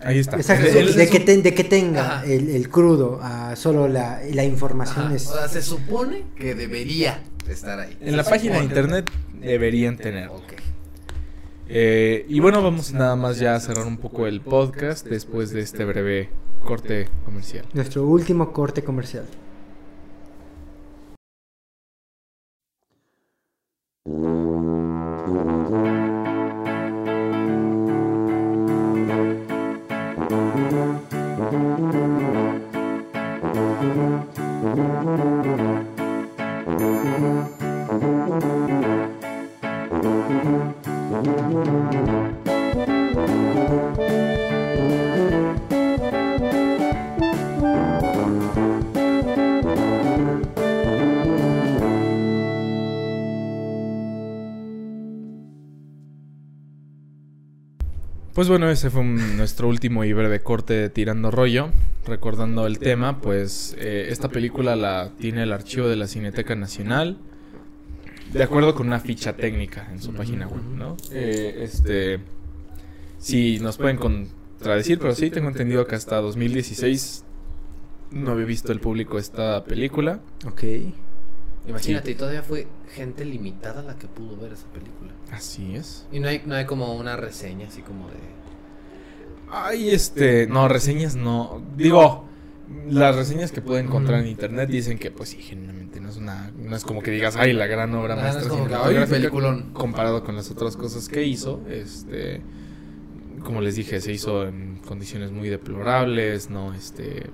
Ahí 0.00 0.18
está. 0.20 0.36
exacto, 0.36 0.66
El- 0.66 0.94
de, 0.94 1.08
que 1.08 1.20
te- 1.20 1.42
de 1.42 1.54
que 1.54 1.64
tenga 1.64 2.24
el, 2.24 2.48
el 2.50 2.68
crudo, 2.68 3.20
ah, 3.22 3.54
solo 3.56 3.86
la, 3.88 4.20
la 4.32 4.44
información 4.44 5.06
Ajá, 5.06 5.14
es... 5.14 5.26
O 5.28 5.34
sea, 5.34 5.48
se 5.48 5.62
supone 5.62 6.24
que 6.36 6.54
debería 6.54 7.22
estar 7.48 7.78
ahí. 7.80 7.96
en 8.00 8.16
la 8.16 8.24
página 8.24 8.58
de 8.58 8.64
internet 8.64 9.10
deberían 9.40 9.96
tener. 9.96 10.28
Ok. 10.28 10.52
Eh, 11.68 12.26
y 12.28 12.40
bueno, 12.40 12.62
vamos 12.62 12.92
nada 12.92 13.16
más 13.16 13.38
ya 13.38 13.54
a 13.54 13.60
cerrar 13.60 13.86
un 13.86 13.96
poco 13.96 14.26
el 14.26 14.40
podcast 14.40 15.06
después 15.06 15.50
de 15.50 15.60
este 15.60 15.84
breve 15.84 16.30
corte 16.62 17.08
comercial. 17.24 17.64
Nuestro 17.72 18.06
último 18.06 18.52
corte 18.52 18.82
comercial. 18.82 19.26
Pues 58.34 58.48
bueno, 58.48 58.68
ese 58.68 58.90
fue 58.90 59.04
nuestro 59.04 59.68
último 59.68 60.02
y 60.02 60.12
breve 60.12 60.40
corte 60.40 60.74
de 60.74 60.90
Tirando 60.90 61.30
Rollo. 61.30 61.70
Recordando 62.04 62.66
el 62.66 62.80
tema, 62.80 63.20
pues 63.20 63.76
eh, 63.78 64.08
esta 64.10 64.28
película 64.28 64.74
la 64.74 65.12
tiene 65.20 65.44
el 65.44 65.52
archivo 65.52 65.86
de 65.86 65.94
la 65.94 66.08
Cineteca 66.08 66.56
Nacional. 66.56 67.16
De 68.32 68.42
acuerdo 68.42 68.74
con 68.74 68.88
una 68.88 68.98
ficha 68.98 69.34
técnica 69.36 69.88
en 69.92 70.02
su 70.02 70.12
página 70.12 70.48
web, 70.48 70.64
¿no? 70.76 70.96
Eh, 71.12 71.60
este. 71.62 72.18
Sí, 73.18 73.60
nos 73.60 73.76
pueden 73.78 73.98
contradecir, 73.98 74.98
pero 74.98 75.14
sí 75.14 75.30
tengo 75.30 75.46
entendido 75.46 75.86
que 75.86 75.94
hasta 75.94 76.20
2016 76.20 77.24
no 78.10 78.32
había 78.32 78.46
visto 78.46 78.72
el 78.72 78.80
público 78.80 79.16
esta 79.16 79.62
película. 79.64 80.18
Ok. 80.44 80.64
Imagínate, 81.66 82.10
y 82.10 82.14
todavía 82.14 82.42
fue 82.42 82.66
gente 82.94 83.24
limitada 83.24 83.82
la 83.82 83.96
que 83.96 84.06
pudo 84.06 84.36
ver 84.36 84.52
esa 84.52 84.66
película. 84.66 85.12
Así 85.30 85.74
es. 85.74 86.06
Y 86.12 86.20
no 86.20 86.28
hay, 86.28 86.42
no 86.44 86.54
hay 86.54 86.66
como 86.66 86.94
una 86.94 87.16
reseña 87.16 87.68
así 87.68 87.82
como 87.82 88.06
de. 88.08 88.16
Ay, 89.50 89.90
este, 89.90 90.46
no, 90.46 90.68
reseñas 90.68 91.16
no. 91.16 91.62
Digo, 91.76 92.26
las 92.88 93.14
reseñas 93.16 93.52
que 93.52 93.60
puedo 93.62 93.78
encontrar 93.78 94.20
en 94.20 94.26
internet 94.26 94.68
dicen 94.68 94.98
que, 94.98 95.10
pues 95.10 95.30
sí, 95.30 95.38
genuinamente 95.38 96.00
no 96.00 96.08
es 96.10 96.16
una, 96.16 96.50
no 96.56 96.76
es 96.76 96.84
como 96.84 97.02
que 97.02 97.10
digas, 97.10 97.36
ay, 97.36 97.52
la 97.52 97.66
gran 97.66 97.94
obra 97.94 98.14
Ah, 98.14 98.16
no 98.16 98.22
maestra 98.22 98.42
es 98.42 98.48
como 98.48 98.66
que, 98.66 98.74
ay, 98.74 98.80
cinematográfica", 98.80 99.16
peliculón. 99.16 99.72
comparado 99.72 100.24
con 100.24 100.36
las 100.36 100.50
otras 100.50 100.76
cosas 100.76 101.08
que 101.08 101.24
hizo, 101.24 101.62
este, 101.68 102.42
como 103.42 103.60
les 103.60 103.76
dije, 103.76 104.00
se 104.00 104.12
hizo 104.12 104.46
en 104.46 104.78
condiciones 104.86 105.30
muy 105.30 105.48
deplorables, 105.48 106.50
no, 106.50 106.74
este, 106.74 107.30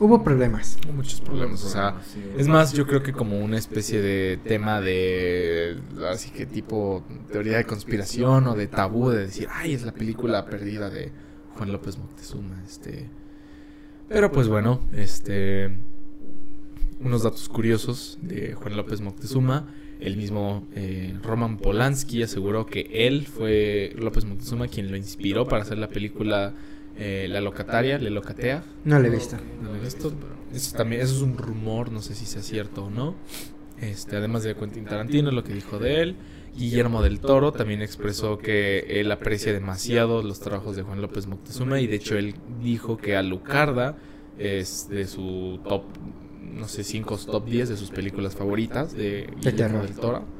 Hubo 0.00 0.24
problemas. 0.24 0.78
hubo 0.82 0.94
muchos 0.94 1.20
problemas, 1.20 1.62
o 1.62 1.68
sea, 1.68 2.00
es 2.38 2.48
más, 2.48 2.72
yo 2.72 2.86
creo 2.86 3.02
que 3.02 3.12
como 3.12 3.38
una 3.38 3.58
especie 3.58 4.00
de 4.00 4.38
tema 4.42 4.80
de. 4.80 5.76
Así 6.10 6.30
que 6.30 6.46
tipo 6.46 7.04
teoría 7.30 7.58
de 7.58 7.66
conspiración 7.66 8.46
o 8.46 8.54
de 8.54 8.66
tabú 8.66 9.10
de 9.10 9.26
decir, 9.26 9.46
ay, 9.52 9.74
es 9.74 9.84
la 9.84 9.92
película 9.92 10.46
perdida 10.46 10.88
de 10.88 11.12
Juan 11.54 11.70
López 11.70 11.98
Moctezuma. 11.98 12.62
Este. 12.66 13.10
Pero 14.08 14.32
pues 14.32 14.48
bueno, 14.48 14.80
este. 14.94 15.78
Unos 17.00 17.22
datos 17.22 17.50
curiosos 17.50 18.18
de 18.22 18.54
Juan 18.54 18.78
López 18.78 19.02
Moctezuma. 19.02 19.68
El 20.00 20.16
mismo 20.16 20.66
eh, 20.74 21.14
Roman 21.22 21.58
Polanski 21.58 22.22
aseguró 22.22 22.64
que 22.64 22.88
él 22.90 23.26
fue 23.26 23.94
López 23.98 24.24
Moctezuma 24.24 24.66
quien 24.66 24.90
lo 24.90 24.96
inspiró 24.96 25.46
para 25.46 25.62
hacer 25.62 25.76
la 25.76 25.90
película 25.90 26.54
eh, 26.96 27.26
La 27.28 27.40
Locataria, 27.40 27.98
Le 27.98 28.10
Locatea. 28.10 28.62
No 28.84 28.98
lo 28.98 29.06
he 29.06 29.10
visto. 29.10 29.36
No 29.62 29.70
lo 29.70 29.76
he 29.76 29.80
visto, 29.80 30.12
pero 30.18 30.34
eso 30.54 30.76
también 30.76 31.02
eso 31.02 31.14
es 31.14 31.22
un 31.22 31.36
rumor, 31.36 31.90
no 31.92 32.02
sé 32.02 32.14
si 32.14 32.26
sea 32.26 32.42
cierto 32.42 32.84
o 32.84 32.90
no. 32.90 33.14
Este, 33.80 34.16
además 34.16 34.42
de 34.42 34.54
Quentin 34.54 34.84
Tarantino, 34.84 35.30
lo 35.30 35.42
que 35.42 35.54
dijo 35.54 35.78
de 35.78 36.02
él, 36.02 36.16
Guillermo 36.56 37.02
del 37.02 37.20
Toro 37.20 37.52
también 37.52 37.80
expresó 37.80 38.36
que 38.38 39.00
él 39.00 39.10
aprecia 39.10 39.52
demasiado 39.52 40.22
los 40.22 40.40
trabajos 40.40 40.76
de 40.76 40.82
Juan 40.82 41.00
López 41.00 41.26
Moctezuma 41.26 41.80
y 41.80 41.86
de 41.86 41.96
hecho 41.96 42.18
él 42.18 42.34
dijo 42.62 42.96
que 42.96 43.16
Alucarda 43.16 43.96
es 44.38 44.88
de 44.88 45.06
su 45.06 45.60
top, 45.66 45.84
no 46.42 46.68
sé, 46.68 46.84
5 46.84 47.16
top 47.18 47.46
10 47.46 47.68
de 47.70 47.76
sus 47.76 47.90
películas 47.90 48.34
favoritas 48.34 48.92
de 48.92 49.32
Guillermo 49.40 49.82
del 49.82 49.94
Toro. 49.94 50.39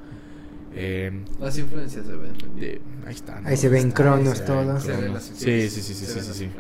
Eh, 0.73 1.11
Las 1.41 1.59
influencias 1.59 2.07
se 2.07 2.13
ven. 2.17 2.33
de- 2.57 2.81
ahí 3.07 3.15
está. 3.15 3.41
¿no? 3.41 3.49
Ahí 3.49 3.57
se 3.57 3.69
ven 3.69 3.91
cronos 3.91 4.45
todo. 4.45 4.81
Se 4.81 4.89
ven 4.89 4.99
cronos. 5.01 5.15
las 5.15 5.25
Sí, 5.25 5.33
influencias. 5.51 5.73
sí, 5.85 5.95
sí, 5.95 6.07
sí, 6.07 6.21
sí, 6.21 6.33
sí. 6.35 6.51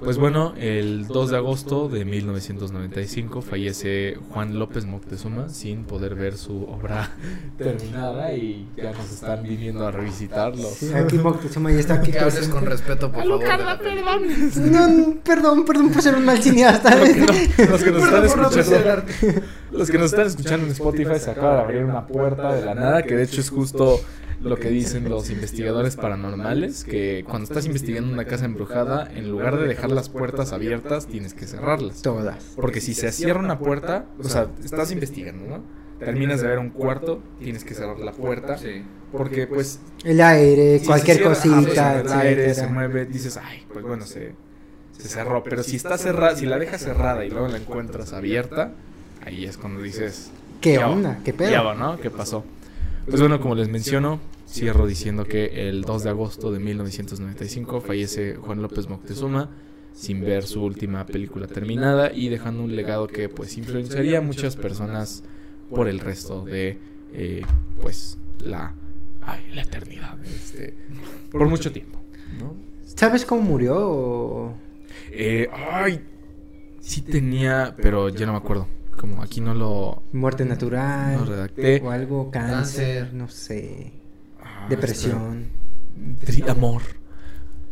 Pues 0.00 0.18
bueno, 0.18 0.52
el 0.58 1.06
2 1.06 1.30
de 1.30 1.36
agosto 1.38 1.88
de 1.88 2.04
1995 2.04 3.40
fallece 3.40 4.18
Juan 4.30 4.58
López 4.58 4.84
Moctezuma 4.84 5.48
sin 5.48 5.84
poder 5.84 6.14
ver 6.14 6.36
su 6.36 6.64
obra 6.64 7.10
terminada 7.58 8.34
y 8.34 8.68
ya 8.76 8.92
nos 8.92 9.10
están 9.10 9.42
viniendo 9.44 9.86
a 9.86 9.90
revisitarlo. 9.92 10.68
Sí, 10.68 10.92
aquí 10.92 11.16
Moctezuma 11.16 11.70
ya 11.72 11.78
está 11.80 11.94
aquí. 11.94 12.12
Que 12.12 12.18
hables 12.18 12.48
con 12.48 12.66
respeto, 12.66 13.10
por 13.10 13.22
favor. 13.24 13.42
la 13.44 13.54
Alucarda, 13.54 13.78
película. 13.78 14.18
perdón. 14.18 14.72
No, 14.72 15.14
perdón, 15.24 15.64
perdón 15.64 15.90
por 15.90 16.02
ser 16.02 16.14
un 16.16 16.24
mal 16.26 16.42
cineasta. 16.42 16.94
Los 16.96 17.08
que, 17.08 17.20
no- 17.20 17.70
los 17.70 17.82
que 17.82 17.90
nos 17.90 18.02
están 18.04 18.24
escuchando, 18.24 19.02
los 19.72 19.90
que 19.90 19.98
nos 19.98 20.06
están 20.10 20.26
escuchando 20.26 20.66
en 20.66 20.72
Spotify 20.72 21.18
se 21.18 21.30
acaba 21.30 21.54
de 21.56 21.60
abrir 21.62 21.84
una 21.84 22.06
puerta 22.06 22.52
de 22.52 22.64
la 22.64 22.74
nada, 22.74 23.02
que 23.04 23.16
de 23.16 23.22
hecho 23.22 23.40
es 23.40 23.48
justo 23.48 24.00
lo 24.44 24.56
que 24.56 24.68
dicen 24.68 25.08
los 25.08 25.30
investigadores 25.30 25.96
paranormales, 25.96 26.84
que 26.84 27.24
cuando 27.24 27.44
estás 27.44 27.66
investigando 27.66 28.12
una 28.12 28.24
casa 28.24 28.44
embrujada, 28.44 29.10
en 29.14 29.30
lugar 29.30 29.58
de 29.58 29.66
dejar 29.66 29.90
las 29.90 30.08
puertas 30.08 30.52
abiertas, 30.52 31.06
tienes 31.06 31.34
que 31.34 31.46
cerrarlas. 31.46 32.02
Todas. 32.02 32.52
Porque 32.56 32.80
si 32.80 32.94
se 32.94 33.10
cierra 33.12 33.40
una 33.40 33.58
puerta, 33.58 34.06
o 34.18 34.28
sea, 34.28 34.48
estás 34.62 34.90
investigando, 34.90 35.46
¿no? 35.46 35.62
Terminas 35.98 36.42
de 36.42 36.48
ver 36.48 36.58
un 36.58 36.70
cuarto, 36.70 37.22
tienes 37.38 37.64
que 37.64 37.74
cerrar 37.74 37.98
la 37.98 38.12
puerta. 38.12 38.58
Porque, 39.10 39.46
pues. 39.46 39.80
El 40.04 40.20
aire, 40.20 40.78
si 40.80 40.86
cualquier 40.86 41.18
cierra, 41.18 41.30
cosita, 41.30 42.00
el 42.00 42.12
aire 42.12 42.54
se 42.54 42.66
mueve, 42.66 43.06
dices, 43.06 43.38
ay, 43.42 43.64
pues 43.72 43.84
bueno, 43.84 44.04
se, 44.04 44.34
se 44.98 45.08
cerró. 45.08 45.42
Pero 45.42 45.62
si 45.62 45.76
está 45.76 45.96
cerrada, 45.96 46.36
si 46.36 46.46
la 46.46 46.58
dejas 46.58 46.82
cerrada 46.82 47.24
y 47.24 47.30
luego 47.30 47.48
la 47.48 47.56
encuentras 47.56 48.12
abierta, 48.12 48.72
ahí 49.24 49.44
es 49.44 49.56
cuando 49.56 49.80
dices. 49.80 50.30
¿Qué 50.60 50.78
onda? 50.78 51.20
¿Qué 51.24 51.32
pedo? 51.32 51.98
¿Qué 52.00 52.10
pasó? 52.10 52.44
Pues 53.06 53.20
bueno, 53.20 53.38
como 53.38 53.54
les 53.54 53.68
menciono, 53.68 54.18
cierro 54.48 54.86
diciendo 54.86 55.24
que 55.24 55.68
el 55.68 55.82
2 55.82 56.04
de 56.04 56.10
agosto 56.10 56.50
de 56.50 56.58
1995 56.58 57.82
fallece 57.82 58.36
Juan 58.36 58.62
López 58.62 58.88
Moctezuma 58.88 59.50
sin 59.92 60.22
ver 60.22 60.44
su 60.44 60.62
última 60.62 61.04
película 61.04 61.46
terminada 61.46 62.12
y 62.12 62.28
dejando 62.28 62.64
un 62.64 62.74
legado 62.74 63.06
que 63.06 63.28
pues 63.28 63.56
influenciaría 63.58 64.18
a 64.18 64.20
muchas 64.22 64.56
personas 64.56 65.22
por 65.70 65.86
el 65.86 66.00
resto 66.00 66.44
de 66.44 66.78
eh, 67.12 67.42
pues 67.80 68.18
la 68.40 68.74
ay, 69.20 69.44
la 69.54 69.62
eternidad 69.62 70.16
este, 70.24 70.74
por 71.30 71.46
mucho 71.46 71.70
tiempo 71.70 72.00
¿no? 72.40 72.56
¿Sabes 72.84 73.24
cómo 73.24 73.42
murió? 73.42 74.54
Eh, 75.12 75.48
ay 75.52 76.00
sí 76.80 77.02
tenía 77.02 77.74
pero 77.76 78.08
ya 78.08 78.26
no 78.26 78.32
me 78.32 78.38
acuerdo 78.38 78.66
como 78.94 79.22
aquí 79.22 79.40
no 79.40 79.54
lo 79.54 80.02
Muerte 80.12 80.44
natural. 80.44 81.16
no 81.16 81.24
redacté 81.24 81.80
O 81.84 81.90
algo, 81.90 82.30
cáncer, 82.30 82.98
Cáncer. 83.00 83.14
no 83.14 83.28
sé. 83.28 83.92
Ah, 84.42 84.66
Depresión. 84.68 85.46
amor. 86.48 86.82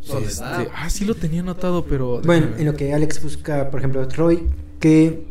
Este, 0.03 0.44
ah, 0.44 0.90
sí 0.90 1.05
lo 1.05 1.15
tenía 1.15 1.40
anotado, 1.43 1.85
pero... 1.85 2.20
Bueno, 2.23 2.49
en 2.59 2.66
lo 2.66 2.74
que 2.74 2.93
Alex 2.93 3.23
busca, 3.23 3.70
por 3.70 3.78
ejemplo, 3.78 4.07
Troy, 4.09 4.49
¿qué, 4.81 5.27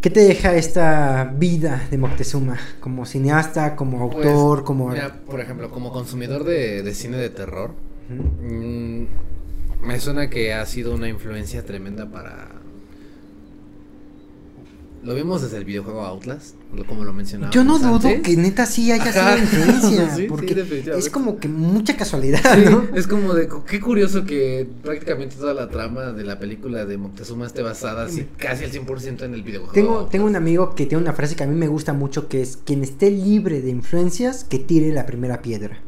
¿qué 0.00 0.10
te 0.10 0.20
deja 0.20 0.56
esta 0.56 1.32
vida 1.36 1.86
de 1.88 1.98
Moctezuma? 1.98 2.58
Como 2.80 3.06
cineasta, 3.06 3.76
como 3.76 4.10
Pues, 4.10 4.26
autor, 4.26 4.64
como... 4.64 4.88
Mira, 4.88 5.20
por 5.24 5.40
ejemplo, 5.40 5.70
como 5.70 5.92
consumidor 5.92 6.42
de, 6.42 6.82
de 6.82 6.94
cine 6.94 7.16
de 7.16 7.30
terror, 7.30 7.74
mm, 8.08 9.04
me 9.86 10.00
suena 10.00 10.28
que 10.28 10.52
ha 10.52 10.66
sido 10.66 10.92
una 10.94 11.08
influencia 11.08 11.64
tremenda 11.64 12.10
para... 12.10 12.59
Lo 15.02 15.14
vimos 15.14 15.40
desde 15.40 15.56
el 15.56 15.64
videojuego 15.64 16.02
Outlast, 16.04 16.56
como 16.86 17.04
lo 17.04 17.14
mencionaba. 17.14 17.50
Yo 17.52 17.64
no 17.64 17.78
dudo 17.78 18.00
que 18.22 18.36
neta 18.36 18.66
sí 18.66 18.92
haya 18.92 19.02
Ajá. 19.04 19.32
sido 19.36 19.44
influencia, 19.44 20.10
Sí, 20.10 20.16
sí, 20.22 20.26
porque 20.28 20.54
definitivamente. 20.54 20.98
es 20.98 21.08
como 21.10 21.38
que 21.38 21.48
mucha 21.48 21.96
casualidad, 21.96 22.40
Sí, 22.54 22.64
¿no? 22.70 22.84
es 22.94 23.06
como 23.06 23.32
de 23.32 23.48
qué 23.66 23.80
curioso 23.80 24.26
que 24.26 24.68
prácticamente 24.82 25.36
toda 25.36 25.54
la 25.54 25.70
trama 25.70 26.12
de 26.12 26.22
la 26.24 26.38
película 26.38 26.84
de 26.84 26.98
Moctezuma 26.98 27.46
esté 27.46 27.62
basada 27.62 28.04
así, 28.04 28.26
casi 28.36 28.64
al 28.64 28.72
100% 28.72 29.22
en 29.22 29.32
el 29.32 29.42
videojuego. 29.42 29.72
Tengo, 29.72 30.04
tengo 30.06 30.26
un 30.26 30.36
amigo 30.36 30.74
que 30.74 30.84
tiene 30.84 31.02
una 31.02 31.14
frase 31.14 31.34
que 31.34 31.44
a 31.44 31.46
mí 31.46 31.54
me 31.56 31.68
gusta 31.68 31.94
mucho, 31.94 32.28
que 32.28 32.42
es, 32.42 32.58
quien 32.58 32.82
esté 32.82 33.10
libre 33.10 33.62
de 33.62 33.70
influencias, 33.70 34.44
que 34.44 34.58
tire 34.58 34.92
la 34.92 35.06
primera 35.06 35.40
piedra. 35.40 35.80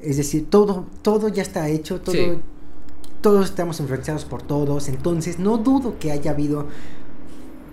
Es 0.00 0.16
decir, 0.16 0.46
todo, 0.48 0.86
todo 1.02 1.28
ya 1.28 1.42
está 1.42 1.68
hecho, 1.68 2.00
todo, 2.00 2.14
Sí. 2.14 2.38
todos 3.20 3.46
estamos 3.50 3.80
influenciados 3.80 4.24
por 4.24 4.40
todos, 4.42 4.88
entonces 4.88 5.38
no 5.38 5.58
dudo 5.58 5.98
que 5.98 6.10
haya 6.12 6.30
habido 6.30 6.68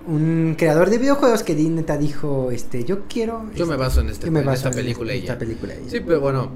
un 0.08 0.56
creador 0.58 0.90
de 0.90 0.98
videojuegos 0.98 1.44
que 1.44 1.56
neta 1.56 1.98
dijo, 1.98 2.52
este, 2.52 2.84
yo 2.84 3.04
quiero... 3.08 3.50
Yo 3.56 3.66
me 3.66 3.76
baso 3.76 4.02
en, 4.02 4.10
este, 4.10 4.30
me 4.30 4.42
en 4.42 4.50
esta 4.50 4.70
en 4.70 4.76
película 4.76 5.14
y 5.16 5.20
esta 5.20 5.38
película. 5.38 5.74
Sí, 5.88 6.00
pero 6.00 6.20
bueno, 6.20 6.52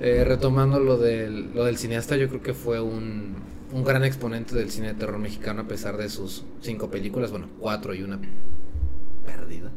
eh, 0.00 0.24
retomando 0.26 0.80
lo 0.80 0.98
del, 0.98 1.54
lo 1.54 1.64
del 1.64 1.78
cineasta, 1.78 2.16
yo 2.16 2.28
creo 2.28 2.42
que 2.42 2.54
fue 2.54 2.80
un, 2.80 3.34
un 3.72 3.84
gran 3.84 4.04
exponente 4.04 4.54
del 4.54 4.70
cine 4.70 4.88
de 4.88 4.94
terror 4.94 5.18
mexicano 5.18 5.62
a 5.62 5.68
pesar 5.68 5.96
de 5.96 6.08
sus 6.08 6.44
cinco 6.60 6.90
películas, 6.90 7.30
bueno, 7.30 7.46
cuatro 7.58 7.94
y 7.94 8.02
una 8.02 8.20
perdida. 9.24 9.70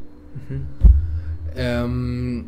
Em, 1.54 2.44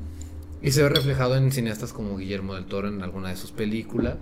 y 0.61 0.71
se 0.71 0.83
ve 0.83 0.89
reflejado 0.89 1.37
en 1.37 1.51
cineastas 1.51 1.93
como 1.93 2.19
Guillermo 2.19 2.55
del 2.55 2.67
Toro 2.67 2.89
en 2.89 3.03
alguna 3.03 3.31
de 3.31 3.37
sus 3.37 3.53
películas. 3.53 4.17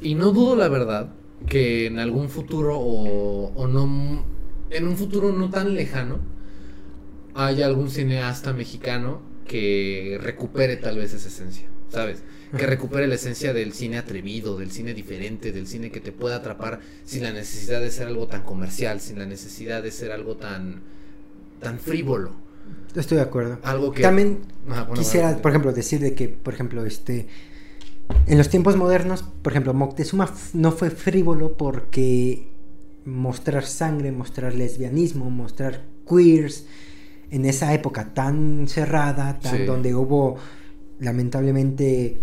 Y 0.00 0.14
no 0.14 0.32
dudo, 0.32 0.56
la 0.56 0.68
verdad, 0.68 1.10
que 1.46 1.86
en 1.86 1.98
algún 1.98 2.28
futuro 2.28 2.78
o, 2.78 3.52
o 3.54 3.66
no. 3.66 4.24
En 4.72 4.88
un 4.88 4.96
futuro 4.96 5.32
no 5.32 5.50
tan 5.50 5.74
lejano, 5.74 6.18
haya 7.34 7.66
algún 7.66 7.90
cineasta 7.90 8.52
mexicano 8.52 9.20
que 9.46 10.18
recupere 10.22 10.76
tal 10.76 10.98
vez 10.98 11.12
esa 11.12 11.28
esencia, 11.28 11.68
¿sabes? 11.90 12.22
Que 12.56 12.66
recupere 12.66 13.06
la 13.06 13.14
esencia 13.14 13.54
del 13.54 13.72
cine 13.72 13.98
atrevido, 13.98 14.58
del 14.58 14.70
cine 14.70 14.92
diferente, 14.92 15.52
del 15.52 15.66
cine 15.66 15.90
que 15.90 16.00
te 16.00 16.12
pueda 16.12 16.36
atrapar 16.36 16.80
sin 17.04 17.22
la 17.22 17.32
necesidad 17.32 17.80
de 17.80 17.90
ser 17.90 18.08
algo 18.08 18.26
tan 18.26 18.42
comercial, 18.42 19.00
sin 19.00 19.18
la 19.18 19.26
necesidad 19.26 19.82
de 19.82 19.90
ser 19.90 20.12
algo 20.12 20.36
tan, 20.36 20.82
tan 21.60 21.78
frívolo. 21.78 22.32
Estoy 22.94 23.16
de 23.16 23.22
acuerdo. 23.22 23.58
Algo 23.62 23.92
que... 23.92 24.02
También 24.02 24.40
bueno, 24.66 24.92
quisiera, 24.92 25.28
bueno. 25.28 25.42
por 25.42 25.50
ejemplo, 25.50 25.72
decir 25.72 26.00
de 26.00 26.14
que, 26.14 26.28
por 26.28 26.52
ejemplo, 26.52 26.84
este... 26.84 27.26
En 28.26 28.36
los 28.36 28.50
tiempos 28.50 28.76
modernos, 28.76 29.24
por 29.40 29.52
ejemplo, 29.52 29.72
Moctezuma 29.72 30.30
no 30.52 30.72
fue 30.72 30.90
frívolo 30.90 31.56
porque 31.56 32.51
mostrar 33.04 33.64
sangre, 33.64 34.12
mostrar 34.12 34.54
lesbianismo, 34.54 35.28
mostrar 35.30 35.82
queers 36.08 36.66
en 37.30 37.44
esa 37.46 37.72
época 37.74 38.12
tan 38.14 38.66
cerrada, 38.68 39.38
tan 39.38 39.56
Sí. 39.58 39.64
donde 39.64 39.94
hubo 39.94 40.36
lamentablemente 41.00 42.18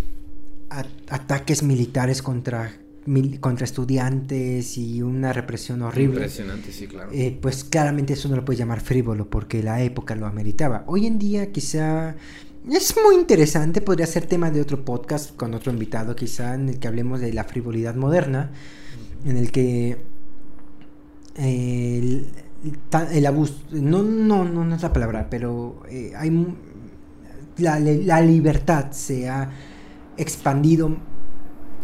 ataques 1.10 1.64
militares 1.64 2.22
contra 2.22 2.72
mil- 3.06 3.40
contra 3.40 3.66
estudiantes 3.66 4.78
y 4.78 5.02
una 5.02 5.34
represión 5.34 5.82
horrible. 5.82 6.16
Impresionante, 6.18 6.72
sí, 6.72 6.86
claro. 6.88 7.10
Eh, 7.12 7.36
pues 7.42 7.64
claramente 7.64 8.14
eso 8.14 8.30
no 8.30 8.36
lo 8.36 8.46
puedes 8.46 8.60
llamar 8.60 8.82
frívolo 8.82 9.30
porque 9.30 9.64
la 9.64 9.82
época 9.82 10.16
lo 10.16 10.28
ameritaba. 10.28 10.84
Hoy 10.86 11.08
en 11.08 11.18
día 11.18 11.52
quizá 11.52 12.16
es 12.70 12.96
muy 13.04 13.16
interesante, 13.16 13.82
podría 13.82 14.06
ser 14.06 14.28
tema 14.28 14.52
de 14.52 14.62
otro 14.62 14.86
podcast 14.86 15.36
con 15.36 15.56
otro 15.56 15.72
invitado 15.72 16.16
quizá 16.16 16.54
en 16.54 16.70
el 16.70 16.78
que 16.80 16.88
hablemos 16.88 17.20
de 17.20 17.34
la 17.34 17.46
frivolidad 17.46 17.96
moderna, 17.96 18.52
en 19.26 19.38
el 19.38 19.52
que 19.52 19.98
eh, 21.40 22.00
el, 22.00 22.28
el 23.12 23.26
abuso, 23.26 23.56
no, 23.72 24.04
no, 24.04 24.44
no, 24.44 24.64
no 24.66 24.76
es 24.76 24.82
la 24.82 24.94
palabra, 24.94 25.28
pero 25.30 25.82
eh, 25.90 26.12
hay 26.16 26.30
la, 27.58 27.80
la 27.80 28.22
libertad 28.22 28.92
se 28.92 29.30
ha 29.30 29.50
expandido 30.18 30.98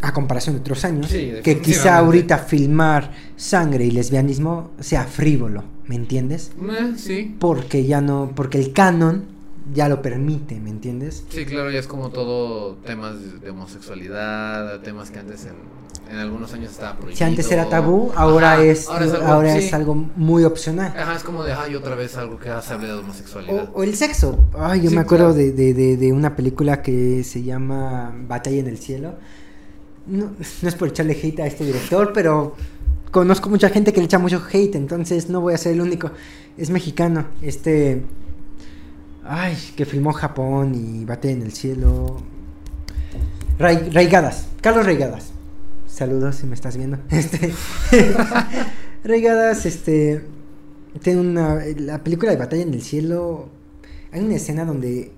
a 0.01 0.13
comparación 0.13 0.55
de 0.55 0.61
otros 0.61 0.85
años, 0.85 1.07
Sí, 1.09 1.31
que 1.43 1.59
quizá 1.59 1.97
ahorita 1.97 2.37
filmar 2.39 3.11
sangre 3.35 3.85
y 3.85 3.91
lesbianismo 3.91 4.71
sea 4.79 5.05
frívolo, 5.05 5.63
¿me 5.87 5.95
entiendes? 5.95 6.51
Eh, 6.61 6.93
sí, 6.97 7.35
Porque 7.39 7.85
ya 7.85 8.01
no, 8.01 8.31
porque 8.35 8.59
el 8.59 8.73
canon 8.73 9.34
ya 9.73 9.89
lo 9.89 10.01
permite, 10.01 10.59
¿me 10.59 10.69
entiendes? 10.69 11.23
sí, 11.29 11.45
claro, 11.45 11.71
ya 11.71 11.79
es 11.79 11.87
como 11.87 12.09
todo 12.09 12.75
temas 12.85 13.15
de- 13.41 13.49
homosexualidad, 13.49 14.79
temas 14.81 15.09
que 15.11 15.19
antes 15.19 15.45
en, 15.45 15.55
en 16.11 16.17
algunos 16.19 16.53
años 16.53 16.71
estaba 16.71 16.93
prohibido. 16.97 17.17
Si 17.17 17.23
antes 17.23 17.51
era 17.51 17.67
tabú, 17.67 18.11
ahora 18.15 18.53
Ajá, 18.53 18.63
es 18.63 18.87
ahora 18.87 19.05
es 19.05 19.13
algo, 19.13 19.27
ahora 19.27 19.51
sí. 19.53 19.65
es 19.65 19.73
algo 19.73 19.95
muy 20.15 20.43
opcional. 20.43 20.93
Ajá, 20.95 21.15
es 21.15 21.23
como 21.23 21.43
de, 21.43 21.53
ay, 21.53 21.73
otra 21.75 21.95
vez 21.95 22.15
algo 22.17 22.37
que 22.39 22.49
se 22.61 22.73
hable 22.73 22.87
de 22.87 22.93
homosexualidad. 22.93 23.69
O, 23.73 23.79
o 23.79 23.83
el 23.83 23.95
sexo. 23.95 24.37
Ay, 24.57 24.81
yo 24.81 24.89
Sí, 24.91 24.95
me 24.95 25.01
acuerdo 25.01 25.33
claro. 25.33 25.39
de, 25.39 25.51
de, 25.51 25.73
de, 25.73 25.97
de 25.97 26.13
una 26.13 26.35
película 26.35 26.81
que 26.83 27.23
se 27.23 27.41
llama 27.43 28.13
Batalla 28.27 28.59
en 28.59 28.67
el 28.67 28.77
Cielo. 28.77 29.15
No, 30.05 30.25
no 30.61 30.69
es 30.69 30.75
por 30.75 30.89
echarle 30.89 31.13
hate 31.21 31.39
a 31.39 31.47
este 31.47 31.65
director, 31.65 32.11
pero 32.13 32.55
conozco 33.09 33.49
mucha 33.49 33.69
gente 33.69 33.91
que 33.91 33.99
le 34.01 34.05
echa 34.05 34.19
mucho 34.19 34.43
hate, 34.51 34.75
entonces 34.75 35.29
no 35.29 35.41
voy 35.41 35.55
a 35.55 35.57
ser 35.57 35.71
el 35.73 35.81
único. 35.81 36.11
Es 36.57 36.69
mexicano. 36.69 37.25
Este. 37.41 38.03
Ay, 39.27 39.57
que 39.75 39.85
filmó 39.85 40.13
Japón 40.13 40.73
y 40.75 41.03
Batalla 41.05 41.33
en 41.33 41.41
el 41.41 41.51
Cielo. 41.53 42.17
Ray- 43.57 43.89
Raigadas. 43.91 44.47
Carlos 44.61 44.85
Raigadas. 44.85 45.31
Saludos 45.87 46.35
si 46.37 46.45
me 46.47 46.55
estás 46.55 46.77
viendo. 46.77 46.97
Este. 47.09 47.53
Raigadas, 49.03 49.65
este. 49.65 50.23
Tiene 51.01 51.21
una. 51.21 51.59
La 51.77 52.03
película 52.03 52.31
de 52.31 52.37
Batalla 52.37 52.63
en 52.63 52.73
el 52.73 52.81
Cielo. 52.81 53.49
Hay 54.11 54.21
una 54.21 54.35
escena 54.35 54.65
donde 54.65 55.11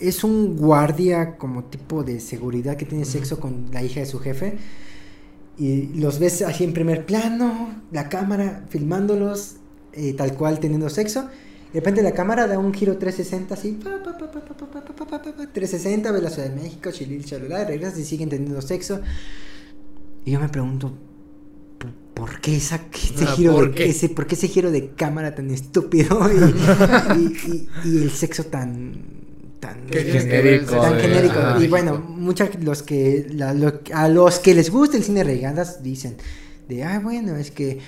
es 0.00 0.24
un 0.24 0.56
guardia 0.56 1.36
como 1.36 1.64
tipo 1.64 2.02
de 2.02 2.20
seguridad 2.20 2.76
que 2.76 2.84
tiene 2.84 3.04
sexo 3.04 3.38
con 3.40 3.68
la 3.72 3.82
hija 3.82 4.00
de 4.00 4.06
su 4.06 4.18
jefe. 4.18 4.58
Y 5.56 5.86
los 6.00 6.18
ves 6.18 6.42
así 6.42 6.64
en 6.64 6.72
primer 6.72 7.06
plano, 7.06 7.80
la 7.92 8.08
cámara 8.08 8.64
filmándolos 8.70 9.56
eh, 9.92 10.12
tal 10.14 10.34
cual 10.34 10.58
teniendo 10.58 10.90
sexo. 10.90 11.28
De 11.74 11.80
repente 11.80 12.02
la 12.02 12.12
cámara 12.12 12.46
da 12.46 12.56
un 12.56 12.72
giro 12.72 12.96
360 12.96 13.52
así, 13.52 13.80
360, 15.52 16.12
ve 16.12 16.22
la 16.22 16.30
Ciudad 16.30 16.48
de 16.48 16.54
México, 16.54 16.92
Chilil, 16.92 17.24
Chalulá, 17.24 17.64
regresas 17.64 17.98
y 17.98 18.04
siguen 18.04 18.28
teniendo 18.28 18.62
sexo. 18.62 19.00
Y 20.24 20.30
yo 20.30 20.38
me 20.38 20.48
pregunto, 20.48 20.96
¿por 22.14 22.40
qué, 22.40 22.58
esa, 22.58 22.80
ese, 22.92 23.26
giro 23.26 23.54
¿por 23.54 23.74
de, 23.74 23.92
qué? 23.92 24.08
¿por 24.10 24.28
qué 24.28 24.36
ese 24.36 24.46
giro 24.46 24.70
de 24.70 24.90
cámara 24.90 25.34
tan 25.34 25.50
estúpido 25.50 26.20
y, 27.84 27.98
el 28.02 28.10
sexo 28.12 28.44
tan 28.44 29.24
tan 29.58 29.88
genérico, 29.88 30.80
tan 30.80 31.00
genérico. 31.00 31.60
Y 31.60 31.66
bueno 31.66 31.98
muchos 31.98 32.50
los 32.62 32.84
que 32.84 33.26
a 33.92 34.08
los 34.08 34.38
que 34.38 34.54
les 34.54 34.70
gusta 34.70 34.96
el 34.96 35.02
cine 35.02 35.24
de 35.24 35.24
regandas 35.24 35.82
dicen 35.82 36.18
de 36.68 36.84
ah 36.84 37.00
bueno 37.02 37.36
es 37.36 37.50
que 37.50 37.80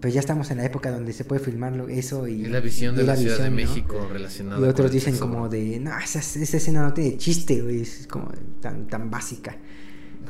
pues 0.00 0.12
ya 0.14 0.20
estamos 0.20 0.50
en 0.50 0.58
la 0.58 0.64
época 0.64 0.90
donde 0.90 1.12
se 1.12 1.24
puede 1.24 1.40
filmar 1.42 1.74
lo- 1.74 1.88
eso 1.88 2.26
y 2.28 2.44
Es 2.44 2.50
la 2.50 2.60
visión 2.60 2.94
y 2.94 2.98
de 2.98 3.04
la, 3.04 3.16
Ciudad 3.16 3.38
de 3.38 3.50
visión, 3.50 3.66
¿no? 3.66 3.74
México 3.74 4.08
relacionada 4.12 4.60
Y 4.60 4.68
otros 4.68 4.90
dicen 4.92 5.16
como 5.16 5.48
de 5.48 5.80
no 5.80 5.90
esa, 5.98 6.18
esa 6.20 6.56
escena 6.56 6.82
no 6.82 6.92
tiene 6.92 7.16
chiste 7.16 7.60
güey 7.62 7.80
es 7.82 8.06
como 8.10 8.30
tan 8.60 8.86
tan 8.86 9.10
básica 9.10 9.56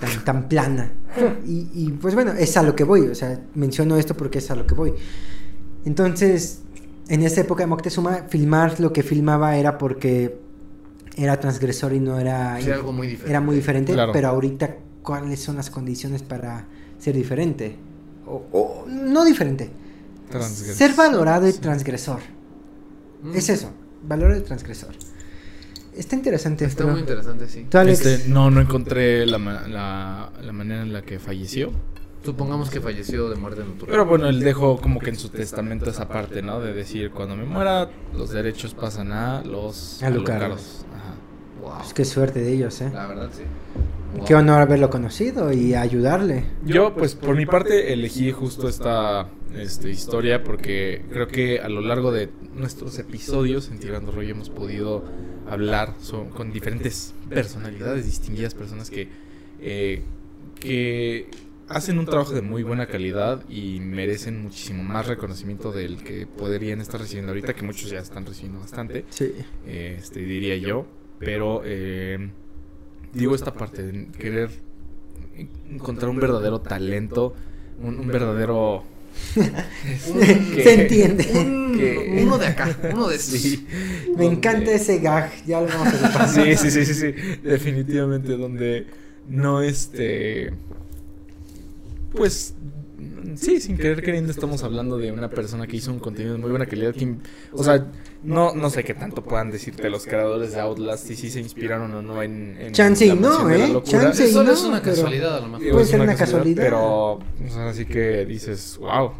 tan 0.01 0.24
tan 0.24 0.49
plana 0.49 0.93
y, 1.47 1.69
y, 1.74 1.91
pues 2.01 2.15
bueno 2.15 2.33
es 2.33 2.57
a 2.57 2.62
lo 2.62 2.74
que 2.77 2.85
voy 2.85 3.03
o 3.09 3.15
sea 3.15 3.41
menciono 3.55 3.97
esto 3.97 4.16
porque 4.16 4.39
es 4.39 4.51
a 4.51 4.55
lo 4.57 4.66
que 4.66 4.74
voy 4.74 4.93
entonces 5.85 6.62
en 7.09 7.23
esa 7.23 7.41
época 7.43 7.62
de 7.62 7.69
Moctezuma 7.69 8.24
filmar 8.28 8.81
lo 8.81 8.93
que 8.93 9.03
filmaba 9.03 9.57
era 9.57 9.78
porque 9.78 10.39
era 11.16 11.39
transgresor 11.41 11.93
y 11.93 12.01
no 12.01 12.19
era 12.19 12.61
Sí, 12.61 12.70
algo 12.70 12.93
muy 12.93 13.07
diferente. 13.07 13.31
era 13.31 13.41
muy 13.41 13.57
diferente, 13.57 13.93
Claro. 13.93 14.12
pero 14.12 14.28
ahorita 14.28 14.77
cuáles 15.03 15.41
son 15.41 15.57
las 15.57 15.70
condiciones 15.70 16.23
para 16.23 16.66
ser 16.99 17.15
diferente 17.15 17.77
o, 18.27 18.44
o 18.53 18.86
no 18.89 19.24
diferente, 19.24 19.70
Transgres- 20.31 20.74
ser 20.74 20.94
valorado 20.94 21.48
y 21.48 21.53
Sí. 21.53 21.61
transgresor. 21.61 22.20
Mm. 23.23 23.35
Es 23.35 23.48
eso, 23.48 23.70
valorado 24.03 24.40
y 24.40 24.43
transgresor. 24.43 24.90
Está 25.97 26.15
interesante. 26.15 26.65
Está 26.66 26.85
muy 26.86 27.01
interesante, 27.01 27.48
sí. 27.48 27.66
¿Tú, 27.70 27.78
Alex? 27.78 28.05
Este, 28.05 28.28
no, 28.28 28.51
no 28.51 28.61
encontré 28.61 29.24
la, 29.24 29.39
la, 29.39 30.31
la 30.43 30.53
manera 30.53 30.82
en 30.82 30.93
la 30.93 31.03
que 31.03 31.19
falleció. 31.19 31.70
Supongamos 32.23 32.69
que 32.70 32.81
falleció 32.81 33.31
de 33.31 33.36
muerte 33.36 33.61
natural. 33.61 33.86
Pero 33.89 34.05
bueno, 34.05 34.28
él 34.28 34.40
dejó 34.40 34.78
como 34.78 34.98
que 35.01 35.11
en 35.11 35.16
su 35.16 35.28
testamento 35.31 35.89
esa 35.89 36.09
parte, 36.09 36.43
¿no? 36.43 36.61
De 36.61 36.73
decir, 36.74 37.12
cuando 37.12 37.36
me 37.36 37.44
muera, 37.44 37.89
los 38.12 38.31
derechos 38.31 38.74
pasan 38.74 39.12
a 39.12 39.43
los 39.43 40.03
A 40.03 40.11
Lucaros. 40.11 40.40
Lucaros. 40.40 40.86
Ajá. 40.93 41.15
Wow. 41.62 41.78
Pues 41.78 41.94
qué 41.94 42.05
suerte 42.05 42.40
de 42.40 42.53
ellos, 42.53 42.81
¿eh? 42.82 42.90
La 42.93 43.07
verdad, 43.07 43.31
sí. 43.32 43.43
Qué 44.24 44.34
honor 44.34 44.62
haberlo 44.62 44.90
conocido 44.90 45.52
y 45.52 45.74
ayudarle. 45.74 46.44
Yo, 46.64 46.94
pues, 46.94 47.14
por 47.14 47.36
mi 47.36 47.47
parte, 47.47 47.93
elegí 47.93 48.32
justo 48.32 48.68
esta 48.68 49.28
este, 49.55 49.90
historia 49.90 50.43
porque 50.43 51.05
creo 51.10 51.28
que 51.28 51.60
a 51.60 51.68
lo 51.68 51.80
largo 51.80 52.12
de 52.12 52.30
nuestros 52.55 52.98
episodios 52.98 53.68
en 53.70 53.78
Tirando 53.78 54.12
Rollo 54.12 54.30
hemos 54.30 54.51
podido 54.51 55.05
hablar 55.48 55.94
con 56.34 56.52
diferentes 56.52 57.14
personalidades, 57.28 58.05
distinguidas 58.06 58.55
personas 58.55 58.90
que, 58.90 59.09
eh, 59.60 60.02
que 60.59 61.28
hacen 61.68 61.98
un 61.98 62.06
trabajo 62.06 62.32
de 62.32 62.43
muy 62.43 62.62
buena 62.62 62.86
calidad 62.86 63.44
y 63.48 63.80
merecen 63.80 64.43
muchísimo 64.43 64.82
más 64.82 65.06
reconocimiento 65.06 65.72
del 65.72 66.02
que 66.02 66.26
podrían 66.26 66.80
estar 66.80 67.01
recibiendo 67.01 67.32
ahorita, 67.32 67.55
que 67.55 67.62
muchos 67.64 67.90
ya 67.90 67.98
están 67.98 68.24
recibiendo 68.26 68.60
bastante 68.60 69.05
Sí. 69.10 69.32
eh, 69.66 69.97
este, 69.98 70.20
diría 70.20 70.56
yo. 70.56 70.86
Pero 71.18 71.62
eh, 71.64 72.30
digo 73.12 73.35
esta 73.35 73.53
parte 73.55 73.83
de 73.83 74.07
querer 74.19 74.51
en- 75.37 75.49
encontrar 75.73 76.11
un 76.11 76.16
verdadero 76.19 76.61
talento, 76.61 77.35
un, 77.83 77.99
un 78.01 78.07
verdadero... 78.09 78.85
que- 79.35 80.62
Se 80.62 80.74
entiende. 80.83 81.27
Un- 81.35 81.57
Que- 81.77 82.20
Uno 82.23 82.39
de 82.39 82.47
acá, 82.47 82.74
uno 82.93 83.09
de 83.09 83.16
estos. 83.16 83.35
Sí, 83.41 83.66
Me 84.16 84.24
donde- 84.24 84.27
encanta 84.27 84.70
ese 84.73 84.99
gag, 85.01 85.31
ya 85.47 85.61
lo 85.61 85.66
vamos 85.69 85.89
a 85.89 85.91
repasar. 86.09 86.45
Sí, 86.47 86.57
sí, 86.57 86.70
sí, 86.70 86.85
sí, 86.87 86.95
sí, 86.95 87.12
definitivamente 87.43 88.37
donde 88.37 88.87
no 89.28 89.61
este 89.61 90.53
pues 92.12 92.55
sí, 93.35 93.60
sin 93.60 93.77
querer 93.77 94.02
queriendo 94.02 94.31
estamos 94.31 94.62
hablando 94.62 94.97
de 94.98 95.12
una 95.12 95.28
persona 95.28 95.66
que 95.66 95.77
hizo 95.77 95.93
un 95.93 95.98
contenido 95.98 96.35
de 96.35 96.40
muy 96.40 96.51
buena 96.51 96.66
calidad 96.66 96.94
que, 96.94 97.14
o 97.52 97.62
sea, 97.62 97.86
no 98.23 98.55
no 98.55 98.70
sé 98.70 98.85
qué 98.85 98.94
tanto 98.94 99.23
puedan 99.23 99.51
decirte 99.51 99.90
los 99.90 100.05
creadores 100.06 100.52
de 100.52 100.60
Outlast 100.60 101.10
y 101.10 101.16
si 101.16 101.28
se 101.31 101.40
inspiraron 101.40 101.93
o 101.94 102.02
no 102.02 102.23
en, 102.23 102.56
en 102.59 102.73
Chance 102.73 103.14
no, 103.14 103.51
¿eh? 103.51 103.81
Chance 103.85 104.28
y 104.28 104.32
Solo 104.32 104.48
no, 104.48 104.52
es 104.55 104.64
una 104.64 104.81
pero- 104.82 104.94
casualidad 104.94 105.36
a 105.36 105.40
lo 105.40 105.48
mejor. 105.48 105.70
Puede 105.73 105.85
ser 105.86 106.01
una 106.01 106.14
casualidad. 106.16 106.62
Pero 106.62 107.12
o 107.12 107.20
sea, 107.48 107.68
así 107.68 107.85
que 107.85 108.24
dices, 108.24 108.77
wow, 108.81 109.10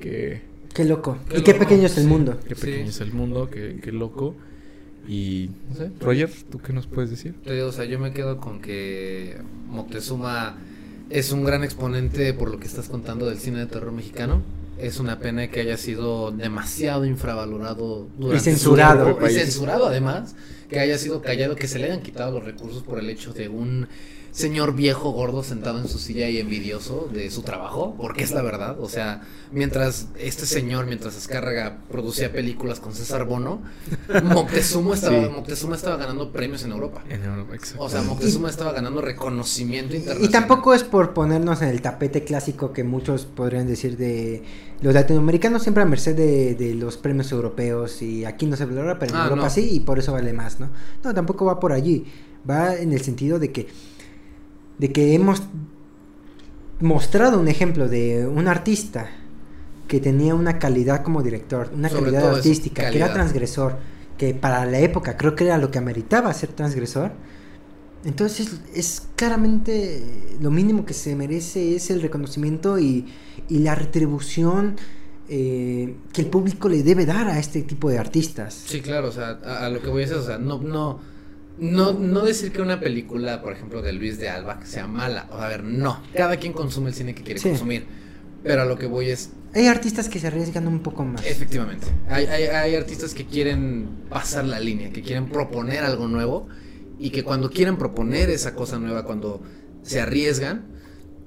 que 0.00 0.40
Qué 0.72 0.84
loco. 0.84 1.18
Qué 1.28 1.38
y 1.38 1.42
qué 1.42 1.52
loco, 1.52 1.64
pequeño 1.64 1.86
es 1.86 1.96
el 1.98 2.04
sí. 2.04 2.08
mundo. 2.08 2.38
qué 2.48 2.54
Sí. 2.56 2.60
pequeño 2.66 2.88
es 2.90 3.00
el 3.00 3.12
mundo, 3.12 3.48
qué, 3.50 3.78
qué 3.82 3.92
loco. 3.92 4.34
Y 5.06 5.50
no 5.68 5.76
sé, 5.76 5.90
Roger, 6.00 6.30
¿tú 6.50 6.58
qué 6.60 6.72
nos 6.72 6.86
puedes 6.86 7.10
decir? 7.10 7.34
O 7.66 7.72
sea, 7.72 7.84
yo 7.84 7.98
me 7.98 8.12
quedo 8.12 8.38
con 8.38 8.60
que 8.60 9.36
Moctezuma 9.68 10.56
es 11.10 11.32
un 11.32 11.44
gran 11.44 11.64
exponente 11.64 12.32
por 12.34 12.50
lo 12.50 12.58
que 12.58 12.66
estás 12.66 12.88
contando 12.88 13.26
del 13.26 13.38
cine 13.38 13.60
de 13.60 13.66
terror 13.66 13.92
mexicano. 13.92 14.42
Es 14.78 14.98
una 14.98 15.20
pena 15.20 15.48
que 15.48 15.60
haya 15.60 15.76
sido 15.76 16.32
demasiado 16.32 17.04
infravalorado 17.04 18.08
durante 18.18 18.38
su 18.38 18.44
censurado. 18.44 19.04
tiempo, 19.04 19.26
y 19.28 19.32
censurado 19.32 19.86
además, 19.86 20.34
que 20.68 20.80
haya 20.80 20.98
sido 20.98 21.22
callado, 21.22 21.54
que 21.54 21.68
se 21.68 21.78
le 21.78 21.86
hayan 21.86 22.02
quitado 22.02 22.32
los 22.32 22.44
recursos 22.44 22.82
por 22.82 22.98
el 22.98 23.08
hecho 23.08 23.32
de 23.32 23.48
un 23.48 23.86
señor 24.34 24.74
viejo 24.74 25.12
gordo 25.12 25.44
sentado 25.44 25.78
en 25.78 25.86
su 25.86 25.98
silla 26.00 26.28
y 26.28 26.38
envidioso 26.38 27.08
de 27.12 27.30
su 27.30 27.42
trabajo, 27.42 27.94
porque 27.96 28.24
es 28.24 28.32
la 28.32 28.42
verdad, 28.42 28.80
o 28.80 28.88
sea, 28.88 29.22
mientras 29.52 30.08
este 30.18 30.44
señor, 30.44 30.86
mientras 30.86 31.16
Azcárraga 31.16 31.78
producía 31.88 32.32
películas 32.32 32.80
con 32.80 32.92
César 32.94 33.26
Bono, 33.26 33.62
Moctezuma 34.24 34.94
estaba, 34.94 35.22
Sí. 35.22 35.30
Moctezuma 35.30 35.76
estaba 35.76 35.96
ganando 35.98 36.32
premios 36.32 36.64
en 36.64 36.72
Europa. 36.72 37.04
En 37.08 37.22
Europa, 37.22 37.54
exacto. 37.54 37.84
O 37.84 37.88
sea, 37.88 38.02
Moctezuma 38.02 38.50
estaba 38.50 38.72
ganando 38.72 39.00
reconocimiento 39.00 39.94
internacional. 39.94 40.28
Y 40.28 40.32
tampoco 40.32 40.74
es 40.74 40.82
por 40.82 41.14
ponernos 41.14 41.62
en 41.62 41.68
el 41.68 41.80
tapete 41.80 42.24
clásico 42.24 42.72
que 42.72 42.82
muchos 42.84 43.26
podrían 43.26 43.68
decir 43.68 43.96
de 43.96 44.42
los 44.82 44.92
latinoamericanos 44.94 45.62
siempre 45.62 45.84
a 45.84 45.86
merced 45.86 46.16
de, 46.16 46.56
de 46.56 46.74
los 46.74 46.96
premios 46.96 47.30
europeos 47.30 48.02
y 48.02 48.24
aquí 48.24 48.46
no 48.46 48.56
se 48.56 48.64
valora, 48.64 48.98
pero 48.98 49.12
en 49.12 49.16
Ah, 49.20 49.24
Europa 49.24 49.44
no. 49.44 49.50
sí 49.50 49.68
y 49.70 49.80
por 49.80 50.00
eso 50.00 50.12
vale 50.12 50.32
más, 50.32 50.58
¿no? 50.58 50.70
No, 51.04 51.14
tampoco 51.14 51.44
va 51.44 51.60
por 51.60 51.72
allí. 51.72 52.04
Va 52.50 52.74
en 52.76 52.92
el 52.92 53.00
sentido 53.00 53.38
de 53.38 53.52
que 53.52 53.68
de 54.78 54.92
que 54.92 55.14
hemos 55.14 55.42
mostrado 56.80 57.40
un 57.40 57.48
ejemplo 57.48 57.88
de 57.88 58.26
un 58.26 58.48
artista 58.48 59.10
que 59.88 60.00
tenía 60.00 60.34
una 60.34 60.58
calidad 60.58 61.02
como 61.02 61.22
director, 61.22 61.70
una 61.74 61.88
Sobre 61.88 62.12
calidad 62.12 62.36
artística, 62.36 62.90
que 62.90 62.96
era 62.96 63.12
transgresor, 63.12 63.76
que 64.16 64.34
para 64.34 64.64
la 64.66 64.78
época 64.78 65.16
creo 65.16 65.34
que 65.34 65.44
era 65.44 65.58
lo 65.58 65.70
que 65.70 65.78
ameritaba 65.78 66.32
ser 66.32 66.50
transgresor. 66.50 67.12
Entonces 68.04 68.60
es 68.74 69.02
claramente 69.16 70.02
lo 70.40 70.50
mínimo 70.50 70.84
que 70.84 70.94
se 70.94 71.14
merece 71.16 71.76
es 71.76 71.90
el 71.90 72.02
reconocimiento 72.02 72.78
y, 72.78 73.06
y 73.48 73.58
la 73.60 73.74
retribución 73.74 74.76
eh, 75.28 75.96
que 76.12 76.20
el 76.20 76.26
público 76.28 76.68
le 76.68 76.82
debe 76.82 77.06
dar 77.06 77.28
a 77.28 77.38
este 77.38 77.62
tipo 77.62 77.88
de 77.88 77.98
artistas. 77.98 78.62
Sí, 78.66 78.82
claro, 78.82 79.08
o 79.08 79.12
sea, 79.12 79.38
a, 79.42 79.66
a 79.66 79.70
lo 79.70 79.80
que 79.80 79.88
voy 79.88 80.02
a 80.02 80.06
decir, 80.06 80.18
o 80.18 80.22
sea, 80.22 80.36
no, 80.36 80.58
no, 80.58 81.00
no, 81.58 81.92
no 81.92 82.22
decir 82.24 82.52
que 82.52 82.60
una 82.62 82.80
película, 82.80 83.40
por 83.42 83.52
ejemplo, 83.52 83.80
de 83.82 83.92
Luis 83.92 84.18
de 84.18 84.28
Alba, 84.28 84.58
que 84.60 84.66
sea 84.66 84.86
mala. 84.86 85.28
O 85.30 85.36
sea, 85.36 85.46
a 85.46 85.48
ver, 85.48 85.64
no. 85.64 86.02
Cada 86.14 86.36
quien 86.36 86.52
consume 86.52 86.88
el 86.90 86.94
cine 86.94 87.14
que 87.14 87.22
quiere 87.22 87.40
Sí. 87.40 87.48
consumir. 87.50 87.86
Pero 88.42 88.62
a 88.62 88.64
lo 88.66 88.76
que 88.76 88.86
voy 88.86 89.08
es, 89.10 89.30
Hay 89.54 89.66
artistas 89.68 90.08
que 90.08 90.18
se 90.18 90.26
arriesgan 90.26 90.66
un 90.66 90.80
poco 90.80 91.04
más. 91.04 91.24
efectivamente, 91.24 91.86
hay, 92.08 92.26
hay, 92.26 92.42
hay 92.44 92.74
artistas 92.74 93.14
que 93.14 93.24
quieren 93.24 93.88
pasar 94.10 94.44
la 94.44 94.58
línea, 94.60 94.90
que 94.90 95.00
quieren 95.00 95.28
proponer 95.30 95.84
algo 95.84 96.08
nuevo 96.08 96.48
y 96.98 97.10
que 97.10 97.22
cuando 97.22 97.48
quieren 97.50 97.76
proponer 97.78 98.30
esa 98.30 98.54
cosa 98.56 98.78
nueva, 98.80 99.04
cuando 99.04 99.40
se 99.82 100.00
arriesgan, 100.00 100.66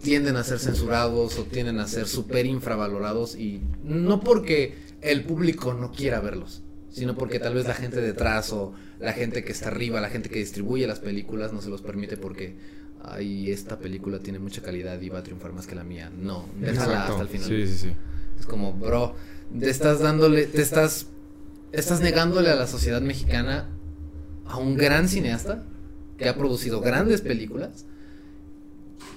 tienden 0.04 0.36
a 0.36 0.44
ser 0.44 0.60
censurados 0.60 1.40
o 1.40 1.46
tienden 1.46 1.80
a 1.80 1.88
ser 1.88 2.06
súper 2.08 2.46
infravalorados 2.46 3.36
y 3.36 3.64
no 3.84 4.20
porque 4.20 4.76
el 5.02 5.24
público 5.24 5.74
no 5.74 5.92
quiera 5.92 6.20
verlos, 6.20 6.64
sino 6.98 7.16
porque 7.16 7.40
tal 7.40 7.54
vez 7.54 7.68
la 7.68 7.76
gente 7.76 8.02
detrás 8.02 8.52
o 8.52 8.74
la 9.00 9.14
gente 9.14 9.44
que 9.44 9.52
está 9.52 9.68
arriba, 9.68 10.02
la 10.02 10.10
gente 10.10 10.30
que 10.30 10.40
distribuye 10.40 10.88
las 10.88 11.00
películas 11.00 11.54
no 11.54 11.62
se 11.62 11.70
los 11.70 11.84
permite 11.84 12.18
porque 12.18 12.56
ay, 13.04 13.52
esta 13.52 13.78
película 13.78 14.18
tiene 14.18 14.40
mucha 14.40 14.64
calidad 14.64 15.00
y 15.00 15.10
va 15.10 15.20
a 15.20 15.24
triunfar 15.24 15.54
más 15.54 15.68
que 15.68 15.76
la 15.76 15.84
mía. 15.84 16.12
No, 16.20 16.48
déjala 16.60 17.06
hasta 17.06 17.22
el 17.22 17.28
final. 17.28 17.48
Sí, 17.48 17.68
sí, 17.68 17.78
sí. 17.78 17.94
Es 18.40 18.48
como, 18.48 18.74
bro, 18.74 19.16
te 19.60 19.70
estás 19.70 20.00
dándole, 20.00 20.48
te 20.48 20.64
estás, 20.64 21.08
estás 21.72 22.02
negándole 22.02 22.50
a 22.50 22.56
la 22.56 22.66
sociedad 22.66 23.02
mexicana 23.02 23.70
a 24.46 24.58
un 24.58 24.76
gran 24.76 25.08
cineasta 25.08 25.64
que 26.18 26.28
ha 26.28 26.36
producido 26.36 26.82
grandes 26.82 27.22
películas 27.22 27.86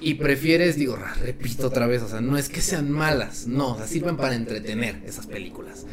y 0.03 0.15
prefieres, 0.15 0.77
digo, 0.77 0.99
repito 1.23 1.69
otra 1.69 1.87
vez, 1.87 2.03
o 2.03 2.09
sea, 2.09 2.21
no 2.21 2.37
es 2.37 2.51
que 2.51 2.61
sean 2.61 2.91
malas, 2.91 3.47
no, 3.47 3.73
o 3.73 3.77
sea, 3.77 3.87
sirven 3.87 4.19
para 4.19 4.35
entretener 4.35 5.03
esas 5.07 5.27
películas, 5.27 5.87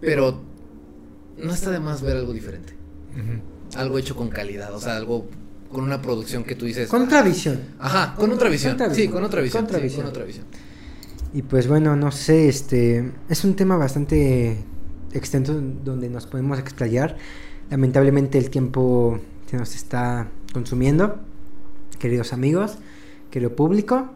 pero 0.00 0.55
no 1.38 1.52
está 1.52 1.70
de 1.70 1.80
más 1.80 2.02
ver 2.02 2.16
algo 2.16 2.32
diferente, 2.32 2.74
algo 3.76 3.98
hecho 3.98 4.16
con 4.16 4.28
calidad, 4.28 4.74
o 4.74 4.80
sea, 4.80 4.96
algo 4.96 5.26
con 5.70 5.84
una 5.84 6.00
producción 6.00 6.44
que 6.44 6.54
tú 6.54 6.66
dices, 6.66 6.88
Con 6.88 7.02
otra 7.02 7.22
visión. 7.22 7.60
ajá, 7.78 8.14
con 8.16 8.30
otra 8.30 8.48
visión, 8.48 8.76
sí, 8.92 9.08
con 9.08 9.24
otra 9.24 9.42
visión, 9.42 9.66
Con 9.66 9.74
otra 9.76 9.88
sí, 9.88 9.96
con 9.96 10.06
otra 10.06 10.24
visión. 10.24 10.46
Y 11.32 11.42
pues 11.42 11.66
bueno, 11.68 11.96
no 11.96 12.12
sé, 12.12 12.48
este 12.48 13.12
es 13.28 13.44
un 13.44 13.56
tema 13.56 13.76
bastante 13.76 14.64
extenso 15.12 15.60
donde 15.84 16.08
nos 16.08 16.26
podemos 16.26 16.58
explayar. 16.58 17.16
Lamentablemente 17.70 18.38
el 18.38 18.48
tiempo 18.48 19.18
se 19.50 19.56
nos 19.56 19.74
está 19.74 20.30
consumiendo, 20.52 21.18
queridos 21.98 22.32
amigos, 22.32 22.78
querido 23.30 23.54
público. 23.54 24.08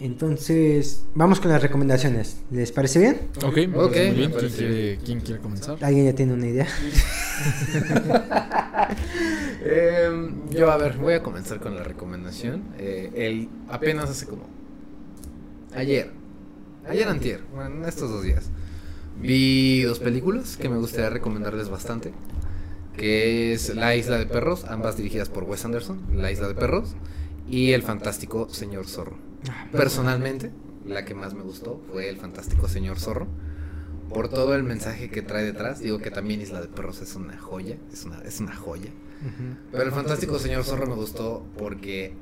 Entonces, 0.00 1.04
vamos 1.14 1.40
con 1.40 1.50
las 1.50 1.60
recomendaciones. 1.60 2.38
¿Les 2.50 2.72
parece 2.72 3.00
bien? 3.00 3.20
Ok, 3.44 3.44
Ok, 3.44 3.52
parece 3.52 3.72
muy 3.74 4.10
me 4.10 4.12
bien. 4.12 4.30
¿Quién 4.32 4.50
quiere, 4.50 4.98
quién 5.04 5.20
quiere 5.20 5.40
comenzar? 5.42 5.76
¿Alguien 5.84 6.06
ya 6.06 6.14
tiene 6.14 6.32
una 6.32 6.46
idea? 6.46 6.66
Em, 9.62 10.48
yo, 10.50 10.70
a 10.70 10.78
ver, 10.78 10.96
voy 10.96 11.12
a 11.12 11.22
comenzar 11.22 11.60
con 11.60 11.74
la 11.74 11.82
recomendación. 11.84 12.64
Eh, 12.78 13.10
el, 13.14 13.48
apenas 13.68 14.08
hace 14.08 14.24
como. 14.26 14.46
Ayer. 15.74 16.10
Ayer 16.88 17.06
antier. 17.06 17.42
Bueno, 17.54 17.76
en 17.76 17.84
estos 17.84 18.10
dos 18.10 18.22
días. 18.22 18.48
Vi 19.20 19.82
dos 19.82 19.98
películas 19.98 20.56
que 20.56 20.70
me 20.70 20.78
gustaría 20.78 21.10
recomendarles 21.10 21.68
bastante. 21.68 22.12
Que 22.96 23.52
es 23.52 23.74
La 23.74 23.94
Isla 23.94 24.16
de 24.18 24.24
Perros, 24.26 24.64
ambas 24.64 24.96
dirigidas 24.96 25.28
por 25.28 25.44
Wes 25.44 25.64
Anderson. 25.66 26.00
La 26.14 26.32
Isla 26.32 26.48
de 26.48 26.54
Perros. 26.54 26.96
Y 27.48 27.72
El 27.72 27.82
Fantástico 27.82 28.48
Señor 28.48 28.86
Zorro. 28.86 29.29
Personalmente, 29.72 30.50
la 30.86 31.04
que 31.04 31.14
más 31.14 31.34
me 31.34 31.42
gustó 31.42 31.80
fue 31.90 32.08
El 32.08 32.16
Fantástico 32.16 32.68
Señor 32.68 32.98
Zorro. 32.98 33.26
Por 34.08 34.28
todo 34.28 34.54
el 34.56 34.64
mensaje 34.64 35.08
que 35.08 35.22
trae 35.22 35.44
detrás. 35.44 35.78
Digo 35.78 35.98
que 35.98 36.10
también 36.10 36.40
Isla 36.40 36.60
de 36.60 36.66
Perros 36.66 37.00
es 37.00 37.14
una 37.14 37.38
joya. 37.38 37.76
Es 37.92 38.04
una, 38.04 38.18
es 38.22 38.40
una 38.40 38.56
joya. 38.56 38.90
Pero 39.70 39.84
el 39.84 39.92
fantástico 39.92 40.38
señor 40.38 40.64
zorro 40.64 40.86
me 40.86 40.94
gustó 40.94 41.44
porque 41.58 42.14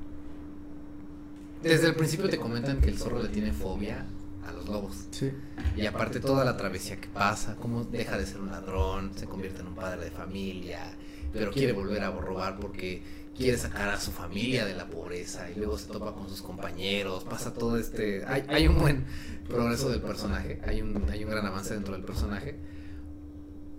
desde 1.63 1.87
el 1.87 1.95
principio 1.95 2.29
te 2.29 2.39
comentan 2.39 2.81
que 2.81 2.89
el 2.89 2.99
zorro 2.99 3.23
le 3.23 3.29
tiene 3.29 3.53
fobia 3.53 4.07
a 4.47 4.53
los 4.53 4.69
lobos. 4.69 5.07
Sí. 5.11 5.31
Y 5.77 5.87
aparte 5.87 6.21
toda 6.21 6.45
la 6.45 6.57
travesía 6.57 7.01
que 7.01 7.09
pasa, 7.09 7.57
cómo 7.57 7.85
deja 7.85 8.19
de 8.19 8.27
ser 8.27 8.41
un 8.41 8.51
ladrón, 8.51 9.13
se 9.15 9.27
convierte 9.27 9.61
en 9.61 9.69
un 9.69 9.75
padre 9.75 10.05
de 10.05 10.11
familia, 10.11 10.81
pero 11.33 11.51
quiere 11.51 11.73
volver 11.73 12.03
a 12.03 12.11
robar 12.11 12.59
porque 12.59 13.03
quiere 13.39 13.57
sacar 13.57 13.89
a 13.89 14.01
su 14.01 14.11
familia 14.11 14.67
de 14.67 14.75
la 14.75 14.87
pobreza 14.91 15.49
y 15.51 15.55
luego 15.55 15.79
se 15.79 15.87
topa 15.87 16.13
con 16.13 16.29
sus 16.29 16.43
compañeros, 16.43 17.25
pasa 17.25 17.55
todo 17.55 17.79
este... 17.79 18.25
Hay, 18.27 18.45
hay 18.49 18.67
un 18.67 18.79
buen 18.79 19.05
progreso 19.49 19.89
del 19.91 20.03
personaje, 20.03 20.61
hay 20.67 20.83
un, 20.83 21.09
hay 21.09 21.25
un 21.25 21.31
gran 21.31 21.47
avance 21.47 21.73
dentro 21.73 21.95
del 21.95 22.03
personaje. 22.05 22.57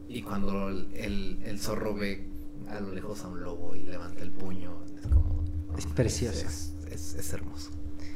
Y 0.07 0.21
cuando 0.23 0.69
el, 0.69 0.87
el- 0.95 1.39
el 1.45 1.59
zorro 1.59 1.93
ve 1.93 2.25
a 2.69 2.79
lo 2.79 2.91
lejos 2.93 3.21
a 3.23 3.27
un 3.27 3.41
lobo 3.43 3.75
y 3.75 3.83
levanta 3.83 4.23
el 4.23 4.31
puño, 4.31 4.83
es 4.99 5.07
como... 5.07 5.43
Es 5.77 5.85
preciosa. 5.85 6.47
Es, 6.47 6.73
es- 6.89 7.13
es 7.15 7.33
hermoso. 7.33 7.69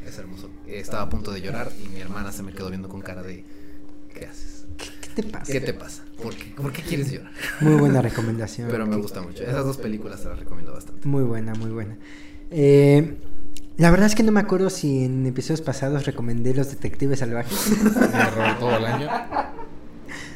Es 0.05 0.17
hermoso. 0.17 0.49
Estaba 0.65 1.03
a 1.03 1.09
punto 1.09 1.31
de 1.31 1.41
llorar 1.41 1.71
y 1.83 1.87
mi 1.89 1.99
hermana 2.01 2.31
se 2.31 2.41
me 2.43 2.51
quedó 2.53 2.69
viendo 2.69 2.89
con 2.89 3.01
cara 3.01 3.21
de 3.21 3.43
¿qué 4.13 4.25
haces? 4.25 4.62
¿Qué 4.77 5.21
te 5.21 5.23
pasa? 5.23 5.51
¿Qué 5.51 5.61
te 5.61 5.73
pasa? 5.73 6.03
¿Por 6.21 6.35
qué, 6.35 6.45
¿Por 6.55 6.71
qué 6.71 6.81
quieres 6.81 7.11
llorar? 7.11 7.31
Muy 7.61 7.75
buena 7.75 8.01
recomendación. 8.01 8.69
Pero 8.69 8.85
me 8.85 8.97
gusta 8.97 9.21
mucho. 9.21 9.43
Esas 9.43 9.65
dos 9.65 9.77
películas 9.77 10.21
te 10.21 10.29
las 10.29 10.39
recomiendo 10.39 10.73
bastante. 10.73 11.07
Muy 11.07 11.23
buena, 11.23 11.53
muy 11.55 11.71
buena. 11.71 11.97
Eh, 12.51 13.17
la 13.77 13.89
verdad 13.89 14.05
es 14.05 14.15
que 14.15 14.23
no 14.23 14.31
me 14.31 14.39
acuerdo 14.39 14.69
si 14.69 15.03
en 15.03 15.25
episodios 15.25 15.61
pasados 15.61 16.05
recomendé 16.05 16.53
Los 16.53 16.69
Detectives 16.69 17.19
Salvajes. 17.19 17.71
Me 17.83 18.29
robó 18.29 18.59
todo 18.59 18.77
el 18.77 18.85
año. 18.85 19.09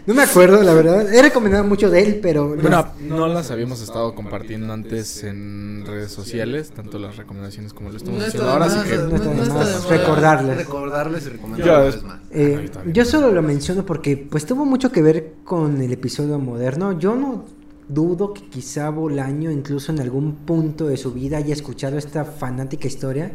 No 0.08 0.14
me 0.14 0.24
acuerdo, 0.24 0.64
la 0.64 0.74
verdad. 0.74 1.14
He 1.14 1.22
recomendado 1.22 1.66
mucho 1.66 1.90
de 1.90 2.02
él, 2.02 2.20
pero... 2.22 2.56
Bueno, 2.56 2.88
no 3.02 3.28
las 3.28 3.52
habíamos 3.52 3.82
estado 3.82 4.16
compartiendo 4.16 4.72
antes 4.74 5.24
en 5.26 5.84
redes 5.86 6.12
sociales, 6.12 6.72
tanto 6.72 6.98
las 6.98 7.18
recomendaciones 7.18 7.74
como 7.74 7.90
lo 7.92 7.98
estamos 7.98 8.22
No 8.22 8.26
haciendo 8.26 8.50
ahora, 8.50 8.66
así 8.66 8.90
que 8.90 8.96
no 8.98 9.10
no 9.10 9.90
recordarles. 9.90 10.58
Recordarles 10.58 11.26
y 11.26 11.30
recomendar 11.30 11.68
Ya, 11.68 11.78
una 11.80 11.88
es- 11.90 11.96
vez 11.96 12.04
más. 12.06 12.20
Eh, 12.32 12.70
yo 12.94 13.04
solo 13.06 13.32
lo 13.32 13.42
menciono 13.42 13.86
porque 13.86 14.16
pues 14.18 14.46
tuvo 14.46 14.64
mucho 14.66 14.92
que 14.92 15.02
ver 15.02 15.34
con 15.44 15.82
el 15.82 15.92
episodio 15.92 16.40
moderno. 16.40 16.98
Yo 16.98 17.14
no 17.16 17.44
dudo 17.90 18.34
que 18.34 18.48
quizá 18.50 18.90
Bolaño 18.90 19.52
incluso 19.52 19.92
en 19.92 20.00
algún 20.00 20.36
punto 20.46 20.88
de 20.88 20.96
su 20.98 21.12
vida 21.12 21.38
haya 21.38 21.54
escuchado 21.54 21.98
esta 21.98 22.24
fanática 22.24 22.88
historia 22.88 23.32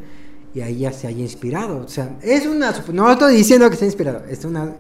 y 0.55 0.61
ahí 0.62 0.78
ya 0.81 0.93
se 0.93 1.07
haya 1.07 1.20
inspirado. 1.20 1.85
O 1.85 1.89
sea, 1.89 2.16
es 2.23 2.47
una... 2.47 2.73
No 2.93 3.11
estoy 3.12 3.36
diciendo 3.36 3.69
que 3.69 3.74
esté 3.74 3.85
inspirado, 3.86 4.23
es 4.27 4.43
una... 4.47 4.73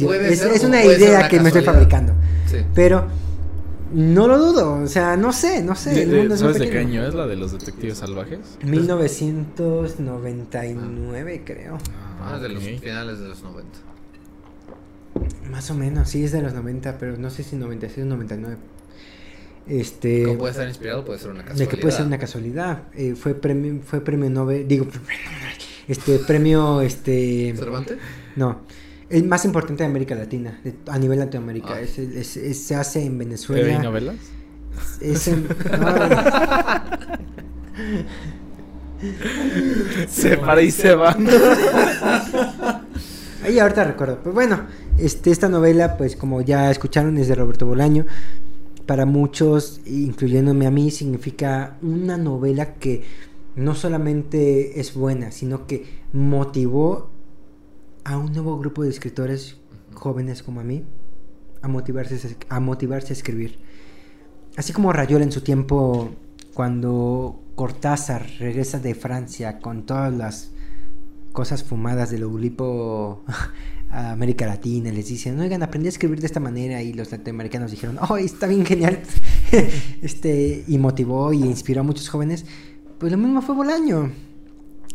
Puede 0.00 0.32
es, 0.32 0.38
ser, 0.38 0.52
es 0.52 0.64
una 0.64 0.80
puede 0.82 0.98
ser 0.98 1.08
idea 1.08 1.18
una 1.20 1.28
que 1.28 1.40
me 1.40 1.48
estoy 1.48 1.64
casualidad. 1.64 1.90
fabricando. 1.90 2.12
Sí. 2.50 2.58
Pero 2.74 3.06
no 3.94 4.26
lo 4.28 4.38
dudo, 4.38 4.82
o 4.82 4.86
sea, 4.86 5.16
no 5.16 5.32
sé, 5.32 5.62
no 5.62 5.74
sé. 5.74 5.90
De- 5.90 6.02
el 6.04 6.10
de- 6.10 6.18
mundo 6.18 6.34
es 6.34 6.40
¿Sabes 6.40 6.58
de 6.58 6.70
qué 6.70 6.78
año 6.78 7.04
es 7.06 7.14
la 7.14 7.26
de 7.26 7.36
los 7.36 7.52
detectives 7.52 7.98
salvajes? 7.98 8.38
1999 8.64 11.42
creo. 11.44 11.78
Ah, 12.20 12.38
de 12.38 12.48
los 12.48 12.62
finales 12.62 13.18
de 13.20 13.28
los 13.28 13.42
90. 13.42 13.78
Más 15.50 15.70
o 15.70 15.74
menos, 15.74 16.08
sí, 16.08 16.24
es 16.24 16.32
de 16.32 16.40
los 16.40 16.54
90, 16.54 16.96
pero 16.98 17.16
no 17.18 17.28
sé 17.30 17.42
si 17.42 17.56
96 17.56 18.06
o 18.06 18.08
99. 18.08 18.56
Este. 19.68 20.24
Como 20.24 20.38
puede 20.38 20.52
estar 20.52 20.66
inspirado, 20.66 21.04
puede 21.04 21.18
ser 21.18 21.30
una 21.30 21.40
de 21.40 21.44
casualidad. 21.44 21.70
que 21.70 21.76
puede 21.76 21.92
ser 21.94 22.06
una 22.06 22.18
casualidad. 22.18 22.82
Eh, 22.94 23.14
fue 23.14 23.34
premio, 23.34 23.80
fue 23.84 24.00
premio 24.00 24.30
Nobel, 24.30 24.66
digo, 24.66 24.86
este 25.88 26.18
premio, 26.20 26.80
este, 26.80 27.54
¿Cervantes? 27.56 27.98
no, 28.36 28.60
el 29.12 29.24
más 29.24 29.44
importante 29.44 29.82
de 29.84 29.88
América 29.88 30.14
Latina, 30.14 30.60
de- 30.64 30.74
a 30.88 30.98
nivel 30.98 31.18
Latinoamérica. 31.20 31.74
Ah. 31.74 31.80
Es, 31.80 31.98
es- 31.98 32.36
es- 32.36 32.62
se 32.64 32.74
hace 32.74 33.00
en 33.04 33.12
¿TV 33.12 33.24
y 33.24 33.26
Venezuela. 33.26 33.82
novelas? 33.82 34.16
Es 35.00 35.28
en- 35.28 35.46
no, 35.80 35.94
Se 40.08 40.36
para 40.38 40.62
y 40.62 40.70
se 40.70 40.94
va. 40.94 41.16
Ahí 43.44 43.58
ahorita 43.58 43.82
recuerdo. 43.84 44.18
Pues 44.22 44.34
bueno, 44.34 44.66
este, 44.98 45.30
esta 45.32 45.48
novela, 45.48 45.96
pues 45.96 46.14
como 46.16 46.40
ya 46.42 46.70
escucharon, 46.70 47.18
es 47.18 47.26
de 47.28 47.34
Roberto 47.34 47.66
Bolaño. 47.66 48.06
Para 48.86 49.04
muchos, 49.06 49.80
incluyéndome 49.86 50.66
a 50.66 50.70
mí, 50.70 50.90
significa 50.90 51.76
una 51.82 52.16
novela 52.16 52.74
que 52.74 53.02
no 53.56 53.74
solamente 53.74 54.78
es 54.80 54.94
buena, 54.94 55.30
sino 55.32 55.66
que 55.66 55.84
motivó 56.12 57.10
a 58.04 58.18
un 58.18 58.32
nuevo 58.32 58.58
grupo 58.58 58.82
de 58.82 58.90
escritores 58.90 59.56
jóvenes 59.94 60.42
como 60.42 60.60
a 60.60 60.64
mí 60.64 60.84
a 61.62 61.68
motivarse, 61.68 62.36
a 62.48 62.60
motivarse 62.60 63.12
a 63.12 63.16
escribir. 63.16 63.58
Así 64.56 64.72
como 64.72 64.92
Rayuela 64.92 65.24
en 65.24 65.32
su 65.32 65.40
tiempo, 65.40 66.10
cuando 66.52 67.40
Cortázar 67.54 68.26
regresa 68.38 68.80
de 68.80 68.94
Francia 68.94 69.60
con 69.60 69.86
todas 69.86 70.12
las 70.12 70.50
cosas 71.32 71.64
fumadas 71.64 72.10
del 72.10 72.24
Oulipo 72.24 73.24
a 73.90 74.10
América 74.10 74.46
Latina, 74.46 74.90
les 74.90 75.08
dicen, 75.08 75.38
oigan, 75.40 75.62
aprendí 75.62 75.86
a 75.86 75.90
escribir 75.90 76.20
de 76.20 76.26
esta 76.26 76.40
manera 76.40 76.82
y 76.82 76.92
los 76.92 77.10
latinoamericanos 77.12 77.70
dijeron, 77.70 77.98
oh, 78.08 78.16
está 78.16 78.46
bien 78.46 78.66
genial, 78.66 79.00
este, 80.02 80.64
y 80.66 80.78
motivó 80.78 81.32
y 81.32 81.42
inspiró 81.42 81.80
a 81.80 81.84
muchos 81.84 82.08
jóvenes, 82.08 82.44
pues 82.98 83.12
lo 83.12 83.18
mismo 83.18 83.40
fue 83.40 83.54
Bolaño. 83.54 84.10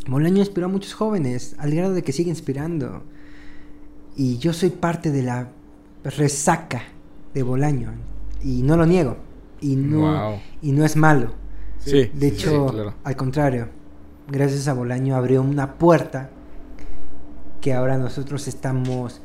Bolaño 0.08 0.38
inspiró 0.40 0.68
a 0.68 0.70
muchos 0.70 0.94
jóvenes, 0.94 1.56
al 1.60 1.72
grado 1.76 1.94
de 1.94 2.02
que 2.04 2.12
sigue 2.14 2.30
inspirando. 2.30 3.04
Y 4.16 4.38
yo 4.38 4.54
soy 4.54 4.70
parte 4.70 5.12
de 5.12 5.24
la 5.24 5.50
resaca 6.04 6.82
de 7.34 7.44
Bolaño, 7.44 7.92
y 8.44 8.62
no 8.64 8.78
lo 8.78 8.86
niego, 8.86 9.18
y 9.62 9.76
no, 9.76 10.00
Wow. 10.30 10.40
y 10.62 10.72
no 10.72 10.86
es 10.86 10.96
malo. 10.96 11.34
Sí. 11.80 12.10
De 12.14 12.30
sí, 12.32 12.36
hecho, 12.36 12.68
sí, 12.70 12.74
claro. 12.74 12.94
al 13.04 13.16
contrario, 13.16 13.68
gracias 14.30 14.68
a 14.68 14.74
Bolaño 14.74 15.16
abrió 15.16 15.42
una 15.42 15.76
puerta 15.78 16.30
que 17.62 17.74
ahora 17.74 17.98
nosotros 17.98 18.48
estamos 18.48 19.22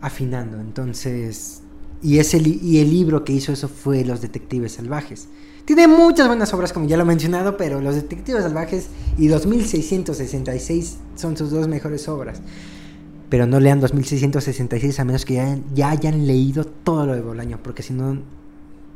afinando. 0.00 0.60
Entonces, 0.60 1.62
y, 2.02 2.18
ese 2.18 2.40
li- 2.40 2.58
y 2.62 2.78
el 2.80 2.90
libro 2.90 3.24
que 3.24 3.32
hizo 3.32 3.52
eso 3.52 3.68
fue 3.68 4.04
Los 4.04 4.20
Detectives 4.20 4.72
Salvajes. 4.72 5.28
Tiene 5.70 5.86
muchas 5.86 6.26
buenas 6.26 6.52
obras, 6.52 6.72
como 6.72 6.88
ya 6.88 6.96
lo 6.96 7.04
he 7.04 7.06
mencionado, 7.06 7.56
pero 7.56 7.80
Los 7.80 7.94
Detectives 7.94 8.42
Salvajes 8.42 8.88
y 9.16 9.28
2666 9.28 10.98
son 11.14 11.36
sus 11.36 11.52
dos 11.52 11.68
mejores 11.68 12.08
obras. 12.08 12.42
Pero 13.28 13.46
no 13.46 13.60
lean 13.60 13.78
2666 13.80 14.98
a 14.98 15.04
menos 15.04 15.24
que 15.24 15.34
ya, 15.34 15.56
ya 15.72 15.90
hayan 15.90 16.26
leído 16.26 16.64
todo 16.64 17.06
lo 17.06 17.14
de 17.14 17.20
Bolaño, 17.20 17.60
porque 17.62 17.84
si 17.84 17.92
no, 17.92 18.18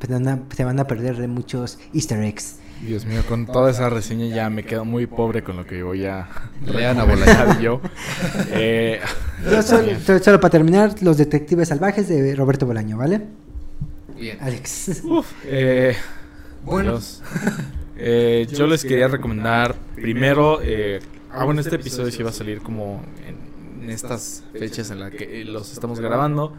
pues 0.01 0.11
van 0.11 0.27
a- 0.27 0.41
se 0.53 0.65
van 0.65 0.81
a 0.81 0.87
perder 0.89 1.17
de 1.17 1.29
muchos 1.29 1.79
easter 1.93 2.21
eggs. 2.25 2.57
Dios 2.85 3.07
mío, 3.07 3.23
con 3.29 3.47
toda 3.47 3.71
esa 3.71 3.89
reseña 3.89 4.27
ya 4.35 4.51
me 4.51 4.65
quedo 4.65 4.85
muy 4.85 5.07
pobre 5.07 5.45
con 5.45 5.57
lo 5.57 5.65
que 5.65 5.81
voy 5.85 6.05
a 6.07 6.29
Lean 6.67 6.99
a 6.99 7.05
recomendar 7.05 7.61
yo. 7.61 7.81
Eh, 8.51 8.99
Yo 9.49 9.63
solo, 10.19 10.41
para 10.41 10.51
terminar, 10.51 10.93
Los 11.03 11.19
Detectives 11.19 11.69
Salvajes 11.69 12.09
de 12.09 12.35
Roberto 12.35 12.67
Bolaño, 12.67 12.99
¿vale? 12.99 13.21
Bien. 14.19 14.39
Alex. 14.41 15.03
eh, 15.45 15.95
Bueno. 16.65 16.93
Dios. 16.93 17.23
Eh, 17.97 18.49
yo 18.51 18.67
les 18.67 18.83
quería 18.85 19.07
recomendar 19.07 19.77
primero, 19.95 20.59
eh, 20.61 20.99
ah 21.31 21.45
bueno, 21.45 21.61
este 21.61 21.77
episodio 21.77 22.11
sí 22.11 22.25
va 22.25 22.31
a 22.31 22.33
salir 22.33 22.61
como 22.61 23.01
en, 23.25 23.37
en 23.85 23.91
estas 23.91 24.43
fechas 24.53 24.91
en 24.91 25.01
las 25.01 25.11
que 25.11 25.45
los 25.45 25.73
estamos 25.73 26.01
grabando, 26.01 26.53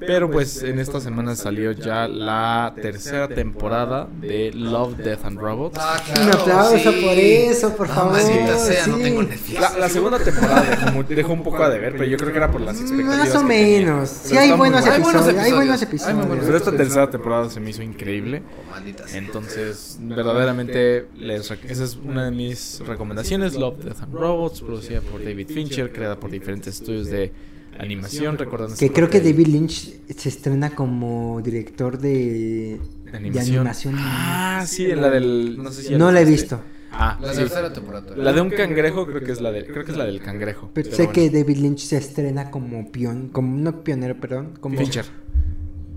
pero 0.00 0.30
pues 0.30 0.62
en 0.62 0.78
esta 0.78 1.00
semana 1.00 1.36
salió 1.36 1.72
ya 1.72 2.08
la 2.08 2.74
tercera 2.80 3.28
temporada 3.28 4.08
de 4.20 4.52
Love, 4.52 4.96
Death 4.96 5.24
and 5.24 5.38
Robots. 5.38 5.78
Ah, 5.80 6.02
Un 6.08 6.14
claro, 6.14 6.40
aplauso 6.40 6.92
sí. 6.92 7.00
por 7.02 7.18
eso, 7.18 7.76
por 7.76 7.88
favor. 7.88 8.18
sea, 8.18 8.86
no 8.88 8.96
tengo. 8.98 9.22
La, 9.60 9.78
la 9.78 9.88
segunda 9.88 10.18
temporada 10.18 10.62
dejó, 11.08 11.32
un 11.32 11.42
poco 11.42 11.62
a 11.62 11.70
deber, 11.70 11.92
pero 11.92 12.04
yo 12.04 12.16
creo 12.16 12.32
que 12.32 12.38
era 12.38 12.50
por 12.50 12.60
las 12.60 12.80
expectativas. 12.80 13.18
Más 13.18 13.34
o 13.36 13.44
menos. 13.44 14.08
Sí, 14.08 14.36
hay 14.36 14.52
buenos, 14.52 14.82
buena. 14.82 14.94
Hay 14.94 15.02
buenos 15.02 15.22
episodios, 15.28 15.44
Hay 15.44 15.52
buenos 15.52 15.82
episodios. 15.82 16.18
Hay 16.18 16.26
buenos 16.26 16.44
Pero 16.46 16.56
esta 16.56 16.76
tercera 16.76 17.10
temporada 17.10 17.48
se 17.48 17.60
me 17.60 17.70
hizo 17.70 17.82
increíble. 17.82 18.42
Oh. 18.72 19.14
Entonces, 19.14 19.98
verdaderamente, 20.00 21.06
les 21.16 21.50
esa 21.50 21.84
es 21.84 21.96
una 21.96 22.24
de 22.24 22.30
mis 22.30 22.80
recomendaciones. 22.86 23.54
Love, 23.54 23.84
Death 23.84 24.02
and 24.02 24.14
Robots, 24.14 24.60
producida 24.60 25.00
por 25.00 25.22
David 25.22 25.48
Fincher, 25.48 25.92
creada 25.92 26.18
por 26.18 26.30
diferentes 26.30 26.55
estudios 26.64 27.06
de 27.08 27.32
animación. 27.78 28.38
Recordando 28.38 28.76
Que 28.76 28.90
creo 28.92 29.10
que 29.10 29.20
David 29.20 29.46
Lynch 29.48 29.94
se 30.16 30.28
estrena 30.28 30.70
como 30.74 31.40
director 31.42 31.98
de, 31.98 32.08
de 32.08 32.80
de 33.12 33.16
animación. 33.16 33.56
animación. 33.58 33.94
Ah, 33.98 34.64
sí, 34.66 34.86
la 34.88 35.10
del. 35.10 35.56
No 35.62 35.70
sé 35.72 35.82
si 35.82 35.94
no 35.94 36.10
la 36.12 36.20
he 36.20 36.24
visto. 36.24 36.60
Ah, 36.98 37.18
La 37.20 37.34
sí. 37.34 37.42
temporada. 37.74 38.16
La 38.16 38.32
de 38.32 38.40
un 38.40 38.48
cangrejo 38.48 39.06
creo 39.06 39.22
que 39.22 39.32
es 39.32 39.40
la 39.42 39.52
de, 39.52 39.66
creo 39.66 39.84
que 39.84 39.90
es 39.90 39.98
la 39.98 40.06
del 40.06 40.20
cangrejo. 40.22 40.70
Pero 40.72 40.84
Pero 40.86 40.96
sé 40.96 41.02
bueno. 41.04 41.12
que 41.12 41.30
David 41.30 41.56
Lynch 41.58 41.80
se 41.80 41.98
estrena 41.98 42.50
como 42.50 42.90
pion, 42.90 43.28
como 43.28 43.54
no 43.58 43.84
pionero, 43.84 44.18
perdón, 44.18 44.54
como 44.60 44.78
Fincher. 44.78 45.04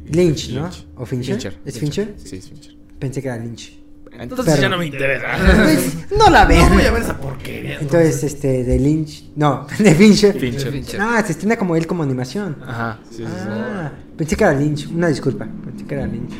Lynch, 0.08 0.50
¿no? 0.52 0.70
¿O 0.98 1.06
Fincher? 1.06 1.36
Fincher. 1.36 1.58
¿Es 1.66 1.80
Fincher? 1.80 2.16
Sí, 2.18 2.36
es 2.38 2.50
Fincher. 2.50 2.76
Pensé 3.00 3.22
que 3.22 3.28
era 3.30 3.38
Lynch. 3.38 3.80
Entonces 4.18 4.46
Pero- 4.56 4.62
ya 4.62 4.70
no 4.70 4.78
me 4.78 4.86
interesa. 4.88 5.28
Pues, 5.64 6.12
no 6.18 6.30
la 6.30 6.46
vean. 6.46 6.70
No 6.70 6.76
voy 6.76 6.86
a 6.86 6.92
ver 6.92 7.02
esa 7.04 7.18
porquería. 7.18 7.80
Entonces, 7.80 8.24
este, 8.24 8.64
de 8.64 8.80
Lynch, 8.80 9.26
no, 9.36 9.66
de 9.80 9.96
Fincher. 9.96 10.38
Fincher. 10.38 10.72
Fincher. 10.72 11.00
Ah, 11.02 11.24
se 11.26 11.32
estrena 11.34 11.58
como 11.58 11.76
él 11.76 11.88
como 11.88 12.04
animación. 12.04 12.58
Ajá, 12.66 13.00
sí, 13.10 13.18
sí, 13.18 13.24
sí. 13.24 13.30
Ah, 13.48 13.92
pensé 14.18 14.36
que 14.36 14.44
era 14.44 14.54
Lynch, 14.54 14.88
una 14.88 15.08
disculpa, 15.08 15.48
pensé 15.66 15.86
que 15.86 15.94
era 15.96 16.06
Lynch. 16.06 16.34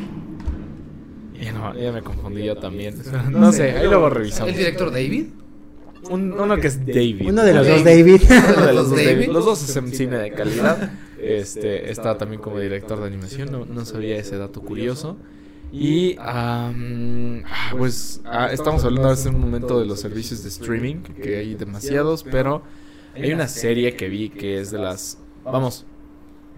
Ya, 1.40 1.52
no, 1.52 1.74
ya 1.74 1.90
me 1.92 2.02
confundí 2.02 2.44
yo 2.44 2.56
también. 2.56 2.94
No 3.30 3.50
sé, 3.52 3.70
ahí 3.72 3.86
luego 3.86 4.10
revisamos. 4.10 4.50
¿El 4.52 4.58
director 4.58 4.90
David? 4.90 5.26
Un- 6.10 6.32
uno 6.32 6.56
que 6.56 6.66
es 6.66 6.84
David. 6.84 7.26
Uno 7.28 7.42
de 7.44 7.54
los 7.54 7.66
dos, 7.66 7.84
David. 7.84 8.22
Uno 8.28 8.66
de 8.66 8.72
los 8.72 8.90
dos 8.90 9.04
David. 9.04 9.28
Los 9.28 9.44
dos 9.44 9.62
hacen 9.62 9.92
cine 9.94 10.16
de 10.18 10.32
calidad. 10.32 10.92
Este, 11.20 11.90
está 11.90 12.16
también 12.18 12.40
como 12.40 12.58
director 12.58 12.98
de 13.00 13.06
animación. 13.06 13.52
No, 13.52 13.64
no 13.66 13.84
sabía 13.84 14.16
ese 14.16 14.36
dato 14.38 14.60
curioso. 14.62 15.16
Y 15.72 16.16
am, 16.18 17.44
ah, 17.46 17.72
pues 17.76 18.20
ah, 18.24 18.48
estamos 18.52 18.84
hablando 18.84 19.08
hace 19.08 19.28
un 19.28 19.40
momento 19.40 19.78
de 19.78 19.86
los 19.86 20.00
servicios 20.00 20.42
de 20.42 20.48
streaming, 20.48 20.96
que 20.96 21.38
hay 21.38 21.54
demasiados, 21.54 22.24
pero 22.24 22.62
hay 23.14 23.32
una 23.32 23.46
serie 23.46 23.94
que 23.94 24.08
vi 24.08 24.30
que 24.30 24.60
es 24.60 24.70
de 24.70 24.78
las, 24.78 25.18
vamos, 25.44 25.86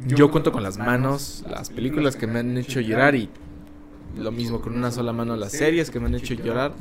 yo 0.07 0.31
cuento 0.31 0.51
con 0.51 0.63
las 0.63 0.79
manos 0.79 1.45
las 1.49 1.71
películas 1.71 2.17
que 2.17 2.27
me 2.27 2.41
han 2.41 2.57
hecho 2.57 2.81
llorar 2.81 3.15
y 3.15 3.29
lo 4.17 4.33
mismo 4.33 4.61
con 4.61 4.75
una 4.75 4.91
sola 4.91 5.13
mano 5.13 5.37
las 5.37 5.53
series 5.53 5.91
que 5.91 6.01
me 6.01 6.07
han 6.07 6.15
hecho 6.15 6.35
llorar. 6.35 6.73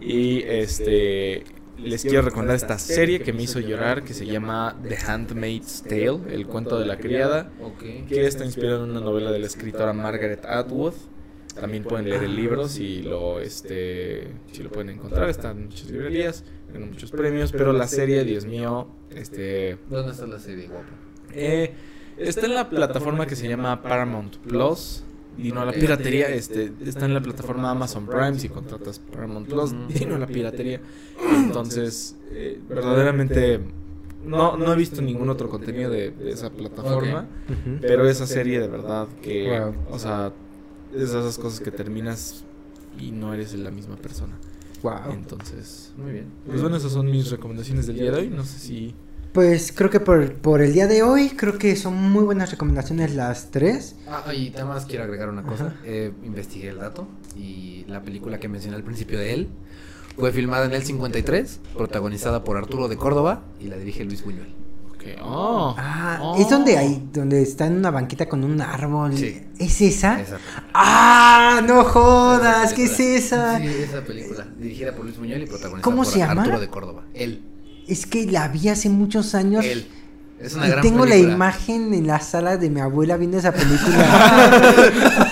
Y 0.00 0.42
este 0.42 1.44
les 1.78 2.02
quiero 2.02 2.22
recomendar 2.22 2.56
esta 2.56 2.78
serie 2.78 3.20
que 3.20 3.32
me 3.32 3.42
hizo 3.42 3.58
llorar 3.60 4.04
que 4.04 4.14
se 4.14 4.26
llama 4.26 4.76
The 4.86 4.96
Handmaid's 4.96 5.82
Tale, 5.82 6.20
el 6.30 6.46
cuento 6.46 6.78
de 6.78 6.86
la 6.86 6.98
criada, 6.98 7.50
que 8.08 8.26
está 8.26 8.44
inspirado 8.44 8.84
en 8.84 8.90
una 8.90 9.00
novela 9.00 9.30
de 9.30 9.38
la 9.38 9.46
escritora 9.46 9.92
Margaret 9.92 10.44
Atwood. 10.44 10.94
También 11.54 11.84
pueden 11.84 12.08
leer 12.08 12.22
el 12.24 12.34
libro 12.34 12.66
si 12.68 13.02
lo 13.02 13.40
este 13.40 14.28
si 14.52 14.62
lo 14.62 14.70
pueden 14.70 14.90
encontrar, 14.90 15.28
está 15.28 15.50
en 15.50 15.64
muchas 15.66 15.90
librerías, 15.90 16.44
en 16.74 16.90
muchos 16.90 17.10
premios, 17.10 17.52
pero 17.52 17.72
la 17.72 17.86
serie, 17.86 18.24
Dios 18.24 18.46
mío, 18.46 18.88
este 19.14 19.76
¿Dónde 19.90 20.12
está 20.12 20.26
la 20.26 20.38
serie, 20.38 20.68
guapo? 20.68 20.86
eh, 21.34 21.72
está 22.16 22.46
en 22.46 22.54
la 22.54 22.68
plataforma 22.70 23.26
que 23.26 23.36
se 23.36 23.48
llama 23.48 23.82
Paramount 23.82 24.36
Plus. 24.38 25.04
Y 25.38 25.50
no 25.50 25.62
a 25.62 25.64
la 25.64 25.72
piratería, 25.72 26.28
este, 26.28 26.70
está 26.84 27.06
en 27.06 27.14
la 27.14 27.22
plataforma 27.22 27.70
Amazon 27.70 28.06
Prime 28.06 28.38
si 28.38 28.50
contratas 28.50 28.98
Paramount 28.98 29.48
Plus, 29.48 29.74
y 29.98 30.04
no 30.04 30.16
a 30.16 30.18
la 30.18 30.26
piratería. 30.26 30.78
Entonces, 31.34 32.16
eh, 32.32 32.60
verdaderamente 32.68 33.58
no, 34.26 34.58
no 34.58 34.72
he 34.72 34.76
visto 34.76 35.00
ningún 35.00 35.30
otro 35.30 35.48
contenido 35.48 35.90
de, 35.90 36.10
de 36.10 36.32
esa 36.32 36.50
plataforma, 36.50 37.26
pero 37.80 38.06
esa 38.06 38.26
serie 38.26 38.60
de 38.60 38.68
verdad 38.68 39.08
que, 39.22 39.58
Wow. 39.58 39.74
o 39.90 39.98
sea, 39.98 40.32
es 40.94 41.12
de 41.12 41.20
esas 41.20 41.38
cosas 41.38 41.60
que 41.60 41.70
terminas 41.70 42.44
y 42.98 43.10
no 43.10 43.32
eres 43.34 43.54
la 43.54 43.70
misma 43.70 43.96
persona. 43.96 44.36
Wow. 44.82 45.12
Entonces, 45.12 45.92
Muy 45.96 46.12
bien. 46.12 46.26
pues 46.46 46.60
bueno, 46.60 46.76
esas 46.76 46.92
son 46.92 47.10
mis 47.10 47.30
recomendaciones 47.30 47.86
del 47.86 47.96
día 47.96 48.10
de 48.10 48.18
hoy. 48.18 48.28
No 48.30 48.44
sé 48.44 48.58
si 48.58 48.94
Pues 49.32 49.72
creo 49.72 49.90
que 49.90 50.00
por, 50.00 50.34
por 50.34 50.60
el 50.60 50.72
día 50.72 50.86
de 50.88 51.02
hoy, 51.02 51.30
creo 51.30 51.56
que 51.56 51.76
son 51.76 51.94
muy 51.94 52.24
buenas 52.24 52.50
recomendaciones 52.50 53.14
las 53.14 53.50
tres. 53.50 53.94
Ah, 54.08 54.34
y 54.34 54.50
nada 54.50 54.64
más 54.66 54.84
quiero 54.86 55.04
agregar 55.04 55.28
una 55.28 55.44
cosa. 55.44 55.74
Eh, 55.84 56.12
investigué 56.24 56.68
el 56.70 56.78
dato 56.78 57.06
y 57.36 57.84
la 57.86 58.02
película 58.02 58.40
que 58.40 58.48
mencioné 58.48 58.76
al 58.76 58.82
principio 58.84 59.18
de 59.18 59.32
él 59.34 59.48
fue 60.16 60.32
filmada 60.32 60.66
en 60.66 60.72
el 60.72 60.82
53, 60.82 61.60
protagonizada 61.74 62.44
por 62.44 62.56
Arturo 62.56 62.88
de 62.88 62.96
Córdoba 62.96 63.44
y 63.60 63.68
la 63.68 63.76
dirige 63.78 64.04
Luis 64.04 64.22
Buñuel. 64.24 64.48
Oh, 65.22 65.74
Ah, 65.78 66.18
oh. 66.22 66.36
es 66.40 66.48
donde 66.48 66.76
hay, 66.78 67.08
donde 67.12 67.42
está 67.42 67.66
en 67.66 67.76
una 67.76 67.90
banquita 67.90 68.28
con 68.28 68.44
un 68.44 68.60
árbol. 68.60 69.16
Sí. 69.16 69.40
¿Es 69.58 69.80
esa? 69.80 70.20
Esa, 70.20 70.38
Ah, 70.74 71.60
no 71.66 71.84
jodas, 71.84 72.72
¿qué 72.72 72.84
es 72.84 72.98
esa? 73.00 73.58
Sí, 73.58 73.66
esa 73.66 74.00
película, 74.02 74.46
dirigida 74.58 74.92
por 74.94 75.04
Luis 75.04 75.18
Buñuel 75.18 75.42
y 75.42 75.46
protagonizada 75.46 75.82
¿Cómo 75.82 76.04
por 76.04 76.12
se 76.12 76.18
llama? 76.18 76.42
Arturo 76.42 76.60
de 76.60 76.68
Córdoba. 76.68 77.02
Él, 77.14 77.42
Es 77.86 78.06
que 78.06 78.26
la 78.26 78.48
vi 78.48 78.68
hace 78.68 78.88
muchos 78.88 79.34
años. 79.34 79.64
él. 79.64 79.86
Es 80.40 80.54
una 80.54 80.66
y 80.66 80.70
gran 80.70 80.82
tengo 80.82 81.06
la 81.06 81.16
imagen 81.16 81.94
en 81.94 82.06
la 82.08 82.18
sala 82.18 82.56
de 82.56 82.68
mi 82.68 82.80
abuela 82.80 83.16
viendo 83.16 83.38
esa 83.38 83.52
película. 83.52 84.04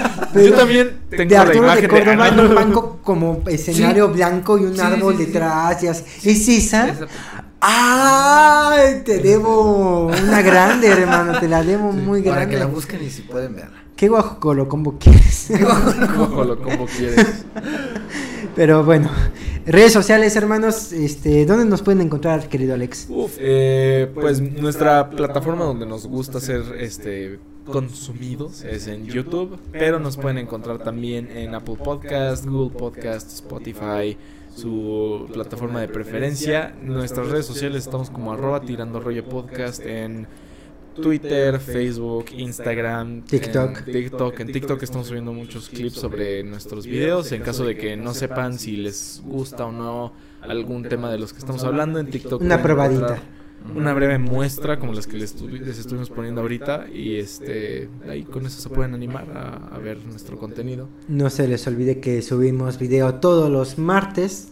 Yo 0.35 0.55
también 0.55 0.99
tengo 1.11 1.25
de 1.25 1.35
la 1.35 1.41
Arturo 1.43 1.65
imagen 1.65 1.83
de 1.83 1.89
Córdoba 1.89 2.29
en 2.29 2.41
un 2.41 2.55
banco 2.55 2.99
como 3.03 3.43
escenario 3.47 4.09
blanco 4.09 4.59
y 4.59 4.65
un 4.65 4.75
Sí, 4.75 4.81
árbol 4.81 5.17
sí, 5.17 5.25
sí. 5.25 5.27
detrás. 5.27 5.83
y 5.83 5.87
así. 5.89 6.05
¿Es 6.31 6.49
esa? 6.49 6.89
Esa 6.89 7.07
película. 7.07 7.45
¡Ay! 7.63 9.03
Te 9.05 9.19
debo 9.19 10.07
una 10.07 10.41
grande, 10.43 10.89
hermano. 10.89 11.39
Te 11.39 11.49
la 11.49 11.63
debo 11.63 11.93
muy 11.93 12.23
Para 12.23 12.47
que 12.47 12.53
la 12.53 12.59
grande. 12.61 12.75
busquen 12.75 13.03
y 13.05 13.11
si 13.11 13.23
pueden 13.23 13.55
verla. 13.55 13.83
¿Qué 13.97 14.09
guajolocombo 14.09 14.97
quieres? 14.99 15.49
Cójalo 16.17 16.63
como 16.63 16.87
quieres. 16.87 17.45
Pero 18.57 18.83
bueno, 18.83 19.11
redes 19.67 19.93
sociales, 19.93 20.35
hermanos, 20.37 20.93
este, 20.93 21.45
¿dónde 21.45 21.67
nos 21.67 21.83
pueden 21.83 22.01
encontrar, 22.01 22.49
querido 22.49 22.73
Alex? 22.75 23.07
Uf, 23.11 23.33
eh, 23.39 24.11
pues 24.15 24.41
nuestra 24.41 25.11
plataforma 25.11 25.65
donde 25.67 25.85
nos 25.87 26.07
gusta 26.07 26.41
ser 26.41 26.63
este 26.79 27.39
consumidos 27.65 28.63
es 28.63 28.87
en 28.87 29.07
YouTube, 29.07 29.59
pero 29.73 29.99
nos 29.99 30.17
pueden 30.17 30.39
encontrar 30.39 30.79
también 30.79 31.31
en 31.31 31.55
Apple 31.55 31.77
Podcast, 31.77 32.47
Google 32.47 32.77
Podcast, 32.77 33.33
Spotify, 33.33 34.17
su 34.55 35.29
plataforma 35.33 35.81
de 35.81 35.89
preferencia. 35.89 36.75
Nuestras 36.83 37.29
redes 37.29 37.47
sociales 37.47 37.85
estamos 37.85 38.11
como 38.11 38.33
arroba 38.33 38.61
tirando 38.61 39.01
rollo 39.01 39.25
podcast 39.25 39.85
en 39.85 40.27
Twitter, 41.01 41.59
Facebook, 41.61 42.27
Instagram, 42.37 43.23
TikTok. 43.23 43.79
En 43.87 43.93
TikTok. 43.93 44.41
En 44.41 44.53
TikTok 44.53 44.83
estamos 44.83 45.07
subiendo 45.07 45.33
muchos 45.33 45.69
clips 45.69 45.95
sobre 45.95 46.43
nuestros 46.43 46.87
videos. 46.87 47.33
En 47.33 47.43
caso 47.43 47.65
de 47.65 47.77
que 47.77 47.97
no 47.97 48.13
sepan 48.15 48.59
si 48.59 48.77
les 48.77 49.23
gusta 49.25 49.67
o 49.67 49.73
no 49.73 50.13
algún 50.43 50.83
tema 50.83 51.11
de 51.11 51.19
los 51.19 51.33
que 51.33 51.39
estamos 51.39 51.65
hablando, 51.65 51.99
en 51.99 52.11
TikTok. 52.11 52.41
Una 52.43 52.63
probadita. 52.63 53.23
Una 53.75 53.93
breve 53.95 54.19
muestra 54.19 54.79
como 54.79 54.93
las 54.93 55.07
que 55.07 55.17
les, 55.17 55.37
estu- 55.37 55.49
les 55.51 55.79
estuvimos 55.79 56.11
poniendo 56.11 56.41
ahorita. 56.41 56.87
Y 56.93 57.17
este 57.17 57.89
ahí 58.09 58.25
con 58.25 58.47
eso 58.47 58.61
se 58.61 58.69
pueden 58.71 58.95
animar 58.95 59.31
a, 59.35 59.75
a 59.75 59.79
ver 59.79 59.99
nuestro 60.07 60.39
contenido. 60.39 60.89
No 61.09 61.31
se 61.31 61.47
les 61.47 61.67
olvide 61.67 62.01
que 62.01 62.21
subimos 62.23 62.79
video 62.79 63.15
todos 63.17 63.51
los 63.51 63.79
martes, 63.79 64.49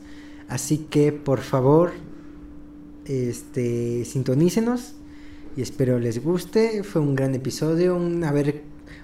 así 0.49 0.87
que 0.91 1.13
por 1.13 1.41
favor, 1.41 1.93
este, 3.07 4.05
sintonícenos 4.05 4.95
y 5.57 5.63
espero 5.63 5.99
les 5.99 6.23
guste. 6.23 6.83
Fue 6.85 7.01
un 7.01 7.15
gran 7.15 7.35
episodio, 7.35 7.97
un 7.97 8.23
haber, 8.25 8.63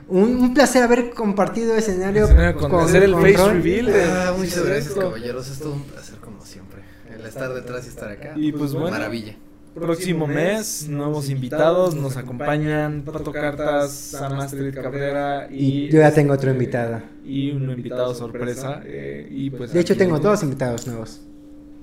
un, 0.08 0.36
un 0.36 0.54
placer 0.54 0.82
haber 0.82 1.10
compartido 1.10 1.74
escenario, 1.76 2.24
Escenario 2.24 2.60
con- 2.60 2.74
hacer 2.80 3.02
el 3.02 3.14
face 3.14 3.52
reveal 3.52 3.86
de- 3.86 4.02
Ah, 4.04 4.34
muchas 4.36 4.64
gracias, 4.64 4.94
caballeros. 4.94 5.50
Es 5.50 5.58
todo 5.58 5.72
un 5.72 5.82
placer, 5.84 6.16
como 6.18 6.44
siempre. 6.44 6.82
El 7.18 7.24
estar 7.26 7.52
detrás 7.54 7.86
y 7.86 7.88
estar 7.88 8.10
acá. 8.10 8.34
Y 8.36 8.52
pues 8.52 8.72
bueno. 8.74 8.90
Maravilla. 8.90 9.36
Próximo 9.74 10.28
mes, 10.28 10.88
nuevos 10.88 11.28
invitados, 11.28 11.96
nos 11.96 12.16
acompañan 12.16 13.02
Pato 13.02 13.32
Cartas, 13.32 13.90
Sam 13.90 14.38
Astrid 14.38 14.72
Cabrera 14.72 15.48
y... 15.50 15.88
Yo 15.88 15.98
ya 15.98 16.12
tengo 16.12 16.32
otro 16.32 16.52
invitado. 16.52 17.02
Y 17.24 17.50
un 17.50 17.68
invitado 17.70 18.14
sorpresa. 18.14 18.82
eh, 18.84 19.26
y 19.28 19.50
pues 19.50 19.72
De 19.72 19.80
hecho 19.80 19.96
tengo 19.96 20.20
dos 20.20 20.44
invitados 20.44 20.86
nuevos. 20.86 21.22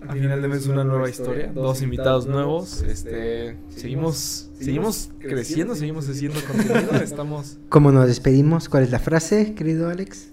A 0.07 0.13
final 0.13 0.41
de 0.41 0.47
mes 0.47 0.68
una 0.68 0.84
nueva 0.85 1.09
historia, 1.09 1.51
dos 1.53 1.81
invitados 1.81 2.26
nuevos, 2.27 2.81
este, 2.81 3.57
seguimos, 3.69 4.49
seguimos 4.57 5.11
creciendo, 5.19 5.76
seguimos 5.76 6.09
haciendo 6.09 6.39
contenido, 6.45 6.95
estamos... 6.95 7.59
¿Cómo 7.69 7.91
nos 7.91 8.07
despedimos? 8.07 8.69
¿Cuál 8.69 8.84
es 8.84 8.91
la 8.91 8.99
frase, 8.99 9.53
querido 9.53 9.89
Alex? 9.89 10.30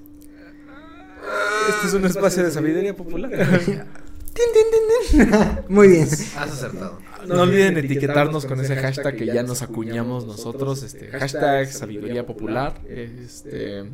Este 1.68 1.88
es 1.88 1.92
un 1.92 2.06
espacio 2.06 2.44
de 2.44 2.50
sabiduría 2.50 2.96
popular. 2.96 3.30
Muy 5.68 5.88
bien. 5.88 6.08
Has 6.36 6.52
acertado. 6.52 6.98
No 7.28 7.42
olviden 7.42 7.76
etiquetarnos 7.84 8.46
con 8.46 8.60
ese 8.60 8.76
hashtag 8.76 9.16
que 9.16 9.26
ya 9.26 9.42
nos 9.42 9.62
acuñamos 9.62 10.26
nosotros, 10.26 10.82
este, 10.82 11.08
hashtag 11.08 11.68
sabiduría 11.72 12.26
popular, 12.26 12.80
este... 12.88 13.84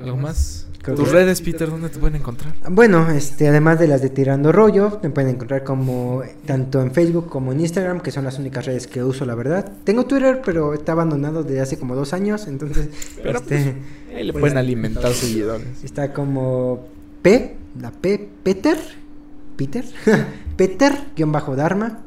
¿Algo 0.00 0.16
más? 0.16 0.68
Creo 0.80 0.96
¿Tus 0.96 1.12
redes, 1.12 1.42
Peter, 1.42 1.68
dónde 1.68 1.90
te 1.90 1.98
pueden 1.98 2.16
encontrar? 2.16 2.54
Bueno, 2.70 3.10
este, 3.10 3.48
además 3.48 3.78
de 3.78 3.86
las 3.86 4.00
de 4.00 4.08
Tirando 4.08 4.50
Rollo, 4.50 4.98
me 5.02 5.10
pueden 5.10 5.34
encontrar 5.34 5.64
como 5.64 6.22
tanto 6.46 6.80
en 6.80 6.92
Facebook 6.92 7.28
como 7.28 7.52
en 7.52 7.60
Instagram, 7.60 8.00
que 8.00 8.10
son 8.10 8.24
las 8.24 8.38
únicas 8.38 8.64
redes 8.64 8.86
que 8.86 9.04
uso, 9.04 9.26
la 9.26 9.34
verdad. 9.34 9.70
Tengo 9.84 10.06
Twitter, 10.06 10.40
pero 10.44 10.72
está 10.72 10.92
abandonado 10.92 11.44
desde 11.44 11.60
hace 11.60 11.78
como 11.78 11.94
dos 11.94 12.14
años, 12.14 12.46
entonces 12.46 12.88
Pero, 13.22 13.38
este, 13.38 13.74
Ahí 14.16 14.24
le 14.24 14.32
pues, 14.32 14.40
pueden 14.40 14.58
alimentar 14.58 15.12
seguidores. 15.12 15.84
está 15.84 16.12
como 16.12 16.86
P, 17.20 17.56
la 17.78 17.92
P, 17.92 18.28
Peter, 18.42 18.78
Peter, 19.56 19.84
Peter, 20.56 20.92
guion 21.14 21.32
bajo 21.32 21.54
Dharma, 21.54 22.00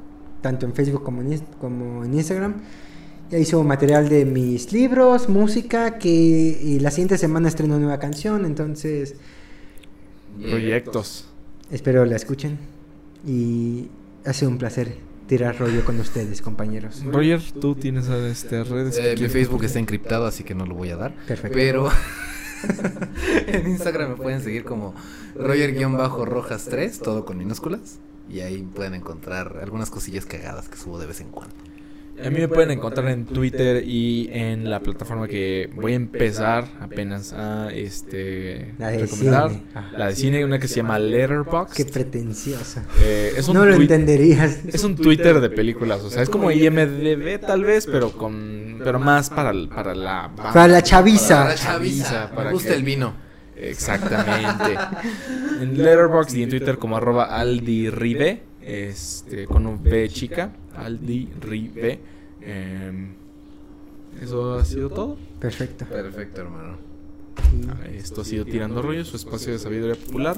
tanto 0.46 0.68
en 0.68 0.76
Facebook 0.76 1.02
como 1.02 1.22
en, 1.22 1.40
como 1.60 2.06
en 2.06 2.14
Instagram. 2.14 2.54
Ya 3.32 3.40
hizo 3.40 3.64
material 3.64 4.10
de 4.10 4.26
mis 4.26 4.72
libros, 4.72 5.28
música, 5.28 5.98
que 5.98 6.08
y 6.08 6.80
la 6.80 6.92
siguiente 6.92 7.18
semana 7.18 7.48
estreno 7.48 7.80
nueva 7.80 7.98
canción, 7.98 8.46
entonces 8.46 9.16
Proyectos. 10.40 11.26
Espero 11.72 12.06
la 12.06 12.16
escuchen 12.16 12.60
y 13.26 13.88
ha 14.24 14.34
sido 14.34 14.52
un 14.52 14.60
placer 14.60 14.98
tirar 15.28 15.58
rollo 15.58 15.84
con 15.84 16.00
ustedes, 16.00 16.44
compañeros. 16.44 17.04
Roger, 17.12 17.42
tú 17.60 17.74
tienes 17.74 18.08
este, 18.08 18.64
redes. 18.64 19.00
Eh, 19.00 19.16
mi 19.20 19.28
Facebook 19.28 19.64
está 19.64 19.80
encriptado, 19.80 20.28
así 20.28 20.44
que 20.44 20.54
no 20.54 20.68
lo 20.68 20.76
voy 20.76 20.92
a 20.92 20.98
dar. 20.98 21.16
Perfecto. 21.26 21.58
Pero 21.58 21.90
en 23.48 23.68
Instagram 23.68 24.12
me 24.12 24.16
pueden 24.18 24.42
seguir 24.44 24.64
como 24.64 24.94
Roger-Rojas3, 25.36 27.02
todo 27.02 27.26
con 27.26 27.40
minúsculas. 27.40 27.98
Y 28.30 28.40
ahí 28.40 28.64
pueden 28.64 28.96
encontrar 28.96 29.60
algunas 29.62 29.90
cosillas 29.90 30.26
cagadas 30.26 30.68
que 30.70 30.78
subo 30.78 31.00
de 31.00 31.06
vez 31.06 31.22
en 31.22 31.30
cuando. 31.30 31.54
A 32.26 32.30
mí 32.30 32.40
me 32.40 32.48
pueden 32.48 32.72
encontrar 32.72 33.10
en 33.10 33.26
Twitter 33.26 33.84
y 33.86 34.30
en 34.32 34.70
la 34.70 34.80
plataforma 34.80 35.28
que 35.28 35.70
voy 35.76 35.92
a 35.92 35.96
empezar 35.98 36.66
apenas 36.80 37.34
a 37.34 37.68
este 37.74 38.74
La 38.80 38.88
de 38.88 39.00
recomendar. 39.00 39.50
cine. 39.50 39.64
Ah. 39.76 39.92
La 39.98 40.08
de 40.08 40.16
cine, 40.16 40.46
una 40.46 40.58
que 40.58 40.70
se 40.70 40.76
llama 40.78 40.98
Letterboxd. 40.98 41.76
Qué 41.76 41.84
pretencioso. 41.84 42.80
Eh, 43.02 43.34
es 43.36 43.50
un 43.50 43.56
No 43.56 43.66
lo 43.66 43.76
entenderías. 43.76 44.60
Es 44.66 44.86
un 44.86 44.96
Twitter 44.96 45.42
de 45.42 45.50
películas, 45.50 46.04
o 46.04 46.10
sea, 46.10 46.24
es 46.24 46.30
como 46.30 46.52
IMDb 46.52 47.38
tal 47.46 47.66
vez, 47.66 47.86
pero 47.86 48.12
con 48.14 48.80
pero 48.82 48.98
más 48.98 49.30
para, 49.30 49.50
el- 49.50 49.68
para 49.68 49.94
la 49.94 50.32
Para 50.38 50.70
la 50.70 50.82
chaviza. 50.82 51.36
Para 51.40 51.50
la 51.50 51.56
chaviza, 51.56 52.32
para 52.32 52.46
me 52.46 52.54
gusta 52.54 52.70
que- 52.70 52.76
el 52.76 52.84
vino. 52.84 53.25
Exactamente. 53.56 54.78
en 55.62 55.78
Letterboxd 55.78 56.36
y 56.36 56.44
en 56.44 56.50
Twitter 56.50 56.78
como 56.78 56.98
arroba 56.98 57.26
aldirribe, 57.26 58.44
este, 58.62 59.46
con 59.46 59.66
un 59.66 59.76
V 59.76 60.10
chica, 60.10 60.54
aldirribe. 60.76 62.00
Em, 62.42 63.10
eso 64.22 64.56
ha 64.56 64.66
sido 64.66 64.90
todo. 64.90 65.18
Perfecto. 65.40 65.86
Perfecto, 65.86 66.42
hermano. 66.42 66.78
Esto 67.94 68.22
ha 68.22 68.26
sido 68.26 68.46
Tirando 68.46 68.82
Rollo, 68.82 69.04
su 69.04 69.18
espacio 69.18 69.54
de 69.54 69.60
sabiduría 69.60 69.96
popular. 69.96 70.38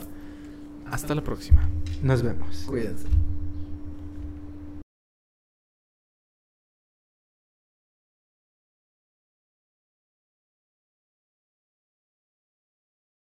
Hasta 0.86 1.14
la 1.16 1.24
próxima. 1.24 1.68
Nos 2.02 2.24
vemos. 2.24 2.64
Cuídense. 2.68 3.08